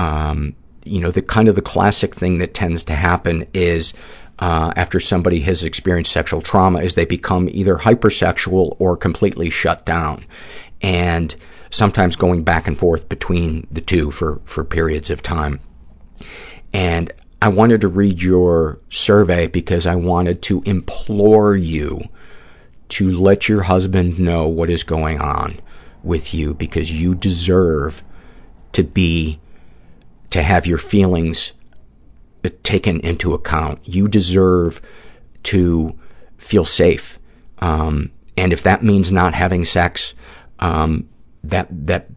Um, 0.01 0.57
you 0.85 1.01
know, 1.01 1.11
the 1.11 1.23
kind 1.23 1.47
of 1.49 1.55
the 1.55 1.62
classic 1.62 2.15
thing 2.15 2.39
that 2.39 2.55
tends 2.55 2.83
to 2.85 2.95
happen 2.95 3.47
is 3.55 3.95
Uh, 4.39 4.71
after 4.77 5.01
somebody 5.01 5.41
has 5.41 5.65
experienced 5.65 6.13
sexual 6.13 6.43
trauma 6.43 6.81
is 6.81 6.95
they 6.95 7.07
become 7.07 7.49
either 7.49 7.77
hypersexual 7.77 8.77
or 8.79 8.97
completely 8.97 9.49
shut 9.49 9.87
down, 9.87 10.25
and 10.83 11.35
sometimes 11.71 12.17
going 12.17 12.43
back 12.43 12.67
and 12.67 12.77
forth 12.77 13.09
between 13.09 13.67
the 13.71 13.81
two 13.81 14.11
for 14.11 14.41
for 14.45 14.63
periods 14.63 15.09
of 15.09 15.23
time. 15.23 15.61
And 16.73 17.13
I 17.41 17.49
wanted 17.49 17.81
to 17.83 17.89
read 17.89 18.23
your 18.23 18.81
survey 18.91 19.47
because 19.47 19.87
I 19.87 19.95
wanted 19.95 20.43
to 20.43 20.63
implore 20.67 21.57
you 21.57 22.03
to 22.89 23.11
let 23.11 23.49
your 23.49 23.63
husband 23.63 24.19
know 24.19 24.47
what 24.47 24.71
is 24.71 24.83
going 24.83 25.21
on 25.21 25.61
with 26.03 26.33
you 26.33 26.55
because 26.55 26.91
you 26.91 27.15
deserve 27.15 28.03
to 28.73 28.85
be, 28.85 29.41
to 30.31 30.43
have 30.43 30.67
your 30.67 30.79
feelings 30.79 31.53
taken 32.51 33.01
into 33.01 33.35
account. 33.35 33.78
You 33.82 34.09
deserve 34.09 34.81
to 35.44 35.98
feel 36.39 36.64
safe. 36.64 37.18
Um, 37.59 38.10
and 38.36 38.52
if 38.52 38.62
that 38.62 38.82
means 38.82 39.10
not 39.10 39.35
having 39.35 39.64
sex, 39.64 40.14
um, 40.59 41.09
that, 41.44 41.68
that, 41.70 42.09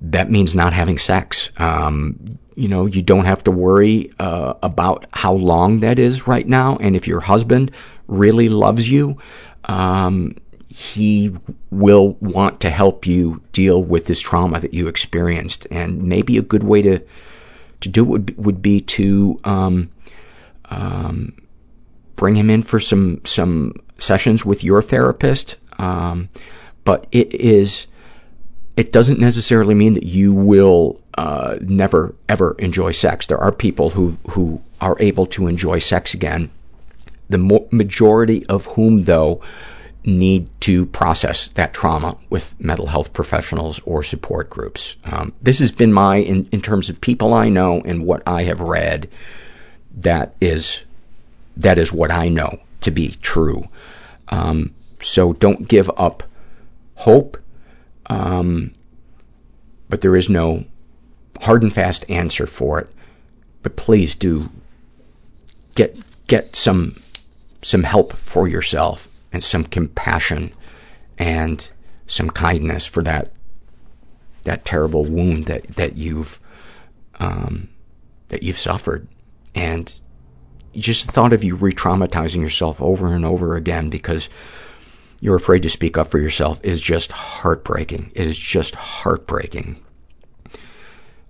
that 0.00 0.30
means 0.30 0.54
not 0.54 0.72
having 0.72 0.98
sex. 0.98 1.50
Um, 1.56 2.38
you 2.56 2.68
know, 2.68 2.86
you 2.86 3.02
don't 3.02 3.26
have 3.26 3.44
to 3.44 3.50
worry, 3.50 4.12
uh, 4.18 4.54
about 4.62 5.06
how 5.12 5.32
long 5.32 5.80
that 5.80 5.98
is 5.98 6.26
right 6.26 6.46
now. 6.46 6.76
And 6.80 6.96
if 6.96 7.06
your 7.06 7.20
husband 7.20 7.70
really 8.08 8.48
loves 8.48 8.90
you, 8.90 9.18
um, 9.64 10.34
he 10.68 11.34
will 11.70 12.14
want 12.20 12.60
to 12.60 12.70
help 12.70 13.06
you 13.06 13.42
deal 13.52 13.82
with 13.82 14.06
this 14.06 14.20
trauma 14.20 14.60
that 14.60 14.74
you 14.74 14.88
experienced. 14.88 15.66
And 15.70 16.02
maybe 16.02 16.36
a 16.36 16.42
good 16.42 16.62
way 16.62 16.82
to, 16.82 17.00
to 17.80 17.88
do 17.88 18.04
would 18.04 18.26
be, 18.26 18.34
would 18.34 18.62
be 18.62 18.80
to, 18.80 19.40
um, 19.44 19.90
um, 20.66 21.34
bring 22.16 22.36
him 22.36 22.50
in 22.50 22.62
for 22.62 22.80
some, 22.80 23.20
some 23.24 23.74
sessions 23.98 24.44
with 24.44 24.64
your 24.64 24.82
therapist. 24.82 25.56
Um, 25.78 26.28
but 26.84 27.06
it 27.12 27.34
is, 27.34 27.86
it 28.76 28.92
doesn't 28.92 29.20
necessarily 29.20 29.74
mean 29.74 29.94
that 29.94 30.04
you 30.04 30.32
will, 30.32 31.00
uh, 31.16 31.58
never 31.60 32.14
ever 32.28 32.54
enjoy 32.58 32.92
sex. 32.92 33.26
There 33.26 33.38
are 33.38 33.52
people 33.52 33.90
who, 33.90 34.18
who 34.30 34.62
are 34.80 34.96
able 35.00 35.26
to 35.26 35.46
enjoy 35.48 35.80
sex 35.80 36.14
again 36.14 36.50
the 37.28 37.38
mo- 37.38 37.68
majority 37.70 38.44
of 38.46 38.66
whom, 38.66 39.04
though, 39.04 39.40
need 40.08 40.48
to 40.60 40.86
process 40.86 41.48
that 41.50 41.74
trauma 41.74 42.16
with 42.30 42.58
mental 42.58 42.86
health 42.86 43.12
professionals 43.12 43.78
or 43.80 44.02
support 44.02 44.48
groups. 44.48 44.96
Um, 45.04 45.34
this 45.42 45.58
has 45.58 45.70
been 45.70 45.92
my, 45.92 46.16
in, 46.16 46.48
in 46.50 46.62
terms 46.62 46.88
of 46.88 47.00
people 47.00 47.34
I 47.34 47.48
know 47.48 47.82
and 47.84 48.04
what 48.04 48.22
I 48.26 48.44
have 48.44 48.60
read, 48.60 49.08
that 49.96 50.34
is, 50.40 50.82
that 51.56 51.78
is 51.78 51.92
what 51.92 52.10
I 52.10 52.28
know 52.28 52.60
to 52.80 52.90
be 52.90 53.16
true. 53.20 53.68
Um, 54.28 54.74
so 55.00 55.34
don't 55.34 55.68
give 55.68 55.90
up 55.96 56.22
hope, 56.96 57.36
um, 58.06 58.72
but 59.88 60.00
there 60.00 60.16
is 60.16 60.28
no 60.28 60.64
hard 61.42 61.62
and 61.62 61.72
fast 61.72 62.04
answer 62.08 62.46
for 62.46 62.80
it. 62.80 62.90
But 63.62 63.76
please 63.76 64.14
do 64.14 64.50
get, 65.74 65.96
get 66.26 66.56
some 66.56 66.96
some 67.60 67.82
help 67.82 68.12
for 68.12 68.46
yourself 68.46 69.07
and 69.32 69.42
some 69.42 69.64
compassion 69.64 70.52
and 71.16 71.72
some 72.06 72.30
kindness 72.30 72.86
for 72.86 73.02
that 73.02 73.32
that 74.44 74.64
terrible 74.64 75.04
wound 75.04 75.46
that 75.46 75.66
that 75.74 75.96
you've 75.96 76.40
um, 77.20 77.68
that 78.28 78.42
you've 78.42 78.58
suffered 78.58 79.08
and 79.54 80.00
just 80.74 81.06
the 81.06 81.12
thought 81.12 81.32
of 81.32 81.42
you 81.42 81.56
re-traumatizing 81.56 82.40
yourself 82.40 82.80
over 82.80 83.12
and 83.12 83.24
over 83.24 83.56
again 83.56 83.90
because 83.90 84.28
you're 85.20 85.36
afraid 85.36 85.62
to 85.62 85.70
speak 85.70 85.98
up 85.98 86.08
for 86.08 86.18
yourself 86.18 86.60
is 86.62 86.80
just 86.80 87.10
heartbreaking. 87.10 88.12
It 88.14 88.26
is 88.26 88.38
just 88.38 88.76
heartbreaking. 88.76 89.82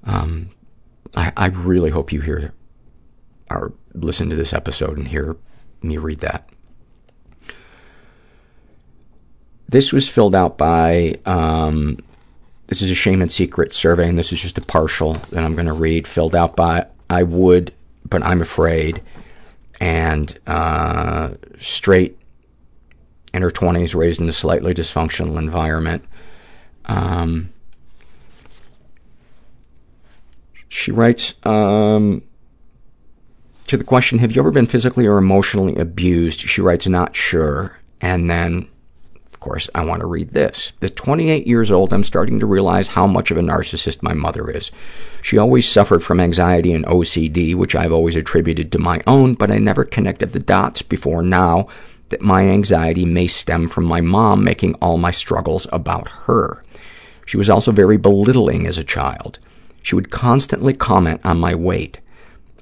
Um, 0.04 0.50
I, 1.16 1.32
I 1.36 1.46
really 1.46 1.90
hope 1.90 2.12
you 2.12 2.20
hear 2.20 2.52
or 3.50 3.72
listen 3.94 4.28
to 4.28 4.36
this 4.36 4.52
episode 4.52 4.98
and 4.98 5.08
hear 5.08 5.36
me 5.82 5.96
read 5.96 6.20
that. 6.20 6.50
This 9.68 9.92
was 9.92 10.08
filled 10.08 10.34
out 10.34 10.56
by, 10.56 11.18
um, 11.26 11.98
this 12.68 12.80
is 12.80 12.90
a 12.90 12.94
shame 12.94 13.20
and 13.20 13.30
secret 13.30 13.72
survey, 13.72 14.08
and 14.08 14.18
this 14.18 14.32
is 14.32 14.40
just 14.40 14.56
a 14.56 14.62
partial 14.62 15.14
that 15.30 15.44
I'm 15.44 15.54
going 15.54 15.66
to 15.66 15.72
read, 15.72 16.06
filled 16.06 16.34
out 16.34 16.56
by 16.56 16.86
I 17.10 17.22
would, 17.22 17.72
but 18.08 18.22
I'm 18.24 18.40
afraid, 18.40 19.02
and 19.80 20.38
uh, 20.46 21.34
straight 21.58 22.18
in 23.34 23.42
her 23.42 23.50
20s, 23.50 23.94
raised 23.94 24.20
in 24.20 24.28
a 24.28 24.32
slightly 24.32 24.72
dysfunctional 24.72 25.38
environment. 25.38 26.04
Um, 26.86 27.52
she 30.68 30.92
writes, 30.92 31.34
um, 31.44 32.22
to 33.66 33.76
the 33.76 33.84
question, 33.84 34.18
have 34.18 34.32
you 34.32 34.40
ever 34.40 34.50
been 34.50 34.66
physically 34.66 35.06
or 35.06 35.18
emotionally 35.18 35.76
abused? 35.76 36.40
She 36.40 36.60
writes, 36.60 36.86
not 36.86 37.14
sure. 37.14 37.78
And 38.00 38.30
then, 38.30 38.68
of 39.38 39.40
course, 39.40 39.70
I 39.72 39.84
want 39.84 40.00
to 40.00 40.06
read 40.06 40.30
this. 40.30 40.72
At 40.82 40.96
28 40.96 41.46
years 41.46 41.70
old, 41.70 41.92
I'm 41.92 42.02
starting 42.02 42.40
to 42.40 42.46
realize 42.46 42.88
how 42.88 43.06
much 43.06 43.30
of 43.30 43.36
a 43.36 43.40
narcissist 43.40 44.02
my 44.02 44.12
mother 44.12 44.50
is. 44.50 44.72
She 45.22 45.38
always 45.38 45.68
suffered 45.68 46.02
from 46.02 46.18
anxiety 46.18 46.72
and 46.72 46.84
OCD, 46.86 47.54
which 47.54 47.76
I've 47.76 47.92
always 47.92 48.16
attributed 48.16 48.72
to 48.72 48.80
my 48.80 49.00
own, 49.06 49.34
but 49.34 49.52
I 49.52 49.58
never 49.58 49.84
connected 49.84 50.32
the 50.32 50.40
dots 50.40 50.82
before 50.82 51.22
now 51.22 51.68
that 52.08 52.20
my 52.20 52.48
anxiety 52.48 53.04
may 53.04 53.28
stem 53.28 53.68
from 53.68 53.84
my 53.84 54.00
mom 54.00 54.42
making 54.42 54.74
all 54.82 54.98
my 54.98 55.12
struggles 55.12 55.68
about 55.70 56.08
her. 56.26 56.64
She 57.24 57.36
was 57.36 57.48
also 57.48 57.70
very 57.70 57.96
belittling 57.96 58.66
as 58.66 58.76
a 58.76 58.82
child. 58.82 59.38
She 59.82 59.94
would 59.94 60.10
constantly 60.10 60.74
comment 60.74 61.20
on 61.22 61.38
my 61.38 61.54
weight. 61.54 62.00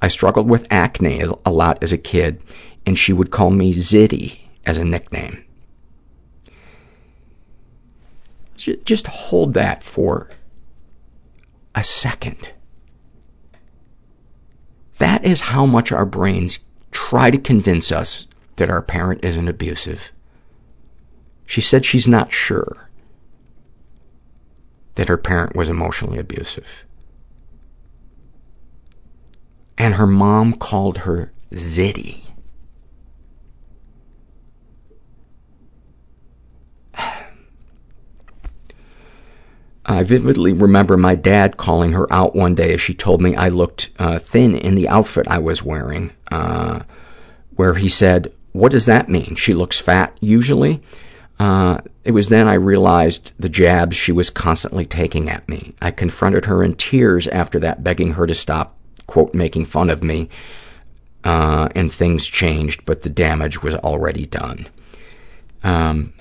I 0.02 0.08
struggled 0.08 0.50
with 0.50 0.66
acne 0.70 1.22
a 1.22 1.50
lot 1.50 1.82
as 1.82 1.94
a 1.94 1.96
kid, 1.96 2.38
and 2.84 2.98
she 2.98 3.14
would 3.14 3.30
call 3.30 3.48
me 3.48 3.72
Zitty 3.72 4.40
as 4.66 4.76
a 4.76 4.84
nickname. 4.84 5.42
Just 8.84 9.06
hold 9.06 9.54
that 9.54 9.82
for 9.82 10.28
a 11.74 11.84
second. 11.84 12.52
That 14.98 15.24
is 15.24 15.40
how 15.40 15.66
much 15.66 15.92
our 15.92 16.06
brains 16.06 16.58
try 16.90 17.30
to 17.30 17.38
convince 17.38 17.92
us 17.92 18.26
that 18.56 18.70
our 18.70 18.82
parent 18.82 19.24
isn't 19.24 19.48
abusive. 19.48 20.10
She 21.44 21.60
said 21.60 21.84
she's 21.84 22.08
not 22.08 22.32
sure 22.32 22.88
that 24.94 25.08
her 25.08 25.18
parent 25.18 25.54
was 25.54 25.70
emotionally 25.70 26.18
abusive. 26.18 26.84
And 29.78 29.94
her 29.94 30.06
mom 30.06 30.54
called 30.54 30.98
her 30.98 31.32
Zitty. 31.52 32.25
I 39.88 40.02
vividly 40.02 40.52
remember 40.52 40.96
my 40.96 41.14
dad 41.14 41.56
calling 41.56 41.92
her 41.92 42.12
out 42.12 42.34
one 42.34 42.56
day 42.56 42.74
as 42.74 42.80
she 42.80 42.92
told 42.92 43.22
me 43.22 43.36
I 43.36 43.48
looked 43.48 43.90
uh, 44.00 44.18
thin 44.18 44.56
in 44.56 44.74
the 44.74 44.88
outfit 44.88 45.28
I 45.28 45.38
was 45.38 45.62
wearing, 45.62 46.10
uh, 46.30 46.80
where 47.54 47.74
he 47.74 47.88
said, 47.88 48.32
What 48.52 48.72
does 48.72 48.86
that 48.86 49.08
mean? 49.08 49.36
She 49.36 49.54
looks 49.54 49.78
fat 49.78 50.16
usually? 50.20 50.82
Uh, 51.38 51.78
it 52.02 52.10
was 52.10 52.30
then 52.30 52.48
I 52.48 52.54
realized 52.54 53.32
the 53.38 53.48
jabs 53.48 53.94
she 53.94 54.10
was 54.10 54.28
constantly 54.28 54.86
taking 54.86 55.28
at 55.28 55.48
me. 55.48 55.74
I 55.80 55.92
confronted 55.92 56.46
her 56.46 56.64
in 56.64 56.74
tears 56.74 57.28
after 57.28 57.60
that, 57.60 57.84
begging 57.84 58.14
her 58.14 58.26
to 58.26 58.34
stop, 58.34 58.76
quote, 59.06 59.34
making 59.34 59.66
fun 59.66 59.88
of 59.90 60.02
me, 60.02 60.28
uh, 61.22 61.68
and 61.76 61.92
things 61.92 62.26
changed, 62.26 62.84
but 62.86 63.02
the 63.02 63.10
damage 63.10 63.62
was 63.62 63.74
already 63.76 64.26
done. 64.26 64.68
Um, 65.62 66.12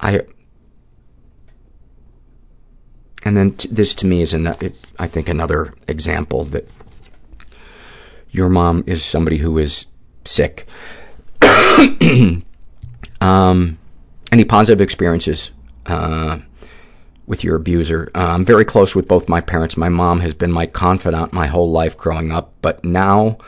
I 0.00 0.22
and 3.24 3.36
then 3.36 3.52
t- 3.52 3.68
this 3.70 3.94
to 3.94 4.06
me 4.06 4.22
is, 4.22 4.34
an, 4.34 4.46
it, 4.46 4.76
I 4.98 5.06
think, 5.06 5.28
another 5.28 5.74
example 5.86 6.44
that 6.46 6.68
your 8.30 8.48
mom 8.48 8.84
is 8.86 9.04
somebody 9.04 9.38
who 9.38 9.58
is 9.58 9.86
sick. 10.24 10.66
um, 13.20 13.78
any 14.30 14.44
positive 14.44 14.80
experiences 14.80 15.50
uh, 15.86 16.38
with 17.26 17.42
your 17.42 17.56
abuser? 17.56 18.10
Uh, 18.14 18.28
I'm 18.28 18.44
very 18.44 18.64
close 18.64 18.94
with 18.94 19.08
both 19.08 19.28
my 19.28 19.40
parents. 19.40 19.76
My 19.76 19.88
mom 19.88 20.20
has 20.20 20.34
been 20.34 20.52
my 20.52 20.66
confidant 20.66 21.32
my 21.32 21.46
whole 21.46 21.70
life 21.70 21.96
growing 21.96 22.30
up, 22.32 22.52
but 22.62 22.84
now 22.84 23.38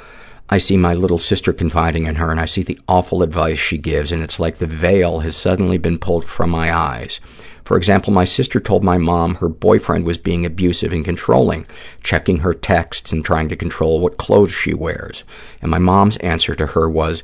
I 0.48 0.58
see 0.58 0.76
my 0.76 0.94
little 0.94 1.18
sister 1.18 1.52
confiding 1.52 2.06
in 2.06 2.16
her, 2.16 2.30
and 2.30 2.40
I 2.40 2.46
see 2.46 2.62
the 2.62 2.80
awful 2.88 3.22
advice 3.22 3.58
she 3.58 3.78
gives, 3.78 4.10
and 4.10 4.22
it's 4.22 4.40
like 4.40 4.58
the 4.58 4.66
veil 4.66 5.20
has 5.20 5.36
suddenly 5.36 5.78
been 5.78 5.98
pulled 5.98 6.24
from 6.24 6.50
my 6.50 6.76
eyes. 6.76 7.20
For 7.64 7.76
example, 7.76 8.12
my 8.12 8.24
sister 8.24 8.60
told 8.60 8.82
my 8.82 8.98
mom 8.98 9.36
her 9.36 9.48
boyfriend 9.48 10.04
was 10.04 10.18
being 10.18 10.44
abusive 10.44 10.92
and 10.92 11.04
controlling, 11.04 11.66
checking 12.02 12.38
her 12.38 12.54
texts 12.54 13.12
and 13.12 13.24
trying 13.24 13.48
to 13.48 13.56
control 13.56 14.00
what 14.00 14.16
clothes 14.16 14.52
she 14.52 14.74
wears. 14.74 15.24
And 15.62 15.70
my 15.70 15.78
mom's 15.78 16.16
answer 16.18 16.54
to 16.54 16.68
her 16.68 16.88
was, 16.88 17.22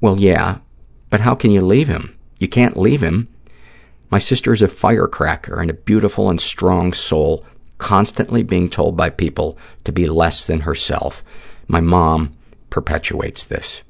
well, 0.00 0.18
yeah, 0.18 0.58
but 1.10 1.20
how 1.20 1.34
can 1.34 1.50
you 1.50 1.60
leave 1.60 1.88
him? 1.88 2.16
You 2.38 2.48
can't 2.48 2.76
leave 2.76 3.02
him. 3.02 3.28
My 4.10 4.18
sister 4.18 4.52
is 4.52 4.62
a 4.62 4.68
firecracker 4.68 5.60
and 5.60 5.70
a 5.70 5.74
beautiful 5.74 6.30
and 6.30 6.40
strong 6.40 6.92
soul, 6.92 7.44
constantly 7.78 8.42
being 8.42 8.70
told 8.70 8.96
by 8.96 9.10
people 9.10 9.58
to 9.84 9.92
be 9.92 10.06
less 10.06 10.46
than 10.46 10.60
herself. 10.60 11.24
My 11.66 11.80
mom 11.80 12.36
perpetuates 12.70 13.44
this. 13.44 13.82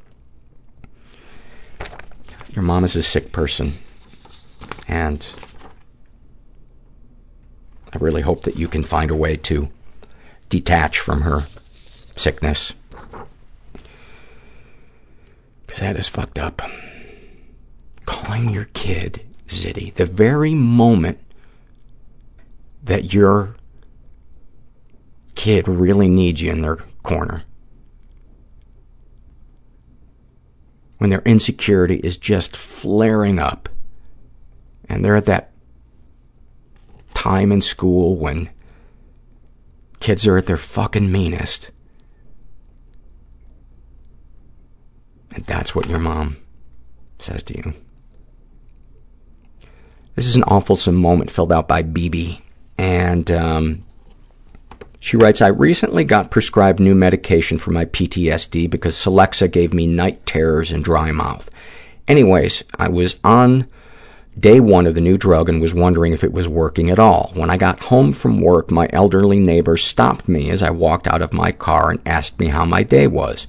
Your 2.54 2.62
mom 2.62 2.84
is 2.84 2.94
a 2.94 3.02
sick 3.02 3.32
person, 3.32 3.74
and 4.86 5.28
I 7.94 7.98
really 7.98 8.22
hope 8.22 8.42
that 8.42 8.56
you 8.56 8.66
can 8.66 8.82
find 8.82 9.10
a 9.10 9.16
way 9.16 9.36
to 9.36 9.68
detach 10.48 10.98
from 10.98 11.20
her 11.20 11.42
sickness. 12.16 12.72
Because 15.66 15.80
that 15.80 15.96
is 15.96 16.08
fucked 16.08 16.38
up. 16.38 16.60
Calling 18.04 18.50
your 18.50 18.66
kid 18.66 19.24
Zitty 19.48 19.94
the 19.94 20.06
very 20.06 20.54
moment 20.54 21.18
that 22.82 23.14
your 23.14 23.54
kid 25.34 25.68
really 25.68 26.08
needs 26.08 26.42
you 26.42 26.50
in 26.50 26.62
their 26.62 26.78
corner. 27.02 27.44
When 30.98 31.10
their 31.10 31.22
insecurity 31.24 31.96
is 31.96 32.16
just 32.16 32.56
flaring 32.56 33.38
up 33.38 33.68
and 34.88 35.04
they're 35.04 35.16
at 35.16 35.26
that 35.26 35.53
time 37.24 37.50
in 37.50 37.62
school 37.62 38.16
when 38.16 38.50
kids 39.98 40.26
are 40.26 40.36
at 40.36 40.44
their 40.44 40.58
fucking 40.58 41.10
meanest. 41.10 41.70
And 45.34 45.42
that's 45.46 45.74
what 45.74 45.88
your 45.88 45.98
mom 45.98 46.36
says 47.18 47.42
to 47.44 47.56
you. 47.56 47.72
This 50.16 50.26
is 50.26 50.36
an 50.36 50.44
awful 50.44 50.76
moment 50.92 51.30
filled 51.30 51.50
out 51.50 51.66
by 51.66 51.82
BB. 51.82 52.42
And 52.76 53.30
um, 53.30 53.86
she 55.00 55.16
writes, 55.16 55.40
I 55.40 55.48
recently 55.48 56.04
got 56.04 56.30
prescribed 56.30 56.78
new 56.78 56.94
medication 56.94 57.58
for 57.58 57.70
my 57.70 57.86
PTSD 57.86 58.68
because 58.68 58.96
Celexa 58.96 59.50
gave 59.50 59.72
me 59.72 59.86
night 59.86 60.26
terrors 60.26 60.70
and 60.70 60.84
dry 60.84 61.10
mouth. 61.10 61.48
Anyways, 62.06 62.64
I 62.78 62.88
was 62.88 63.18
on 63.24 63.66
day 64.38 64.60
one 64.60 64.86
of 64.86 64.94
the 64.94 65.00
new 65.00 65.16
drug 65.16 65.48
and 65.48 65.60
was 65.60 65.74
wondering 65.74 66.12
if 66.12 66.24
it 66.24 66.32
was 66.32 66.48
working 66.48 66.90
at 66.90 66.98
all. 66.98 67.30
When 67.34 67.50
I 67.50 67.56
got 67.56 67.80
home 67.80 68.12
from 68.12 68.40
work, 68.40 68.70
my 68.70 68.88
elderly 68.92 69.38
neighbor 69.38 69.76
stopped 69.76 70.28
me 70.28 70.50
as 70.50 70.62
I 70.62 70.70
walked 70.70 71.06
out 71.06 71.22
of 71.22 71.32
my 71.32 71.52
car 71.52 71.90
and 71.90 72.00
asked 72.04 72.38
me 72.40 72.48
how 72.48 72.64
my 72.64 72.82
day 72.82 73.06
was. 73.06 73.46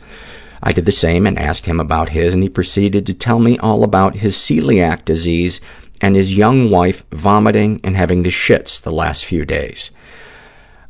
I 0.62 0.72
did 0.72 0.86
the 0.86 0.91
same 0.91 1.28
and 1.28 1.38
asked 1.38 1.66
him 1.66 1.80
about 1.80 2.10
his, 2.10 2.34
and 2.34 2.41
he 2.41 2.49
proceeded 2.49 3.06
to 3.06 3.14
tell 3.14 3.40
me 3.40 3.57
all 3.60 3.84
about 3.84 4.18
his 4.18 4.36
celiac 4.36 5.06
disease 5.06 5.62
and 6.02 6.16
his 6.16 6.36
young 6.36 6.70
wife 6.70 7.06
vomiting 7.12 7.80
and 7.84 7.95
having 7.95 8.24
the 8.24 8.30
shits 8.30 8.82
the 8.82 8.91
last 8.91 9.26
few 9.26 9.45
days. 9.45 9.91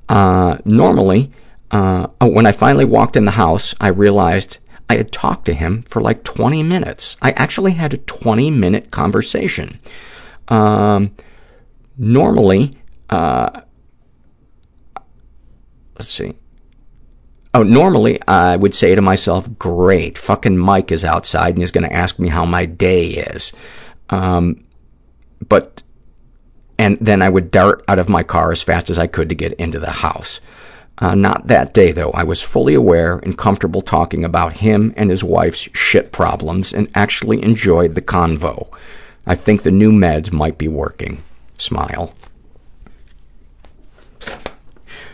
Uh, 0.07 0.57
normally, 0.65 1.31
uh, 1.71 2.07
oh, 2.21 2.27
when 2.27 2.45
I 2.45 2.51
finally 2.51 2.85
walked 2.85 3.15
in 3.15 3.25
the 3.25 3.31
house, 3.31 3.75
I 3.81 3.87
realized 3.87 4.59
I 4.89 4.97
had 4.97 5.11
talked 5.11 5.45
to 5.45 5.53
him 5.53 5.83
for 5.83 6.01
like 6.01 6.23
20 6.23 6.61
minutes. 6.63 7.17
I 7.21 7.31
actually 7.31 7.71
had 7.71 7.93
a 7.93 7.97
20 7.97 8.51
minute 8.51 8.91
conversation. 8.91 9.79
Um, 10.47 11.15
normally, 11.97 12.73
uh, 13.09 13.61
let's 15.97 16.09
see. 16.09 16.33
Oh, 17.53 17.63
normally 17.63 18.19
I 18.27 18.57
would 18.57 18.75
say 18.75 18.95
to 18.95 19.01
myself, 19.01 19.57
great, 19.57 20.17
fucking 20.17 20.57
Mike 20.57 20.91
is 20.91 21.05
outside 21.05 21.49
and 21.55 21.59
he's 21.59 21.71
going 21.71 21.87
to 21.87 21.95
ask 21.95 22.19
me 22.19 22.27
how 22.27 22.45
my 22.45 22.65
day 22.65 23.07
is. 23.07 23.53
Um, 24.09 24.59
but, 25.47 25.81
and 26.77 26.97
then 26.99 27.21
I 27.21 27.29
would 27.29 27.51
dart 27.51 27.83
out 27.87 27.97
of 27.97 28.09
my 28.09 28.23
car 28.23 28.51
as 28.51 28.61
fast 28.61 28.89
as 28.89 28.99
I 28.99 29.07
could 29.07 29.29
to 29.29 29.35
get 29.35 29.53
into 29.53 29.79
the 29.79 29.91
house. 29.91 30.41
Uh, 30.97 31.13
not 31.13 31.47
that 31.47 31.73
day, 31.73 31.91
though. 31.91 32.11
I 32.11 32.23
was 32.23 32.41
fully 32.41 32.73
aware 32.73 33.17
and 33.17 33.37
comfortable 33.37 33.81
talking 33.81 34.23
about 34.23 34.53
him 34.53 34.93
and 34.95 35.09
his 35.09 35.23
wife's 35.23 35.67
shit 35.73 36.11
problems 36.11 36.73
and 36.73 36.89
actually 36.95 37.43
enjoyed 37.43 37.95
the 37.95 38.01
convo. 38.01 38.69
I 39.27 39.35
think 39.35 39.63
the 39.63 39.71
new 39.71 39.91
meds 39.91 40.31
might 40.31 40.57
be 40.57 40.67
working. 40.67 41.23
Smile. 41.57 42.13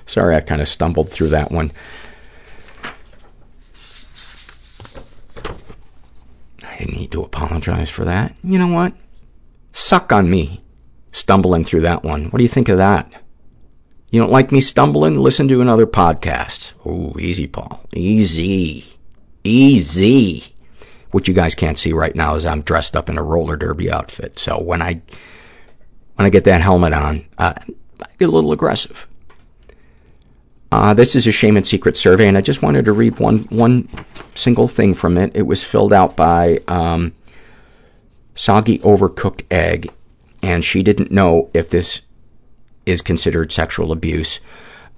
Sorry, 0.06 0.36
I 0.36 0.42
kind 0.42 0.62
of 0.62 0.68
stumbled 0.68 1.10
through 1.10 1.30
that 1.30 1.52
one. 1.52 1.72
I 6.64 6.78
didn't 6.78 6.96
need 6.96 7.12
to 7.12 7.24
apologize 7.24 7.90
for 7.90 8.06
that. 8.06 8.36
You 8.44 8.60
know 8.60 8.68
what? 8.68 8.94
Suck 9.72 10.12
on 10.12 10.30
me 10.30 10.62
stumbling 11.12 11.64
through 11.64 11.82
that 11.82 12.04
one. 12.04 12.26
What 12.26 12.38
do 12.38 12.44
you 12.44 12.50
think 12.50 12.70
of 12.70 12.78
that? 12.78 13.12
You 14.12 14.20
don't 14.20 14.32
like 14.32 14.52
me 14.52 14.60
stumbling? 14.60 15.18
Listen 15.18 15.48
to 15.48 15.62
another 15.62 15.88
podcast. 15.88 16.74
Oh, 16.86 17.18
easy, 17.18 17.48
Paul. 17.48 17.82
Easy. 17.94 18.98
Easy. 19.46 20.54
What 21.12 21.30
you 21.30 21.34
guys 21.34 21.56
can't 21.56 21.80
see 21.80 21.94
right 21.94 22.14
now 22.14 22.36
is 22.36 22.46
I'm 22.46 22.62
dressed 22.62 22.98
up 22.98 23.10
in 23.10 23.18
a 23.18 23.24
roller 23.24 23.56
derby 23.56 23.90
outfit. 23.90 24.38
So 24.38 24.62
when 24.62 24.82
I 24.82 25.02
when 26.16 26.26
I 26.26 26.30
get 26.30 26.44
that 26.44 26.62
helmet 26.62 26.92
on, 26.92 27.26
uh, 27.38 27.54
I 27.58 28.08
get 28.20 28.28
a 28.28 28.32
little 28.32 28.52
aggressive. 28.52 29.08
Uh, 30.74 30.94
this 30.94 31.16
is 31.16 31.26
a 31.26 31.32
shame 31.32 31.56
and 31.56 31.66
secret 31.66 31.96
survey, 31.96 32.28
and 32.28 32.38
I 32.38 32.42
just 32.42 32.62
wanted 32.62 32.86
to 32.86 32.92
read 32.92 33.18
one 33.18 33.40
one 33.44 33.88
single 34.36 34.68
thing 34.68 34.94
from 34.94 35.18
it. 35.18 35.32
It 35.34 35.44
was 35.44 35.64
filled 35.64 35.94
out 35.94 36.18
by 36.18 36.60
um, 36.68 37.14
Soggy 38.36 38.80
Overcooked 38.80 39.44
Egg, 39.50 39.90
and 40.44 40.66
she 40.66 40.84
didn't 40.84 41.12
know 41.12 41.50
if 41.54 41.70
this 41.70 42.02
is 42.86 43.02
considered 43.02 43.52
sexual 43.52 43.92
abuse. 43.92 44.40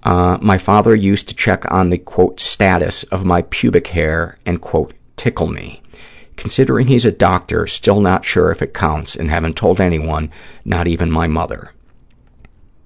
Uh, 0.03 0.37
my 0.41 0.57
father 0.57 0.95
used 0.95 1.29
to 1.29 1.35
check 1.35 1.69
on 1.71 1.89
the, 1.89 1.97
quote, 1.97 2.39
status 2.39 3.03
of 3.03 3.23
my 3.25 3.41
pubic 3.43 3.87
hair 3.87 4.37
and, 4.45 4.61
quote, 4.61 4.93
tickle 5.15 5.47
me. 5.47 5.81
Considering 6.35 6.87
he's 6.87 7.05
a 7.05 7.11
doctor, 7.11 7.67
still 7.67 8.01
not 8.01 8.25
sure 8.25 8.51
if 8.51 8.61
it 8.61 8.73
counts 8.73 9.15
and 9.15 9.29
haven't 9.29 9.55
told 9.55 9.79
anyone, 9.79 10.31
not 10.65 10.87
even 10.87 11.11
my 11.11 11.27
mother. 11.27 11.71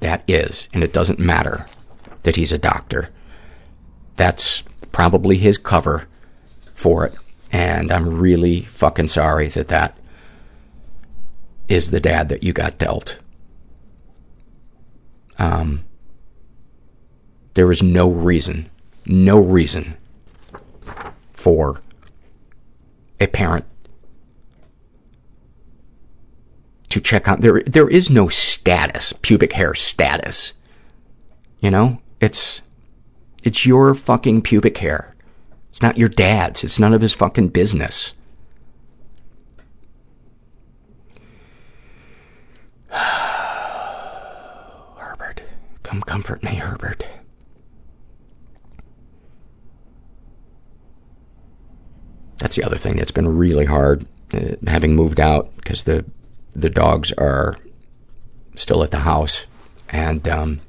That 0.02 0.24
is, 0.28 0.68
and 0.74 0.84
it 0.84 0.94
doesn't 0.94 1.20
matter 1.20 1.66
that 2.24 2.36
he's 2.36 2.52
a 2.52 2.58
doctor. 2.58 3.10
That's 4.16 4.64
probably 4.92 5.38
his 5.38 5.58
cover 5.58 6.08
for 6.74 7.06
it. 7.06 7.16
And 7.52 7.92
I'm 7.92 8.20
really 8.20 8.62
fucking 8.62 9.08
sorry 9.08 9.48
that 9.48 9.70
that 9.70 9.98
is 11.68 11.92
the 11.92 12.00
dad 12.00 12.30
that 12.30 12.44
you 12.44 12.54
got 12.54 12.78
dealt. 12.78 13.18
Um, 15.38 15.84
there 17.54 17.72
is 17.72 17.84
no 17.84 18.10
reason, 18.10 18.70
no 19.06 19.40
reason 19.40 19.96
for 21.34 21.82
a 23.20 23.28
parent 23.28 23.66
to 26.90 27.02
check 27.02 27.28
on 27.28 27.42
there 27.42 27.62
there 27.64 27.90
is 27.90 28.10
no 28.10 28.28
status 28.28 29.14
pubic 29.22 29.54
hair 29.54 29.74
status. 29.74 30.54
You 31.60 31.72
know 31.72 32.02
it's 32.20 32.62
it's 33.44 33.66
your 33.66 33.94
fucking 33.94 34.42
pubic 34.44 34.78
hair. 34.78 35.16
It's 35.70 35.82
not 35.82 35.98
your 35.98 36.10
dad's. 36.10 36.64
It's 36.64 36.80
none 36.80 36.94
of 36.94 37.02
his 37.02 37.14
fucking 37.14 37.50
business 37.50 38.14
Herbert 44.98 45.44
come 46.02 46.24
comfort 46.24 46.44
me 46.44 46.56
Herbert. 46.56 47.06
That's 52.38 52.56
the 52.56 52.64
other 52.64 52.78
thing 52.78 52.98
that's 52.98 53.12
been 53.12 53.28
really 53.28 53.66
hard 53.66 54.06
uh, 54.34 54.56
having 54.68 54.96
moved 54.96 55.20
out 55.20 55.56
because 55.58 55.84
the 55.84 56.06
the 56.52 56.70
dogs 56.70 57.12
are 57.14 57.58
still 58.56 58.84
at 58.84 58.92
the 58.92 59.00
house. 59.00 59.46
And 59.90 60.28
um 60.28 60.60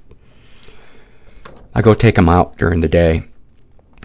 I 1.75 1.83
go 1.83 1.95
take 1.95 2.17
them 2.17 2.29
out 2.29 2.57
during 2.57 2.81
the 2.81 2.89
day 2.89 3.25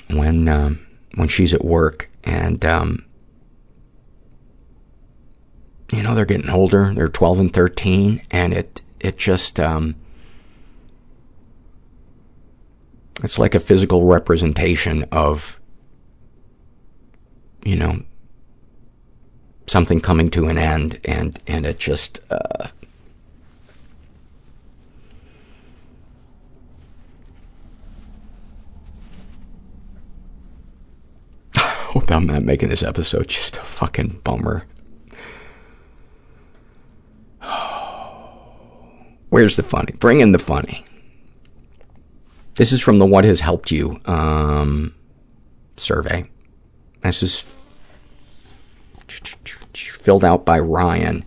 when 0.10 0.48
um 0.48 0.86
when 1.16 1.28
she's 1.28 1.54
at 1.54 1.64
work. 1.64 2.10
And 2.24 2.64
um 2.66 3.06
you 5.92 6.04
know 6.04 6.16
they're 6.16 6.26
getting 6.26 6.50
older. 6.50 6.94
They're 6.94 7.08
12 7.08 7.40
and 7.40 7.54
13 7.54 8.22
and 8.32 8.54
it 8.54 8.82
it 9.00 9.18
just 9.18 9.60
um 9.60 9.96
it's 13.22 13.38
like 13.38 13.54
a 13.54 13.60
physical 13.60 14.06
representation 14.06 15.04
of 15.12 15.60
you 17.64 17.76
know 17.76 18.02
something 19.68 20.00
coming 20.02 20.30
to 20.32 20.48
an 20.48 20.58
end 20.58 21.00
and 21.06 21.38
and 21.48 21.66
it 21.66 21.78
just 21.80 22.20
uh 22.32 22.68
hope 31.58 32.12
I'm 32.12 32.26
not 32.28 32.44
making 32.44 32.70
this 32.70 32.84
episode 32.84 33.28
just 33.28 33.58
a 33.58 33.62
fucking 33.62 34.22
bummer. 34.24 34.66
Where's 39.30 39.56
the 39.56 39.64
funny? 39.64 39.94
Bring 39.94 40.20
in 40.20 40.32
the 40.32 40.40
funny. 40.40 40.86
This 42.56 42.72
is 42.72 42.82
from 42.82 43.00
the 43.00 43.06
What 43.06 43.26
Has 43.26 43.40
Helped 43.40 43.72
You 43.72 44.00
um, 44.06 44.94
survey. 45.78 46.26
This 47.02 47.24
is 47.24 47.56
filled 49.74 50.24
out 50.24 50.46
by 50.46 50.60
Ryan. 50.60 51.26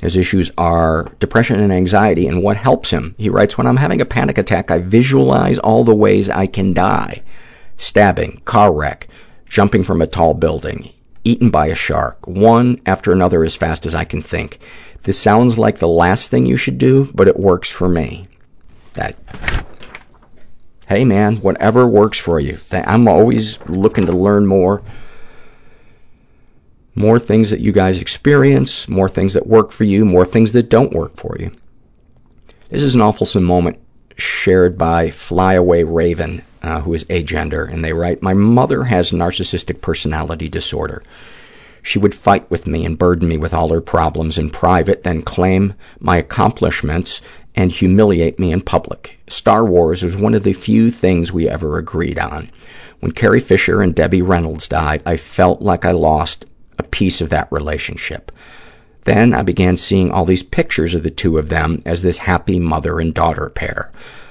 His 0.00 0.16
issues 0.16 0.52
are 0.56 1.10
depression 1.18 1.58
and 1.58 1.72
anxiety 1.72 2.28
and 2.28 2.42
what 2.42 2.56
helps 2.56 2.90
him. 2.90 3.16
He 3.18 3.28
writes, 3.28 3.58
when 3.58 3.66
I'm 3.66 3.78
having 3.78 4.00
a 4.00 4.06
panic 4.06 4.38
attack, 4.38 4.70
I 4.70 4.78
visualize 4.78 5.58
all 5.58 5.82
the 5.82 5.94
ways 5.94 6.30
I 6.30 6.46
can 6.46 6.72
die. 6.72 7.22
Stabbing, 7.76 8.42
car 8.44 8.72
wreck, 8.72 9.08
jumping 9.46 9.82
from 9.82 10.00
a 10.00 10.06
tall 10.06 10.34
building, 10.34 10.92
eaten 11.24 11.50
by 11.50 11.66
a 11.66 11.74
shark, 11.74 12.24
one 12.28 12.80
after 12.86 13.12
another 13.12 13.44
as 13.44 13.56
fast 13.56 13.84
as 13.84 13.94
I 13.94 14.04
can 14.04 14.22
think. 14.22 14.60
This 15.02 15.18
sounds 15.18 15.58
like 15.58 15.78
the 15.78 15.88
last 15.88 16.30
thing 16.30 16.46
you 16.46 16.56
should 16.56 16.78
do, 16.78 17.10
but 17.12 17.26
it 17.26 17.38
works 17.38 17.70
for 17.70 17.88
me. 17.88 18.24
That, 18.94 19.16
hey 20.88 21.04
man, 21.04 21.36
whatever 21.36 21.86
works 21.86 22.18
for 22.18 22.40
you. 22.40 22.58
I'm 22.72 23.06
always 23.06 23.60
looking 23.66 24.06
to 24.06 24.12
learn 24.12 24.46
more 24.46 24.82
more 26.94 27.20
things 27.20 27.50
that 27.50 27.60
you 27.60 27.70
guys 27.70 28.00
experience, 28.00 28.88
more 28.88 29.08
things 29.08 29.34
that 29.34 29.46
work 29.46 29.70
for 29.70 29.84
you, 29.84 30.04
more 30.04 30.24
things 30.24 30.52
that 30.52 30.68
don't 30.68 30.92
work 30.92 31.16
for 31.16 31.36
you. 31.38 31.52
This 32.70 32.82
is 32.82 32.96
an 32.96 33.00
awfulsome 33.00 33.44
moment 33.44 33.78
shared 34.16 34.76
by 34.76 35.10
Flyaway 35.10 35.84
Raven, 35.84 36.42
uh, 36.60 36.80
who 36.80 36.92
is 36.92 37.04
agender, 37.04 37.72
and 37.72 37.84
they 37.84 37.92
write, 37.92 38.20
My 38.20 38.34
mother 38.34 38.84
has 38.84 39.12
narcissistic 39.12 39.80
personality 39.80 40.48
disorder. 40.48 41.04
She 41.82 42.00
would 42.00 42.16
fight 42.16 42.50
with 42.50 42.66
me 42.66 42.84
and 42.84 42.98
burden 42.98 43.28
me 43.28 43.36
with 43.36 43.54
all 43.54 43.68
her 43.68 43.80
problems 43.80 44.36
in 44.36 44.50
private, 44.50 45.04
then 45.04 45.22
claim 45.22 45.74
my 46.00 46.16
accomplishments 46.16 47.22
and 47.58 47.72
humiliate 47.72 48.38
me 48.38 48.52
in 48.52 48.60
public. 48.60 49.18
Star 49.26 49.64
Wars 49.64 50.04
was 50.04 50.16
one 50.16 50.32
of 50.32 50.44
the 50.44 50.52
few 50.52 50.92
things 50.92 51.32
we 51.32 51.48
ever 51.48 51.76
agreed 51.76 52.16
on. 52.16 52.48
When 53.00 53.10
Carrie 53.10 53.40
Fisher 53.40 53.82
and 53.82 53.92
Debbie 53.92 54.22
Reynolds 54.22 54.68
died, 54.68 55.02
I 55.04 55.16
felt 55.16 55.60
like 55.60 55.84
I 55.84 55.90
lost 55.90 56.46
a 56.78 56.84
piece 56.84 57.20
of 57.20 57.30
that 57.30 57.50
relationship. 57.50 58.30
Then 59.02 59.34
I 59.34 59.42
began 59.42 59.76
seeing 59.76 60.12
all 60.12 60.24
these 60.24 60.44
pictures 60.44 60.94
of 60.94 61.02
the 61.02 61.10
two 61.10 61.36
of 61.36 61.48
them 61.48 61.82
as 61.84 62.02
this 62.02 62.18
happy 62.18 62.60
mother 62.60 63.00
and 63.00 63.12
daughter 63.12 63.50
pair. 63.50 63.90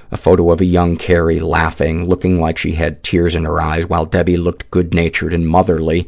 A 0.09 0.15
photo 0.15 0.49
of 0.51 0.61
a 0.61 0.65
young 0.65 0.95
Carrie 0.95 1.41
laughing, 1.41 2.07
looking 2.07 2.39
like 2.39 2.57
she 2.57 2.73
had 2.73 3.03
tears 3.03 3.35
in 3.35 3.43
her 3.43 3.59
eyes, 3.59 3.87
while 3.87 4.05
Debbie 4.05 4.37
looked 4.37 4.71
good-natured 4.71 5.33
and 5.33 5.45
motherly, 5.45 6.07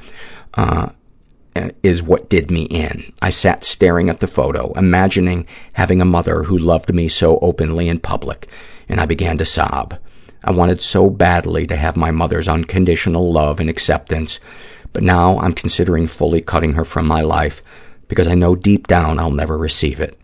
uh, 0.53 0.91
is 1.84 2.03
what 2.03 2.30
did 2.30 2.51
me 2.51 2.63
in. 2.63 3.11
I 3.21 3.30
sat 3.30 3.63
staring 3.63 4.09
at 4.09 4.19
the 4.19 4.27
photo, 4.27 4.71
imagining 4.73 5.47
having 5.73 6.01
a 6.01 6.05
mother 6.05 6.43
who 6.43 6.57
loved 6.57 6.93
me 6.93 7.07
so 7.07 7.39
openly 7.39 7.88
in 7.88 7.99
public, 7.99 8.47
and 8.88 8.99
I 8.99 9.05
began 9.05 9.38
to 9.39 9.45
sob. 9.45 9.97
I 10.43 10.51
wanted 10.51 10.81
so 10.81 11.09
badly 11.09 11.67
to 11.67 11.76
have 11.76 11.97
my 11.97 12.11
mother's 12.11 12.47
unconditional 12.47 13.31
love 13.31 13.59
and 13.59 13.69
acceptance, 13.69 14.39
but 14.93 15.03
now 15.03 15.38
I'm 15.39 15.53
considering 15.53 16.07
fully 16.07 16.41
cutting 16.41 16.73
her 16.73 16.85
from 16.85 17.05
my 17.05 17.21
life 17.21 17.61
because 18.07 18.27
I 18.27 18.35
know 18.35 18.55
deep 18.55 18.88
down 18.88 19.19
I'll 19.19 19.31
never 19.31 19.57
receive 19.57 19.99
it. 19.99 20.17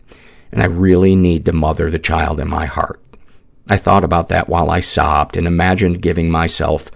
And 0.52 0.62
I 0.62 0.66
really 0.66 1.16
need 1.16 1.44
to 1.46 1.52
mother 1.52 1.90
the 1.90 1.98
child 1.98 2.40
in 2.40 2.48
my 2.48 2.66
heart. 2.66 3.00
I 3.68 3.76
thought 3.76 4.04
about 4.04 4.28
that 4.28 4.48
while 4.48 4.70
I 4.70 4.80
sobbed 4.80 5.36
and 5.36 5.46
imagined 5.46 6.00
giving 6.00 6.30
myself, 6.30 6.90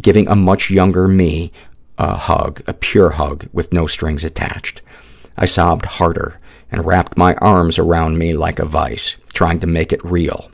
giving 0.00 0.28
a 0.28 0.36
much 0.36 0.70
younger 0.70 1.08
me 1.08 1.52
a 1.98 2.16
hug, 2.16 2.62
a 2.66 2.74
pure 2.74 3.10
hug 3.10 3.48
with 3.52 3.72
no 3.72 3.86
strings 3.86 4.24
attached. 4.24 4.82
I 5.36 5.46
sobbed 5.46 5.86
harder 5.86 6.38
and 6.70 6.84
wrapped 6.84 7.16
my 7.16 7.34
arms 7.36 7.78
around 7.78 8.18
me 8.18 8.34
like 8.34 8.58
a 8.58 8.64
vice, 8.64 9.16
trying 9.32 9.60
to 9.60 9.66
make 9.66 9.92
it 9.92 10.04
real. 10.04 10.50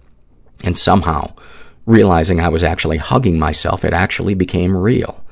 And 0.65 0.77
somehow, 0.77 1.33
realizing 1.87 2.41
I 2.41 2.49
was 2.49 2.63
actually 2.63 2.99
hugging 2.99 3.39
myself, 3.39 3.85
it 3.85 3.93
actually 3.93 4.35
became 4.35 4.77
real. 4.77 5.25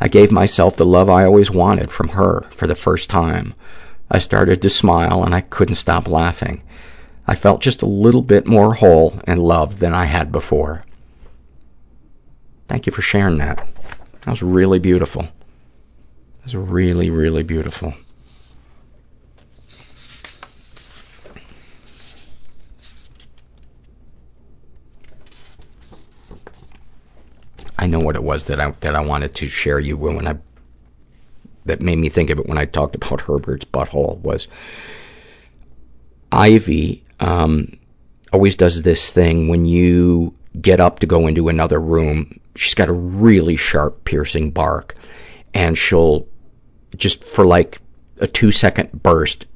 I 0.00 0.08
gave 0.08 0.30
myself 0.30 0.76
the 0.76 0.84
love 0.84 1.08
I 1.08 1.24
always 1.24 1.50
wanted 1.50 1.90
from 1.90 2.10
her 2.10 2.46
for 2.50 2.66
the 2.66 2.74
first 2.74 3.10
time. 3.10 3.54
I 4.10 4.18
started 4.18 4.62
to 4.62 4.70
smile 4.70 5.24
and 5.24 5.34
I 5.34 5.40
couldn't 5.40 5.74
stop 5.76 6.08
laughing. 6.08 6.62
I 7.26 7.34
felt 7.34 7.60
just 7.60 7.82
a 7.82 7.86
little 7.86 8.22
bit 8.22 8.46
more 8.46 8.74
whole 8.74 9.20
and 9.24 9.38
loved 9.38 9.78
than 9.80 9.94
I 9.94 10.06
had 10.06 10.32
before. 10.32 10.84
Thank 12.68 12.86
you 12.86 12.92
for 12.92 13.02
sharing 13.02 13.38
that. 13.38 13.66
That 14.22 14.30
was 14.30 14.42
really 14.42 14.78
beautiful. 14.78 15.28
Was 16.48 16.56
really, 16.56 17.10
really 17.10 17.42
beautiful. 17.42 17.92
I 27.78 27.86
know 27.86 28.00
what 28.00 28.16
it 28.16 28.22
was 28.22 28.46
that 28.46 28.58
I 28.58 28.70
that 28.80 28.96
I 28.96 29.00
wanted 29.00 29.34
to 29.34 29.46
share 29.46 29.78
you 29.78 29.98
when 29.98 30.26
I 30.26 30.38
that 31.66 31.82
made 31.82 31.98
me 31.98 32.08
think 32.08 32.30
of 32.30 32.38
it 32.38 32.46
when 32.46 32.56
I 32.56 32.64
talked 32.64 32.94
about 32.94 33.20
Herbert's 33.20 33.66
butthole 33.66 34.18
was 34.20 34.48
Ivy 36.32 37.04
um, 37.20 37.78
always 38.32 38.56
does 38.56 38.84
this 38.84 39.12
thing 39.12 39.48
when 39.48 39.66
you 39.66 40.34
get 40.62 40.80
up 40.80 41.00
to 41.00 41.06
go 41.06 41.26
into 41.26 41.50
another 41.50 41.78
room. 41.78 42.40
She's 42.56 42.72
got 42.72 42.88
a 42.88 42.94
really 42.94 43.56
sharp, 43.56 44.04
piercing 44.04 44.50
bark, 44.52 44.94
and 45.52 45.76
she'll 45.76 46.26
just 46.96 47.24
for 47.24 47.46
like 47.46 47.80
a 48.20 48.26
two 48.26 48.50
second 48.50 49.02
burst 49.02 49.46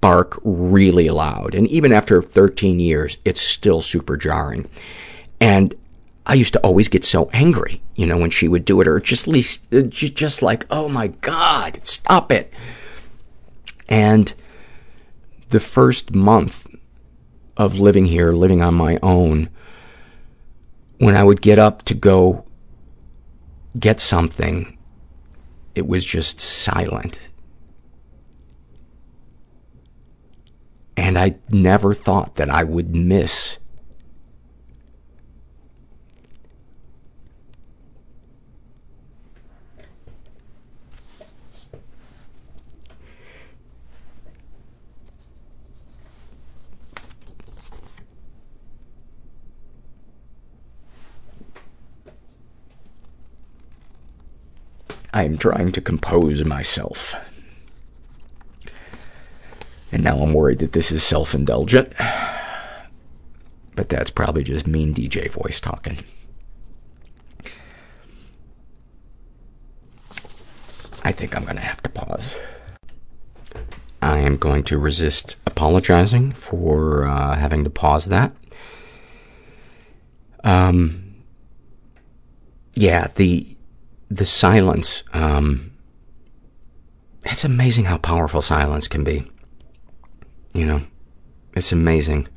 bark 0.00 0.38
really 0.44 1.08
loud. 1.08 1.54
And 1.54 1.66
even 1.68 1.92
after 1.92 2.22
13 2.22 2.80
years, 2.80 3.18
it's 3.24 3.40
still 3.40 3.82
super 3.82 4.16
jarring. 4.16 4.68
And 5.40 5.74
I 6.24 6.34
used 6.34 6.52
to 6.52 6.60
always 6.60 6.88
get 6.88 7.04
so 7.04 7.28
angry, 7.32 7.82
you 7.96 8.06
know, 8.06 8.16
when 8.16 8.30
she 8.30 8.46
would 8.46 8.64
do 8.64 8.80
it, 8.80 8.86
or 8.86 9.00
just 9.00 9.26
least, 9.26 9.72
uh, 9.74 9.82
just 9.82 10.40
like, 10.42 10.66
oh 10.70 10.88
my 10.88 11.08
God, 11.08 11.80
stop 11.82 12.30
it. 12.30 12.52
And 13.88 14.32
the 15.50 15.60
first 15.60 16.14
month 16.14 16.66
of 17.56 17.80
living 17.80 18.06
here, 18.06 18.32
living 18.32 18.62
on 18.62 18.74
my 18.74 18.98
own, 19.02 19.48
when 20.98 21.16
I 21.16 21.24
would 21.24 21.42
get 21.42 21.58
up 21.58 21.82
to 21.86 21.94
go 21.94 22.44
get 23.78 23.98
something, 23.98 24.78
it 25.74 25.86
was 25.86 26.04
just 26.04 26.40
silent. 26.40 27.18
And 30.96 31.18
I 31.18 31.36
never 31.50 31.94
thought 31.94 32.36
that 32.36 32.50
I 32.50 32.64
would 32.64 32.94
miss 32.94 33.58
I 55.14 55.24
am 55.24 55.36
trying 55.36 55.72
to 55.72 55.80
compose 55.80 56.44
myself. 56.44 57.14
And 59.90 60.02
now 60.02 60.18
I'm 60.18 60.32
worried 60.32 60.60
that 60.60 60.72
this 60.72 60.90
is 60.90 61.02
self-indulgent. 61.04 61.92
But 63.74 63.88
that's 63.88 64.10
probably 64.10 64.44
just 64.44 64.66
mean 64.66 64.94
DJ 64.94 65.30
voice 65.30 65.60
talking. 65.60 65.98
I 71.04 71.12
think 71.12 71.36
I'm 71.36 71.44
going 71.44 71.56
to 71.56 71.62
have 71.62 71.82
to 71.82 71.90
pause. 71.90 72.38
I 74.00 74.18
am 74.18 74.36
going 74.36 74.64
to 74.64 74.78
resist 74.78 75.36
apologizing 75.46 76.32
for 76.32 77.06
uh, 77.06 77.36
having 77.36 77.64
to 77.64 77.70
pause 77.70 78.06
that. 78.06 78.32
Um, 80.44 81.14
yeah, 82.74 83.08
the 83.14 83.56
the 84.16 84.26
silence. 84.26 85.02
Um, 85.12 85.72
it's 87.24 87.44
amazing 87.44 87.84
how 87.84 87.98
powerful 87.98 88.42
silence 88.42 88.86
can 88.86 89.04
be. 89.04 89.30
You 90.52 90.66
know, 90.66 90.82
it's 91.54 91.72
amazing. 91.72 92.28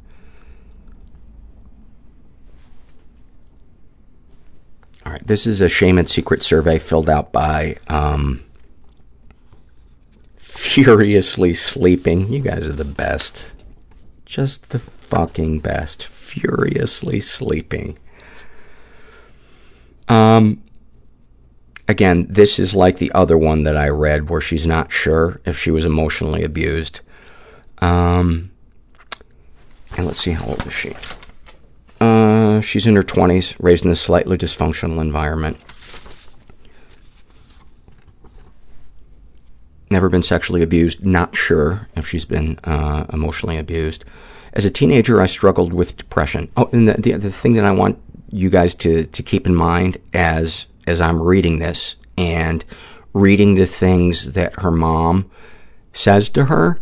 All 5.05 5.11
right, 5.11 5.27
this 5.27 5.45
is 5.45 5.61
a 5.61 5.69
shame 5.69 5.97
and 5.97 6.09
secret 6.09 6.41
survey 6.41 6.79
filled 6.79 7.09
out 7.09 7.31
by 7.31 7.77
um, 7.89 8.43
Furiously 10.37 11.53
Sleeping. 11.53 12.31
You 12.31 12.39
guys 12.39 12.63
are 12.63 12.73
the 12.73 12.85
best. 12.85 13.53
Just 14.25 14.69
the 14.69 14.79
fucking 14.79 15.59
best. 15.59 16.05
Furiously 16.07 17.19
Sleeping. 17.19 17.99
Um, 20.07 20.63
again, 21.87 22.27
this 22.29 22.59
is 22.59 22.75
like 22.75 22.97
the 22.97 23.11
other 23.13 23.37
one 23.37 23.63
that 23.63 23.77
I 23.77 23.89
read 23.89 24.29
where 24.29 24.41
she's 24.41 24.65
not 24.65 24.91
sure 24.91 25.41
if 25.45 25.57
she 25.57 25.71
was 25.71 25.85
emotionally 25.85 26.43
abused. 26.43 27.01
Um, 27.79 28.51
and 29.97 30.05
let's 30.05 30.19
see, 30.19 30.31
how 30.31 30.45
old 30.45 30.65
is 30.65 30.73
she? 30.73 30.95
Uh, 32.01 32.59
she's 32.61 32.87
in 32.87 32.95
her 32.95 33.03
20s, 33.03 33.55
raised 33.59 33.85
in 33.85 33.91
a 33.91 33.95
slightly 33.95 34.37
dysfunctional 34.37 34.99
environment. 34.99 35.57
Never 39.89 40.09
been 40.09 40.23
sexually 40.23 40.61
abused, 40.61 41.05
not 41.05 41.35
sure 41.35 41.87
if 41.95 42.07
she's 42.07 42.25
been 42.25 42.59
uh, 42.63 43.05
emotionally 43.13 43.57
abused. 43.57 44.03
As 44.53 44.65
a 44.65 44.71
teenager, 44.71 45.21
I 45.21 45.25
struggled 45.25 45.73
with 45.73 45.97
depression. 45.97 46.51
Oh, 46.57 46.69
and 46.71 46.87
the, 46.87 46.93
the, 46.93 47.11
the 47.13 47.31
thing 47.31 47.53
that 47.53 47.65
I 47.65 47.71
want 47.71 48.01
you 48.31 48.49
guys 48.49 48.73
to, 48.75 49.03
to 49.03 49.23
keep 49.23 49.45
in 49.45 49.55
mind 49.55 49.97
as 50.13 50.65
as 50.87 51.01
I'm 51.01 51.21
reading 51.21 51.59
this 51.59 51.95
and 52.17 52.63
reading 53.13 53.55
the 53.55 53.67
things 53.67 54.33
that 54.33 54.61
her 54.61 54.71
mom 54.71 55.29
says 55.93 56.29
to 56.29 56.45
her, 56.45 56.79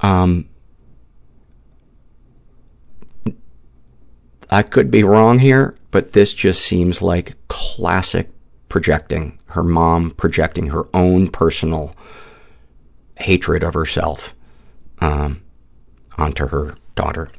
um, 0.00 0.48
I 4.50 4.62
could 4.62 4.90
be 4.90 5.02
wrong 5.02 5.40
here, 5.40 5.76
but 5.90 6.12
this 6.12 6.32
just 6.32 6.62
seems 6.62 7.02
like 7.02 7.36
classic 7.48 8.30
projecting. 8.68 9.38
Her 9.46 9.62
mom 9.62 10.10
projecting 10.12 10.68
her 10.68 10.84
own 10.94 11.28
personal 11.28 11.94
hatred 13.18 13.62
of 13.62 13.74
herself 13.74 14.34
um, 15.00 15.42
onto 16.18 16.48
her 16.48 16.76
daughter. 16.94 17.30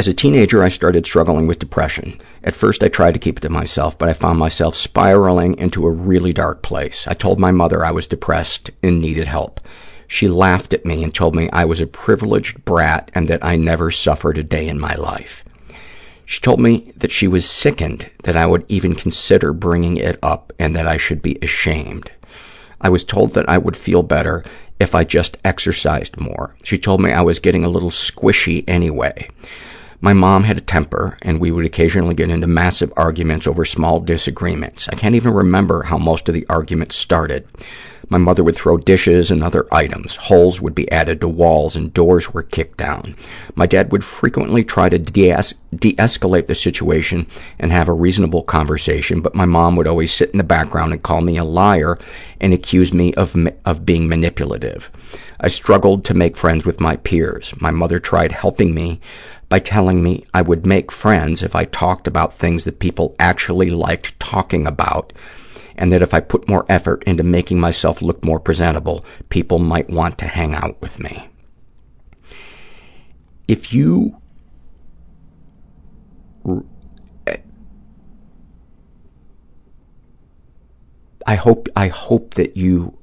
As 0.00 0.08
a 0.08 0.14
teenager, 0.14 0.62
I 0.62 0.70
started 0.70 1.04
struggling 1.04 1.46
with 1.46 1.58
depression. 1.58 2.18
At 2.42 2.54
first, 2.54 2.82
I 2.82 2.88
tried 2.88 3.12
to 3.12 3.20
keep 3.20 3.36
it 3.36 3.42
to 3.42 3.50
myself, 3.50 3.98
but 3.98 4.08
I 4.08 4.14
found 4.14 4.38
myself 4.38 4.74
spiraling 4.74 5.58
into 5.58 5.84
a 5.84 5.90
really 5.90 6.32
dark 6.32 6.62
place. 6.62 7.06
I 7.06 7.12
told 7.12 7.38
my 7.38 7.50
mother 7.50 7.84
I 7.84 7.90
was 7.90 8.06
depressed 8.06 8.70
and 8.82 8.98
needed 8.98 9.26
help. 9.26 9.60
She 10.08 10.26
laughed 10.26 10.72
at 10.72 10.86
me 10.86 11.04
and 11.04 11.14
told 11.14 11.36
me 11.36 11.50
I 11.52 11.66
was 11.66 11.82
a 11.82 11.86
privileged 11.86 12.64
brat 12.64 13.10
and 13.14 13.28
that 13.28 13.44
I 13.44 13.56
never 13.56 13.90
suffered 13.90 14.38
a 14.38 14.42
day 14.42 14.68
in 14.68 14.80
my 14.80 14.94
life. 14.94 15.44
She 16.24 16.40
told 16.40 16.60
me 16.60 16.94
that 16.96 17.12
she 17.12 17.28
was 17.28 17.44
sickened 17.44 18.08
that 18.22 18.38
I 18.38 18.46
would 18.46 18.64
even 18.70 18.94
consider 18.94 19.52
bringing 19.52 19.98
it 19.98 20.18
up 20.22 20.50
and 20.58 20.74
that 20.76 20.88
I 20.88 20.96
should 20.96 21.20
be 21.20 21.38
ashamed. 21.42 22.10
I 22.80 22.88
was 22.88 23.04
told 23.04 23.34
that 23.34 23.50
I 23.50 23.58
would 23.58 23.76
feel 23.76 24.02
better 24.02 24.46
if 24.80 24.94
I 24.94 25.04
just 25.04 25.36
exercised 25.44 26.18
more. 26.18 26.56
She 26.62 26.78
told 26.78 27.02
me 27.02 27.12
I 27.12 27.20
was 27.20 27.38
getting 27.38 27.64
a 27.64 27.68
little 27.68 27.90
squishy 27.90 28.64
anyway. 28.66 29.28
My 30.02 30.14
mom 30.14 30.44
had 30.44 30.56
a 30.56 30.62
temper, 30.62 31.18
and 31.20 31.38
we 31.38 31.50
would 31.50 31.66
occasionally 31.66 32.14
get 32.14 32.30
into 32.30 32.46
massive 32.46 32.90
arguments 32.96 33.46
over 33.46 33.66
small 33.66 34.00
disagreements. 34.00 34.88
I 34.88 34.94
can't 34.94 35.14
even 35.14 35.34
remember 35.34 35.82
how 35.82 35.98
most 35.98 36.26
of 36.28 36.34
the 36.34 36.46
arguments 36.48 36.96
started. 36.96 37.46
My 38.08 38.16
mother 38.16 38.42
would 38.42 38.56
throw 38.56 38.78
dishes 38.78 39.30
and 39.30 39.44
other 39.44 39.68
items. 39.70 40.16
Holes 40.16 40.60
would 40.60 40.74
be 40.74 40.90
added 40.90 41.20
to 41.20 41.28
walls 41.28 41.76
and 41.76 41.92
doors 41.92 42.32
were 42.32 42.42
kicked 42.42 42.78
down. 42.78 43.14
My 43.54 43.66
dad 43.66 43.92
would 43.92 44.02
frequently 44.02 44.64
try 44.64 44.88
to 44.88 44.98
de-escalate 44.98 46.46
the 46.46 46.54
situation 46.56 47.26
and 47.58 47.70
have 47.70 47.88
a 47.88 47.92
reasonable 47.92 48.42
conversation, 48.42 49.20
but 49.20 49.36
my 49.36 49.44
mom 49.44 49.76
would 49.76 49.86
always 49.86 50.12
sit 50.12 50.30
in 50.30 50.38
the 50.38 50.44
background 50.44 50.92
and 50.92 51.02
call 51.02 51.20
me 51.20 51.36
a 51.36 51.44
liar 51.44 51.98
and 52.40 52.52
accuse 52.52 52.92
me 52.92 53.14
of, 53.14 53.36
of 53.64 53.86
being 53.86 54.08
manipulative. 54.08 54.90
I 55.38 55.48
struggled 55.48 56.04
to 56.06 56.14
make 56.14 56.36
friends 56.36 56.66
with 56.66 56.80
my 56.80 56.96
peers. 56.96 57.54
My 57.60 57.70
mother 57.70 58.00
tried 58.00 58.32
helping 58.32 58.74
me 58.74 59.00
by 59.50 59.58
telling 59.58 60.02
me 60.02 60.24
I 60.32 60.40
would 60.40 60.64
make 60.64 60.90
friends 60.92 61.42
if 61.42 61.54
I 61.54 61.64
talked 61.66 62.06
about 62.06 62.32
things 62.32 62.64
that 62.64 62.78
people 62.78 63.16
actually 63.18 63.68
liked 63.68 64.18
talking 64.18 64.66
about, 64.66 65.12
and 65.76 65.92
that 65.92 66.02
if 66.02 66.14
I 66.14 66.20
put 66.20 66.48
more 66.48 66.64
effort 66.68 67.02
into 67.04 67.24
making 67.24 67.60
myself 67.60 68.00
look 68.00 68.24
more 68.24 68.38
presentable, 68.40 69.04
people 69.28 69.58
might 69.58 69.90
want 69.90 70.16
to 70.18 70.26
hang 70.26 70.54
out 70.54 70.80
with 70.80 71.00
me. 71.00 71.28
If 73.48 73.74
you 73.74 74.16
I 81.26 81.34
hope 81.34 81.68
I 81.76 81.88
hope 81.88 82.34
that 82.34 82.56
you 82.56 82.96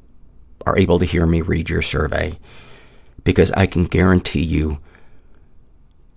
are 0.66 0.78
able 0.78 1.00
to 1.00 1.06
hear 1.06 1.26
me 1.26 1.42
read 1.42 1.70
your 1.70 1.82
survey 1.82 2.40
because 3.24 3.52
I 3.52 3.68
can 3.68 3.84
guarantee 3.84 4.44
you 4.44 4.80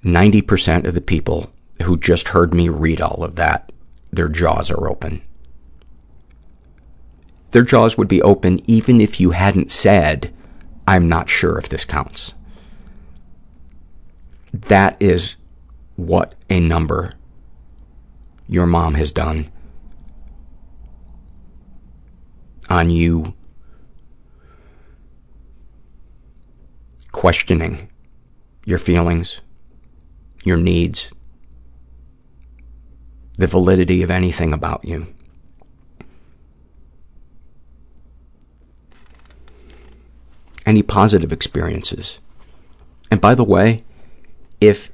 90% 0.04 0.86
of 0.86 0.94
the 0.94 1.00
people 1.00 1.50
who 1.82 1.96
just 1.96 2.28
heard 2.28 2.54
me 2.54 2.68
read 2.68 3.00
all 3.00 3.22
of 3.22 3.36
that, 3.36 3.72
their 4.10 4.28
jaws 4.28 4.70
are 4.70 4.88
open. 4.88 5.22
Their 7.50 7.62
jaws 7.62 7.98
would 7.98 8.08
be 8.08 8.22
open 8.22 8.62
even 8.68 9.00
if 9.00 9.20
you 9.20 9.32
hadn't 9.32 9.72
said, 9.72 10.32
I'm 10.86 11.08
not 11.08 11.28
sure 11.28 11.58
if 11.58 11.68
this 11.68 11.84
counts. 11.84 12.34
That 14.52 14.96
is 15.00 15.36
what 15.96 16.34
a 16.48 16.60
number 16.60 17.14
your 18.48 18.66
mom 18.66 18.94
has 18.94 19.12
done 19.12 19.50
on 22.68 22.88
you 22.90 23.34
questioning 27.12 27.90
your 28.64 28.78
feelings, 28.78 29.40
your 30.44 30.56
needs, 30.56 31.10
the 33.36 33.46
validity 33.46 34.02
of 34.02 34.10
anything 34.10 34.52
about 34.52 34.84
you. 34.84 35.06
Any 40.66 40.82
positive 40.82 41.32
experiences. 41.32 42.20
And 43.10 43.20
by 43.20 43.34
the 43.34 43.44
way, 43.44 43.84
if 44.60 44.92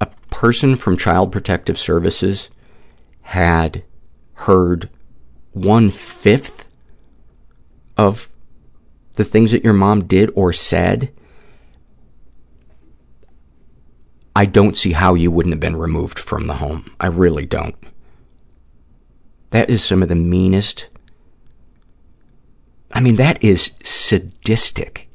a 0.00 0.06
person 0.30 0.76
from 0.76 0.96
Child 0.96 1.30
Protective 1.30 1.78
Services 1.78 2.50
had 3.22 3.84
heard 4.34 4.88
one 5.52 5.90
fifth 5.90 6.66
of 7.96 8.28
the 9.14 9.24
things 9.24 9.52
that 9.52 9.62
your 9.62 9.72
mom 9.72 10.04
did 10.04 10.30
or 10.34 10.52
said, 10.52 11.13
I 14.36 14.46
don't 14.46 14.76
see 14.76 14.92
how 14.92 15.14
you 15.14 15.30
wouldn't 15.30 15.52
have 15.52 15.60
been 15.60 15.76
removed 15.76 16.18
from 16.18 16.46
the 16.46 16.54
home. 16.54 16.90
I 16.98 17.06
really 17.06 17.46
don't. 17.46 17.76
That 19.50 19.70
is 19.70 19.84
some 19.84 20.02
of 20.02 20.08
the 20.08 20.16
meanest, 20.16 20.88
I 22.92 23.00
mean, 23.00 23.16
that 23.16 23.42
is 23.42 23.72
sadistic. 23.84 25.08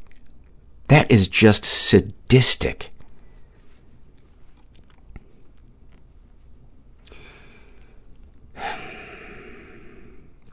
That 0.87 1.11
is 1.11 1.27
just 1.27 1.65
sadistic. 1.65 2.91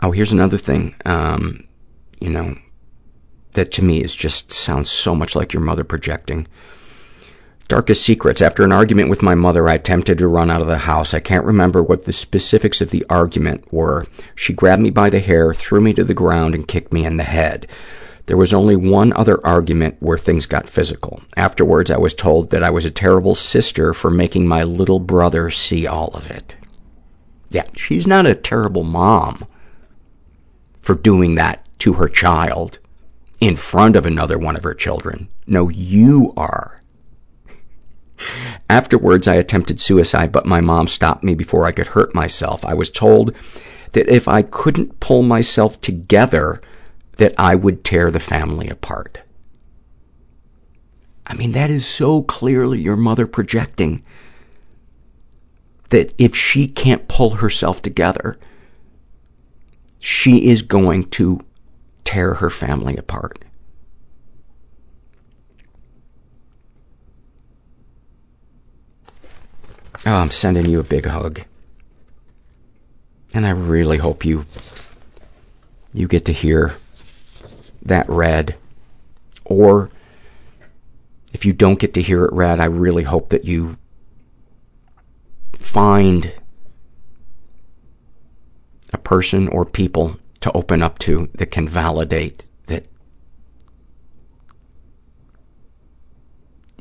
Oh, 0.03 0.11
here's 0.11 0.33
another 0.33 0.59
thing, 0.59 0.95
um, 1.05 1.65
you 2.21 2.29
know, 2.29 2.57
that 3.53 3.73
to 3.73 3.85
me 3.85 4.03
is 4.03 4.15
just 4.15 4.53
sounds 4.53 4.91
so 4.91 5.15
much 5.15 5.35
like 5.35 5.53
your 5.53 5.63
mother 5.63 5.85
projecting. 5.85 6.47
Darkest 7.69 8.05
secrets. 8.05 8.41
After 8.41 8.63
an 8.63 8.71
argument 8.71 9.11
with 9.11 9.23
my 9.23 9.35
mother, 9.35 9.69
I 9.69 9.75
attempted 9.75 10.19
to 10.19 10.29
run 10.29 10.51
out 10.51 10.61
of 10.61 10.69
the 10.69 10.79
house. 10.79 11.13
I 11.13 11.21
can't 11.21 11.45
remember 11.45 11.83
what 11.83 12.05
the 12.05 12.13
specifics 12.13 12.81
of 12.81 12.91
the 12.91 13.05
argument 13.11 13.73
were. 13.73 14.07
She 14.37 14.53
grabbed 14.53 14.83
me 14.83 14.91
by 14.91 15.11
the 15.11 15.19
hair, 15.19 15.53
threw 15.53 15.81
me 15.81 15.93
to 15.95 16.05
the 16.05 16.15
ground, 16.15 16.55
and 16.55 16.69
kicked 16.69 16.93
me 16.93 17.05
in 17.05 17.17
the 17.17 17.25
head. 17.25 17.67
There 18.27 18.37
was 18.37 18.53
only 18.53 18.77
one 18.77 19.13
other 19.15 19.45
argument 19.45 19.97
where 20.01 20.19
things 20.19 20.47
got 20.47 20.69
physical. 20.69 21.23
Afterwards, 21.37 21.91
I 21.91 21.97
was 21.97 22.15
told 22.15 22.51
that 22.51 22.63
I 22.63 22.71
was 22.71 22.85
a 22.85 22.91
terrible 22.91 23.35
sister 23.35 23.93
for 23.93 24.11
making 24.11 24.47
my 24.47 24.63
little 24.63 25.01
brother 25.01 25.51
see 25.51 25.87
all 25.87 26.09
of 26.09 26.31
it. 26.31 26.57
Yeah, 27.51 27.67
she's 27.75 28.07
not 28.07 28.27
a 28.27 28.35
terrible 28.35 28.85
mom 28.85 29.45
for 30.83 30.95
doing 30.95 31.35
that 31.37 31.67
to 31.81 31.95
her 31.95 32.09
child 32.09 32.79
in 33.41 33.57
front 33.57 33.97
of 33.97 34.07
another 34.07 34.39
one 34.39 34.57
of 34.57 34.65
her 34.65 34.75
children. 34.75 35.29
No, 35.47 35.69
you 35.69 36.33
are. 36.37 36.81
Afterwards, 38.71 39.29
I 39.29 39.35
attempted 39.35 39.81
suicide, 39.81 40.33
but 40.33 40.47
my 40.47 40.61
mom 40.61 40.89
stopped 40.89 41.25
me 41.25 41.35
before 41.35 41.67
I 41.67 41.73
could 41.73 41.89
hurt 41.89 42.15
myself. 42.15 42.65
I 42.65 42.75
was 42.75 42.91
told 42.91 43.35
that 43.93 44.09
if 44.09 44.29
I 44.29 44.43
couldn't 44.43 45.01
pull 45.01 45.23
myself 45.23 45.81
together, 45.81 46.61
that 47.17 47.35
I 47.39 47.55
would 47.55 47.85
tear 47.85 48.11
the 48.11 48.21
family 48.21 48.69
apart. 48.69 49.21
I 51.27 51.35
mean, 51.35 51.53
that 51.53 51.71
is 51.71 51.87
so 51.87 52.23
clearly 52.23 52.81
your 52.81 52.97
mother 52.97 53.27
projecting 53.27 54.05
that 55.91 56.13
if 56.19 56.37
she 56.37 56.69
can't 56.69 57.09
pull 57.09 57.31
herself 57.37 57.83
together, 57.83 58.39
she 59.99 60.49
is 60.49 60.63
going 60.63 61.05
to 61.11 61.41
tear 62.05 62.35
her 62.35 62.51
family 62.51 62.97
apart. 62.97 63.45
Oh, 70.07 70.15
I'm 70.15 70.31
sending 70.31 70.67
you 70.67 70.79
a 70.79 70.85
big 70.85 71.05
hug. 71.05 71.43
And 73.35 73.45
I 73.45 73.51
really 73.51 73.99
hope 73.99 74.25
you 74.25 74.47
you 75.93 76.07
get 76.07 76.25
to 76.27 76.33
hear 76.33 76.77
that 77.83 78.09
read. 78.09 78.55
Or 79.45 79.91
if 81.33 81.45
you 81.45 81.53
don't 81.53 81.81
get 81.81 81.93
to 81.95 82.03
hear 82.03 82.25
it 82.25 82.33
read, 82.33 82.61
I 82.61 82.67
really 82.67 83.03
hope 83.03 83.31
that 83.31 83.45
you 83.45 83.79
find 85.55 86.33
a 88.93 88.99
person 88.99 89.49
or 89.49 89.65
people 89.65 90.21
to 90.39 90.53
open 90.53 90.83
up 90.83 91.01
to 91.01 91.29
that 91.35 91.51
can 91.51 91.67
validate 91.67 92.49
that 92.67 92.87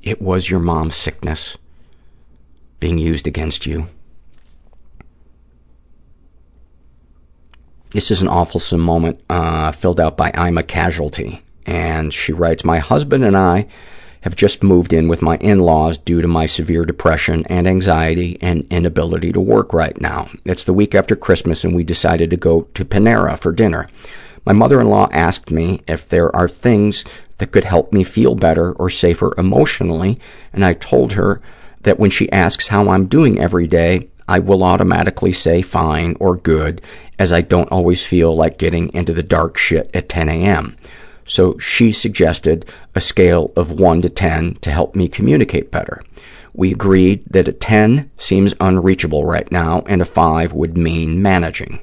it 0.04 0.22
was 0.22 0.52
your 0.52 0.60
mom's 0.60 0.96
sickness 0.96 1.58
being 2.80 2.98
used 2.98 3.28
against 3.28 3.66
you. 3.66 3.88
This 7.92 8.12
is 8.12 8.22
an 8.22 8.28
awfulsome 8.28 8.80
moment 8.80 9.22
uh, 9.30 9.72
filled 9.72 10.00
out 10.00 10.18
by 10.18 10.32
I'm 10.34 10.58
a 10.58 10.64
Casualty. 10.64 11.42
And 11.66 12.14
she 12.14 12.34
writes, 12.34 12.64
My 12.64 12.80
husband 12.80 13.24
and 13.24 13.38
I 13.38 13.68
have 14.22 14.36
just 14.36 14.64
moved 14.64 14.92
in 14.92 15.08
with 15.08 15.22
my 15.22 15.38
in-laws 15.38 15.98
due 15.98 16.22
to 16.22 16.28
my 16.28 16.46
severe 16.46 16.84
depression 16.84 17.46
and 17.48 17.68
anxiety 17.68 18.38
and 18.42 18.68
inability 18.70 19.32
to 19.32 19.40
work 19.40 19.72
right 19.72 20.00
now. 20.02 20.30
It's 20.44 20.64
the 20.64 20.74
week 20.74 20.96
after 20.96 21.16
Christmas 21.16 21.64
and 21.64 21.76
we 21.76 21.84
decided 21.84 22.32
to 22.32 22.38
go 22.38 22.64
to 22.74 22.84
Panera 22.84 23.38
for 23.38 23.52
dinner. 23.52 23.88
My 24.46 24.54
mother-in-law 24.54 25.10
asked 25.12 25.50
me 25.50 25.82
if 25.88 26.10
there 26.10 26.36
are 26.36 26.48
things 26.48 27.06
that 27.38 27.52
could 27.52 27.64
help 27.64 27.94
me 27.94 28.04
feel 28.04 28.36
better 28.36 28.74
or 28.74 28.90
safer 28.90 29.34
emotionally, 29.38 30.18
and 30.52 30.66
I 30.66 30.74
told 30.74 31.14
her 31.14 31.42
that 31.86 32.00
when 32.00 32.12
she 32.12 32.32
asks 32.32 32.68
how 32.68 32.90
I'm 32.90 33.08
doing 33.08 33.40
every 33.40 33.68
day, 33.68 34.10
I 34.28 34.40
will 34.40 34.64
automatically 34.64 35.32
say 35.32 35.62
fine 35.62 36.18
or 36.20 36.36
good, 36.36 36.82
as 37.18 37.32
I 37.32 37.42
don't 37.42 37.72
always 37.72 38.06
feel 38.06 38.36
like 38.36 38.58
getting 38.58 38.94
into 38.94 39.14
the 39.14 39.24
dark 39.24 39.58
shit 39.58 39.90
at 39.94 40.10
10 40.10 40.30
a.m. 40.30 40.76
So 41.26 41.58
she 41.60 41.92
suggested 41.92 42.66
a 42.94 43.02
scale 43.02 43.52
of 43.56 43.72
1 43.72 44.02
to 44.02 44.10
10 44.10 44.56
to 44.62 44.72
help 44.72 44.96
me 44.96 45.08
communicate 45.08 45.72
better. 45.72 46.04
We 46.54 46.72
agreed 46.72 47.24
that 47.30 47.48
a 47.48 47.54
10 47.54 48.10
seems 48.18 48.54
unreachable 48.60 49.26
right 49.26 49.52
now 49.52 49.84
and 49.88 50.02
a 50.02 50.06
5 50.06 50.54
would 50.54 50.78
mean 50.78 51.22
managing. 51.22 51.80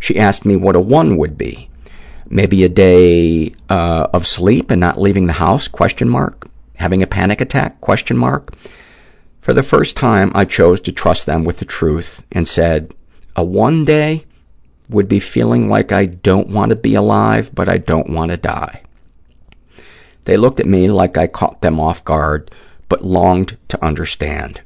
She 0.00 0.18
asked 0.18 0.44
me 0.44 0.56
what 0.56 0.76
a 0.76 0.80
1 0.80 1.16
would 1.16 1.36
be. 1.36 1.68
Maybe 2.30 2.64
a 2.64 2.68
day 2.68 3.52
uh, 3.68 4.08
of 4.12 4.26
sleep 4.26 4.70
and 4.70 4.80
not 4.80 5.00
leaving 5.00 5.26
the 5.26 5.32
house, 5.34 5.68
question 5.68 6.08
mark. 6.08 6.48
Having 6.76 7.02
a 7.02 7.06
panic 7.06 7.40
attack, 7.40 7.80
question 7.80 8.16
mark. 8.16 8.54
For 9.48 9.54
the 9.54 9.62
first 9.62 9.96
time, 9.96 10.30
I 10.34 10.44
chose 10.44 10.78
to 10.82 10.92
trust 10.92 11.24
them 11.24 11.42
with 11.42 11.58
the 11.58 11.64
truth 11.64 12.22
and 12.30 12.46
said, 12.46 12.92
a 13.34 13.42
one 13.42 13.86
day 13.86 14.26
would 14.90 15.08
be 15.08 15.20
feeling 15.20 15.70
like 15.70 15.90
I 15.90 16.04
don't 16.04 16.50
want 16.50 16.68
to 16.68 16.76
be 16.76 16.94
alive, 16.94 17.54
but 17.54 17.66
I 17.66 17.78
don't 17.78 18.10
want 18.10 18.30
to 18.30 18.36
die. 18.36 18.82
They 20.26 20.36
looked 20.36 20.60
at 20.60 20.66
me 20.66 20.90
like 20.90 21.16
I 21.16 21.28
caught 21.28 21.62
them 21.62 21.80
off 21.80 22.04
guard, 22.04 22.50
but 22.90 23.06
longed 23.06 23.56
to 23.68 23.82
understand. 23.82 24.60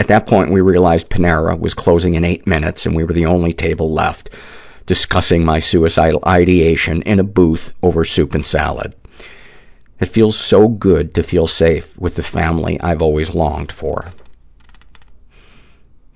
At 0.00 0.08
that 0.08 0.26
point, 0.26 0.50
we 0.50 0.62
realized 0.62 1.10
Panera 1.10 1.60
was 1.60 1.74
closing 1.74 2.14
in 2.14 2.24
eight 2.24 2.46
minutes 2.46 2.86
and 2.86 2.96
we 2.96 3.04
were 3.04 3.12
the 3.12 3.26
only 3.26 3.52
table 3.52 3.92
left, 3.92 4.30
discussing 4.86 5.44
my 5.44 5.58
suicidal 5.58 6.22
ideation 6.26 7.02
in 7.02 7.20
a 7.20 7.24
booth 7.24 7.74
over 7.82 8.06
soup 8.06 8.34
and 8.34 8.42
salad. 8.42 8.94
It 9.98 10.06
feels 10.06 10.38
so 10.38 10.68
good 10.68 11.14
to 11.14 11.22
feel 11.22 11.46
safe 11.46 11.98
with 11.98 12.16
the 12.16 12.22
family 12.22 12.78
I've 12.80 13.02
always 13.02 13.34
longed 13.34 13.72
for. 13.72 14.12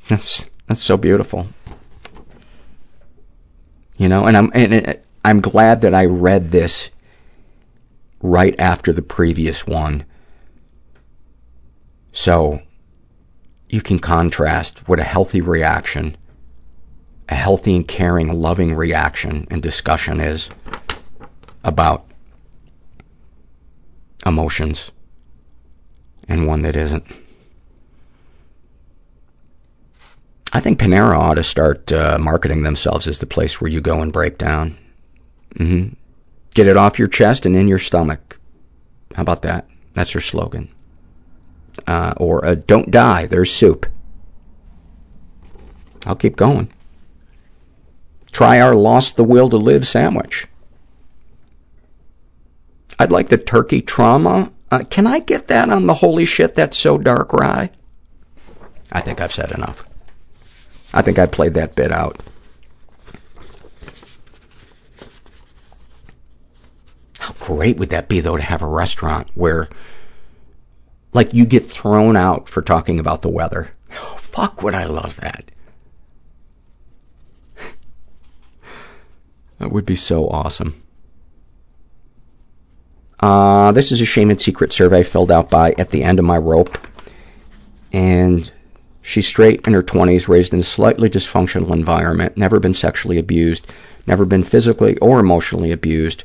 That's, 0.09 0.47
that's 0.67 0.83
so 0.83 0.97
beautiful. 0.97 1.49
You 3.97 4.09
know, 4.09 4.27
and 4.27 4.37
I'm, 4.37 4.51
and 4.55 4.99
I'm 5.25 5.41
glad 5.41 5.81
that 5.83 5.95
I 5.95 6.05
read 6.05 6.49
this 6.49 6.91
right 8.23 8.59
after 8.59 8.93
the 8.93 9.03
previous 9.03 9.67
one. 9.67 10.05
So 12.13 12.61
you 13.69 13.81
can 13.81 13.99
contrast 13.99 14.89
what 14.89 14.99
a 14.99 15.05
healthy 15.05 15.41
reaction, 15.41 16.17
a 17.29 17.35
healthy 17.35 17.77
and 17.77 17.87
caring, 17.87 18.41
loving 18.41 18.75
reaction 18.75 19.47
and 19.51 19.63
discussion 19.63 20.21
is 20.21 20.51
about 21.63 22.10
emotions 24.27 24.91
and 26.29 26.47
one 26.47 26.63
that 26.63 26.77
isn't. 26.77 27.05
I 30.53 30.61
think 30.61 30.79
Panera 30.79 31.17
ought 31.17 31.35
to 31.35 31.45
start 31.45 31.93
uh, 31.93 32.19
marketing 32.19 32.63
themselves 32.63 33.07
as 33.07 33.19
the 33.19 33.27
place 33.27 33.61
where 33.61 33.71
you 33.71 33.81
go 33.81 34.01
and 34.01 34.13
break 34.13 34.37
down. 34.37 34.77
Mm-hmm. 35.55 35.95
Get 36.55 36.67
it 36.67 36.77
off 36.77 36.99
your 36.99 37.09
chest 37.09 37.47
and 37.47 37.57
in 37.57 37.69
your 37.69 37.79
stomach. 37.79 38.39
How 39.15 39.23
about 39.23 39.43
that? 39.43 39.69
That's 39.95 40.13
their 40.13 40.21
slogan. 40.21 40.69
Uh, 41.87 42.15
or 42.17 42.45
uh, 42.45 42.57
don't 42.57 42.91
die, 42.91 43.27
there's 43.27 43.53
soup. 43.53 43.87
I'll 46.07 46.17
keep 46.17 46.37
going. 46.37 46.73
Try 48.33 48.61
our 48.61 48.75
lost 48.75 49.17
the 49.17 49.25
will 49.25 49.49
to 49.51 49.57
live 49.57 49.87
sandwich. 49.87 50.47
I'd 53.01 53.11
like 53.11 53.31
the 53.31 53.39
turkey 53.39 53.81
trauma. 53.81 54.53
Uh, 54.71 54.85
can 54.91 55.07
I 55.07 55.21
get 55.21 55.49
that 55.49 55.71
on 55.71 55.87
the 55.87 55.95
holy 55.95 56.27
shit 56.27 56.55
that's 56.55 56.77
so 56.77 56.99
dark 56.99 57.33
rye? 57.33 57.71
I 58.93 59.01
think 59.01 59.23
I've 59.23 59.33
said 59.33 59.53
enough. 59.53 59.89
I 60.93 61.01
think 61.01 61.19
I 61.19 61.25
played 61.25 61.55
that 61.55 61.75
bit 61.75 61.93
out. 61.93 62.21
How 67.21 67.33
great 67.41 67.79
would 67.79 67.89
that 67.89 68.07
be, 68.07 68.21
though, 68.21 68.37
to 68.37 68.43
have 68.43 68.61
a 68.61 68.67
restaurant 68.67 69.31
where, 69.33 69.71
like, 71.15 71.33
you 71.33 71.47
get 71.47 71.71
thrown 71.71 72.19
out 72.19 72.51
for 72.51 72.61
talking 72.61 72.99
about 72.99 73.23
the 73.23 73.31
weather? 73.31 73.71
Oh, 73.95 74.17
fuck, 74.19 74.63
would 74.63 74.75
I 74.75 74.85
love 74.85 75.17
that. 75.17 75.51
that 79.59 79.73
would 79.73 79.87
be 79.87 79.97
so 79.97 80.29
awesome. 80.29 80.83
Uh, 83.21 83.71
this 83.73 83.93
is 83.93 84.01
a 84.01 84.07
shame 84.07 84.31
and 84.31 84.41
secret 84.41 84.73
survey 84.73 85.03
filled 85.03 85.31
out 85.31 85.51
by 85.51 85.73
At 85.79 85.91
the 85.91 86.03
End 86.03 86.19
of 86.19 86.25
My 86.25 86.39
Rope. 86.39 86.79
And 87.93 88.51
she's 89.03 89.27
straight 89.27 89.67
in 89.67 89.75
her 89.75 89.83
20s, 89.83 90.29
raised 90.29 90.53
in 90.53 90.61
a 90.61 90.65
slightly 90.65 91.11
dysfunctional 91.11 91.73
environment, 91.73 92.37
never 92.37 92.59
been 92.59 92.75
sexually 92.75 93.19
abused, 93.19 93.67
Never 94.07 94.25
been 94.25 94.45
physically 94.45 94.97
or 94.99 95.21
emotionally 95.21 95.71
abused. 95.71 96.25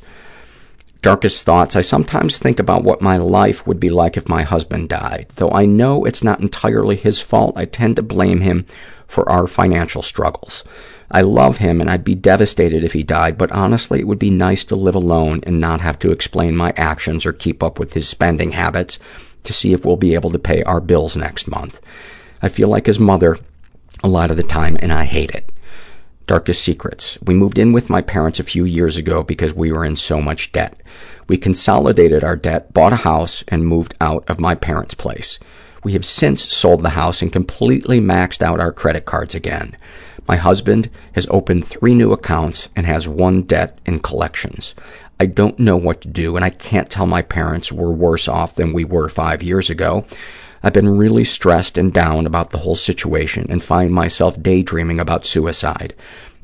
Darkest 1.02 1.44
thoughts. 1.44 1.76
I 1.76 1.82
sometimes 1.82 2.38
think 2.38 2.58
about 2.58 2.82
what 2.82 3.00
my 3.00 3.16
life 3.16 3.66
would 3.66 3.78
be 3.78 3.90
like 3.90 4.16
if 4.16 4.28
my 4.28 4.42
husband 4.42 4.88
died. 4.88 5.28
Though 5.36 5.52
I 5.52 5.66
know 5.66 6.04
it's 6.04 6.24
not 6.24 6.40
entirely 6.40 6.96
his 6.96 7.20
fault, 7.20 7.56
I 7.56 7.64
tend 7.64 7.96
to 7.96 8.02
blame 8.02 8.40
him 8.40 8.66
for 9.06 9.28
our 9.28 9.46
financial 9.46 10.02
struggles. 10.02 10.64
I 11.10 11.20
love 11.20 11.58
him 11.58 11.80
and 11.80 11.88
I'd 11.88 12.04
be 12.04 12.14
devastated 12.14 12.82
if 12.84 12.92
he 12.92 13.02
died, 13.02 13.38
but 13.38 13.52
honestly, 13.52 14.00
it 14.00 14.06
would 14.06 14.18
be 14.18 14.30
nice 14.30 14.64
to 14.64 14.76
live 14.76 14.94
alone 14.94 15.40
and 15.44 15.60
not 15.60 15.80
have 15.80 15.98
to 16.00 16.10
explain 16.10 16.56
my 16.56 16.72
actions 16.76 17.24
or 17.24 17.32
keep 17.32 17.62
up 17.62 17.78
with 17.78 17.94
his 17.94 18.08
spending 18.08 18.52
habits 18.52 18.98
to 19.44 19.52
see 19.52 19.72
if 19.72 19.84
we'll 19.84 19.96
be 19.96 20.14
able 20.14 20.30
to 20.30 20.38
pay 20.38 20.62
our 20.64 20.80
bills 20.80 21.16
next 21.16 21.46
month. 21.46 21.80
I 22.42 22.48
feel 22.48 22.68
like 22.68 22.86
his 22.86 22.98
mother 22.98 23.38
a 24.02 24.08
lot 24.08 24.30
of 24.30 24.36
the 24.36 24.42
time 24.42 24.76
and 24.80 24.92
I 24.92 25.04
hate 25.04 25.30
it. 25.30 25.50
Darkest 26.26 26.62
secrets. 26.62 27.18
We 27.22 27.34
moved 27.34 27.58
in 27.58 27.72
with 27.72 27.88
my 27.88 28.02
parents 28.02 28.40
a 28.40 28.44
few 28.44 28.64
years 28.64 28.96
ago 28.96 29.22
because 29.22 29.54
we 29.54 29.70
were 29.70 29.84
in 29.84 29.96
so 29.96 30.20
much 30.20 30.50
debt. 30.50 30.80
We 31.28 31.38
consolidated 31.38 32.24
our 32.24 32.36
debt, 32.36 32.72
bought 32.72 32.92
a 32.92 32.96
house, 32.96 33.44
and 33.48 33.66
moved 33.66 33.94
out 34.00 34.28
of 34.28 34.40
my 34.40 34.54
parents' 34.54 34.94
place. 34.94 35.38
We 35.84 35.92
have 35.92 36.04
since 36.04 36.42
sold 36.42 36.82
the 36.82 36.90
house 36.90 37.22
and 37.22 37.32
completely 37.32 38.00
maxed 38.00 38.42
out 38.42 38.58
our 38.58 38.72
credit 38.72 39.04
cards 39.04 39.36
again. 39.36 39.76
My 40.28 40.36
husband 40.36 40.90
has 41.12 41.26
opened 41.30 41.66
three 41.66 41.94
new 41.94 42.12
accounts 42.12 42.68
and 42.74 42.86
has 42.86 43.06
one 43.06 43.42
debt 43.42 43.78
in 43.86 44.00
collections. 44.00 44.74
I 45.18 45.26
don't 45.26 45.58
know 45.58 45.76
what 45.76 46.02
to 46.02 46.08
do, 46.08 46.36
and 46.36 46.44
I 46.44 46.50
can't 46.50 46.90
tell 46.90 47.06
my 47.06 47.22
parents 47.22 47.72
we're 47.72 47.90
worse 47.90 48.28
off 48.28 48.56
than 48.56 48.72
we 48.72 48.84
were 48.84 49.08
five 49.08 49.42
years 49.42 49.70
ago. 49.70 50.04
I've 50.62 50.72
been 50.72 50.98
really 50.98 51.24
stressed 51.24 51.78
and 51.78 51.92
down 51.92 52.26
about 52.26 52.50
the 52.50 52.58
whole 52.58 52.74
situation 52.74 53.46
and 53.48 53.62
find 53.62 53.92
myself 53.92 54.40
daydreaming 54.42 54.98
about 54.98 55.24
suicide. 55.24 55.94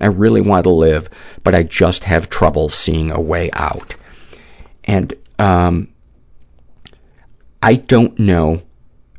I 0.01 0.07
really 0.07 0.41
want 0.41 0.65
to 0.65 0.71
live, 0.71 1.11
but 1.43 1.55
I 1.55 1.65
just 1.65 2.05
have 2.05 2.31
trouble 2.31 2.69
seeing 2.69 3.11
a 3.11 3.21
way 3.21 3.51
out. 3.53 3.97
And 4.85 5.15
um, 5.39 5.89
I 7.63 7.75
don't 7.75 8.19
know 8.19 8.63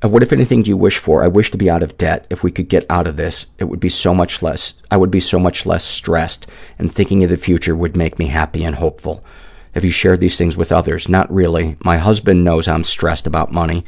what, 0.09 0.23
if 0.23 0.33
anything, 0.33 0.63
do 0.63 0.69
you 0.69 0.77
wish 0.77 0.97
for? 0.97 1.23
I 1.23 1.27
wish 1.27 1.51
to 1.51 1.57
be 1.57 1.69
out 1.69 1.83
of 1.83 1.97
debt. 1.97 2.27
If 2.29 2.43
we 2.43 2.51
could 2.51 2.67
get 2.67 2.85
out 2.89 3.07
of 3.07 3.15
this, 3.17 3.45
it 3.57 3.65
would 3.65 3.79
be 3.79 3.89
so 3.89 4.13
much 4.13 4.41
less, 4.41 4.73
I 4.91 4.97
would 4.97 5.11
be 5.11 5.19
so 5.19 5.39
much 5.39 5.65
less 5.65 5.85
stressed, 5.85 6.47
and 6.77 6.93
thinking 6.93 7.23
of 7.23 7.29
the 7.29 7.37
future 7.37 7.75
would 7.75 7.95
make 7.95 8.19
me 8.19 8.27
happy 8.27 8.63
and 8.63 8.75
hopeful. 8.75 9.23
Have 9.73 9.85
you 9.85 9.91
shared 9.91 10.19
these 10.19 10.37
things 10.37 10.55
with 10.57 10.71
others? 10.71 11.09
Not 11.09 11.33
really. 11.33 11.77
My 11.83 11.97
husband 11.97 12.43
knows 12.43 12.67
I'm 12.67 12.83
stressed 12.83 13.25
about 13.25 13.51
money, 13.51 13.85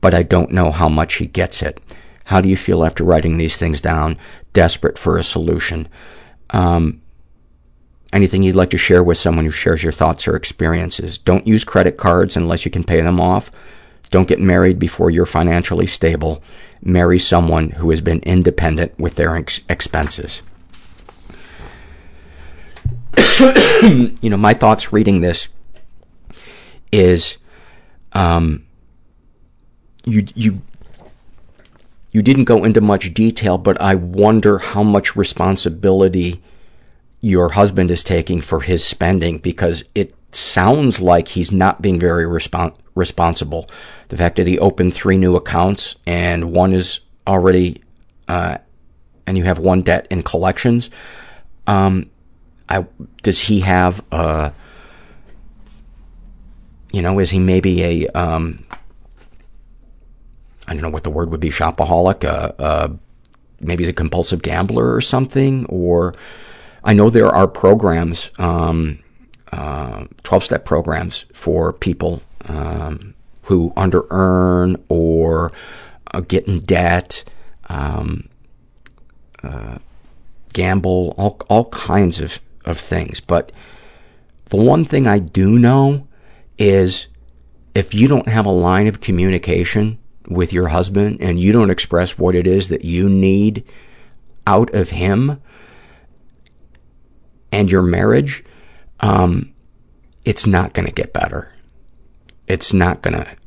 but 0.00 0.14
I 0.14 0.22
don't 0.22 0.50
know 0.50 0.72
how 0.72 0.88
much 0.88 1.14
he 1.14 1.26
gets 1.26 1.62
it. 1.62 1.80
How 2.24 2.40
do 2.40 2.48
you 2.48 2.56
feel 2.56 2.84
after 2.84 3.04
writing 3.04 3.36
these 3.36 3.56
things 3.56 3.80
down? 3.80 4.18
Desperate 4.52 4.98
for 4.98 5.16
a 5.16 5.22
solution. 5.22 5.88
Um, 6.50 7.00
anything 8.12 8.42
you'd 8.42 8.56
like 8.56 8.70
to 8.70 8.78
share 8.78 9.02
with 9.02 9.18
someone 9.18 9.44
who 9.44 9.50
shares 9.50 9.82
your 9.82 9.92
thoughts 9.92 10.26
or 10.26 10.34
experiences? 10.34 11.18
Don't 11.18 11.46
use 11.46 11.62
credit 11.62 11.96
cards 11.96 12.36
unless 12.36 12.64
you 12.64 12.70
can 12.70 12.84
pay 12.84 13.00
them 13.00 13.20
off. 13.20 13.50
Don't 14.10 14.28
get 14.28 14.40
married 14.40 14.78
before 14.78 15.10
you're 15.10 15.26
financially 15.26 15.86
stable. 15.86 16.42
Marry 16.82 17.18
someone 17.18 17.70
who 17.70 17.90
has 17.90 18.00
been 18.00 18.20
independent 18.20 18.98
with 18.98 19.16
their 19.16 19.36
ex- 19.36 19.60
expenses. 19.68 20.42
you 23.40 24.30
know, 24.30 24.36
my 24.36 24.54
thoughts 24.54 24.92
reading 24.92 25.20
this 25.20 25.48
is, 26.92 27.36
um, 28.12 28.64
you, 30.04 30.26
you, 30.34 30.62
you 32.10 32.22
didn't 32.22 32.44
go 32.44 32.64
into 32.64 32.80
much 32.80 33.12
detail, 33.12 33.58
but 33.58 33.80
I 33.80 33.94
wonder 33.94 34.58
how 34.58 34.82
much 34.82 35.16
responsibility 35.16 36.42
your 37.20 37.50
husband 37.50 37.90
is 37.90 38.02
taking 38.02 38.40
for 38.40 38.60
his 38.60 38.84
spending 38.84 39.38
because 39.38 39.84
it 39.94 40.14
sounds 40.30 41.00
like 41.00 41.28
he's 41.28 41.52
not 41.52 41.82
being 41.82 41.98
very 41.98 42.24
respon- 42.24 42.74
responsible. 42.94 43.68
The 44.08 44.16
fact 44.16 44.36
that 44.36 44.46
he 44.46 44.58
opened 44.58 44.94
three 44.94 45.18
new 45.18 45.36
accounts 45.36 45.96
and 46.06 46.52
one 46.52 46.72
is 46.72 47.00
already, 47.26 47.82
uh, 48.26 48.58
and 49.26 49.36
you 49.36 49.44
have 49.44 49.58
one 49.58 49.82
debt 49.82 50.06
in 50.10 50.22
collections. 50.22 50.90
Um, 51.66 52.10
I, 52.68 52.86
does 53.22 53.38
he 53.38 53.60
have 53.60 54.02
a, 54.10 54.52
you 56.92 57.02
know, 57.02 57.18
is 57.18 57.30
he 57.30 57.38
maybe 57.38 57.82
a, 57.82 58.06
um, 58.08 58.64
I 60.66 60.72
don't 60.72 60.82
know 60.82 60.90
what 60.90 61.04
the 61.04 61.10
word 61.10 61.30
would 61.30 61.40
be, 61.40 61.50
shopaholic, 61.50 62.24
uh, 62.24 62.52
uh, 62.58 62.88
maybe 63.60 63.84
he's 63.84 63.90
a 63.90 63.94
compulsive 63.94 64.42
gambler 64.42 64.94
or 64.94 65.00
something, 65.00 65.66
or 65.66 66.14
I 66.84 66.94
know 66.94 67.10
there 67.10 67.28
are 67.28 67.46
programs, 67.46 68.30
um, 68.38 69.00
uh, 69.52 70.04
12-step 70.24 70.64
programs 70.64 71.24
for 71.32 71.72
people 71.72 72.22
um, 72.46 73.14
who 73.48 73.72
under 73.76 74.04
earn 74.10 74.76
or 74.90 75.50
uh, 76.12 76.20
get 76.20 76.46
in 76.46 76.60
debt, 76.60 77.24
um, 77.70 78.28
uh, 79.42 79.78
gamble, 80.52 81.14
all 81.16 81.40
all 81.48 81.64
kinds 81.70 82.20
of 82.20 82.40
of 82.66 82.78
things. 82.78 83.20
But 83.20 83.50
the 84.46 84.58
one 84.58 84.84
thing 84.84 85.06
I 85.06 85.18
do 85.18 85.58
know 85.58 86.06
is 86.58 87.08
if 87.74 87.94
you 87.94 88.06
don't 88.06 88.28
have 88.28 88.44
a 88.44 88.50
line 88.50 88.86
of 88.86 89.00
communication 89.00 89.98
with 90.28 90.52
your 90.52 90.68
husband 90.68 91.18
and 91.20 91.40
you 91.40 91.50
don't 91.50 91.70
express 91.70 92.18
what 92.18 92.34
it 92.34 92.46
is 92.46 92.68
that 92.68 92.84
you 92.84 93.08
need 93.08 93.64
out 94.46 94.74
of 94.74 94.90
him 94.90 95.40
and 97.50 97.70
your 97.70 97.82
marriage, 97.82 98.44
um, 99.00 99.54
it's 100.26 100.46
not 100.46 100.74
going 100.74 100.86
to 100.86 100.92
get 100.92 101.14
better. 101.14 101.52
It's 102.46 102.74
not 102.74 103.00
going 103.00 103.14
to 103.14 103.37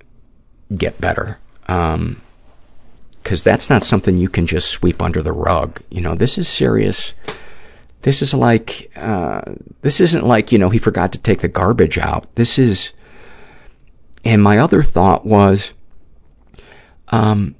get 0.75 0.99
better. 0.99 1.37
Um, 1.67 2.21
cause 3.23 3.43
that's 3.43 3.69
not 3.69 3.83
something 3.83 4.17
you 4.17 4.29
can 4.29 4.47
just 4.47 4.69
sweep 4.69 5.01
under 5.01 5.21
the 5.21 5.31
rug. 5.31 5.81
You 5.89 6.01
know, 6.01 6.15
this 6.15 6.37
is 6.37 6.47
serious. 6.47 7.13
This 8.01 8.21
is 8.21 8.33
like, 8.33 8.91
uh, 8.95 9.41
this 9.81 9.99
isn't 9.99 10.25
like, 10.25 10.51
you 10.51 10.57
know, 10.57 10.69
he 10.69 10.79
forgot 10.79 11.11
to 11.11 11.19
take 11.19 11.41
the 11.41 11.47
garbage 11.47 11.97
out. 11.97 12.33
This 12.35 12.57
is, 12.57 12.93
and 14.25 14.41
my 14.41 14.57
other 14.57 14.81
thought 14.81 15.25
was, 15.25 15.73
um, 17.09 17.55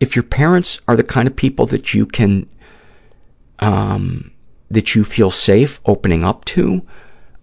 if 0.00 0.16
your 0.16 0.24
parents 0.24 0.80
are 0.88 0.96
the 0.96 1.04
kind 1.04 1.28
of 1.28 1.36
people 1.36 1.66
that 1.66 1.94
you 1.94 2.06
can, 2.06 2.48
um, 3.60 4.32
that 4.68 4.94
you 4.94 5.04
feel 5.04 5.30
safe 5.30 5.80
opening 5.84 6.24
up 6.24 6.44
to, 6.46 6.82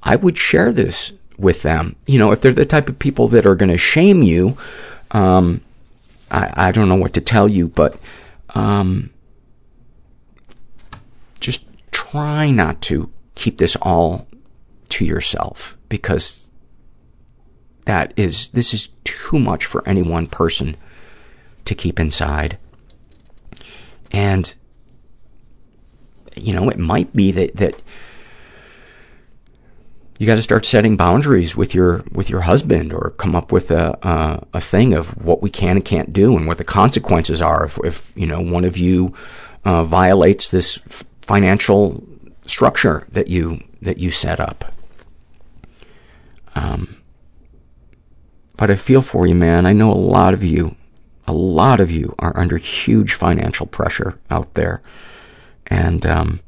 I 0.03 0.17
would 0.17 0.37
share 0.37 0.73
this 0.73 1.13
with 1.39 1.61
them. 1.61 1.95
You 2.05 2.19
know, 2.19 2.31
if 2.31 2.41
they're 2.41 2.51
the 2.51 2.65
type 2.65 2.89
of 2.89 2.99
people 2.99 3.27
that 3.29 3.45
are 3.45 3.55
going 3.55 3.71
to 3.71 3.77
shame 3.77 4.21
you, 4.21 4.57
um, 5.11 5.61
I, 6.29 6.67
I 6.67 6.71
don't 6.71 6.89
know 6.89 6.95
what 6.95 7.13
to 7.13 7.21
tell 7.21 7.47
you, 7.47 7.69
but 7.69 7.99
um, 8.49 9.09
just 11.39 11.63
try 11.91 12.51
not 12.51 12.81
to 12.83 13.11
keep 13.35 13.57
this 13.57 13.75
all 13.81 14.27
to 14.89 15.05
yourself 15.05 15.77
because 15.87 16.47
that 17.85 18.13
is, 18.15 18.49
this 18.49 18.73
is 18.73 18.89
too 19.03 19.39
much 19.39 19.65
for 19.65 19.87
any 19.87 20.01
one 20.01 20.27
person 20.27 20.75
to 21.65 21.73
keep 21.73 21.99
inside. 21.99 22.57
And, 24.11 24.53
you 26.35 26.53
know, 26.53 26.69
it 26.69 26.79
might 26.79 27.15
be 27.15 27.31
that, 27.31 27.55
that 27.55 27.81
you 30.19 30.25
got 30.25 30.35
to 30.35 30.41
start 30.41 30.65
setting 30.65 30.97
boundaries 30.97 31.55
with 31.55 31.73
your 31.73 32.03
with 32.11 32.29
your 32.29 32.41
husband, 32.41 32.91
or 32.91 33.11
come 33.11 33.37
up 33.37 33.53
with 33.53 33.71
a 33.71 33.97
uh, 34.05 34.41
a 34.53 34.59
thing 34.59 34.93
of 34.93 35.11
what 35.23 35.41
we 35.41 35.49
can 35.49 35.77
and 35.77 35.85
can't 35.85 36.11
do, 36.11 36.35
and 36.35 36.45
what 36.45 36.57
the 36.57 36.65
consequences 36.65 37.41
are 37.41 37.65
if, 37.65 37.79
if 37.85 38.11
you 38.15 38.27
know 38.27 38.41
one 38.41 38.65
of 38.65 38.77
you 38.77 39.13
uh, 39.63 39.83
violates 39.85 40.49
this 40.49 40.77
financial 41.21 42.03
structure 42.45 43.07
that 43.09 43.29
you 43.29 43.63
that 43.81 43.97
you 43.97 44.11
set 44.11 44.41
up. 44.41 44.73
Um, 46.53 46.97
but 48.57 48.69
I 48.69 48.75
feel 48.75 49.01
for 49.01 49.25
you, 49.25 49.35
man. 49.35 49.65
I 49.65 49.71
know 49.71 49.89
a 49.89 49.95
lot 49.95 50.33
of 50.33 50.43
you, 50.43 50.75
a 51.27 51.31
lot 51.31 51.79
of 51.79 51.89
you 51.89 52.13
are 52.19 52.37
under 52.37 52.57
huge 52.57 53.13
financial 53.13 53.65
pressure 53.65 54.19
out 54.29 54.53
there, 54.55 54.81
and 55.67 56.05
um, 56.05 56.41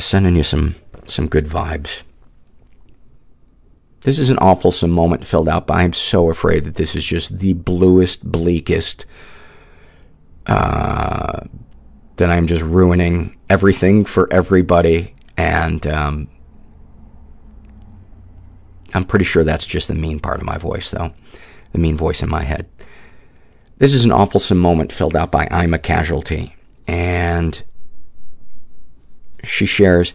Just 0.00 0.12
sending 0.12 0.34
you 0.34 0.42
some, 0.42 0.76
some 1.06 1.28
good 1.28 1.44
vibes. 1.44 2.04
This 4.00 4.18
is 4.18 4.30
an 4.30 4.38
awful 4.38 4.72
moment 4.88 5.26
filled 5.26 5.46
out 5.46 5.66
by, 5.66 5.82
I'm 5.82 5.92
so 5.92 6.30
afraid 6.30 6.64
that 6.64 6.76
this 6.76 6.96
is 6.96 7.04
just 7.04 7.38
the 7.38 7.52
bluest, 7.52 8.24
bleakest, 8.24 9.04
uh, 10.46 11.40
that 12.16 12.30
I'm 12.30 12.46
just 12.46 12.62
ruining 12.62 13.36
everything 13.50 14.06
for 14.06 14.26
everybody. 14.32 15.14
And, 15.36 15.86
um, 15.86 16.30
I'm 18.94 19.04
pretty 19.04 19.26
sure 19.26 19.44
that's 19.44 19.66
just 19.66 19.88
the 19.88 19.94
mean 19.94 20.18
part 20.18 20.40
of 20.40 20.46
my 20.46 20.56
voice, 20.56 20.90
though. 20.90 21.12
The 21.72 21.78
mean 21.78 21.98
voice 21.98 22.22
in 22.22 22.30
my 22.30 22.44
head. 22.44 22.70
This 23.76 23.92
is 23.92 24.06
an 24.06 24.12
awfulsome 24.12 24.56
moment 24.56 24.94
filled 24.94 25.14
out 25.14 25.30
by 25.30 25.46
I'm 25.50 25.74
a 25.74 25.78
Casualty. 25.78 26.56
And 26.86 27.62
she 29.44 29.66
shares, 29.66 30.12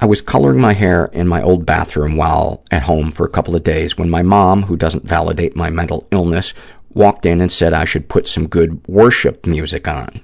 I 0.00 0.06
was 0.06 0.22
coloring 0.22 0.60
my 0.60 0.72
hair 0.72 1.06
in 1.12 1.28
my 1.28 1.42
old 1.42 1.66
bathroom 1.66 2.16
while 2.16 2.64
at 2.70 2.84
home 2.84 3.10
for 3.10 3.26
a 3.26 3.30
couple 3.30 3.54
of 3.54 3.64
days 3.64 3.98
when 3.98 4.08
my 4.08 4.22
mom, 4.22 4.62
who 4.62 4.76
doesn't 4.76 5.04
validate 5.04 5.54
my 5.54 5.68
mental 5.68 6.08
illness, 6.10 6.54
walked 6.94 7.26
in 7.26 7.40
and 7.40 7.52
said 7.52 7.72
I 7.72 7.84
should 7.84 8.08
put 8.08 8.26
some 8.26 8.46
good 8.46 8.80
worship 8.88 9.46
music 9.46 9.86
on. 9.86 10.20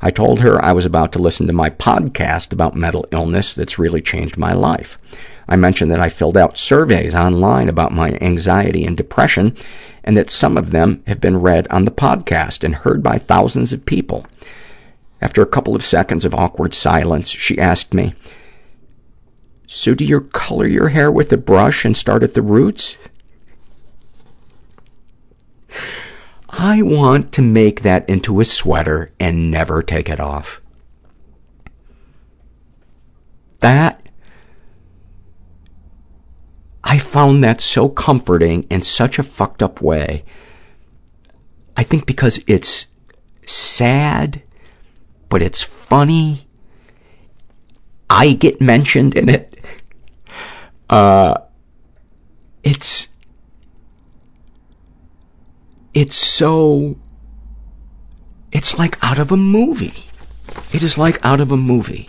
I 0.00 0.10
told 0.10 0.40
her 0.40 0.64
I 0.64 0.72
was 0.72 0.86
about 0.86 1.12
to 1.12 1.18
listen 1.18 1.46
to 1.48 1.52
my 1.52 1.70
podcast 1.70 2.52
about 2.52 2.76
mental 2.76 3.06
illness 3.10 3.54
that's 3.54 3.78
really 3.78 4.00
changed 4.00 4.38
my 4.38 4.52
life. 4.52 4.98
I 5.48 5.56
mentioned 5.56 5.90
that 5.90 6.00
I 6.00 6.08
filled 6.08 6.36
out 6.36 6.56
surveys 6.56 7.14
online 7.14 7.68
about 7.68 7.92
my 7.92 8.12
anxiety 8.20 8.84
and 8.84 8.96
depression 8.96 9.56
and 10.04 10.16
that 10.16 10.30
some 10.30 10.56
of 10.56 10.70
them 10.70 11.02
have 11.06 11.20
been 11.20 11.40
read 11.40 11.66
on 11.68 11.84
the 11.84 11.90
podcast 11.90 12.62
and 12.62 12.76
heard 12.76 13.02
by 13.02 13.18
thousands 13.18 13.72
of 13.72 13.86
people. 13.86 14.24
After 15.20 15.42
a 15.42 15.46
couple 15.46 15.74
of 15.74 15.82
seconds 15.82 16.24
of 16.24 16.34
awkward 16.34 16.74
silence, 16.74 17.28
she 17.28 17.58
asked 17.58 17.92
me, 17.92 18.14
So 19.66 19.94
do 19.94 20.04
you 20.04 20.20
color 20.20 20.66
your 20.66 20.88
hair 20.88 21.10
with 21.10 21.32
a 21.32 21.36
brush 21.36 21.84
and 21.84 21.96
start 21.96 22.22
at 22.22 22.34
the 22.34 22.42
roots? 22.42 22.96
I 26.50 26.82
want 26.82 27.32
to 27.32 27.42
make 27.42 27.82
that 27.82 28.08
into 28.08 28.40
a 28.40 28.44
sweater 28.44 29.12
and 29.20 29.50
never 29.50 29.82
take 29.82 30.08
it 30.08 30.20
off. 30.20 30.60
That, 33.60 34.08
I 36.84 36.98
found 36.98 37.44
that 37.44 37.60
so 37.60 37.88
comforting 37.88 38.62
in 38.70 38.82
such 38.82 39.18
a 39.18 39.22
fucked 39.24 39.62
up 39.62 39.82
way. 39.82 40.24
I 41.76 41.82
think 41.82 42.06
because 42.06 42.40
it's 42.46 42.86
sad, 43.46 44.42
but 45.28 45.42
it's 45.42 45.62
funny. 45.62 46.46
I 48.10 48.32
get 48.32 48.60
mentioned 48.60 49.14
in 49.14 49.28
it. 49.28 49.58
Uh, 50.88 51.38
it's, 52.64 53.08
it's 55.92 56.16
so, 56.16 56.96
it's 58.52 58.78
like 58.78 59.02
out 59.04 59.18
of 59.18 59.30
a 59.30 59.36
movie. 59.36 60.06
It 60.72 60.82
is 60.82 60.96
like 60.96 61.22
out 61.24 61.40
of 61.40 61.52
a 61.52 61.56
movie. 61.56 62.08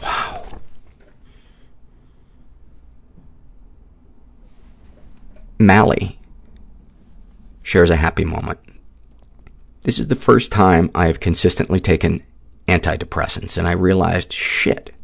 Wow. 0.00 0.44
Mally 5.58 6.18
shares 7.64 7.90
a 7.90 7.96
happy 7.96 8.24
moment. 8.24 8.60
This 9.84 9.98
is 9.98 10.08
the 10.08 10.14
first 10.14 10.50
time 10.50 10.90
I 10.94 11.08
have 11.08 11.20
consistently 11.20 11.78
taken 11.78 12.22
antidepressants, 12.66 13.58
and 13.58 13.68
I 13.68 13.72
realized, 13.72 14.32
shit, 14.32 14.94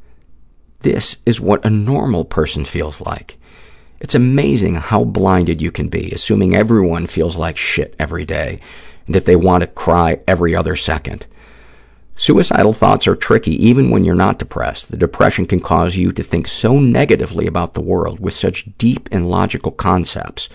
this 0.80 1.18
is 1.26 1.38
what 1.38 1.64
a 1.66 1.70
normal 1.70 2.24
person 2.24 2.64
feels 2.64 2.98
like. 2.98 3.36
It's 4.00 4.14
amazing 4.14 4.76
how 4.76 5.04
blinded 5.04 5.60
you 5.60 5.70
can 5.70 5.90
be, 5.90 6.10
assuming 6.12 6.56
everyone 6.56 7.06
feels 7.06 7.36
like 7.36 7.58
shit 7.58 7.94
every 7.98 8.24
day 8.24 8.58
and 9.04 9.14
that 9.14 9.26
they 9.26 9.36
want 9.36 9.60
to 9.60 9.66
cry 9.66 10.20
every 10.26 10.56
other 10.56 10.74
second. 10.74 11.26
Suicidal 12.16 12.72
thoughts 12.72 13.06
are 13.06 13.16
tricky 13.16 13.52
even 13.62 13.90
when 13.90 14.04
you're 14.04 14.14
not 14.14 14.38
depressed. 14.38 14.90
The 14.90 14.96
depression 14.96 15.44
can 15.44 15.60
cause 15.60 15.96
you 15.96 16.10
to 16.12 16.22
think 16.22 16.46
so 16.46 16.80
negatively 16.80 17.46
about 17.46 17.74
the 17.74 17.82
world 17.82 18.18
with 18.18 18.32
such 18.32 18.66
deep 18.78 19.10
and 19.12 19.28
logical 19.28 19.72
concepts. 19.72 20.48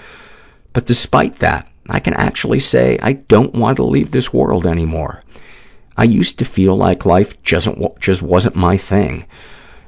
But 0.74 0.88
despite 0.88 1.36
that, 1.36 1.70
I 1.88 2.00
can 2.00 2.14
actually 2.14 2.60
say 2.60 2.98
I 3.02 3.14
don't 3.14 3.54
want 3.54 3.78
to 3.78 3.84
leave 3.84 4.12
this 4.12 4.34
world 4.34 4.66
anymore. 4.66 5.24
I 5.98 6.04
used 6.04 6.40
to 6.40 6.46
feel 6.46 6.76
like 6.76 7.06
life 7.06 7.42
just, 7.44 7.70
just 8.00 8.22
wasn't 8.22 8.56
my 8.56 8.78
thing 8.78 9.26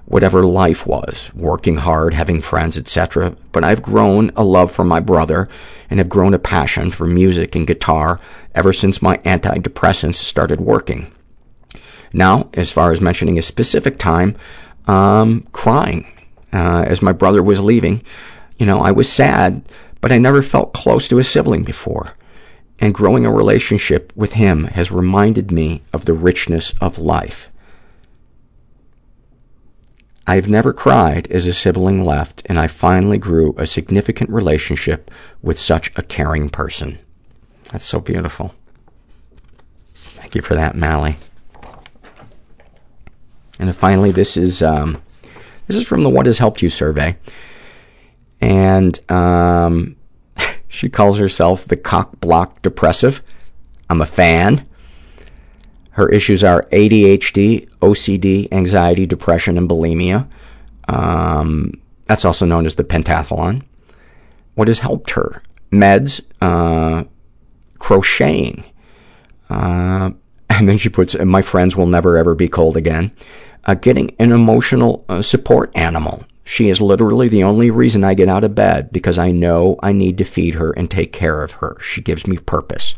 whatever 0.08 0.46
life 0.46 0.88
was, 0.88 1.30
working 1.36 1.76
hard, 1.76 2.14
having 2.14 2.42
friends, 2.42 2.78
etc. 2.78 3.36
But 3.52 3.66
I've 3.66 3.82
grown 3.82 4.32
a 4.38 4.44
love 4.44 4.72
for 4.72 4.86
my 4.86 5.02
brother 5.02 5.50
and 5.90 6.00
have 6.00 6.08
grown 6.08 6.34
a 6.34 6.40
passion 6.40 6.92
for 6.92 7.06
music 7.06 7.56
and 7.56 7.68
guitar 7.68 8.20
ever 8.56 8.72
since 8.72 9.02
my 9.02 9.18
antidepressants 9.18 10.16
started 10.16 10.62
working. 10.62 11.12
Now, 12.14 12.50
as 12.54 12.72
far 12.72 12.94
as 12.94 13.02
mentioning 13.02 13.38
a 13.38 13.42
specific 13.42 14.00
time, 14.00 14.38
um, 14.88 15.46
crying 15.52 16.08
uh, 16.54 16.86
as 16.88 17.02
my 17.02 17.12
brother 17.12 17.44
was 17.44 17.60
leaving. 17.60 18.02
You 18.58 18.66
know, 18.66 18.80
I 18.80 18.92
was 18.92 19.12
sad, 19.12 19.62
but 20.02 20.12
I 20.12 20.18
never 20.18 20.42
felt 20.42 20.74
close 20.74 21.08
to 21.08 21.20
a 21.20 21.24
sibling 21.24 21.64
before. 21.64 22.14
And 22.80 22.94
growing 22.94 23.26
a 23.26 23.32
relationship 23.32 24.14
with 24.16 24.34
him 24.34 24.66
has 24.66 24.92
reminded 24.92 25.52
me 25.52 25.82
of 25.94 26.06
the 26.06 26.14
richness 26.14 26.74
of 26.80 27.00
life. 27.00 27.50
I've 30.30 30.50
never 30.50 30.74
cried 30.74 31.32
as 31.32 31.48
a 31.48 31.54
sibling 31.54 32.04
left, 32.04 32.44
and 32.48 32.60
I 32.60 32.68
finally 32.68 33.18
grew 33.18 33.56
a 33.58 33.66
significant 33.66 34.30
relationship 34.30 35.10
with 35.42 35.58
such 35.58 35.92
a 35.96 36.04
caring 36.04 36.50
person. 36.50 37.00
That's 37.72 37.86
so 37.86 38.02
beautiful. 38.02 38.54
Thank 39.94 40.36
you 40.36 40.42
for 40.42 40.56
that, 40.56 40.76
Mally. 40.76 41.18
And 43.58 43.74
finally, 43.74 44.12
this 44.12 44.36
is 44.36 44.62
um, 44.62 45.02
this 45.68 45.78
is 45.78 45.88
from 45.88 46.04
the 46.04 46.10
What 46.10 46.26
Has 46.26 46.40
Helped 46.40 46.62
You 46.62 46.70
survey, 46.70 47.16
and 48.42 49.00
um, 49.12 49.96
she 50.68 50.90
calls 50.90 51.18
herself 51.18 51.68
the 51.68 51.78
cock 51.78 52.20
block 52.20 52.62
depressive. 52.62 53.22
I'm 53.90 54.02
a 54.02 54.06
fan. 54.06 54.68
Her 55.92 56.10
issues 56.10 56.44
are 56.44 56.68
ADHD, 56.72 57.68
OCD, 57.80 58.48
anxiety, 58.52 59.08
depression, 59.08 59.58
and 59.58 59.68
bulimia. 59.68 60.28
Um, 60.88 61.82
that's 62.06 62.24
also 62.24 62.46
known 62.46 62.68
as 62.68 62.76
the 62.76 62.84
pentathlon. 62.84 63.64
What 64.54 64.68
has 64.68 64.80
helped 64.80 65.12
her? 65.12 65.42
Meds, 65.72 66.22
uh, 66.40 67.06
crocheting. 67.80 68.64
Uh, 69.50 70.12
and 70.52 70.70
then 70.70 70.78
she 70.78 70.90
puts, 70.90 71.18
my 71.18 71.42
friends 71.42 71.76
will 71.76 71.88
never 71.88 72.16
ever 72.16 72.36
be 72.36 72.48
cold 72.48 72.78
again. 72.78 73.12
Uh, 73.66 73.74
getting 73.74 74.16
an 74.20 74.32
emotional 74.32 75.04
uh, 75.10 75.24
support 75.24 75.72
animal. 75.76 76.24
She 76.48 76.70
is 76.70 76.80
literally 76.80 77.28
the 77.28 77.44
only 77.44 77.70
reason 77.70 78.06
I 78.06 78.14
get 78.14 78.30
out 78.30 78.46
of 78.46 78.56
bed 78.56 78.94
because 78.94 79.18
I 79.18 79.32
know 79.32 79.78
I 79.84 79.92
need 79.92 80.18
to 80.20 80.24
feed 80.24 80.54
her 80.54 80.72
and 80.72 80.90
take 80.90 81.12
care 81.12 81.44
of 81.44 81.52
her. 81.60 81.76
She 81.82 82.02
gives 82.02 82.26
me 82.26 82.38
purpose. 82.38 82.96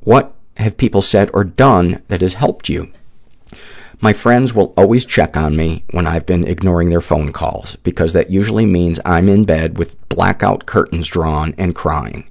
What 0.00 0.34
have 0.56 0.78
people 0.78 1.02
said 1.02 1.30
or 1.34 1.44
done 1.44 2.02
that 2.08 2.22
has 2.22 2.32
helped 2.32 2.70
you? 2.70 2.90
My 4.00 4.14
friends 4.14 4.54
will 4.54 4.72
always 4.74 5.04
check 5.04 5.36
on 5.36 5.54
me 5.54 5.84
when 5.90 6.06
I've 6.06 6.24
been 6.24 6.48
ignoring 6.48 6.88
their 6.88 7.02
phone 7.02 7.30
calls 7.30 7.76
because 7.76 8.14
that 8.14 8.30
usually 8.30 8.64
means 8.64 8.98
I'm 9.04 9.28
in 9.28 9.44
bed 9.44 9.76
with 9.76 10.08
blackout 10.08 10.64
curtains 10.64 11.08
drawn 11.08 11.54
and 11.58 11.74
crying. 11.74 12.26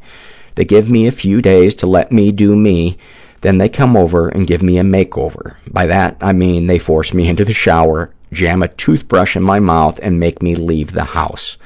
They 0.56 0.66
give 0.66 0.90
me 0.90 1.06
a 1.06 1.12
few 1.12 1.40
days 1.40 1.76
to 1.76 1.86
let 1.86 2.12
me 2.12 2.32
do 2.32 2.56
me, 2.56 2.98
then 3.42 3.60
they 3.60 3.70
come 3.70 3.96
over 3.96 4.30
and 4.30 4.48
give 4.48 4.64
me 4.64 4.80
a 4.80 4.84
makeover. 4.84 5.58
By 5.68 5.86
that, 5.86 6.18
I 6.20 6.34
mean 6.34 6.66
they 6.66 6.80
force 6.80 7.14
me 7.14 7.30
into 7.30 7.46
the 7.46 7.54
shower, 7.54 8.12
jam 8.32 8.64
a 8.64 8.68
toothbrush 8.68 9.36
in 9.36 9.44
my 9.44 9.60
mouth, 9.60 10.00
and 10.02 10.20
make 10.20 10.42
me 10.42 10.56
leave 10.56 10.92
the 10.92 11.06
house. 11.06 11.58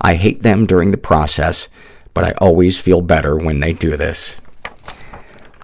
I 0.00 0.14
hate 0.14 0.42
them 0.42 0.66
during 0.66 0.90
the 0.90 0.96
process, 0.96 1.68
but 2.14 2.24
I 2.24 2.32
always 2.32 2.78
feel 2.78 3.00
better 3.00 3.36
when 3.36 3.60
they 3.60 3.72
do 3.72 3.96
this. 3.96 4.40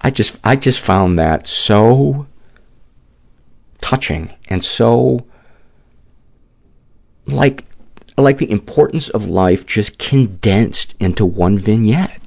I 0.03 0.11
just, 0.11 0.37
I 0.43 0.55
just 0.55 0.79
found 0.79 1.17
that 1.17 1.47
so 1.47 2.27
touching 3.79 4.33
and 4.47 4.63
so 4.63 5.25
like, 7.25 7.65
like 8.17 8.37
the 8.37 8.51
importance 8.51 9.09
of 9.09 9.27
life 9.27 9.65
just 9.65 9.97
condensed 9.97 10.95
into 10.99 11.25
one 11.25 11.57
vignette. 11.57 12.21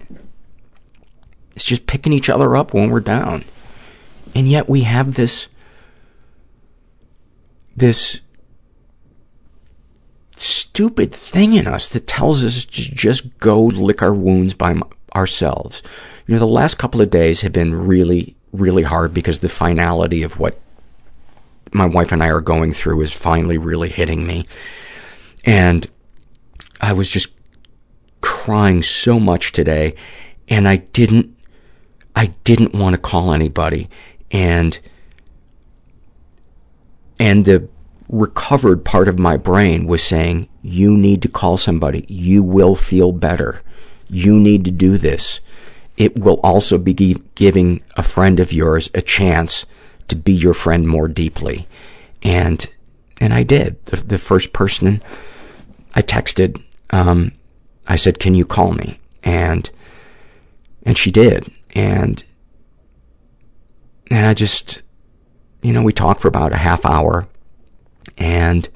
It's 1.55 1.65
just 1.65 1.87
picking 1.87 2.13
each 2.13 2.29
other 2.29 2.57
up 2.57 2.75
when 2.75 2.91
we're 2.91 3.01
down. 3.01 3.45
And 4.35 4.49
yet 4.49 4.69
we 4.69 4.83
have 4.83 5.15
this, 5.15 5.49
this 7.77 8.21
stupid 10.37 11.13
thing 11.13 11.55
in 11.55 11.67
us 11.67 11.89
that 11.91 12.07
tells 12.07 12.45
us 12.45 12.65
to 12.65 12.83
just 12.83 13.39
go 13.39 13.63
lick 13.63 14.03
our 14.03 14.15
wounds 14.15 14.55
by 14.55 14.79
ourselves. 15.15 15.83
You 16.27 16.35
know, 16.35 16.39
the 16.39 16.47
last 16.47 16.79
couple 16.79 17.01
of 17.01 17.11
days 17.11 17.43
have 17.43 17.53
been 17.53 17.87
really, 17.87 18.37
really 18.53 18.83
hard 18.83 19.15
because 19.15 19.39
the 19.39 19.49
finality 19.49 20.23
of 20.23 20.39
what 20.39 20.59
my 21.73 21.87
wife 21.87 22.13
and 22.13 22.23
I 22.23 22.29
are 22.29 22.41
going 22.41 22.73
through 22.73 23.03
is 23.03 23.13
finally 23.13 23.59
really 23.59 23.89
hitting 23.89 24.27
me. 24.27 24.47
And 25.45 25.87
I 26.81 26.93
was 26.93 27.09
just 27.09 27.29
crying 28.21 28.83
so 28.83 29.21
much 29.21 29.53
today 29.53 29.95
and 30.49 30.69
I 30.69 30.77
didn't, 30.77 31.37
I 32.15 32.27
didn't 32.45 32.75
want 32.75 32.95
to 32.95 33.01
call 33.01 33.33
anybody. 33.33 33.89
And, 34.31 34.79
and 37.19 37.45
the 37.45 37.69
recovered 38.09 38.85
part 38.85 39.09
of 39.09 39.19
my 39.19 39.37
brain 39.37 39.87
was 39.87 40.03
saying, 40.03 40.49
you 40.63 40.97
need 40.97 41.23
to 41.23 41.29
call 41.29 41.57
somebody. 41.57 42.05
You 42.09 42.43
will 42.43 42.75
feel 42.77 43.13
better. 43.13 43.63
you 44.09 44.39
need 44.39 44.65
to 44.65 44.71
do 44.71 44.99
this. 44.99 45.41
It 45.97 46.19
will 46.19 46.41
also 46.43 46.79
be 46.79 46.95
giving 47.35 47.83
a 47.97 48.03
friend 48.03 48.39
of 48.39 48.53
yours 48.53 48.91
a 48.95 49.01
chance 49.01 49.67
to 50.09 50.17
be 50.17 50.33
your 50.33 50.55
friend 50.55 50.87
more 50.87 51.09
deeply. 51.09 51.67
And, 52.23 52.67
and 53.19 53.33
I 53.33 53.43
did. 53.43 53.85
The, 53.87 53.97
the 53.97 54.19
first 54.19 54.53
person 54.53 55.03
I 55.95 56.03
texted, 56.03 56.63
um, 56.91 57.33
I 57.89 57.97
said, 57.97 58.19
can 58.19 58.35
you 58.35 58.45
call 58.45 58.73
me? 58.73 59.01
And, 59.25 59.69
and 60.85 60.97
she 60.97 61.11
did. 61.11 61.51
And, 61.75 62.23
and 64.11 64.27
I 64.27 64.35
just, 64.35 64.83
you 65.67 65.73
know, 65.73 65.83
we 65.83 65.93
talked 65.93 66.21
for 66.21 66.29
about 66.29 66.53
a 66.53 66.57
half 66.59 66.87
hour 66.87 67.27
and, 68.17 68.69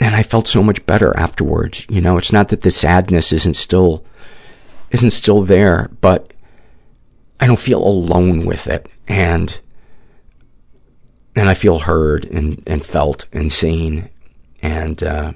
and 0.00 0.16
I 0.16 0.24
felt 0.24 0.48
so 0.48 0.60
much 0.60 0.84
better 0.86 1.16
afterwards. 1.16 1.86
You 1.88 2.00
know, 2.00 2.18
it's 2.18 2.32
not 2.32 2.48
that 2.48 2.62
the 2.62 2.72
sadness 2.72 3.32
isn't 3.32 3.54
still, 3.54 4.04
isn't 4.90 5.12
still 5.12 5.42
there, 5.42 5.88
but 6.00 6.32
I 7.38 7.46
don't 7.46 7.58
feel 7.60 7.80
alone 7.80 8.44
with 8.44 8.66
it. 8.66 8.88
And, 9.06 9.60
and 11.36 11.48
I 11.48 11.54
feel 11.54 11.78
heard 11.78 12.24
and, 12.24 12.60
and 12.66 12.84
felt 12.84 13.26
and 13.32 13.52
seen. 13.52 14.08
And, 14.62 15.00
uh, 15.00 15.32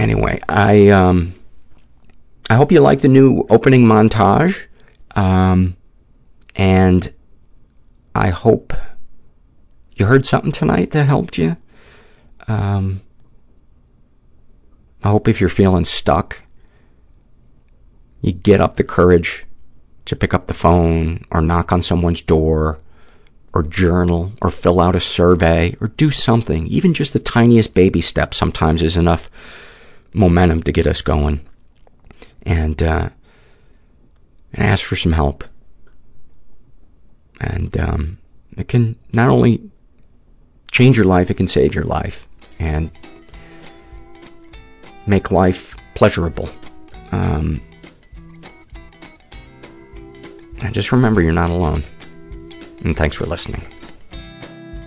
anyway, 0.00 0.40
I, 0.48 0.88
um, 0.88 1.34
I 2.48 2.54
hope 2.54 2.72
you 2.72 2.80
like 2.80 3.00
the 3.00 3.08
new 3.08 3.46
opening 3.48 3.84
montage. 3.84 4.66
Um, 5.14 5.76
and 6.56 7.12
I 8.14 8.30
hope 8.30 8.72
you 9.94 10.06
heard 10.06 10.26
something 10.26 10.52
tonight 10.52 10.92
that 10.92 11.06
helped 11.06 11.38
you. 11.38 11.56
Um, 12.48 13.02
I 15.02 15.10
hope 15.10 15.28
if 15.28 15.40
you're 15.40 15.48
feeling 15.48 15.84
stuck, 15.84 16.42
you 18.20 18.32
get 18.32 18.60
up 18.60 18.76
the 18.76 18.84
courage 18.84 19.46
to 20.06 20.16
pick 20.16 20.34
up 20.34 20.46
the 20.46 20.54
phone 20.54 21.24
or 21.30 21.40
knock 21.40 21.72
on 21.72 21.82
someone's 21.82 22.22
door 22.22 22.80
or 23.52 23.62
journal 23.62 24.32
or 24.42 24.50
fill 24.50 24.80
out 24.80 24.96
a 24.96 25.00
survey 25.00 25.76
or 25.80 25.88
do 25.88 26.10
something. 26.10 26.66
Even 26.66 26.94
just 26.94 27.12
the 27.12 27.18
tiniest 27.18 27.74
baby 27.74 28.00
step 28.00 28.34
sometimes 28.34 28.82
is 28.82 28.96
enough 28.96 29.30
momentum 30.12 30.62
to 30.64 30.72
get 30.72 30.86
us 30.86 31.02
going. 31.02 31.40
And, 32.42 32.82
uh, 32.82 33.10
and 34.52 34.64
ask 34.64 34.84
for 34.84 34.96
some 34.96 35.12
help. 35.12 35.44
And, 37.40 37.76
um, 37.78 38.18
it 38.56 38.68
can 38.68 38.96
not 39.12 39.28
only 39.28 39.70
change 40.72 40.96
your 40.96 41.06
life, 41.06 41.30
it 41.30 41.34
can 41.34 41.46
save 41.46 41.74
your 41.74 41.84
life 41.84 42.28
and 42.58 42.90
make 45.06 45.30
life 45.30 45.76
pleasurable. 45.94 46.48
Um, 47.12 47.60
and 50.60 50.74
just 50.74 50.92
remember 50.92 51.20
you're 51.20 51.32
not 51.32 51.50
alone. 51.50 51.84
And 52.82 52.96
thanks 52.96 53.16
for 53.16 53.26
listening. 53.26 53.62